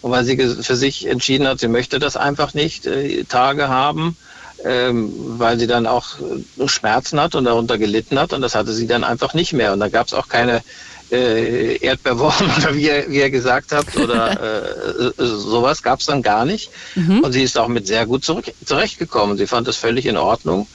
Und 0.03 0.11
weil 0.11 0.25
sie 0.25 0.37
für 0.37 0.77
sich 0.77 1.07
entschieden 1.07 1.47
hat, 1.47 1.61
sie 1.61 1.69
möchte 1.69 1.99
das 1.99 2.17
einfach 2.17 2.55
nicht, 2.55 2.87
äh, 2.87 3.25
Tage 3.25 3.69
haben, 3.69 4.17
ähm, 4.65 5.13
weil 5.39 5.59
sie 5.59 5.67
dann 5.67 5.87
auch 5.87 6.19
äh, 6.19 6.69
Schmerzen 6.69 7.21
hat 7.21 7.35
und 7.35 7.45
darunter 7.45 7.79
gelitten 7.79 8.19
hat. 8.19 8.33
Und 8.33 8.43
das 8.43 8.55
hatte 8.55 8.73
sie 8.73 8.87
dann 8.87 9.05
einfach 9.05 9.35
nicht 9.35 9.53
mehr. 9.53 9.73
Und 9.73 9.81
da 9.81 9.89
gab 9.89 10.07
es 10.07 10.15
auch 10.15 10.29
keine 10.29 10.63
äh, 11.11 11.77
Erdbeerwochen 11.77 12.51
oder 12.59 12.75
wie 12.75 12.87
ihr, 12.87 13.05
wie 13.09 13.19
ihr 13.19 13.31
gesagt 13.31 13.73
habt 13.73 13.97
oder 13.97 14.41
äh, 14.99 15.07
äh, 15.07 15.13
sowas 15.19 15.83
gab 15.83 16.01
es 16.01 16.07
dann 16.07 16.23
gar 16.23 16.45
nicht. 16.45 16.71
Und 17.23 17.33
sie 17.33 17.43
ist 17.43 17.59
auch 17.59 17.69
mit 17.69 17.87
sehr 17.87 18.07
gut 18.07 18.25
zurück, 18.25 18.47
zurechtgekommen. 18.65 19.37
Sie 19.37 19.47
fand 19.47 19.69
das 19.69 19.77
völlig 19.77 20.07
in 20.07 20.17
Ordnung. 20.17 20.67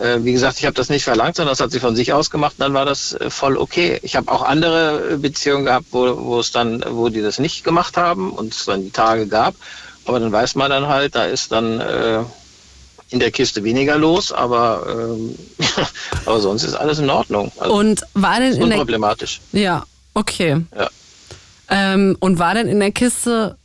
Äh, 0.00 0.24
wie 0.24 0.32
gesagt, 0.32 0.58
ich 0.58 0.66
habe 0.66 0.74
das 0.74 0.88
nicht 0.88 1.04
verlangt, 1.04 1.36
sondern 1.36 1.52
das 1.52 1.60
hat 1.60 1.70
sie 1.70 1.80
von 1.80 1.96
sich 1.96 2.12
aus 2.12 2.30
gemacht. 2.30 2.54
Dann 2.58 2.74
war 2.74 2.84
das 2.84 3.12
äh, 3.12 3.30
voll 3.30 3.56
okay. 3.56 3.98
Ich 4.02 4.16
habe 4.16 4.30
auch 4.30 4.42
andere 4.42 5.12
äh, 5.12 5.16
Beziehungen 5.16 5.64
gehabt, 5.64 5.86
wo, 5.90 6.24
wo 6.24 6.40
es 6.40 6.52
dann, 6.52 6.84
wo 6.88 7.08
die 7.08 7.22
das 7.22 7.38
nicht 7.38 7.64
gemacht 7.64 7.96
haben 7.96 8.32
und 8.32 8.52
es 8.52 8.64
dann 8.64 8.82
die 8.82 8.90
Tage 8.90 9.26
gab. 9.26 9.54
Aber 10.06 10.20
dann 10.20 10.32
weiß 10.32 10.54
man 10.56 10.70
dann 10.70 10.88
halt, 10.88 11.14
da 11.14 11.24
ist 11.24 11.52
dann 11.52 11.80
äh, 11.80 12.20
in 13.10 13.20
der 13.20 13.30
Kiste 13.30 13.62
weniger 13.64 13.96
los, 13.96 14.32
aber, 14.32 14.86
ähm, 14.88 15.34
aber 16.26 16.40
sonst 16.40 16.64
ist 16.64 16.74
alles 16.74 16.98
in 16.98 17.08
Ordnung. 17.08 17.52
Also, 17.58 17.74
Und 17.74 18.02
war 18.14 18.40
denn 18.40 18.52
in 18.52 18.58
der 18.58 18.68
unproblematisch. 18.70 19.40
Ja, 19.52 19.84
okay. 20.14 20.62
Ja. 20.76 20.90
Ähm, 21.70 22.16
und 22.20 22.38
war 22.38 22.54
denn 22.54 22.68
in 22.68 22.80
der 22.80 22.92
Kiste, 22.92 23.56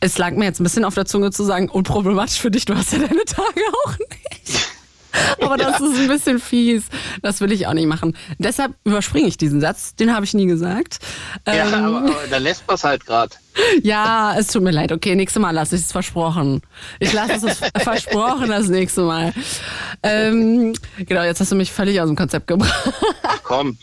es 0.00 0.18
lag 0.18 0.32
mir 0.32 0.44
jetzt 0.44 0.60
ein 0.60 0.64
bisschen 0.64 0.84
auf 0.84 0.94
der 0.94 1.04
Zunge 1.04 1.30
zu 1.30 1.44
sagen, 1.44 1.68
unproblematisch 1.68 2.38
für 2.38 2.50
dich, 2.50 2.64
du 2.64 2.76
hast 2.76 2.92
ja 2.92 2.98
deine 2.98 3.24
Tage 3.24 3.60
auch 3.84 3.98
nicht. 3.98 4.68
Aber 5.40 5.56
das 5.56 5.80
ist 5.80 5.98
ein 5.98 6.08
bisschen 6.08 6.38
fies. 6.40 6.84
Das 7.22 7.40
will 7.40 7.52
ich 7.52 7.66
auch 7.66 7.74
nicht 7.74 7.86
machen. 7.86 8.16
Deshalb 8.38 8.72
überspringe 8.84 9.28
ich 9.28 9.36
diesen 9.36 9.60
Satz. 9.60 9.94
Den 9.94 10.14
habe 10.14 10.24
ich 10.24 10.34
nie 10.34 10.46
gesagt. 10.46 10.98
Ja, 11.46 11.66
Ähm, 11.66 11.74
aber, 11.74 11.98
aber 11.98 12.16
da 12.30 12.38
lässt 12.38 12.66
man 12.66 12.74
es 12.74 12.84
halt 12.84 13.04
gerade. 13.06 13.34
ja, 13.82 14.34
es 14.38 14.48
tut 14.48 14.62
mir 14.62 14.70
leid. 14.70 14.92
Okay, 14.92 15.14
nächstes 15.14 15.40
Mal 15.40 15.50
lasse 15.50 15.76
ich 15.76 15.82
es 15.82 15.92
versprochen. 15.92 16.62
Ich 17.00 17.12
lasse 17.12 17.46
es 17.46 17.60
versprochen 17.82 18.48
das 18.48 18.68
nächste 18.68 19.02
Mal. 19.02 19.32
Ähm, 20.02 20.72
genau, 20.98 21.22
jetzt 21.22 21.40
hast 21.40 21.52
du 21.52 21.56
mich 21.56 21.70
völlig 21.72 22.00
aus 22.00 22.08
dem 22.08 22.16
Konzept 22.16 22.46
gebracht. 22.46 22.92
Komm. 23.42 23.76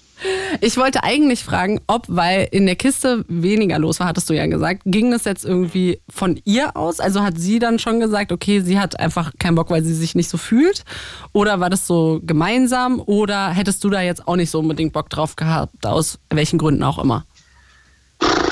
Ich 0.62 0.78
wollte 0.78 1.04
eigentlich 1.04 1.44
fragen, 1.44 1.80
ob, 1.88 2.06
weil 2.08 2.48
in 2.52 2.66
der 2.66 2.76
Kiste 2.76 3.24
weniger 3.28 3.80
los 3.80 4.00
war, 4.00 4.08
hattest 4.08 4.30
du 4.30 4.34
ja 4.34 4.46
gesagt, 4.48 4.82
ging 4.86 5.12
das 5.12 5.26
jetzt 5.26 5.46
irgendwie 5.46 6.02
von 6.10 6.40
ihr 6.46 6.76
aus? 6.76 7.00
Also 7.00 7.22
hat 7.22 7.38
sie 7.38 7.60
dann 7.60 7.80
schon 7.80 8.00
gesagt, 8.00 8.32
okay, 8.32 8.62
sie 8.62 8.80
hat 8.80 9.00
einfach 9.00 9.32
keinen 9.40 9.56
Bock, 9.56 9.70
weil 9.70 9.84
sie 9.84 9.94
sich 9.94 10.16
nicht 10.16 10.30
so 10.30 10.38
fühlt? 10.38 10.84
Oder 11.34 11.60
war 11.60 11.70
das 11.70 11.88
so 11.88 12.20
gemeinsam? 12.24 13.02
Oder 13.06 13.50
hättest 13.52 13.84
du 13.84 13.90
da 13.90 14.02
jetzt 14.02 14.28
auch 14.28 14.36
nicht 14.36 14.52
so 14.52 14.60
unbedingt 14.60 14.94
Bock 14.94 15.10
drauf 15.10 15.36
gehabt, 15.36 15.86
aus 15.86 16.20
welchen 16.30 16.60
Gründen 16.60 16.84
auch 16.84 17.00
immer? 17.00 17.26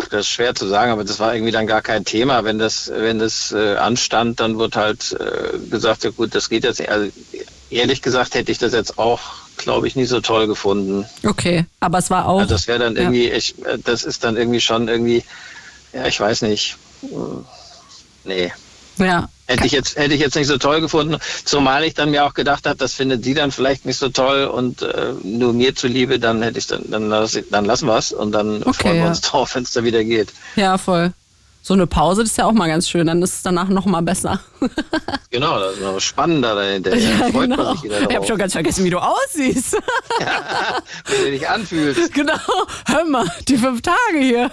Das 0.09 0.21
ist 0.21 0.29
schwer 0.29 0.55
zu 0.55 0.67
sagen, 0.67 0.91
aber 0.91 1.03
das 1.03 1.19
war 1.19 1.33
irgendwie 1.33 1.51
dann 1.51 1.67
gar 1.67 1.81
kein 1.81 2.05
Thema. 2.05 2.45
Wenn 2.45 2.59
das, 2.59 2.89
wenn 2.93 3.19
das 3.19 3.51
äh, 3.51 3.75
anstand, 3.75 4.39
dann 4.39 4.57
wird 4.57 4.77
halt 4.77 5.17
äh, 5.19 5.57
gesagt, 5.69 6.05
ja 6.05 6.11
gut, 6.11 6.33
das 6.33 6.49
geht 6.49 6.63
jetzt. 6.63 6.87
Also, 6.87 7.11
ehrlich 7.69 8.01
gesagt 8.01 8.35
hätte 8.35 8.51
ich 8.51 8.57
das 8.57 8.73
jetzt 8.73 8.97
auch, 8.97 9.19
glaube 9.57 9.87
ich, 9.87 9.95
nicht 9.95 10.09
so 10.09 10.19
toll 10.21 10.47
gefunden. 10.47 11.05
Okay, 11.25 11.65
aber 11.79 11.97
es 11.99 12.09
war 12.09 12.27
auch. 12.27 12.39
Also 12.39 12.53
das 12.53 12.67
wäre 12.67 12.79
dann 12.79 12.95
Ja. 12.95 13.01
irgendwie, 13.03 13.29
ich, 13.29 13.55
äh, 13.65 13.77
das 13.83 14.03
ist 14.03 14.23
dann 14.23 14.37
irgendwie 14.37 14.61
schon 14.61 14.87
irgendwie, 14.87 15.23
ja, 15.93 16.05
ich 16.07 16.19
weiß 16.19 16.41
nicht. 16.43 16.77
Nee. 18.23 18.51
Ja, 18.97 19.29
Hätte 19.45 19.65
ich 19.65 19.71
jetzt 19.71 19.95
hätte 19.95 20.13
ich 20.15 20.19
jetzt 20.19 20.35
nicht 20.35 20.47
so 20.47 20.57
toll 20.57 20.81
gefunden, 20.81 21.17
zumal 21.45 21.83
ich 21.85 21.93
dann 21.93 22.09
mir 22.11 22.25
auch 22.25 22.33
gedacht 22.33 22.65
habe, 22.65 22.75
das 22.77 22.93
findet 22.93 23.23
sie 23.23 23.33
dann 23.35 23.51
vielleicht 23.51 23.85
nicht 23.85 23.97
so 23.97 24.09
toll 24.09 24.45
und 24.45 24.81
äh, 24.81 25.13
nur 25.23 25.53
mir 25.53 25.73
zuliebe, 25.75 26.19
dann 26.19 26.41
hätte 26.41 26.57
ich 26.59 26.67
dann 26.67 26.83
dann, 26.89 27.07
lass, 27.07 27.39
dann 27.51 27.63
lassen 27.63 27.85
wir 27.85 27.97
es 27.97 28.11
und 28.11 28.31
dann 28.33 28.63
Okay, 28.63 28.73
freuen 28.73 28.95
wir 28.95 29.03
ja. 29.03 29.07
uns 29.09 29.21
drauf, 29.21 29.53
wenn 29.55 29.63
es 29.63 29.71
da 29.71 29.83
wieder 29.83 30.03
geht. 30.03 30.29
Ja, 30.57 30.77
voll. 30.77 31.13
So 31.67 31.73
eine 31.73 31.85
Pause, 31.85 32.21
das 32.21 32.31
ist 32.31 32.37
ja 32.37 32.45
auch 32.45 32.53
mal 32.53 32.69
ganz 32.69 32.87
schön, 32.87 33.07
dann 33.07 33.21
ist 33.21 33.33
es 33.33 33.43
danach 33.43 33.67
noch 33.67 33.85
mal 33.85 33.99
besser. 33.99 34.39
Genau, 35.29 35.59
das 35.59 35.73
ist 35.73 35.81
noch 35.81 35.99
spannender 35.99 36.55
dahinter. 36.55 36.95
Ja, 36.95 37.29
Freut 37.29 37.49
genau. 37.49 37.57
man 37.57 37.75
sich 37.75 37.83
wieder 37.83 38.09
Ich 38.09 38.15
habe 38.15 38.25
schon 38.25 38.37
ganz 38.37 38.53
vergessen, 38.53 38.85
wie 38.85 38.89
du 38.89 38.97
aussiehst. 38.97 39.73
wie 41.05 41.25
du 41.25 41.31
dich 41.31 41.47
anfühlst. 41.47 42.13
genau. 42.13 42.39
Hör 42.85 43.05
mal, 43.05 43.29
die 43.47 43.57
fünf 43.57 43.81
Tage 43.81 44.19
hier. 44.19 44.49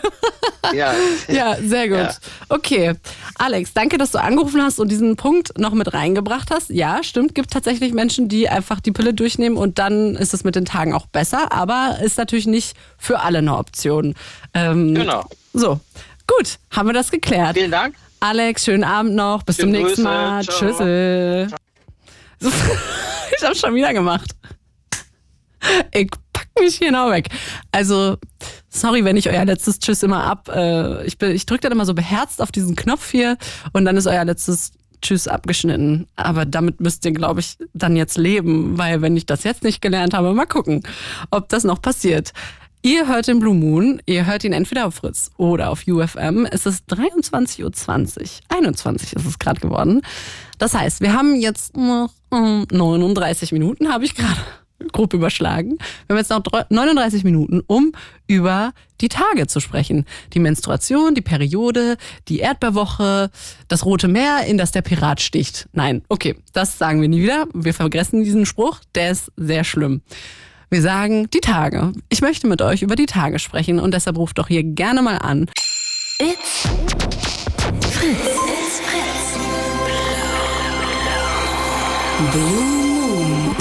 Ja. 0.74 0.93
Ja, 1.28 1.57
sehr 1.65 1.89
gut. 1.89 1.99
Ja. 1.99 2.15
Okay. 2.49 2.95
Alex, 3.36 3.73
danke, 3.73 3.97
dass 3.99 4.11
du 4.11 4.20
angerufen 4.20 4.61
hast 4.62 4.81
und 4.81 4.91
diesen 4.91 5.15
Punkt 5.15 5.57
noch 5.59 5.73
mit 5.73 5.95
reingebracht 5.95 6.51
hast. 6.51 6.70
Ja, 6.70 7.05
stimmt, 7.05 7.36
gibt 7.36 7.53
tatsächlich 7.53 7.95
Menschen, 7.95 8.28
die 8.28 8.49
einfach 8.49 8.81
die 8.81 8.91
Pille 8.91 9.15
durchnehmen 9.15 9.57
und 9.57 9.78
dann 9.78 10.16
ist 10.16 10.35
es 10.35 10.43
mit 10.43 10.57
den 10.57 10.65
Tagen 10.65 10.93
auch 10.93 11.07
besser, 11.07 11.53
aber 11.53 11.99
ist 12.03 12.19
natürlich 12.19 12.49
nicht 12.49 12.77
für 12.99 13.20
alle 13.20 13.39
eine 13.39 13.57
Option. 13.57 14.16
Ähm, 14.55 14.95
Genau. 14.95 15.24
So, 15.57 15.78
gut, 16.27 16.59
haben 16.71 16.89
wir 16.89 16.93
das 16.93 17.11
geklärt. 17.11 17.57
Vielen 17.57 17.71
Dank. 17.71 17.95
Alex, 18.21 18.65
schönen 18.65 18.85
Abend 18.85 19.15
noch. 19.15 19.43
Bis 19.43 19.57
Schöne 19.57 19.73
zum 19.73 19.83
nächsten 19.83 20.03
Grüße. 20.05 20.09
Mal. 20.09 20.45
Ciao. 20.45 20.59
Tschüssel. 20.59 21.49
ich 22.41 23.45
hab's 23.45 23.61
schon 23.61 23.75
wieder 23.75 23.93
gemacht. 23.93 24.31
Ich 25.93 26.09
pack 26.33 26.49
mich 26.59 26.77
hier 26.77 26.89
genau 26.89 27.11
weg. 27.11 27.29
Also, 27.73 28.17
sorry, 28.69 29.05
wenn 29.05 29.17
ich 29.17 29.29
euer 29.29 29.45
letztes 29.45 29.79
Tschüss 29.79 30.03
immer 30.03 30.25
ab. 30.25 30.49
Äh, 30.49 31.05
ich 31.07 31.19
bin, 31.19 31.31
ich 31.33 31.47
drücke 31.47 31.63
dann 31.63 31.73
immer 31.73 31.87
so 31.87 31.95
beherzt 31.95 32.41
auf 32.41 32.53
diesen 32.53 32.77
Knopf 32.77 33.11
hier 33.11 33.37
und 33.73 33.85
dann 33.85 33.97
ist 33.97 34.07
euer 34.07 34.25
letztes 34.25 34.73
Tschüss 35.03 35.29
abgeschnitten. 35.29 36.07
Aber 36.17 36.47
damit 36.47 36.81
müsst 36.81 37.05
ihr, 37.05 37.13
glaube 37.13 37.41
ich, 37.41 37.59
dann 37.75 37.97
jetzt 37.97 38.17
leben, 38.17 38.79
weil 38.79 39.03
wenn 39.03 39.17
ich 39.17 39.27
das 39.27 39.45
jetzt 39.45 39.63
nicht 39.63 39.81
gelernt 39.81 40.15
habe, 40.15 40.33
mal 40.33 40.47
gucken, 40.47 40.83
ob 41.31 41.49
das 41.51 41.65
noch 41.65 41.83
passiert. 41.83 42.33
Ihr 42.86 43.09
hört 43.09 43.28
den 43.28 43.39
Blue 43.40 43.55
Moon, 43.55 44.02
ihr 44.05 44.27
hört 44.27 44.44
ihn 44.44 44.52
entweder 44.52 44.86
auf 44.86 44.97
Fritz 44.97 45.31
oder 45.39 45.70
auf 45.70 45.89
UFM. 45.89 46.44
Es 46.51 46.66
ist 46.66 46.85
23.20 46.93 47.62
Uhr. 47.65 48.28
21 48.51 49.15
ist 49.15 49.24
es 49.24 49.39
gerade 49.39 49.59
geworden. 49.59 50.02
Das 50.59 50.74
heißt, 50.74 51.01
wir 51.01 51.15
haben 51.15 51.35
jetzt 51.40 51.78
noch 51.78 52.11
mm, 52.31 52.65
39 52.70 53.52
Minuten, 53.52 53.90
habe 53.90 54.05
ich 54.05 54.15
gerade 54.15 54.36
grob 54.93 55.15
überschlagen. 55.15 55.78
Wir 56.06 56.15
haben 56.15 56.19
jetzt 56.19 56.28
noch 56.28 56.43
drei- 56.43 56.66
39 56.69 57.24
Minuten, 57.24 57.62
um 57.66 57.93
über 58.27 58.74
die 59.01 59.09
Tage 59.09 59.47
zu 59.47 59.61
sprechen. 59.61 60.05
Die 60.35 60.39
Menstruation, 60.39 61.15
die 61.15 61.23
Periode, 61.23 61.97
die 62.28 62.40
Erdbeerwoche, 62.40 63.31
das 63.66 63.86
Rote 63.86 64.09
Meer, 64.09 64.44
in 64.47 64.59
das 64.59 64.73
der 64.73 64.82
Pirat 64.82 65.23
sticht. 65.23 65.70
Nein, 65.73 66.02
okay, 66.11 66.36
das 66.52 66.77
sagen 66.77 67.01
wir 67.01 67.09
nie 67.09 67.23
wieder. 67.23 67.47
Wir 67.55 67.73
vergessen 67.73 68.24
diesen 68.24 68.44
Spruch, 68.44 68.81
der 68.94 69.11
ist 69.12 69.32
sehr 69.39 69.65
schlimm. 69.65 70.02
Wir 70.70 70.82
sagen 70.82 71.28
die 71.31 71.41
Tage. 71.41 71.93
Ich 72.09 72.20
möchte 72.20 72.47
mit 72.47 72.62
euch 72.62 72.82
über 72.82 72.97
die 72.97 73.07
Tage 73.07 73.39
sprechen 73.39 73.78
und 73.78 73.93
deshalb 73.95 74.16
ruft 74.16 74.39
doch 74.39 74.49
hier 74.49 74.62
gerne 74.62 75.03
mal 75.03 75.19
an. 75.19 75.49
It's 76.19 76.69
Fritz. 77.91 78.19
It's 78.27 78.81
Fritz. 78.81 79.39
Blue 82.32 83.24
Moon. 83.24 83.57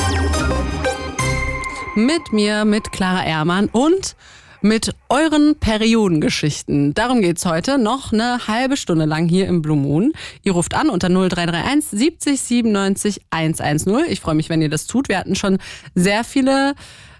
Mit 1.95 2.31
mir, 2.31 2.65
mit 2.65 2.91
Clara 2.91 3.25
Ehrmann 3.25 3.67
und 3.71 4.15
mit 4.63 4.95
euren 5.09 5.55
Periodengeschichten. 5.59 6.93
Darum 6.93 7.21
geht's 7.21 7.45
heute 7.45 7.77
noch 7.77 8.13
eine 8.13 8.47
halbe 8.47 8.77
Stunde 8.77 9.03
lang 9.03 9.27
hier 9.27 9.45
im 9.45 9.61
Blue 9.61 9.75
Moon. 9.77 10.13
Ihr 10.41 10.53
ruft 10.53 10.73
an 10.73 10.89
unter 10.89 11.09
0331 11.09 11.99
70 11.99 12.39
97 12.39 13.21
110. 13.29 14.05
Ich 14.07 14.21
freue 14.21 14.35
mich, 14.35 14.49
wenn 14.49 14.61
ihr 14.61 14.69
das 14.69 14.87
tut. 14.87 15.09
Wir 15.09 15.17
hatten 15.17 15.35
schon 15.35 15.57
sehr 15.95 16.23
viele 16.23 16.75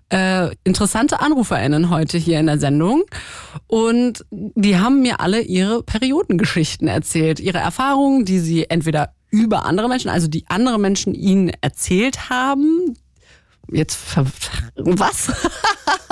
äh, 0.10 0.56
interessante 0.64 1.20
AnruferInnen 1.20 1.90
heute 1.90 2.18
hier 2.18 2.40
in 2.40 2.46
der 2.46 2.60
Sendung. 2.60 3.04
Und 3.68 4.26
die 4.32 4.78
haben 4.78 5.02
mir 5.02 5.20
alle 5.20 5.42
ihre 5.42 5.84
Periodengeschichten 5.84 6.88
erzählt. 6.88 7.42
Ihre 7.42 7.58
Erfahrungen, 7.58 8.24
die 8.24 8.40
sie 8.40 8.70
entweder 8.70 9.14
über 9.32 9.66
andere 9.66 9.90
Menschen, 9.90 10.10
also 10.10 10.28
die 10.28 10.46
andere 10.48 10.80
Menschen 10.80 11.14
ihnen 11.14 11.52
erzählt 11.60 12.30
haben, 12.30 12.96
Jetzt 13.74 14.00
was? 14.76 15.32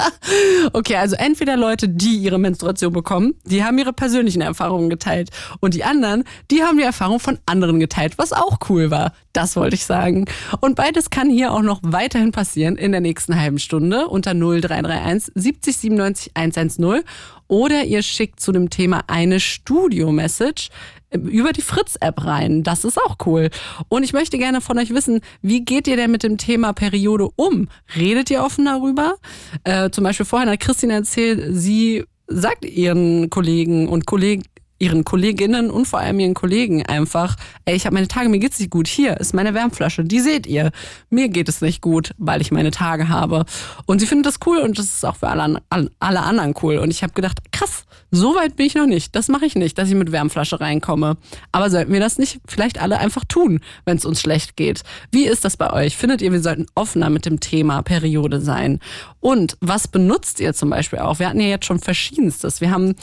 okay, 0.74 0.96
also 0.96 1.16
entweder 1.16 1.58
Leute, 1.58 1.88
die 1.90 2.18
ihre 2.18 2.40
Menstruation 2.40 2.94
bekommen, 2.94 3.36
die 3.46 3.64
haben 3.64 3.78
ihre 3.78 3.94
persönlichen 3.94 4.42
Erfahrungen 4.42 4.90
geteilt 4.90 5.30
und 5.60 5.74
die 5.74 5.84
anderen, 5.84 6.24
die 6.50 6.64
haben 6.64 6.78
die 6.78 6.84
Erfahrung 6.84 7.20
von 7.20 7.40
anderen 7.46 7.80
geteilt, 7.80 8.18
was 8.18 8.34
auch 8.34 8.58
cool 8.70 8.92
war. 8.92 9.14
Das 9.34 9.56
wollte 9.56 9.76
ich 9.76 9.86
sagen. 9.86 10.26
Und 10.60 10.76
beides 10.76 11.10
kann 11.10 11.30
hier 11.30 11.54
auch 11.54 11.62
noch 11.62 11.80
weiterhin 11.84 12.32
passieren 12.32 12.76
in 12.76 12.92
der 12.92 13.02
nächsten 13.02 13.40
halben 13.40 13.60
Stunde 13.60 14.08
unter 14.08 14.34
0331 14.34 15.32
70 15.36 15.78
97 15.78 16.32
110 16.36 17.04
oder 17.48 17.84
ihr 17.84 18.02
schickt 18.02 18.40
zu 18.40 18.52
dem 18.52 18.70
Thema 18.70 19.02
eine 19.08 19.40
Studio-Message 19.40 20.70
über 21.14 21.52
die 21.52 21.62
Fritz-App 21.62 22.26
rein. 22.26 22.64
Das 22.64 22.86
ist 22.86 22.98
auch 22.98 23.18
cool. 23.26 23.50
Und 23.90 24.04
ich 24.04 24.14
möchte 24.14 24.38
gerne 24.38 24.62
von 24.62 24.78
euch 24.80 24.94
wissen, 24.94 25.22
wie 25.42 25.64
geht 25.64 25.88
ihr 25.88 25.98
denn 25.98 26.12
mit 26.12 26.24
dem 26.24 26.38
Thema 26.38 26.74
Periode 26.74 27.30
um? 27.36 27.68
Redet 27.96 28.30
ihr 28.30 28.44
offen 28.44 28.66
darüber? 28.66 29.16
Äh, 29.64 29.90
zum 29.92 30.04
Beispiel 30.04 30.26
vorhin 30.26 30.50
hat 30.50 30.60
Christine 30.60 30.94
erzählt, 30.94 31.44
sie 31.50 32.06
sagt 32.28 32.66
ihren 32.66 33.30
Kollegen 33.30 33.90
und 33.90 34.06
Kollegen, 34.06 34.44
ihren 34.80 35.06
Kolleginnen 35.06 35.70
und 35.70 35.86
vor 35.86 36.00
allem 36.00 36.20
ihren 36.20 36.34
Kollegen 36.34 36.84
einfach, 36.86 37.36
ey, 37.66 37.76
ich 37.76 37.86
habe 37.86 37.94
meine 37.94 38.08
Tage, 38.08 38.30
mir 38.30 38.40
geht's 38.40 38.60
nicht 38.60 38.72
gut. 38.72 38.88
Hier 38.88 39.18
ist 39.18 39.34
meine 39.34 39.54
Wärmflasche, 39.54 40.04
die 40.04 40.20
seht 40.20 40.48
ihr. 40.48 40.72
Mir 41.12 41.30
geht 41.30 41.50
es 41.50 41.62
nicht 41.62 41.82
gut, 41.82 42.14
weil 42.18 42.42
ich 42.42 42.52
meine 42.52 42.72
Tage 42.72 43.08
habe. 43.08 43.46
Und 43.86 44.00
sie 44.00 44.08
findet 44.08 44.26
das 44.26 44.40
cool 44.46 44.58
und 44.58 44.80
das 44.80 44.86
ist 44.86 45.06
auch 45.06 45.18
für 45.18 45.28
alle, 45.28 45.62
alle 45.70 46.22
anderen 46.22 46.56
cool. 46.64 46.78
Und 46.78 46.90
ich 46.90 47.04
habe 47.04 47.14
gedacht, 47.14 47.52
krass, 47.52 47.86
so 48.12 48.36
weit 48.36 48.58
bin 48.58 48.66
ich 48.66 48.76
noch 48.76 48.86
nicht. 48.86 49.16
Das 49.16 49.30
mache 49.30 49.46
ich 49.46 49.56
nicht, 49.56 49.78
dass 49.78 49.90
ich 49.90 49.96
mit 49.96 50.12
Wärmflasche 50.12 50.60
reinkomme. 50.60 51.18
Aber 51.52 51.70
sollten 51.70 51.94
wir 51.94 52.02
das 52.02 52.18
nicht 52.18 52.40
vielleicht 52.46 52.82
alle 52.82 53.00
einfach 53.00 53.24
tun, 53.26 53.62
wenn 53.86 53.98
es 53.98 54.06
uns 54.06 54.20
schlecht 54.20 54.58
geht? 54.58 54.82
Wie 55.12 55.26
ist 55.26 55.46
das 55.46 55.56
bei 55.56 55.72
euch? 55.72 55.96
Findet 55.96 56.22
ihr, 56.22 56.32
wir 56.32 56.42
sollten 56.42 56.66
offener 56.76 57.10
mit 57.10 57.26
dem 57.26 57.40
Thema 57.40 57.82
Periode 57.82 58.42
sein? 58.42 58.80
Und 59.22 59.58
was 59.62 59.88
benutzt 59.88 60.40
ihr 60.42 60.54
zum 60.54 60.70
Beispiel 60.70 61.00
auch? 61.00 61.20
Wir 61.20 61.30
hatten 61.30 61.40
ja 61.40 61.48
jetzt 61.48 61.66
schon 61.66 61.80
verschiedenstes. 61.80 62.60
Wir 62.60 62.72
haben 62.72 62.96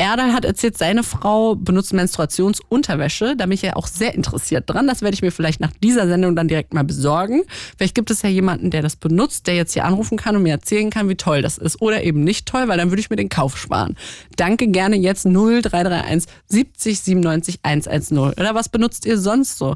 Erdal 0.00 0.32
hat 0.32 0.44
erzählt, 0.44 0.78
seine 0.78 1.02
Frau 1.02 1.56
benutzt 1.56 1.92
Menstruationsunterwäsche. 1.92 3.34
Da 3.36 3.46
bin 3.46 3.52
ich 3.52 3.62
ja 3.62 3.74
auch 3.74 3.88
sehr 3.88 4.14
interessiert 4.14 4.70
dran. 4.70 4.86
Das 4.86 5.02
werde 5.02 5.14
ich 5.14 5.22
mir 5.22 5.32
vielleicht 5.32 5.58
nach 5.58 5.72
dieser 5.82 6.06
Sendung 6.06 6.36
dann 6.36 6.46
direkt 6.46 6.72
mal 6.72 6.84
besorgen. 6.84 7.42
Vielleicht 7.76 7.96
gibt 7.96 8.12
es 8.12 8.22
ja 8.22 8.28
jemanden, 8.28 8.70
der 8.70 8.82
das 8.82 8.94
benutzt, 8.94 9.48
der 9.48 9.56
jetzt 9.56 9.72
hier 9.72 9.84
anrufen 9.84 10.16
kann 10.16 10.36
und 10.36 10.44
mir 10.44 10.52
erzählen 10.52 10.90
kann, 10.90 11.08
wie 11.08 11.16
toll 11.16 11.42
das 11.42 11.58
ist. 11.58 11.82
Oder 11.82 12.04
eben 12.04 12.22
nicht 12.22 12.46
toll, 12.46 12.68
weil 12.68 12.78
dann 12.78 12.90
würde 12.90 13.00
ich 13.00 13.10
mir 13.10 13.16
den 13.16 13.28
Kauf 13.28 13.58
sparen. 13.58 13.96
Danke 14.36 14.68
gerne 14.68 14.94
jetzt 14.94 15.24
0331 15.24 16.30
70 16.46 17.00
97 17.00 17.58
110. 17.64 18.18
Oder 18.18 18.54
was 18.54 18.68
benutzt 18.68 19.04
ihr 19.04 19.18
sonst 19.18 19.58
so? 19.58 19.74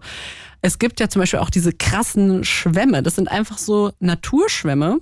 Es 0.61 0.78
gibt 0.78 1.01
ja 1.01 1.09
zum 1.09 1.19
Beispiel 1.19 1.40
auch 1.40 1.51
diese 1.51 1.73
krassen 1.73 2.44
Schwämme. 2.44 3.03
Das 3.03 3.16
sind 3.16 3.28
einfach 3.28 3.59
so 3.59 3.90
Naturschwämme. 3.99 5.01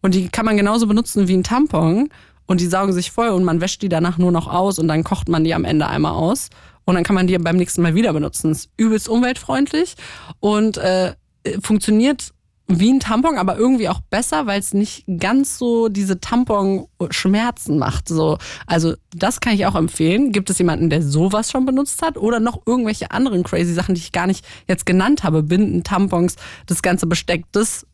Und 0.00 0.14
die 0.14 0.28
kann 0.28 0.44
man 0.44 0.56
genauso 0.56 0.86
benutzen 0.86 1.28
wie 1.28 1.36
ein 1.36 1.44
Tampon. 1.44 2.08
Und 2.48 2.60
die 2.60 2.66
saugen 2.66 2.92
sich 2.92 3.12
voll 3.12 3.28
und 3.28 3.44
man 3.44 3.60
wäscht 3.60 3.82
die 3.82 3.88
danach 3.88 4.18
nur 4.18 4.32
noch 4.32 4.48
aus 4.48 4.80
und 4.80 4.88
dann 4.88 5.04
kocht 5.04 5.28
man 5.28 5.44
die 5.44 5.54
am 5.54 5.64
Ende 5.64 5.86
einmal 5.86 6.12
aus. 6.12 6.48
Und 6.84 6.94
dann 6.94 7.04
kann 7.04 7.14
man 7.14 7.26
die 7.26 7.36
beim 7.36 7.56
nächsten 7.56 7.82
Mal 7.82 7.94
wieder 7.94 8.14
benutzen. 8.14 8.50
Ist 8.50 8.70
übelst 8.78 9.08
umweltfreundlich 9.10 9.94
und 10.40 10.78
äh, 10.78 11.14
funktioniert 11.60 12.32
wie 12.68 12.92
ein 12.92 13.00
Tampon, 13.00 13.38
aber 13.38 13.56
irgendwie 13.56 13.88
auch 13.88 14.00
besser, 14.00 14.46
weil 14.46 14.60
es 14.60 14.74
nicht 14.74 15.04
ganz 15.18 15.58
so 15.58 15.88
diese 15.88 16.20
Tampon-Schmerzen 16.20 17.78
macht. 17.78 18.08
So, 18.08 18.36
also 18.66 18.94
das 19.14 19.40
kann 19.40 19.54
ich 19.54 19.64
auch 19.64 19.74
empfehlen. 19.74 20.32
Gibt 20.32 20.50
es 20.50 20.58
jemanden, 20.58 20.90
der 20.90 21.02
sowas 21.02 21.50
schon 21.50 21.64
benutzt 21.64 22.02
hat 22.02 22.18
oder 22.18 22.40
noch 22.40 22.60
irgendwelche 22.66 23.10
anderen 23.10 23.42
crazy 23.42 23.72
Sachen, 23.72 23.94
die 23.94 24.02
ich 24.02 24.12
gar 24.12 24.26
nicht 24.26 24.46
jetzt 24.66 24.84
genannt 24.84 25.24
habe? 25.24 25.42
Binden, 25.42 25.82
Tampons, 25.82 26.36
das 26.66 26.82
ganze 26.82 27.06
Besteck, 27.06 27.44
das 27.52 27.86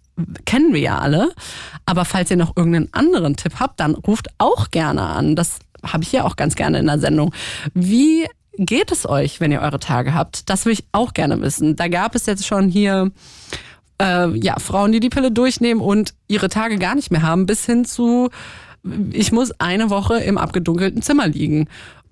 kennen 0.44 0.72
wir 0.72 0.80
ja 0.80 0.98
alle. 0.98 1.32
Aber 1.86 2.04
falls 2.04 2.30
ihr 2.30 2.36
noch 2.36 2.56
irgendeinen 2.56 2.92
anderen 2.92 3.36
Tipp 3.36 3.54
habt, 3.60 3.80
dann 3.80 3.94
ruft 3.94 4.28
auch 4.38 4.70
gerne 4.70 5.02
an. 5.02 5.36
Das 5.36 5.58
habe 5.84 6.02
ich 6.02 6.12
ja 6.12 6.24
auch 6.24 6.36
ganz 6.36 6.54
gerne 6.54 6.78
in 6.78 6.86
der 6.86 6.98
Sendung. 6.98 7.32
Wie 7.74 8.26
geht 8.56 8.92
es 8.92 9.08
euch, 9.08 9.40
wenn 9.40 9.52
ihr 9.52 9.60
eure 9.60 9.80
Tage 9.80 10.14
habt? 10.14 10.48
Das 10.48 10.64
will 10.64 10.72
ich 10.72 10.84
auch 10.92 11.14
gerne 11.14 11.40
wissen. 11.40 11.76
Da 11.76 11.88
gab 11.88 12.14
es 12.14 12.26
jetzt 12.26 12.46
schon 12.46 12.68
hier 12.68 13.10
äh, 14.00 14.28
ja, 14.38 14.58
Frauen, 14.58 14.92
die 14.92 15.00
die 15.00 15.10
Pille 15.10 15.30
durchnehmen 15.30 15.80
und 15.80 16.14
ihre 16.28 16.48
Tage 16.48 16.78
gar 16.78 16.94
nicht 16.94 17.10
mehr 17.10 17.22
haben, 17.22 17.46
bis 17.46 17.66
hin 17.66 17.84
zu, 17.84 18.30
ich 19.12 19.32
muss 19.32 19.52
eine 19.60 19.90
Woche 19.90 20.18
im 20.18 20.38
abgedunkelten 20.38 21.02
Zimmer 21.02 21.26
liegen. 21.26 21.68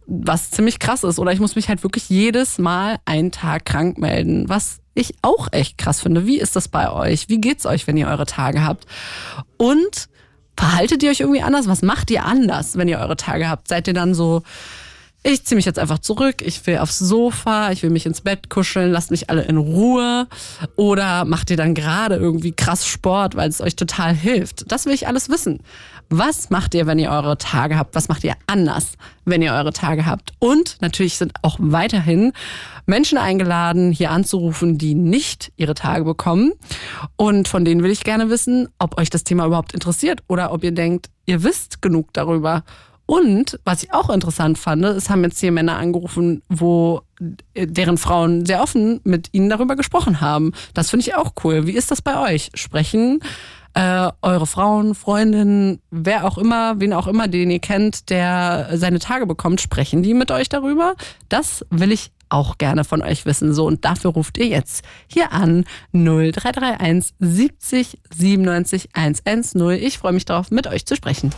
Was 0.07 0.51
ziemlich 0.51 0.79
krass 0.81 1.05
ist. 1.05 1.19
Oder 1.19 1.33
ich 1.33 1.41
muss 1.41 1.55
mich 1.55 1.69
halt 1.69 1.83
wirklich 1.85 2.09
jedes 2.09 2.59
Mal 2.59 2.99
einen 3.05 3.31
Tag 3.31 3.65
krank 3.65 3.99
melden. 3.99 4.49
Was 4.49 4.82
ich 4.94 5.14
auch 5.23 5.48
echt 5.52 5.78
krass 5.78 6.01
finde. 6.01 6.27
Wie 6.27 6.39
ist 6.39 6.56
das 6.56 6.69
bei 6.69 6.90
euch? 6.90 7.28
Wie 7.28 7.40
geht's 7.40 7.66
euch, 7.66 7.86
wenn 7.86 7.97
ihr 7.97 8.09
eure 8.09 8.27
Tage 8.27 8.64
habt? 8.64 8.86
Und 9.56 10.09
verhaltet 10.56 11.02
ihr 11.02 11.10
euch 11.10 11.20
irgendwie 11.20 11.43
anders? 11.43 11.66
Was 11.69 11.82
macht 11.82 12.10
ihr 12.10 12.24
anders, 12.24 12.77
wenn 12.77 12.89
ihr 12.89 12.98
eure 12.98 13.16
Tage 13.16 13.48
habt? 13.48 13.69
Seid 13.69 13.89
ihr 13.89 13.94
dann 13.94 14.14
so, 14.14 14.43
ich 15.24 15.44
ziehe 15.44 15.56
mich 15.56 15.64
jetzt 15.64 15.78
einfach 15.78 16.01
zurück, 16.01 16.43
ich 16.43 16.66
will 16.66 16.78
aufs 16.78 16.98
Sofa, 16.98 17.70
ich 17.70 17.82
will 17.82 17.90
mich 17.90 18.06
ins 18.06 18.23
Bett 18.23 18.51
kuscheln, 18.51 18.90
lasst 18.90 19.12
mich 19.12 19.31
alle 19.31 19.43
in 19.43 19.56
Ruhe. 19.56 20.27
Oder 20.77 21.24
macht 21.24 21.51
ihr 21.51 21.56
dann 21.56 21.74
gerade 21.74 22.16
irgendwie 22.16 22.52
krass 22.52 22.86
Sport, 22.86 23.36
weil 23.36 23.48
es 23.48 23.60
euch 23.60 23.77
total 23.77 24.14
hilft? 24.14 24.70
Das 24.70 24.85
will 24.85 24.93
ich 24.93 25.06
alles 25.06 25.28
wissen. 25.28 25.60
Was 26.15 26.51
macht 26.51 26.75
ihr, 26.75 26.87
wenn 26.87 26.99
ihr 26.99 27.11
eure 27.11 27.39
Tage 27.39 27.79
habt? 27.79 27.95
Was 27.95 28.09
macht 28.11 28.23
ihr 28.23 28.35
anders, 28.47 28.99
wenn 29.25 29.41
ihr 29.41 29.55
eure 29.55 29.73
Tage 29.73 30.05
habt? 30.05 30.33
Und 30.41 30.77
natürlich 30.83 31.17
sind 31.17 31.33
auch 31.41 31.57
weiterhin 31.59 32.35
Menschen 32.85 33.17
eingeladen, 33.17 33.93
hier 33.93 34.11
anzurufen, 34.11 34.77
die 34.77 34.95
nicht 34.95 35.53
ihre 35.57 35.73
Tage 35.73 36.05
bekommen. 36.05 36.53
Und 37.17 37.49
von 37.49 37.65
denen 37.65 37.83
will 37.83 37.91
ich 37.91 38.05
gerne 38.05 38.29
wissen, 38.29 38.69
ob 38.79 38.99
euch 38.99 39.09
das 39.09 39.25
Thema 39.25 39.47
überhaupt 39.47 39.73
interessiert 39.73 40.23
oder 40.29 40.53
ob 40.53 40.63
ihr 40.65 40.73
denkt, 40.73 41.09
ihr 41.25 41.43
wisst 41.45 41.81
genug 41.81 42.13
darüber. 42.13 42.63
Und 43.07 43.59
was 43.65 43.83
ich 43.83 43.95
auch 43.95 44.11
interessant 44.11 44.59
fand, 44.59 44.85
es 44.85 45.09
haben 45.09 45.25
jetzt 45.25 45.41
hier 45.41 45.51
Männer 45.51 45.79
angerufen, 45.79 46.43
wo 46.51 47.01
deren 47.57 47.97
Frauen 47.97 48.45
sehr 48.45 48.63
offen 48.63 49.01
mit 49.05 49.31
ihnen 49.33 49.49
darüber 49.49 49.77
gesprochen 49.77 50.21
haben. 50.21 50.53
Das 50.75 50.91
finde 50.91 51.07
ich 51.07 51.15
auch 51.15 51.33
cool. 51.43 51.67
Wie 51.67 51.73
ist 51.73 51.91
das 51.91 52.03
bei 52.03 52.21
euch? 52.21 52.51
Sprechen 52.53 53.21
äh, 53.74 54.11
eure 54.20 54.47
Frauen, 54.47 54.94
Freundinnen, 54.94 55.81
wer 55.90 56.27
auch 56.27 56.39
immer, 56.39 56.81
wen 56.81 56.93
auch 56.93 57.07
immer, 57.07 57.28
den 57.28 57.51
ihr 57.51 57.59
kennt, 57.59 58.11
der 58.11 58.70
seine 58.74 58.99
Tage 58.99 59.27
bekommt, 59.27 59.61
sprechen 59.61 60.03
die 60.03 60.15
mit 60.15 60.31
euch 60.31 60.49
darüber? 60.49 60.94
Das 61.28 61.65
will 61.70 61.93
ich 61.93 62.12
auch 62.28 62.59
gerne 62.59 62.85
von 62.85 63.03
euch 63.03 63.27
wissen. 63.27 63.53
So, 63.55 63.66
und 63.66 63.85
dafür 63.85 64.12
ruft 64.12 64.39
ihr 64.39 64.47
jetzt 64.47 64.85
hier 65.07 65.32
an 65.32 65.65
0331 65.93 67.15
70 67.19 67.99
97 68.15 68.89
110. 68.94 69.70
Ich 69.82 69.99
freue 69.99 70.12
mich 70.12 70.24
darauf, 70.24 70.51
mit 70.51 70.66
euch 70.66 70.86
zu 70.86 70.97
sprechen. 70.97 71.31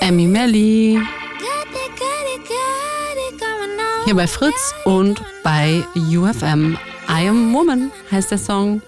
Emmy 0.00 0.26
Melly. 0.26 1.00
Hier 4.04 4.16
bei 4.16 4.26
Fritz 4.26 4.74
und 4.84 5.22
bei 5.44 5.84
UFM. 5.94 6.76
I 7.08 7.28
Am 7.28 7.52
Woman 7.52 7.92
heißt 8.10 8.32
der 8.32 8.38
Song. 8.38 8.82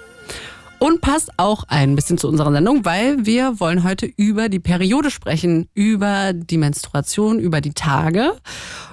Und 0.84 1.00
passt 1.00 1.30
auch 1.38 1.64
ein 1.68 1.96
bisschen 1.96 2.18
zu 2.18 2.28
unserer 2.28 2.52
Sendung, 2.52 2.84
weil 2.84 3.24
wir 3.24 3.58
wollen 3.58 3.84
heute 3.84 4.04
über 4.04 4.50
die 4.50 4.60
Periode 4.60 5.10
sprechen, 5.10 5.66
über 5.72 6.34
die 6.34 6.58
Menstruation, 6.58 7.38
über 7.38 7.62
die 7.62 7.72
Tage, 7.72 8.34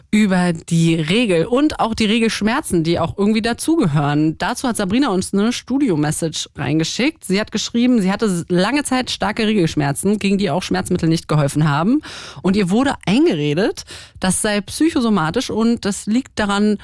über 0.09 0.53
die 0.53 0.95
Regel 0.95 1.47
und 1.47 1.81
auch 1.81 1.93
die 1.93 2.05
Regelschmerzen, 2.05 2.85
die 2.85 2.97
auch 2.97 3.17
irgendwie 3.17 3.41
dazugehören. 3.41 4.37
Dazu 4.37 4.69
hat 4.69 4.77
Sabrina 4.77 5.09
uns 5.09 5.33
eine 5.33 5.51
Studio-Message 5.51 6.47
reingeschickt. 6.55 7.25
Sie 7.25 7.41
hat 7.41 7.51
geschrieben, 7.51 8.01
sie 8.01 8.09
hatte 8.09 8.45
lange 8.47 8.85
Zeit 8.85 9.11
starke 9.11 9.45
Regelschmerzen, 9.45 10.17
gegen 10.17 10.37
die 10.37 10.49
auch 10.49 10.63
Schmerzmittel 10.63 11.09
nicht 11.09 11.27
geholfen 11.27 11.67
haben. 11.67 11.99
Und 12.41 12.55
ihr 12.55 12.69
wurde 12.69 12.93
eingeredet, 13.05 13.83
das 14.21 14.41
sei 14.41 14.61
psychosomatisch 14.61 15.49
und 15.49 15.83
das 15.83 16.05
liegt 16.05 16.39
daran, 16.39 16.77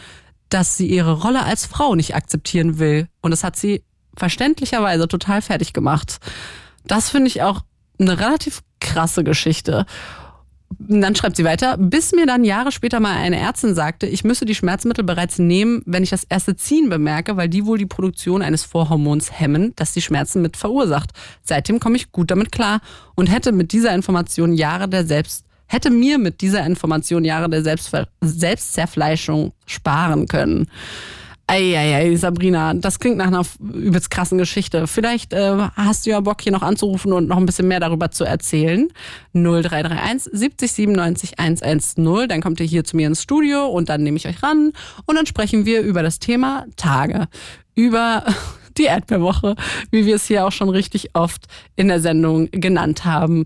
dass 0.49 0.75
sie 0.75 0.87
ihre 0.87 1.21
Rolle 1.21 1.43
als 1.43 1.65
Frau 1.65 1.95
nicht 1.95 2.13
akzeptieren 2.13 2.77
will. 2.77 3.07
Und 3.21 3.31
das 3.31 3.45
hat 3.45 3.55
sie 3.55 3.83
verständlicherweise 4.17 5.07
total 5.07 5.41
fertig 5.41 5.73
gemacht. 5.73 6.17
Das 6.85 7.09
finde 7.09 7.27
ich 7.27 7.41
auch 7.41 7.61
eine 7.99 8.19
relativ 8.19 8.61
krasse 8.79 9.23
Geschichte. 9.23 9.85
Und 10.89 11.01
dann 11.01 11.15
schreibt 11.15 11.37
sie 11.37 11.45
weiter, 11.45 11.77
bis 11.77 12.11
mir 12.11 12.25
dann 12.25 12.43
Jahre 12.43 12.71
später 12.71 12.99
mal 12.99 13.15
eine 13.15 13.39
Ärztin 13.39 13.73
sagte, 13.73 14.05
ich 14.05 14.23
müsse 14.23 14.45
die 14.45 14.55
Schmerzmittel 14.55 15.03
bereits 15.03 15.39
nehmen, 15.39 15.81
wenn 15.85 16.03
ich 16.03 16.09
das 16.09 16.25
erste 16.25 16.55
Ziehen 16.55 16.89
bemerke, 16.89 17.37
weil 17.37 17.47
die 17.47 17.65
wohl 17.65 17.77
die 17.77 17.85
Produktion 17.85 18.41
eines 18.41 18.63
Vorhormons 18.63 19.39
hemmen, 19.39 19.73
das 19.75 19.93
die 19.93 20.01
Schmerzen 20.01 20.41
mit 20.41 20.57
verursacht. 20.57 21.11
Seitdem 21.41 21.79
komme 21.79 21.95
ich 21.95 22.11
gut 22.11 22.31
damit 22.31 22.51
klar 22.51 22.81
und 23.15 23.27
hätte 23.27 23.53
mit 23.53 23.71
dieser 23.71 23.93
Information 23.95 24.53
Jahre 24.53 24.89
der 24.89 25.05
Selbst 25.05 25.45
hätte 25.67 25.89
mir 25.89 26.17
mit 26.17 26.41
dieser 26.41 26.65
Information 26.65 27.25
Jahre 27.25 27.49
der 27.49 27.61
Selbstver 27.61 28.07
Selbstzerfleischung 28.21 29.51
sparen 29.65 30.27
können. 30.27 30.69
Eieiei, 31.49 32.13
Sabrina, 32.17 32.73
das 32.73 32.99
klingt 32.99 33.15
nach 33.15 33.27
einer 33.27 33.45
übelst 33.73 34.09
krassen 34.09 34.37
Geschichte. 34.37 34.85
Vielleicht 34.85 35.31
äh, 35.31 35.57
hast 35.77 36.05
du 36.05 36.09
ja 36.09 36.19
Bock, 36.19 36.41
hier 36.41 36.51
noch 36.51 36.61
anzurufen 36.61 37.13
und 37.13 37.29
noch 37.29 37.37
ein 37.37 37.45
bisschen 37.45 37.69
mehr 37.69 37.79
darüber 37.79 38.11
zu 38.11 38.25
erzählen. 38.25 38.89
0331 39.31 40.29
70 40.33 40.71
97 40.73 41.39
110. 41.39 42.27
Dann 42.27 42.41
kommt 42.41 42.59
ihr 42.59 42.65
hier 42.65 42.83
zu 42.83 42.97
mir 42.97 43.07
ins 43.07 43.23
Studio 43.23 43.65
und 43.65 43.87
dann 43.87 44.03
nehme 44.03 44.17
ich 44.17 44.27
euch 44.27 44.43
ran 44.43 44.73
und 45.05 45.15
dann 45.15 45.25
sprechen 45.25 45.65
wir 45.65 45.81
über 45.81 46.03
das 46.03 46.19
Thema 46.19 46.65
Tage. 46.75 47.29
Über 47.75 48.25
die 48.77 48.83
Erdbeerwoche, 48.83 49.55
wie 49.89 50.05
wir 50.05 50.15
es 50.15 50.27
hier 50.27 50.45
auch 50.45 50.51
schon 50.51 50.67
richtig 50.67 51.11
oft 51.13 51.45
in 51.77 51.87
der 51.87 52.01
Sendung 52.01 52.49
genannt 52.51 53.05
haben. 53.05 53.45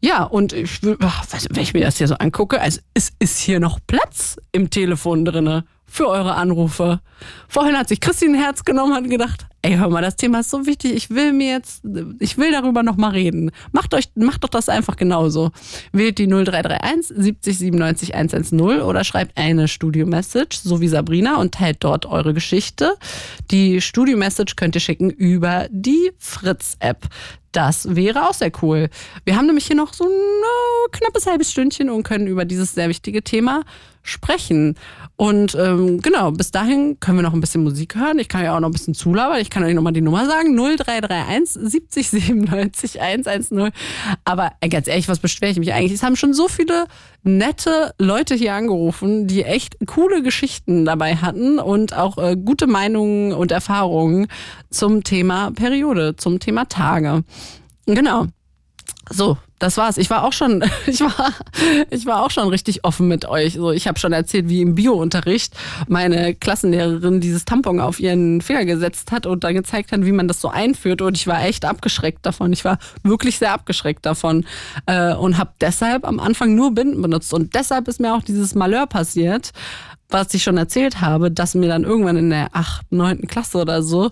Ja, 0.00 0.22
und 0.22 0.54
ich, 0.54 0.82
wenn 0.82 1.62
ich 1.62 1.74
mir 1.74 1.82
das 1.82 1.98
hier 1.98 2.08
so 2.08 2.14
angucke, 2.14 2.58
also 2.58 2.80
es 2.94 3.12
ist 3.18 3.38
hier 3.38 3.60
noch 3.60 3.80
Platz 3.86 4.38
im 4.52 4.70
Telefon 4.70 5.26
drinne 5.26 5.64
für 5.88 6.06
eure 6.08 6.34
Anrufe. 6.34 7.00
Vorhin 7.48 7.76
hat 7.76 7.88
sich 7.88 8.00
Christine 8.00 8.38
Herz 8.38 8.64
genommen 8.64 8.96
und 8.96 9.10
gedacht, 9.10 9.46
ey, 9.62 9.76
hör 9.76 9.88
mal, 9.88 10.02
das 10.02 10.16
Thema 10.16 10.40
ist 10.40 10.50
so 10.50 10.66
wichtig, 10.66 10.92
ich 10.92 11.10
will 11.10 11.32
mir 11.32 11.50
jetzt, 11.50 11.82
ich 12.20 12.38
will 12.38 12.52
darüber 12.52 12.82
nochmal 12.82 13.12
reden. 13.12 13.50
Macht 13.72 13.94
euch, 13.94 14.10
macht 14.14 14.44
doch 14.44 14.50
das 14.50 14.68
einfach 14.68 14.96
genauso. 14.96 15.50
Wählt 15.92 16.18
die 16.18 16.26
0331 16.26 17.16
70 17.16 17.58
97 17.58 18.14
110 18.14 18.60
oder 18.82 19.02
schreibt 19.02 19.36
eine 19.36 19.66
Studio-Message, 19.66 20.58
so 20.58 20.80
wie 20.80 20.88
Sabrina, 20.88 21.36
und 21.36 21.54
teilt 21.54 21.82
dort 21.82 22.06
eure 22.06 22.34
Geschichte. 22.34 22.94
Die 23.50 23.80
Studio-Message 23.80 24.54
könnt 24.56 24.74
ihr 24.74 24.80
schicken 24.80 25.10
über 25.10 25.66
die 25.70 26.12
Fritz-App. 26.18 27.08
Das 27.52 27.96
wäre 27.96 28.28
auch 28.28 28.34
sehr 28.34 28.52
cool. 28.62 28.90
Wir 29.24 29.36
haben 29.36 29.46
nämlich 29.46 29.66
hier 29.66 29.76
noch 29.76 29.94
so 29.94 30.04
ein 30.04 30.10
äh, 30.10 30.90
knappes 30.92 31.26
halbes 31.26 31.50
Stündchen 31.50 31.88
und 31.88 32.02
können 32.02 32.26
über 32.26 32.44
dieses 32.44 32.74
sehr 32.74 32.88
wichtige 32.88 33.22
Thema 33.22 33.62
sprechen. 34.02 34.76
Und 35.20 35.56
ähm, 35.56 36.00
genau, 36.00 36.30
bis 36.30 36.52
dahin 36.52 37.00
können 37.00 37.18
wir 37.18 37.24
noch 37.24 37.32
ein 37.32 37.40
bisschen 37.40 37.64
Musik 37.64 37.96
hören. 37.96 38.20
Ich 38.20 38.28
kann 38.28 38.44
ja 38.44 38.54
auch 38.54 38.60
noch 38.60 38.68
ein 38.68 38.72
bisschen 38.72 38.94
zulabern. 38.94 39.40
Ich 39.40 39.50
kann 39.50 39.64
euch 39.64 39.74
nochmal 39.74 39.92
die 39.92 40.00
Nummer 40.00 40.26
sagen. 40.26 40.54
0331 40.54 41.60
70 41.60 42.10
97 42.10 43.00
110. 43.00 43.72
Aber 44.24 44.52
äh, 44.60 44.68
ganz 44.68 44.86
ehrlich, 44.86 45.08
was 45.08 45.18
beschwere 45.18 45.50
ich 45.50 45.58
mich 45.58 45.72
eigentlich? 45.72 45.94
Es 45.94 46.04
haben 46.04 46.14
schon 46.14 46.34
so 46.34 46.46
viele 46.46 46.86
nette 47.24 47.94
Leute 47.98 48.36
hier 48.36 48.54
angerufen, 48.54 49.26
die 49.26 49.42
echt 49.42 49.76
coole 49.86 50.22
Geschichten 50.22 50.84
dabei 50.84 51.16
hatten 51.16 51.58
und 51.58 51.96
auch 51.96 52.16
äh, 52.18 52.36
gute 52.36 52.68
Meinungen 52.68 53.32
und 53.32 53.50
Erfahrungen 53.50 54.28
zum 54.70 55.02
Thema 55.02 55.50
Periode, 55.50 56.14
zum 56.14 56.38
Thema 56.38 56.66
Tage. 56.66 57.24
Genau. 57.86 58.26
So, 59.10 59.36
das 59.58 59.76
war's. 59.76 59.96
Ich 59.96 60.10
war 60.10 60.24
auch 60.24 60.32
schon, 60.32 60.64
ich 60.86 61.00
war, 61.00 61.32
ich 61.90 62.06
war 62.06 62.22
auch 62.22 62.30
schon 62.30 62.48
richtig 62.48 62.84
offen 62.84 63.08
mit 63.08 63.26
euch. 63.26 63.54
So, 63.54 63.70
ich 63.70 63.88
habe 63.88 63.98
schon 63.98 64.12
erzählt, 64.12 64.48
wie 64.48 64.62
im 64.62 64.74
Biounterricht 64.74 65.54
meine 65.88 66.34
Klassenlehrerin 66.34 67.20
dieses 67.20 67.44
Tampon 67.44 67.80
auf 67.80 68.00
ihren 68.00 68.40
Finger 68.40 68.64
gesetzt 68.64 69.12
hat 69.12 69.26
und 69.26 69.44
dann 69.44 69.54
gezeigt 69.54 69.92
hat, 69.92 70.04
wie 70.04 70.12
man 70.12 70.28
das 70.28 70.40
so 70.40 70.48
einführt. 70.48 71.02
Und 71.02 71.16
ich 71.16 71.26
war 71.26 71.44
echt 71.44 71.64
abgeschreckt 71.64 72.24
davon. 72.24 72.52
Ich 72.52 72.64
war 72.64 72.78
wirklich 73.02 73.38
sehr 73.38 73.52
abgeschreckt 73.52 74.06
davon 74.06 74.44
äh, 74.86 75.14
und 75.14 75.38
habe 75.38 75.50
deshalb 75.60 76.06
am 76.06 76.20
Anfang 76.20 76.54
nur 76.54 76.74
Binden 76.74 77.02
benutzt. 77.02 77.32
Und 77.34 77.54
deshalb 77.54 77.88
ist 77.88 78.00
mir 78.00 78.14
auch 78.14 78.22
dieses 78.22 78.54
Malheur 78.54 78.86
passiert, 78.86 79.52
was 80.10 80.32
ich 80.32 80.42
schon 80.42 80.56
erzählt 80.56 81.00
habe, 81.00 81.30
dass 81.30 81.54
mir 81.54 81.68
dann 81.68 81.84
irgendwann 81.84 82.16
in 82.16 82.30
der 82.30 82.48
achten, 82.52 82.96
neunten 82.96 83.26
Klasse 83.26 83.58
oder 83.58 83.82
so 83.82 84.10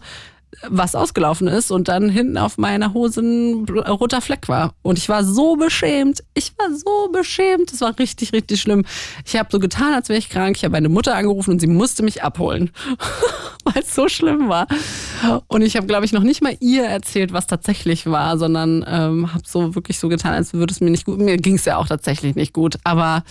was 0.68 0.94
ausgelaufen 0.94 1.48
ist 1.48 1.70
und 1.70 1.88
dann 1.88 2.08
hinten 2.08 2.38
auf 2.38 2.58
meiner 2.58 2.94
Hose 2.94 3.20
ein 3.20 3.68
roter 3.68 4.20
Fleck 4.20 4.48
war. 4.48 4.74
Und 4.82 4.98
ich 4.98 5.08
war 5.08 5.22
so 5.24 5.56
beschämt. 5.56 6.22
Ich 6.34 6.52
war 6.58 6.74
so 6.74 7.10
beschämt. 7.12 7.72
Das 7.72 7.80
war 7.80 7.98
richtig, 7.98 8.32
richtig 8.32 8.60
schlimm. 8.60 8.84
Ich 9.24 9.36
habe 9.36 9.48
so 9.50 9.58
getan, 9.58 9.94
als 9.94 10.08
wäre 10.08 10.18
ich 10.18 10.30
krank. 10.30 10.56
Ich 10.56 10.64
habe 10.64 10.72
meine 10.72 10.88
Mutter 10.88 11.14
angerufen 11.14 11.50
und 11.50 11.60
sie 11.60 11.66
musste 11.66 12.02
mich 12.02 12.22
abholen, 12.22 12.70
weil 13.64 13.82
es 13.82 13.94
so 13.94 14.08
schlimm 14.08 14.48
war. 14.48 14.66
Und 15.48 15.62
ich 15.62 15.76
habe, 15.76 15.86
glaube 15.86 16.04
ich, 16.04 16.12
noch 16.12 16.22
nicht 16.22 16.42
mal 16.42 16.56
ihr 16.60 16.84
erzählt, 16.84 17.32
was 17.32 17.46
tatsächlich 17.46 18.06
war, 18.06 18.38
sondern 18.38 18.84
ähm, 18.88 19.32
habe 19.32 19.44
so 19.46 19.74
wirklich 19.74 19.98
so 19.98 20.08
getan, 20.08 20.32
als 20.32 20.54
würde 20.54 20.72
es 20.72 20.80
mir 20.80 20.90
nicht 20.90 21.04
gut. 21.04 21.18
Mir 21.18 21.36
ging 21.36 21.56
es 21.56 21.64
ja 21.64 21.76
auch 21.76 21.86
tatsächlich 21.86 22.34
nicht 22.34 22.52
gut. 22.52 22.76
Aber 22.84 23.24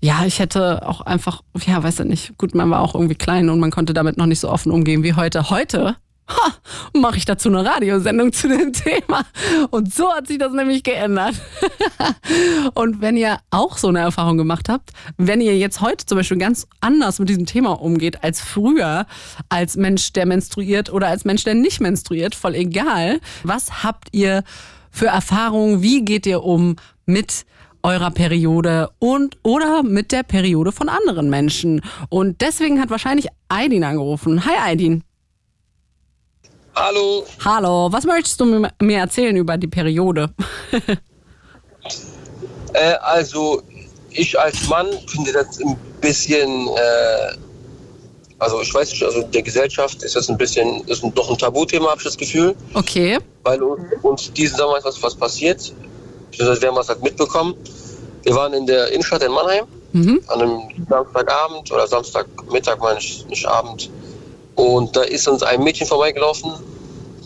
ja, 0.00 0.24
ich 0.26 0.40
hätte 0.40 0.86
auch 0.86 1.00
einfach, 1.00 1.42
ja, 1.66 1.82
weiß 1.82 2.00
ich 2.00 2.06
nicht. 2.06 2.38
Gut, 2.38 2.54
man 2.54 2.70
war 2.70 2.80
auch 2.80 2.94
irgendwie 2.94 3.14
klein 3.14 3.48
und 3.48 3.60
man 3.60 3.70
konnte 3.70 3.94
damit 3.94 4.16
noch 4.16 4.26
nicht 4.26 4.40
so 4.40 4.50
offen 4.50 4.72
umgehen 4.72 5.02
wie 5.02 5.14
heute. 5.14 5.48
Heute 5.50 5.96
ha, 6.28 6.52
mache 6.94 7.18
ich 7.18 7.24
dazu 7.24 7.48
eine 7.48 7.64
Radiosendung 7.64 8.32
zu 8.32 8.48
dem 8.48 8.72
Thema. 8.72 9.24
Und 9.70 9.92
so 9.92 10.12
hat 10.12 10.26
sich 10.26 10.38
das 10.38 10.52
nämlich 10.52 10.82
geändert. 10.82 11.34
und 12.74 13.00
wenn 13.00 13.16
ihr 13.16 13.38
auch 13.50 13.78
so 13.78 13.88
eine 13.88 14.00
Erfahrung 14.00 14.36
gemacht 14.36 14.68
habt, 14.68 14.90
wenn 15.16 15.40
ihr 15.40 15.56
jetzt 15.56 15.80
heute 15.80 16.06
zum 16.06 16.18
Beispiel 16.18 16.38
ganz 16.38 16.66
anders 16.80 17.18
mit 17.18 17.28
diesem 17.28 17.46
Thema 17.46 17.80
umgeht 17.80 18.22
als 18.22 18.40
früher, 18.40 19.06
als 19.48 19.76
Mensch, 19.76 20.12
der 20.12 20.26
menstruiert 20.26 20.92
oder 20.92 21.08
als 21.08 21.24
Mensch, 21.24 21.44
der 21.44 21.54
nicht 21.54 21.80
menstruiert, 21.80 22.34
voll 22.34 22.54
egal, 22.54 23.20
was 23.42 23.82
habt 23.82 24.08
ihr 24.12 24.42
für 24.90 25.06
Erfahrungen? 25.06 25.82
Wie 25.82 26.04
geht 26.04 26.26
ihr 26.26 26.42
um 26.42 26.76
mit 27.04 27.46
eurer 27.82 28.10
Periode 28.10 28.90
und 28.98 29.38
oder 29.44 29.84
mit 29.84 30.10
der 30.10 30.24
Periode 30.24 30.72
von 30.72 30.88
anderen 30.88 31.30
Menschen. 31.30 31.82
Und 32.08 32.40
deswegen 32.40 32.80
hat 32.80 32.90
wahrscheinlich 32.90 33.28
Aidin 33.48 33.84
angerufen. 33.84 34.44
Hi 34.44 34.72
Aidin. 34.72 35.04
Hallo. 36.76 37.24
Hallo, 37.42 37.88
was 37.90 38.04
möchtest 38.04 38.38
du 38.38 38.44
mir 38.44 38.98
erzählen 38.98 39.34
über 39.34 39.56
die 39.56 39.66
Periode? 39.66 40.30
äh, 42.74 42.92
also, 43.00 43.62
ich 44.10 44.38
als 44.38 44.68
Mann 44.68 44.86
finde 45.06 45.32
das 45.32 45.58
ein 45.58 45.76
bisschen, 46.02 46.68
äh, 46.68 47.36
also 48.38 48.60
ich 48.60 48.72
weiß 48.74 48.90
nicht, 48.90 49.02
also 49.02 49.22
der 49.22 49.42
Gesellschaft 49.42 50.02
ist 50.02 50.16
das 50.16 50.28
ein 50.28 50.36
bisschen, 50.36 50.86
ist 50.86 51.02
doch 51.14 51.30
ein 51.30 51.38
Tabuthema, 51.38 51.88
habe 51.88 51.98
ich 51.98 52.04
das 52.04 52.18
Gefühl. 52.18 52.54
Okay. 52.74 53.18
Weil 53.44 53.62
uns, 53.62 53.82
uns 54.02 54.32
diesen 54.34 54.58
Sommer 54.58 54.76
ist 54.76 54.84
was, 54.84 55.02
was 55.02 55.14
passiert. 55.14 55.72
Wir 56.32 56.46
haben 56.46 56.76
was 56.76 56.90
halt 56.90 57.02
mitbekommen. 57.02 57.54
Wir 58.22 58.34
waren 58.34 58.52
in 58.52 58.66
der 58.66 58.88
Innenstadt 58.88 59.22
in 59.22 59.32
Mannheim 59.32 59.64
Mhm. 59.92 60.20
an 60.26 60.42
einem 60.42 60.60
Samstagabend 60.90 61.72
oder 61.72 61.86
Samstagmittag, 61.86 62.78
meine 62.80 62.98
ich, 62.98 63.24
nicht 63.28 63.46
Abend. 63.46 63.88
Und 64.56 64.96
da 64.96 65.02
ist 65.02 65.28
uns 65.28 65.42
ein 65.42 65.62
Mädchen 65.62 65.86
vorbeigelaufen 65.86 66.52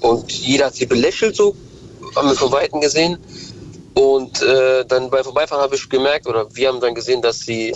und 0.00 0.30
jeder 0.32 0.66
hat 0.66 0.74
sie 0.74 0.86
belächelt, 0.86 1.36
so 1.36 1.54
haben 2.16 2.28
wir 2.28 2.36
von 2.36 2.52
Weitem 2.52 2.80
gesehen. 2.80 3.18
Und 3.94 4.42
äh, 4.42 4.84
dann 4.86 5.10
beim 5.10 5.24
Vorbeifahren 5.24 5.62
habe 5.62 5.74
ich 5.76 5.88
gemerkt, 5.88 6.26
oder 6.26 6.46
wir 6.54 6.68
haben 6.68 6.80
dann 6.80 6.94
gesehen, 6.94 7.22
dass 7.22 7.40
sie 7.40 7.72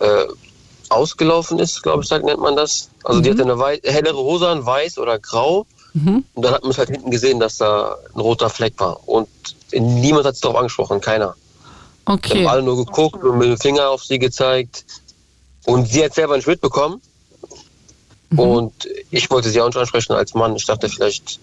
äh, 0.00 0.24
ausgelaufen 0.88 1.58
ist, 1.58 1.82
glaube 1.82 2.02
ich, 2.02 2.08
sagt, 2.08 2.24
nennt 2.24 2.40
man 2.40 2.56
das. 2.56 2.88
Also 3.04 3.20
die 3.20 3.30
Mhm. 3.30 3.34
hatte 3.34 3.42
eine 3.42 3.58
wei 3.58 3.80
hellere 3.84 4.16
Hose 4.18 4.48
an, 4.48 4.64
weiß 4.64 4.98
oder 4.98 5.18
grau. 5.18 5.66
Mhm. 5.92 6.24
Und 6.34 6.44
dann 6.44 6.54
hat 6.54 6.62
man 6.62 6.70
es 6.72 6.78
halt 6.78 6.90
hinten 6.90 7.10
gesehen, 7.10 7.38
dass 7.40 7.58
da 7.58 7.96
ein 8.14 8.20
roter 8.20 8.50
Fleck 8.50 8.74
war. 8.78 9.06
Und 9.08 9.28
niemand 9.72 10.26
hat 10.26 10.34
es 10.34 10.40
darauf 10.40 10.58
angesprochen, 10.58 11.00
keiner. 11.00 11.34
Wir 12.06 12.14
Okay. 12.14 12.38
haben 12.40 12.48
alle 12.48 12.62
nur 12.62 12.84
geguckt 12.84 13.22
und 13.24 13.38
mit 13.38 13.48
dem 13.48 13.58
Finger 13.58 13.88
auf 13.88 14.04
sie 14.04 14.18
gezeigt. 14.18 14.84
Und 15.66 15.88
sie 15.88 16.04
hat 16.04 16.14
selber 16.14 16.36
nicht 16.36 16.46
mitbekommen. 16.46 17.00
Mhm. 18.34 18.38
Und 18.40 18.88
ich 19.10 19.30
wollte 19.30 19.48
sie 19.50 19.60
auch 19.60 19.66
nicht 19.66 19.76
ansprechen 19.76 20.12
als 20.12 20.34
Mann. 20.34 20.56
Ich 20.56 20.66
dachte, 20.66 20.88
vielleicht 20.88 21.38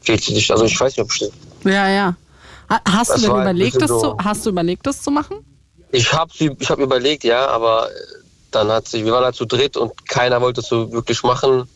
fehlt 0.00 0.22
sie 0.22 0.34
dich. 0.34 0.50
Also 0.50 0.64
ich 0.64 0.78
weiß 0.78 0.96
nicht, 0.96 1.04
ob 1.04 1.12
ich, 1.14 1.30
Ja, 1.64 1.88
ja. 1.88 2.16
Ha- 2.70 2.80
Hast 2.88 3.10
Das 3.10 3.20
du 3.22 3.28
denn 3.28 3.40
überlegt, 3.42 3.74
das 3.76 3.82
bisschen 3.82 3.98
zu, 4.00 4.00
so- 4.00 4.16
hast 4.22 4.46
du 4.46 4.50
überlegt, 4.50 4.86
das 4.86 5.02
zu 5.02 5.10
machen? 5.10 5.44
ich 5.92 6.12
habe 6.12 6.32
ich 6.38 6.70
hab 6.70 6.78
überlegt, 6.80 7.22
ja, 7.24 7.46
aber 7.48 7.88
dann 8.50 8.68
hat 8.68 8.88
sie, 8.88 9.04
wir 9.04 9.12
waren 9.12 9.24
halt 9.24 9.34
zu 9.36 9.44
dritt 9.44 9.76
und 9.76 10.08
keiner 10.08 10.40
wollte 10.40 10.60
es 10.60 10.68
so 10.68 10.90
wirklich 10.92 11.22
machen. 11.22 11.68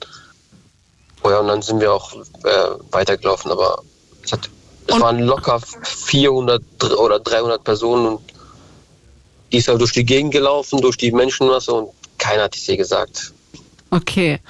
Oh 1.22 1.30
ja, 1.30 1.40
und 1.40 1.48
dann 1.48 1.62
sind 1.62 1.80
wir 1.80 1.92
auch 1.92 2.12
äh, 2.14 2.70
weitergelaufen, 2.90 3.50
aber 3.50 3.82
es, 4.24 4.32
hat, 4.32 4.48
es 4.86 4.94
Und- 4.94 5.02
waren 5.02 5.18
locker 5.20 5.60
400 5.82 6.62
oder 6.98 7.18
300 7.20 7.62
Personen 7.64 8.06
und 8.06 8.20
die 9.52 9.58
ist 9.58 9.68
halt 9.68 9.80
durch 9.80 9.92
die 9.92 10.04
Gegend 10.04 10.32
gelaufen, 10.32 10.80
durch 10.80 10.96
die 10.96 11.10
Menschenmasse 11.12 11.72
und 11.72 11.90
keiner 12.18 12.44
hat 12.44 12.56
es 12.56 12.68
ihr 12.68 12.76
gesagt. 12.76 13.32
Okay. 13.90 14.40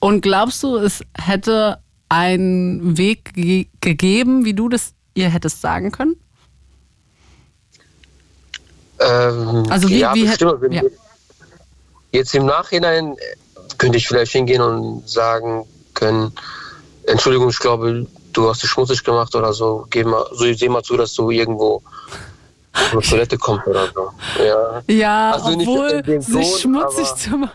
Und 0.00 0.20
glaubst 0.22 0.62
du, 0.62 0.76
es 0.76 1.02
hätte 1.18 1.78
einen 2.08 2.96
Weg 2.96 3.34
ge 3.34 3.66
gegeben, 3.80 4.44
wie 4.44 4.54
du 4.54 4.68
das 4.68 4.92
ihr 5.14 5.28
hättest 5.28 5.60
sagen 5.60 5.90
können? 5.92 6.16
Ähm, 9.00 9.64
Also 9.68 9.88
wie- 9.88 9.98
ja, 9.98 10.14
wie 10.14 10.24
bestimmt. 10.24 10.52
hätt- 10.52 10.60
Wenn 10.62 10.72
ja. 10.72 10.82
Jetzt 12.12 12.34
im 12.34 12.46
Nachhinein 12.46 13.16
könnte 13.78 13.98
ich 13.98 14.08
vielleicht 14.08 14.32
hingehen 14.32 14.62
und 14.62 15.08
sagen 15.08 15.66
können, 15.94 16.32
Entschuldigung, 17.06 17.50
ich 17.50 17.58
glaube, 17.58 18.06
du 18.32 18.48
hast 18.48 18.62
dich 18.62 18.70
schmutzig 18.70 19.04
gemacht 19.04 19.34
oder 19.34 19.52
so. 19.52 19.86
Geh 19.90 20.04
mal, 20.04 20.24
so 20.32 20.50
seh 20.52 20.68
mal 20.68 20.82
zu, 20.82 20.96
dass 20.96 21.12
du 21.14 21.30
irgendwo 21.30 21.82
zur 22.90 23.02
Toilette 23.02 23.36
kommst 23.36 23.66
oder 23.66 23.88
so. 23.94 24.10
Ja. 24.42 24.82
Ja, 24.88 25.30
Also 25.32 25.56
nicht 25.56 25.68
obwohl 25.68 26.02
sich 26.22 26.50
Ton, 26.50 26.58
schmutzig 26.60 27.14
zu 27.16 27.30
machen. 27.36 27.50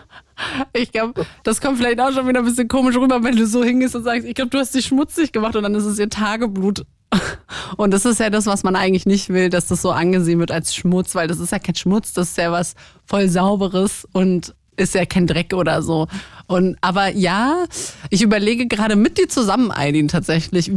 Ich 0.72 0.92
glaube, 0.92 1.26
das 1.42 1.60
kommt 1.60 1.78
vielleicht 1.78 2.00
auch 2.00 2.12
schon 2.12 2.26
wieder 2.28 2.40
ein 2.40 2.44
bisschen 2.44 2.68
komisch 2.68 2.96
rüber, 2.96 3.22
wenn 3.22 3.36
du 3.36 3.46
so 3.46 3.62
hingehst 3.62 3.94
und 3.94 4.04
sagst, 4.04 4.26
ich 4.26 4.34
glaube, 4.34 4.50
du 4.50 4.58
hast 4.58 4.74
dich 4.74 4.86
schmutzig 4.86 5.32
gemacht 5.32 5.56
und 5.56 5.62
dann 5.62 5.74
ist 5.74 5.84
es 5.84 5.98
ihr 5.98 6.08
Tageblut. 6.08 6.84
Und 7.76 7.90
das 7.92 8.06
ist 8.06 8.20
ja 8.20 8.30
das, 8.30 8.46
was 8.46 8.62
man 8.62 8.74
eigentlich 8.74 9.04
nicht 9.04 9.28
will, 9.28 9.50
dass 9.50 9.66
das 9.66 9.82
so 9.82 9.90
angesehen 9.90 10.38
wird 10.38 10.50
als 10.50 10.74
Schmutz, 10.74 11.14
weil 11.14 11.28
das 11.28 11.40
ist 11.40 11.52
ja 11.52 11.58
kein 11.58 11.74
Schmutz, 11.74 12.14
das 12.14 12.30
ist 12.30 12.38
ja 12.38 12.50
was 12.50 12.74
voll 13.04 13.28
Sauberes 13.28 14.08
und 14.12 14.54
ist 14.76 14.94
ja 14.94 15.04
kein 15.04 15.26
Dreck 15.26 15.52
oder 15.52 15.82
so. 15.82 16.08
Und 16.46 16.76
aber 16.80 17.08
ja, 17.08 17.64
ich 18.10 18.22
überlege 18.22 18.66
gerade 18.66 18.96
mit 18.96 19.16
dir 19.18 19.28
zusammen, 19.28 19.70
Eileen, 19.70 20.08
tatsächlich, 20.08 20.70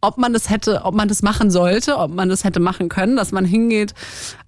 ob 0.00 0.18
man 0.18 0.32
das 0.32 0.50
hätte, 0.50 0.82
ob 0.84 0.94
man 0.94 1.08
das 1.08 1.22
machen 1.22 1.50
sollte, 1.50 1.96
ob 1.96 2.12
man 2.12 2.28
das 2.28 2.44
hätte 2.44 2.60
machen 2.60 2.88
können, 2.88 3.16
dass 3.16 3.32
man 3.32 3.44
hingeht, 3.44 3.94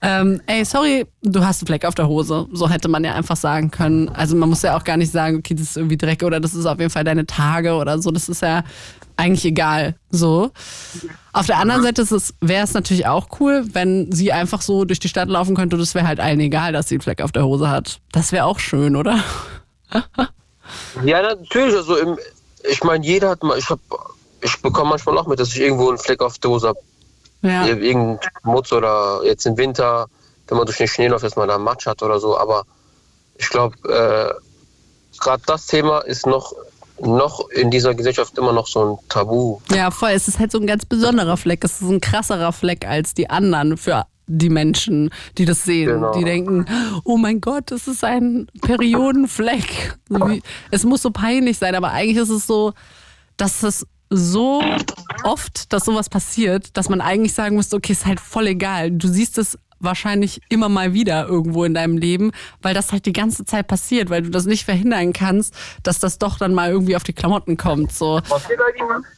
ähm, 0.03 0.41
ey, 0.47 0.65
sorry, 0.65 1.07
du 1.23 1.45
hast 1.45 1.62
einen 1.62 1.66
Fleck 1.66 1.85
auf 1.85 1.95
der 1.95 2.07
Hose. 2.09 2.47
So 2.53 2.69
hätte 2.69 2.89
man 2.89 3.03
ja 3.03 3.15
einfach 3.15 3.37
sagen 3.37 3.70
können. 3.70 4.09
Also 4.09 4.37
man 4.37 4.49
muss 4.49 4.62
ja 4.62 4.77
auch 4.77 4.85
gar 4.85 4.97
nicht 4.97 5.11
sagen, 5.11 5.39
okay, 5.39 5.55
das 5.55 5.70
ist 5.70 5.77
irgendwie 5.77 5.97
Dreck 5.97 6.23
oder 6.23 6.39
das 6.39 6.55
ist 6.55 6.66
auf 6.66 6.79
jeden 6.79 6.91
Fall 6.91 7.05
deine 7.05 7.27
Tage 7.27 7.75
oder 7.75 8.01
so. 8.01 8.11
Das 8.11 8.29
ist 8.29 8.43
ja 8.43 8.62
eigentlich 9.19 9.45
egal. 9.45 9.97
So. 10.11 10.51
Auf 11.32 11.47
der 11.47 11.59
anderen 11.59 11.82
Seite 11.82 12.03
ist 12.03 12.12
es, 12.12 12.35
wäre 12.40 12.65
es 12.65 12.73
natürlich 12.73 13.07
auch 13.07 13.28
cool, 13.40 13.65
wenn 13.73 14.11
sie 14.12 14.32
einfach 14.32 14.62
so 14.62 14.85
durch 14.85 15.01
die 15.01 15.09
Stadt 15.09 15.28
laufen 15.28 15.57
könnte 15.57 15.77
und 15.77 15.82
es 15.82 15.95
wäre 15.95 16.07
halt 16.07 16.20
allen 16.20 16.40
egal, 16.40 16.73
dass 16.73 16.89
sie 16.89 16.95
einen 16.95 17.03
Fleck 17.03 17.20
auf 17.20 17.32
der 17.32 17.45
Hose 17.45 17.69
hat. 17.69 18.01
Das 18.12 18.32
wäre 18.32 18.45
auch 18.45 18.59
schön, 18.59 18.97
oder? 18.97 19.23
Ja, 21.05 21.23
natürlich. 21.23 21.74
Also 21.74 21.97
im, 21.97 22.19
ich 22.70 22.82
meine, 22.85 23.05
jeder 23.05 23.31
hat 23.31 23.43
mal, 23.43 23.59
ich 23.59 23.69
hab, 23.69 23.81
ich 24.40 24.61
bekomme 24.62 24.90
manchmal 24.90 25.19
auch 25.19 25.27
mit, 25.27 25.40
dass 25.40 25.49
ich 25.49 25.61
irgendwo 25.61 25.89
einen 25.89 25.99
Fleck 25.99 26.23
auf 26.23 26.39
der 26.39 26.51
Hose 26.51 26.69
habe. 26.69 26.78
Ja. 27.43 27.66
Irgendein 27.66 28.19
Schmutz 28.43 28.73
oder 28.73 29.20
jetzt 29.24 29.47
im 29.47 29.57
Winter, 29.57 30.07
wenn 30.47 30.59
man 30.59 30.66
durch 30.66 30.78
den 30.78 30.89
Schnee 30.89 31.09
läuft, 31.09 31.24
dass 31.24 31.36
man 31.36 31.49
da 31.49 31.59
Matsch 31.59 31.86
hat 31.86 32.03
oder 32.03 32.20
so. 32.20 32.36
Aber 32.36 32.65
ich 33.36 33.49
glaube, 33.49 33.77
äh, 33.89 35.19
gerade 35.19 35.43
das 35.47 35.66
Thema 35.66 36.01
ist 36.01 36.27
noch, 36.27 36.53
noch 37.01 37.49
in 37.51 37.70
dieser 37.70 37.95
Gesellschaft 37.95 38.37
immer 38.39 38.53
noch 38.53 38.66
so 38.66 38.81
ein 38.85 39.09
Tabu. 39.09 39.59
Ja, 39.70 39.91
voll. 39.91 40.11
Es 40.11 40.29
ist 40.29 40.39
halt 40.39 40.53
so 40.53 40.59
ein 40.59 40.66
ganz 40.66 40.85
besonderer 40.85 41.37
Fleck. 41.37 41.65
Es 41.65 41.81
ist 41.81 41.89
ein 41.89 42.01
krasserer 42.01 42.53
Fleck 42.53 42.87
als 42.87 43.15
die 43.15 43.31
anderen 43.31 43.77
für 43.77 44.07
die 44.27 44.51
Menschen, 44.51 45.11
die 45.39 45.47
das 45.47 45.65
sehen. 45.65 45.89
Genau. 45.89 46.12
Die 46.12 46.25
denken, 46.25 46.66
oh 47.05 47.16
mein 47.16 47.41
Gott, 47.41 47.70
das 47.70 47.89
ist 47.89 48.05
ein 48.05 48.47
Periodenfleck. 48.61 49.97
Es 50.70 50.85
muss 50.85 51.03
so 51.03 51.11
peinlich 51.11 51.59
sein, 51.59 51.75
aber 51.75 51.93
eigentlich 51.93 52.19
ist 52.19 52.29
es 52.29 52.47
so, 52.47 52.75
dass 53.37 53.62
es 53.62 53.87
so 54.11 54.62
oft, 55.23 55.73
dass 55.73 55.85
sowas 55.85 56.09
passiert, 56.09 56.77
dass 56.77 56.89
man 56.89 57.01
eigentlich 57.01 57.35
sagen 57.35 57.57
müsste, 57.57 57.77
okay, 57.77 57.93
ist 57.93 58.07
halt 58.07 58.20
voll 58.20 58.49
egal. 58.49 58.91
Du 58.91 59.09
siehst 59.09 59.39
es 59.39 59.59
wahrscheinlich 59.80 60.40
immer 60.48 60.68
mal 60.68 60.92
wieder 60.92 61.26
irgendwo 61.26 61.64
in 61.64 61.74
deinem 61.74 61.96
Leben, 61.98 62.32
weil 62.62 62.74
das 62.74 62.92
halt 62.92 63.06
die 63.06 63.12
ganze 63.12 63.44
Zeit 63.44 63.66
passiert, 63.66 64.10
weil 64.10 64.22
du 64.22 64.30
das 64.30 64.44
nicht 64.46 64.64
verhindern 64.64 65.12
kannst, 65.12 65.55
dass 65.82 65.98
das 65.98 66.18
doch 66.18 66.38
dann 66.38 66.55
mal 66.55 66.70
irgendwie 66.70 66.96
auf 66.96 67.05
die 67.05 67.12
Klamotten 67.12 67.56
kommt. 67.56 67.92
So. 67.92 68.20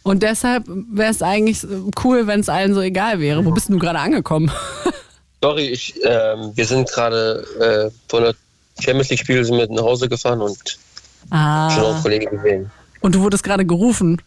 Und 0.03 0.23
deshalb 0.23 0.65
wäre 0.67 1.11
es 1.11 1.23
eigentlich 1.23 1.67
cool, 2.05 2.27
wenn 2.27 2.41
es 2.41 2.49
allen 2.49 2.75
so 2.75 2.81
egal 2.81 3.21
wäre. 3.21 3.45
Wo 3.45 3.51
bist 3.53 3.69
denn 3.69 3.77
du 3.79 3.81
gerade 3.81 3.99
angekommen? 3.99 4.51
Sorry, 5.43 5.69
ich, 5.69 5.95
ähm, 6.05 6.53
wir 6.55 6.67
sind 6.67 6.91
gerade 6.91 7.45
äh, 7.61 7.91
von 8.09 8.25
der 8.25 8.35
Champions 8.79 9.09
League 9.11 9.21
Spiel 9.21 9.45
sind 9.45 9.57
wir 9.57 9.69
nach 9.71 9.83
Hause 9.83 10.09
gefahren 10.09 10.41
und 10.43 10.59
schon 10.59 11.39
auch 11.39 11.95
Ah. 11.95 12.01
Kollegen 12.03 12.31
gesehen. 12.31 12.71
Und 13.01 13.15
du 13.15 13.21
wurdest 13.21 13.45
gerade 13.45 13.65
gerufen. 13.65 14.21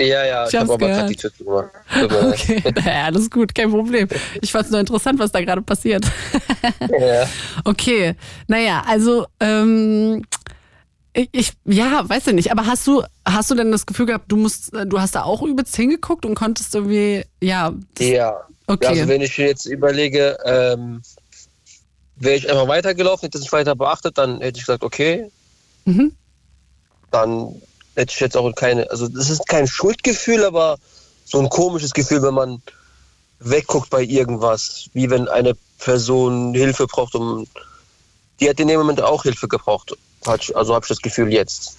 Ja, 0.00 0.24
ja, 0.24 0.46
Ich 0.48 0.54
ich, 0.54 0.60
habe 0.60 0.72
aber 0.72 0.86
Tür 1.14 1.62
leid. 1.92 2.22
Okay, 2.32 2.62
naja, 2.84 3.04
alles 3.04 3.30
gut, 3.30 3.54
kein 3.54 3.70
Problem. 3.70 4.08
Ich 4.40 4.50
fand 4.50 4.64
es 4.66 4.70
nur 4.70 4.80
interessant, 4.80 5.18
was 5.18 5.30
da 5.30 5.40
gerade 5.40 5.62
passiert. 5.62 6.04
Ja. 6.98 7.28
Okay, 7.64 8.14
naja, 8.48 8.82
also 8.86 9.26
ähm, 9.40 10.24
ich, 11.12 11.28
ich, 11.32 11.52
ja, 11.66 12.08
weiß 12.08 12.28
ich 12.28 12.34
nicht, 12.34 12.50
aber 12.50 12.66
hast 12.66 12.86
du, 12.86 13.02
hast 13.26 13.50
du 13.50 13.54
denn 13.54 13.70
das 13.70 13.86
Gefühl 13.86 14.06
gehabt, 14.06 14.32
du 14.32 14.36
musst, 14.36 14.72
äh, 14.74 14.86
du 14.86 14.98
hast 15.00 15.14
da 15.14 15.22
auch 15.24 15.42
übelst 15.42 15.76
hingeguckt 15.76 16.24
und 16.24 16.34
konntest 16.34 16.74
irgendwie, 16.74 17.24
ja, 17.40 17.72
Ja. 17.98 18.34
Okay. 18.66 18.86
Also 18.86 19.08
wenn 19.08 19.20
ich 19.20 19.36
jetzt 19.36 19.66
überlege, 19.66 20.38
ähm, 20.44 21.02
wäre 22.16 22.36
ich 22.36 22.48
einfach 22.48 22.68
weitergelaufen, 22.68 23.26
hätte 23.26 23.38
ich 23.38 23.42
nicht 23.42 23.52
weiter 23.52 23.74
beachtet, 23.74 24.16
dann 24.16 24.40
hätte 24.40 24.58
ich 24.58 24.64
gesagt, 24.66 24.84
okay, 24.84 25.30
Mhm. 25.84 26.12
dann 27.10 27.60
hätte 27.94 28.12
ich 28.12 28.20
jetzt 28.20 28.36
auch 28.36 28.50
keine, 28.54 28.90
also 28.90 29.08
das 29.08 29.30
ist 29.30 29.46
kein 29.46 29.66
Schuldgefühl, 29.66 30.44
aber 30.44 30.78
so 31.24 31.38
ein 31.38 31.48
komisches 31.48 31.92
Gefühl, 31.92 32.22
wenn 32.22 32.34
man 32.34 32.62
wegguckt 33.40 33.90
bei 33.90 34.02
irgendwas, 34.02 34.88
wie 34.92 35.10
wenn 35.10 35.28
eine 35.28 35.54
Person 35.78 36.54
Hilfe 36.54 36.86
braucht, 36.86 37.14
um 37.14 37.46
die 38.40 38.48
hat 38.48 38.60
in 38.60 38.68
dem 38.68 38.80
Moment 38.80 39.00
auch 39.00 39.22
Hilfe 39.22 39.48
gebraucht. 39.48 39.96
Also 40.24 40.74
habe 40.74 40.84
ich 40.84 40.88
das 40.88 41.02
Gefühl 41.02 41.32
jetzt. 41.32 41.76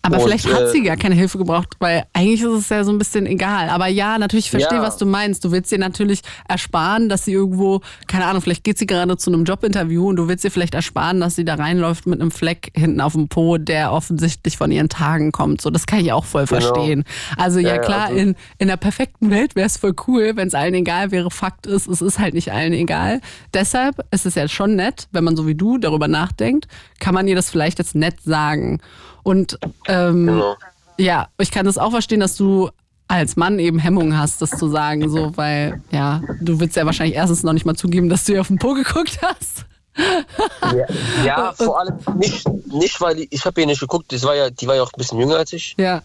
Aber 0.00 0.16
Und, 0.18 0.22
vielleicht 0.24 0.46
hat 0.52 0.60
äh, 0.62 0.68
sie 0.70 0.82
gar 0.82 0.96
keine 0.96 1.14
Hilfe 1.16 1.38
gebraucht, 1.38 1.68
weil 1.80 2.04
eigentlich 2.12 2.40
ist 2.40 2.46
es 2.48 2.68
ja 2.68 2.84
so 2.84 2.92
ein 2.92 2.98
bisschen 2.98 3.26
egal. 3.26 3.68
Aber 3.68 3.88
ja, 3.88 4.16
natürlich, 4.16 4.46
ich 4.46 4.50
verstehe, 4.50 4.78
Ja. 4.78 4.82
was 4.82 4.96
du 4.96 5.06
meinst. 5.06 5.44
Du 5.44 5.50
willst 5.50 5.70
ihr 5.72 5.78
natürlich 5.78 6.20
ersparen, 6.48 7.08
dass 7.08 7.24
sie 7.24 7.32
irgendwo, 7.32 7.80
keine 8.06 8.26
Ahnung, 8.26 8.40
vielleicht 8.40 8.64
geht 8.64 8.78
sie 8.78 8.86
gerade 8.86 9.16
zu 9.16 9.30
einem 9.32 9.44
Jobinterview 9.44 10.08
und 10.08 10.16
du 10.16 10.28
willst 10.28 10.44
ihr 10.44 10.50
vielleicht 10.50 10.74
ersparen, 10.74 11.20
dass 11.20 11.34
sie 11.36 11.44
da 11.44 11.54
reinläuft 11.56 12.06
mit 12.06 12.20
einem 12.20 12.30
Fleck 12.30 12.70
hinten 12.76 13.00
auf 13.00 13.12
dem 13.14 13.28
Po, 13.28 13.58
der 13.58 13.92
offensichtlich 13.92 14.56
von 14.56 14.70
ihren 14.70 14.88
Tagen 14.88 15.32
kommt. 15.32 15.60
So, 15.60 15.70
das 15.70 15.86
kann 15.86 16.00
ich 16.00 16.12
auch 16.12 16.24
voll 16.24 16.46
Genau. 16.46 16.60
verstehen. 16.60 17.04
Also 17.36 17.58
ja, 17.58 17.68
Ja, 17.68 17.74
ja, 17.74 17.80
klar, 17.82 18.04
also- 18.06 18.16
in, 18.18 18.36
in 18.58 18.68
der 18.68 18.76
perfekten 18.76 19.30
Welt 19.30 19.56
wäre 19.56 19.66
es 19.66 19.76
voll 19.76 19.94
cool, 20.06 20.32
wenn 20.36 20.48
es 20.48 20.54
allen 20.54 20.74
egal 20.74 21.10
wäre. 21.10 21.30
Fakt 21.30 21.66
ist, 21.66 21.88
es 21.88 22.00
ist 22.00 22.18
halt 22.18 22.34
nicht 22.34 22.52
allen 22.52 22.72
egal. 22.72 23.20
Deshalb 23.52 23.96
ist 24.12 24.24
es 24.26 24.36
ja 24.36 24.46
schon 24.48 24.76
nett, 24.76 25.08
wenn 25.12 25.24
man 25.24 25.36
so 25.36 25.46
wie 25.46 25.54
du 25.54 25.76
darüber 25.78 26.08
nachdenkt, 26.08 26.66
kann 26.98 27.14
man 27.14 27.28
ihr 27.28 27.36
das 27.36 27.50
vielleicht 27.50 27.78
jetzt 27.78 27.94
nett 27.94 28.16
sagen. 28.24 28.80
Und 29.22 29.58
ähm, 29.86 30.26
Genau. 30.26 30.56
ja, 30.98 31.28
ich 31.38 31.50
kann 31.50 31.66
das 31.66 31.78
auch 31.78 31.90
verstehen, 31.90 32.20
dass 32.20 32.36
du 32.36 32.70
als 33.08 33.36
Mann 33.36 33.58
eben 33.58 33.78
Hemmungen 33.78 34.18
hast, 34.18 34.42
das 34.42 34.50
zu 34.50 34.68
sagen, 34.68 35.08
so, 35.10 35.36
weil, 35.36 35.82
ja, 35.90 36.22
du 36.40 36.60
willst 36.60 36.76
ja 36.76 36.84
wahrscheinlich 36.84 37.16
erstens 37.16 37.42
noch 37.42 37.54
nicht 37.54 37.64
mal 37.64 37.74
zugeben, 37.74 38.08
dass 38.10 38.24
du 38.24 38.34
ihr 38.34 38.40
auf 38.42 38.48
den 38.48 38.58
Po 38.58 38.74
geguckt 38.74 39.18
hast. 39.22 39.64
Ja, 39.96 41.24
ja 41.24 41.52
vor 41.56 41.80
allem 41.80 41.98
nicht, 42.16 42.46
nicht 42.66 43.00
weil 43.00 43.20
ich, 43.20 43.28
ich 43.32 43.44
habe 43.46 43.60
ihr 43.60 43.66
nicht 43.66 43.80
geguckt, 43.80 44.12
das 44.12 44.22
war 44.24 44.36
ja, 44.36 44.50
die 44.50 44.66
war 44.66 44.76
ja 44.76 44.82
auch 44.82 44.92
ein 44.92 44.98
bisschen 44.98 45.18
jünger 45.18 45.36
als 45.36 45.52
ich. 45.54 45.74
Ja. 45.78 46.02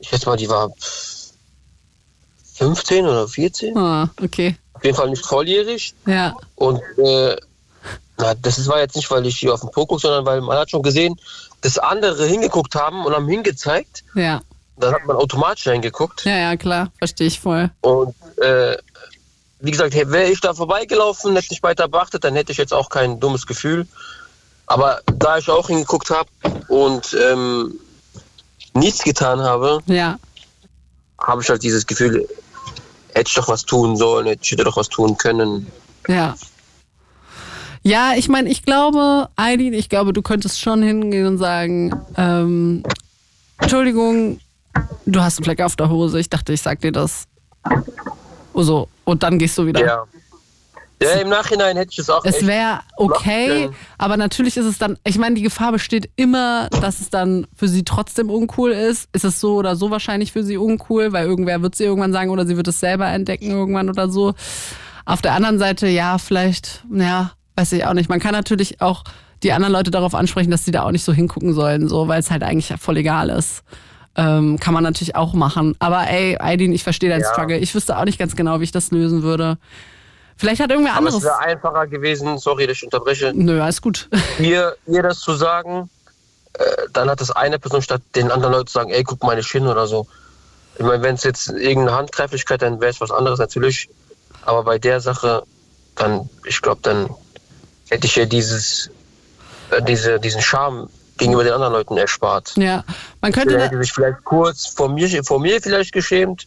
Ich 0.00 0.08
schätze 0.08 0.26
mal, 0.26 0.36
die 0.36 0.48
war 0.48 0.70
15 2.54 3.06
oder 3.06 3.28
14. 3.28 3.76
Ah, 3.76 4.10
okay. 4.22 4.56
Auf 4.74 4.84
jeden 4.84 4.96
Fall 4.96 5.10
nicht 5.10 5.24
volljährig. 5.24 5.94
Ja. 6.06 6.34
Und 6.56 6.80
äh, 6.98 7.36
na, 8.18 8.34
das 8.34 8.66
war 8.68 8.78
jetzt 8.78 8.96
nicht, 8.96 9.10
weil 9.10 9.26
ich 9.26 9.36
hier 9.38 9.52
auf 9.54 9.60
den 9.60 9.70
Po 9.70 9.86
gucke, 9.86 10.00
sondern 10.00 10.24
weil 10.26 10.40
man 10.40 10.56
hat 10.56 10.70
schon 10.70 10.82
gesehen, 10.82 11.18
dass 11.62 11.78
andere 11.78 12.26
hingeguckt 12.26 12.74
haben 12.74 13.04
und 13.04 13.12
haben 13.14 13.28
hingezeigt. 13.28 14.04
Ja. 14.14 14.40
Dann 14.76 14.94
hat 14.94 15.06
man 15.06 15.16
automatisch 15.16 15.64
hingeguckt. 15.64 16.24
Ja, 16.24 16.36
ja, 16.36 16.56
klar. 16.56 16.90
Verstehe 16.98 17.26
ich 17.28 17.40
voll. 17.40 17.70
Und 17.80 18.14
äh, 18.38 18.76
wie 19.60 19.70
gesagt, 19.70 19.94
wäre 19.94 20.28
ich 20.30 20.40
da 20.40 20.52
vorbeigelaufen, 20.54 21.34
hätte 21.34 21.48
ich 21.52 21.62
weiter 21.62 21.88
beachtet, 21.88 22.24
dann 22.24 22.34
hätte 22.34 22.52
ich 22.52 22.58
jetzt 22.58 22.74
auch 22.74 22.88
kein 22.88 23.18
dummes 23.20 23.46
Gefühl. 23.46 23.86
Aber 24.66 25.00
da 25.06 25.38
ich 25.38 25.48
auch 25.50 25.68
hingeguckt 25.68 26.10
habe 26.10 26.28
und 26.68 27.16
ähm, 27.20 27.78
nichts 28.74 29.02
getan 29.04 29.40
habe, 29.40 29.80
Ja. 29.86 30.18
habe 31.18 31.42
ich 31.42 31.48
halt 31.48 31.62
dieses 31.62 31.86
Gefühl, 31.86 32.26
hätte 33.14 33.28
ich 33.28 33.34
doch 33.34 33.48
was 33.48 33.64
tun 33.64 33.96
sollen, 33.96 34.26
hätte 34.26 34.42
ich 34.42 34.56
doch 34.56 34.76
was 34.76 34.88
tun 34.88 35.16
können. 35.16 35.70
Ja. 36.08 36.34
Ja, 37.84 38.12
ich 38.16 38.30
meine, 38.30 38.48
ich 38.48 38.64
glaube, 38.64 39.28
Eileen, 39.36 39.74
ich 39.74 39.90
glaube, 39.90 40.14
du 40.14 40.22
könntest 40.22 40.58
schon 40.58 40.82
hingehen 40.82 41.26
und 41.26 41.38
sagen, 41.38 41.94
ähm, 42.16 42.82
Entschuldigung, 43.58 44.40
du 45.04 45.20
hast 45.20 45.38
einen 45.38 45.44
Fleck 45.44 45.60
auf 45.60 45.76
der 45.76 45.90
Hose. 45.90 46.18
Ich 46.18 46.30
dachte, 46.30 46.54
ich 46.54 46.62
sag 46.62 46.80
dir 46.80 46.92
das. 46.92 47.26
So, 48.54 48.88
und 49.04 49.22
dann 49.22 49.38
gehst 49.38 49.58
du 49.58 49.66
wieder. 49.66 49.84
Ja. 49.84 50.04
Ja, 51.02 51.10
im 51.20 51.28
Nachhinein 51.28 51.76
hätte 51.76 51.90
ich 51.92 51.98
es 51.98 52.08
auch. 52.08 52.24
Es 52.24 52.46
wäre 52.46 52.80
okay, 52.96 53.68
aber 53.98 54.16
natürlich 54.16 54.56
ist 54.56 54.64
es 54.64 54.78
dann, 54.78 54.96
ich 55.04 55.18
meine, 55.18 55.34
die 55.34 55.42
Gefahr 55.42 55.72
besteht 55.72 56.08
immer, 56.16 56.70
dass 56.70 57.00
es 57.00 57.10
dann 57.10 57.46
für 57.54 57.68
sie 57.68 57.84
trotzdem 57.84 58.30
uncool 58.30 58.70
ist. 58.70 59.08
Ist 59.12 59.24
es 59.24 59.40
so 59.40 59.56
oder 59.56 59.76
so 59.76 59.90
wahrscheinlich 59.90 60.32
für 60.32 60.42
sie 60.44 60.56
uncool, 60.56 61.12
weil 61.12 61.26
irgendwer 61.26 61.60
wird 61.60 61.74
sie 61.74 61.84
irgendwann 61.84 62.12
sagen 62.12 62.30
oder 62.30 62.46
sie 62.46 62.56
wird 62.56 62.68
es 62.68 62.80
selber 62.80 63.08
entdecken 63.08 63.50
irgendwann 63.50 63.90
oder 63.90 64.08
so. 64.08 64.34
Auf 65.04 65.20
der 65.20 65.34
anderen 65.34 65.58
Seite, 65.58 65.88
ja, 65.88 66.16
vielleicht, 66.16 66.84
ja, 66.90 67.32
weiß 67.56 67.72
ich 67.72 67.84
auch 67.86 67.94
nicht. 67.94 68.08
Man 68.08 68.20
kann 68.20 68.32
natürlich 68.32 68.80
auch 68.80 69.04
die 69.42 69.52
anderen 69.52 69.72
Leute 69.72 69.90
darauf 69.90 70.14
ansprechen, 70.14 70.50
dass 70.50 70.64
sie 70.64 70.70
da 70.70 70.82
auch 70.82 70.90
nicht 70.90 71.04
so 71.04 71.12
hingucken 71.12 71.52
sollen, 71.54 71.88
so, 71.88 72.08
weil 72.08 72.20
es 72.20 72.30
halt 72.30 72.42
eigentlich 72.42 72.72
voll 72.80 72.96
egal 72.96 73.28
ist. 73.30 73.62
Ähm, 74.16 74.58
kann 74.60 74.72
man 74.74 74.84
natürlich 74.84 75.16
auch 75.16 75.34
machen. 75.34 75.74
Aber 75.80 76.08
ey, 76.08 76.36
Aidin, 76.40 76.72
ich 76.72 76.84
verstehe 76.84 77.10
deinen 77.10 77.22
Ja. 77.22 77.32
Struggle. 77.32 77.58
Ich 77.58 77.74
wüsste 77.74 77.98
auch 77.98 78.04
nicht 78.04 78.18
ganz 78.18 78.36
genau, 78.36 78.60
wie 78.60 78.64
ich 78.64 78.72
das 78.72 78.90
lösen 78.92 79.22
würde. 79.22 79.58
Vielleicht 80.36 80.60
hat 80.60 80.70
irgendwer 80.70 80.92
Aber 80.92 80.98
anderes. 81.00 81.18
es 81.18 81.24
wäre 81.24 81.38
einfacher 81.40 81.86
gewesen, 81.86 82.38
sorry, 82.38 82.66
dass 82.66 82.76
ich 82.78 82.84
unterbreche, 82.84 83.32
Nö, 83.34 83.60
alles 83.60 83.82
gut. 83.82 84.08
ihr, 84.38 84.76
ihr 84.86 85.02
das 85.02 85.18
zu 85.20 85.34
sagen. 85.34 85.90
Äh, 86.54 86.64
dann 86.92 87.10
hat 87.10 87.20
es 87.20 87.30
eine 87.32 87.58
Person 87.58 87.82
statt 87.82 88.02
den 88.14 88.30
anderen 88.30 88.52
Leuten 88.54 88.68
zu 88.68 88.72
sagen, 88.74 88.90
ey, 88.90 89.02
guck 89.02 89.22
mal 89.24 89.36
nicht 89.36 89.50
hin 89.50 89.66
oder 89.66 89.86
so. 89.88 90.06
Ich 90.78 90.84
meine, 90.84 91.02
wenn 91.02 91.16
es 91.16 91.24
jetzt 91.24 91.48
irgendeine 91.48 91.96
Handgreiflichkeit, 91.96 92.62
dann 92.62 92.80
wäre 92.80 92.90
es 92.90 93.00
was 93.00 93.10
anderes 93.10 93.38
natürlich. 93.40 93.88
Aber 94.44 94.62
bei 94.64 94.78
der 94.78 95.00
Sache, 95.00 95.42
dann, 95.96 96.28
ich 96.44 96.60
glaube, 96.62 96.80
dann 96.82 97.10
hätte 97.90 98.06
ich 98.06 98.16
ja 98.16 98.24
dieses, 98.24 98.90
äh, 99.70 99.82
diese, 99.82 100.18
diesen 100.20 100.42
Charme 100.42 100.88
gegenüber 101.16 101.44
den 101.44 101.52
anderen 101.52 101.72
Leuten 101.74 101.96
erspart. 101.96 102.54
Ja, 102.56 102.84
man 103.20 103.32
könnte. 103.32 103.54
Sie 103.54 103.60
hätte 103.60 103.78
sich 103.80 103.92
vielleicht 103.92 104.24
kurz 104.24 104.66
vor 104.66 104.88
mir, 104.88 105.24
vor 105.24 105.40
mir 105.40 105.60
vielleicht 105.60 105.92
geschämt, 105.92 106.46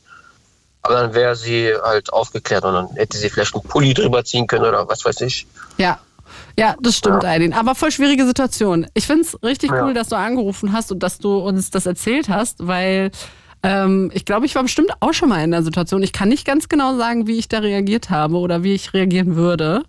aber 0.81 0.95
dann 0.95 1.13
wäre 1.13 1.35
sie 1.35 1.71
halt 1.83 2.11
aufgeklärt 2.11 2.63
und 2.65 2.73
dann 2.73 2.89
hätte 2.95 3.17
sie 3.17 3.29
vielleicht 3.29 3.53
einen 3.55 3.63
Pulli 3.63 3.93
drüber 3.93 4.23
ziehen 4.23 4.47
können 4.47 4.65
oder 4.65 4.87
was 4.87 5.05
weiß 5.05 5.21
ich. 5.21 5.47
Ja. 5.77 5.99
Ja, 6.59 6.75
das 6.81 6.97
stimmt, 6.97 7.23
Aidin. 7.23 7.53
Aber 7.53 7.75
voll 7.75 7.91
schwierige 7.91 8.25
Situation. 8.25 8.87
Ich 8.95 9.05
find's 9.05 9.37
richtig 9.43 9.71
Ja. 9.71 9.85
cool, 9.85 9.93
dass 9.93 10.09
du 10.09 10.15
angerufen 10.17 10.73
hast 10.73 10.91
und 10.91 11.03
dass 11.03 11.19
du 11.19 11.37
uns 11.37 11.69
das 11.69 11.85
erzählt 11.85 12.29
hast, 12.29 12.67
weil 12.67 13.11
ähm, 13.63 14.11
ich 14.13 14.25
glaube, 14.25 14.45
ich 14.45 14.55
war 14.55 14.63
bestimmt 14.63 14.91
auch 14.99 15.13
schon 15.13 15.29
mal 15.29 15.43
in 15.43 15.51
der 15.51 15.63
Situation. 15.63 16.01
Ich 16.03 16.13
kann 16.13 16.29
nicht 16.29 16.45
ganz 16.45 16.67
genau 16.67 16.97
sagen, 16.97 17.27
wie 17.27 17.37
ich 17.37 17.47
da 17.47 17.59
reagiert 17.59 18.09
habe 18.09 18.37
oder 18.37 18.63
wie 18.63 18.73
ich 18.73 18.93
reagieren 18.93 19.35
würde. 19.35 19.83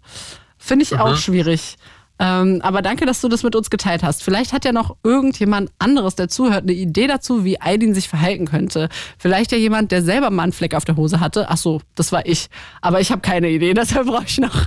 Finde 0.58 0.82
ich 0.84 0.98
auch 0.98 1.16
schwierig. 1.16 1.76
Ähm, 2.20 2.60
aber 2.62 2.82
danke, 2.82 3.06
dass 3.06 3.20
du 3.20 3.28
das 3.28 3.42
mit 3.42 3.54
uns 3.54 3.70
geteilt 3.70 4.02
hast. 4.02 4.24
Vielleicht 4.24 4.52
hat 4.52 4.64
ja 4.64 4.72
noch 4.72 4.96
irgendjemand 5.04 5.70
anderes, 5.78 6.16
der 6.16 6.28
zuhört, 6.28 6.64
eine 6.64 6.72
Idee 6.72 7.06
dazu, 7.06 7.44
wie 7.44 7.60
Aidin 7.60 7.94
sich 7.94 8.08
verhalten 8.08 8.46
könnte. 8.46 8.88
Vielleicht 9.18 9.52
ja 9.52 9.58
jemand, 9.58 9.92
der 9.92 10.02
selber 10.02 10.30
mal 10.30 10.42
einen 10.42 10.52
Fleck 10.52 10.74
auf 10.74 10.84
der 10.84 10.96
Hose 10.96 11.20
hatte. 11.20 11.46
Ach 11.48 11.56
so, 11.56 11.80
das 11.94 12.10
war 12.10 12.26
ich. 12.26 12.48
Aber 12.80 13.00
ich 13.00 13.12
habe 13.12 13.20
keine 13.20 13.48
Idee, 13.50 13.72
deshalb 13.74 14.08
brauche 14.08 14.24
ich 14.26 14.38
noch 14.38 14.66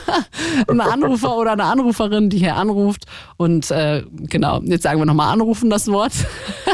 einen 0.68 0.80
Anrufer 0.80 1.36
oder 1.36 1.52
eine 1.52 1.64
Anruferin, 1.64 2.30
die 2.30 2.38
hier 2.38 2.54
anruft. 2.54 3.06
Und 3.36 3.70
äh, 3.72 4.04
genau, 4.10 4.60
jetzt 4.62 4.84
sagen 4.84 5.00
wir 5.00 5.06
nochmal 5.06 5.32
anrufen, 5.32 5.70
das 5.70 5.88
Wort. 5.88 6.12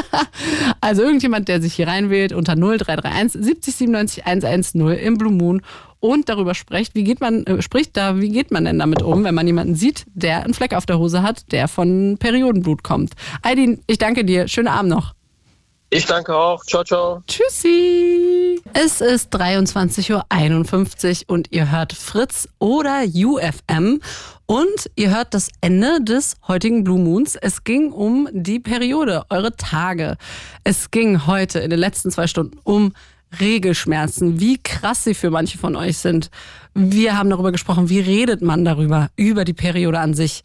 also 0.81 1.01
irgendjemand, 1.01 1.47
der 1.47 1.61
sich 1.61 1.73
hier 1.73 1.87
reinwählt 1.87 2.31
unter 2.31 2.55
0331 2.55 3.41
70 3.43 3.75
97 3.75 4.25
110 4.25 4.87
im 4.87 5.17
Blue 5.17 5.33
Moon 5.33 5.61
und 6.01 6.27
darüber 6.27 6.53
spricht, 6.53 6.95
wie 6.95 7.05
geht 7.05 7.21
man, 7.21 7.45
äh, 7.45 7.61
spricht 7.61 7.95
da, 7.95 8.19
wie 8.19 8.29
geht 8.29 8.51
man 8.51 8.65
denn 8.65 8.79
damit 8.79 9.01
um, 9.01 9.23
wenn 9.23 9.35
man 9.35 9.47
jemanden 9.47 9.75
sieht, 9.75 10.05
der 10.13 10.43
einen 10.43 10.53
Fleck 10.53 10.73
auf 10.73 10.85
der 10.85 10.99
Hose 10.99 11.23
hat, 11.23 11.49
der 11.53 11.69
von 11.69 12.17
Periodenblut 12.19 12.83
kommt. 12.83 13.13
Aidin, 13.43 13.81
ich 13.87 13.99
danke 13.99 14.25
dir. 14.25 14.49
Schönen 14.49 14.67
Abend 14.67 14.89
noch. 14.89 15.13
Ich 15.93 16.05
danke 16.05 16.33
auch. 16.33 16.63
Ciao, 16.63 16.85
ciao. 16.85 17.21
Tschüssi. 17.27 18.61
Es 18.73 19.01
ist 19.01 19.35
23.51 19.35 21.23
Uhr 21.23 21.33
und 21.33 21.51
ihr 21.51 21.69
hört 21.69 21.91
Fritz 21.91 22.47
oder 22.59 23.03
UFM 23.03 23.99
und 24.45 24.89
ihr 24.95 25.13
hört 25.13 25.33
das 25.33 25.49
Ende 25.59 26.01
des 26.01 26.37
heutigen 26.47 26.85
Blue 26.85 26.97
Moons. 26.97 27.35
Es 27.35 27.65
ging 27.65 27.91
um 27.91 28.29
die 28.31 28.61
Periode, 28.61 29.23
eure 29.29 29.55
Tage. 29.57 30.15
Es 30.63 30.91
ging 30.91 31.27
heute 31.27 31.59
in 31.59 31.69
den 31.69 31.79
letzten 31.79 32.09
zwei 32.09 32.27
Stunden 32.27 32.57
um 32.63 32.93
Regelschmerzen, 33.39 34.39
wie 34.39 34.57
krass 34.57 35.03
sie 35.03 35.13
für 35.13 35.29
manche 35.29 35.57
von 35.57 35.75
euch 35.75 35.97
sind. 35.97 36.29
Wir 36.73 37.17
haben 37.17 37.29
darüber 37.29 37.51
gesprochen, 37.51 37.89
wie 37.89 37.99
redet 37.99 38.41
man 38.41 38.65
darüber, 38.65 39.09
über 39.15 39.45
die 39.45 39.53
Periode 39.53 39.99
an 39.99 40.13
sich. 40.13 40.43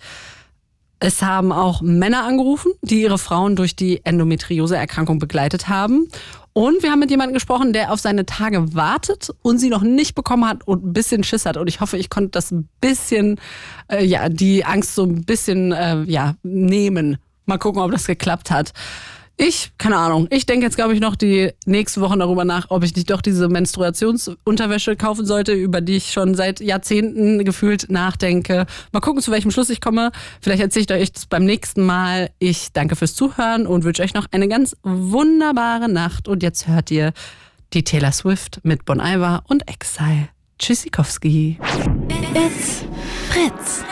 Es 0.98 1.22
haben 1.22 1.52
auch 1.52 1.82
Männer 1.82 2.24
angerufen, 2.24 2.72
die 2.80 3.02
ihre 3.02 3.18
Frauen 3.18 3.54
durch 3.54 3.76
die 3.76 4.04
Endometriose-Erkrankung 4.04 5.18
begleitet 5.18 5.68
haben. 5.68 6.08
Und 6.54 6.82
wir 6.82 6.90
haben 6.90 7.00
mit 7.00 7.10
jemandem 7.10 7.34
gesprochen, 7.34 7.74
der 7.74 7.92
auf 7.92 8.00
seine 8.00 8.24
Tage 8.24 8.74
wartet 8.74 9.28
und 9.42 9.58
sie 9.58 9.68
noch 9.68 9.82
nicht 9.82 10.14
bekommen 10.14 10.48
hat 10.48 10.66
und 10.66 10.86
ein 10.86 10.92
bisschen 10.94 11.22
Schiss 11.22 11.44
hat. 11.44 11.58
Und 11.58 11.66
ich 11.66 11.82
hoffe, 11.82 11.98
ich 11.98 12.08
konnte 12.08 12.30
das 12.30 12.50
ein 12.50 12.66
bisschen, 12.80 13.38
äh, 13.92 14.02
ja, 14.02 14.30
die 14.30 14.64
Angst 14.64 14.94
so 14.94 15.02
ein 15.02 15.26
bisschen, 15.26 15.72
äh, 15.72 16.02
ja, 16.04 16.36
nehmen. 16.42 17.18
Mal 17.44 17.58
gucken, 17.58 17.82
ob 17.82 17.90
das 17.90 18.06
geklappt 18.06 18.50
hat. 18.50 18.72
Ich, 19.38 19.72
keine 19.76 19.98
Ahnung, 19.98 20.28
ich 20.30 20.46
denke 20.46 20.64
jetzt, 20.64 20.76
glaube 20.76 20.94
ich, 20.94 21.00
noch 21.00 21.14
die 21.14 21.50
nächste 21.66 22.00
Woche 22.00 22.16
darüber 22.16 22.46
nach, 22.46 22.70
ob 22.70 22.82
ich 22.82 22.96
nicht 22.96 23.10
doch 23.10 23.20
diese 23.20 23.48
Menstruationsunterwäsche 23.48 24.96
kaufen 24.96 25.26
sollte, 25.26 25.52
über 25.52 25.82
die 25.82 25.96
ich 25.96 26.10
schon 26.10 26.34
seit 26.34 26.60
Jahrzehnten 26.60 27.44
gefühlt 27.44 27.90
nachdenke. 27.90 28.64
Mal 28.92 29.00
gucken, 29.00 29.20
zu 29.20 29.30
welchem 29.30 29.50
Schluss 29.50 29.68
ich 29.68 29.82
komme. 29.82 30.10
Vielleicht 30.40 30.62
erzähle 30.62 30.86
ich 30.88 31.02
euch 31.02 31.12
das 31.12 31.26
beim 31.26 31.44
nächsten 31.44 31.84
Mal. 31.84 32.30
Ich 32.38 32.72
danke 32.72 32.96
fürs 32.96 33.14
Zuhören 33.14 33.66
und 33.66 33.84
wünsche 33.84 34.02
euch 34.02 34.14
noch 34.14 34.26
eine 34.30 34.48
ganz 34.48 34.74
wunderbare 34.82 35.90
Nacht. 35.90 36.28
Und 36.28 36.42
jetzt 36.42 36.66
hört 36.66 36.90
ihr 36.90 37.12
die 37.74 37.84
Taylor 37.84 38.12
Swift 38.12 38.60
mit 38.62 38.86
Bon 38.86 39.00
Iver 39.00 39.42
und 39.48 39.68
Exile. 39.68 40.30
Tschüssikowski. 40.58 41.58
It's 42.34 42.86
Fritz. 43.28 43.84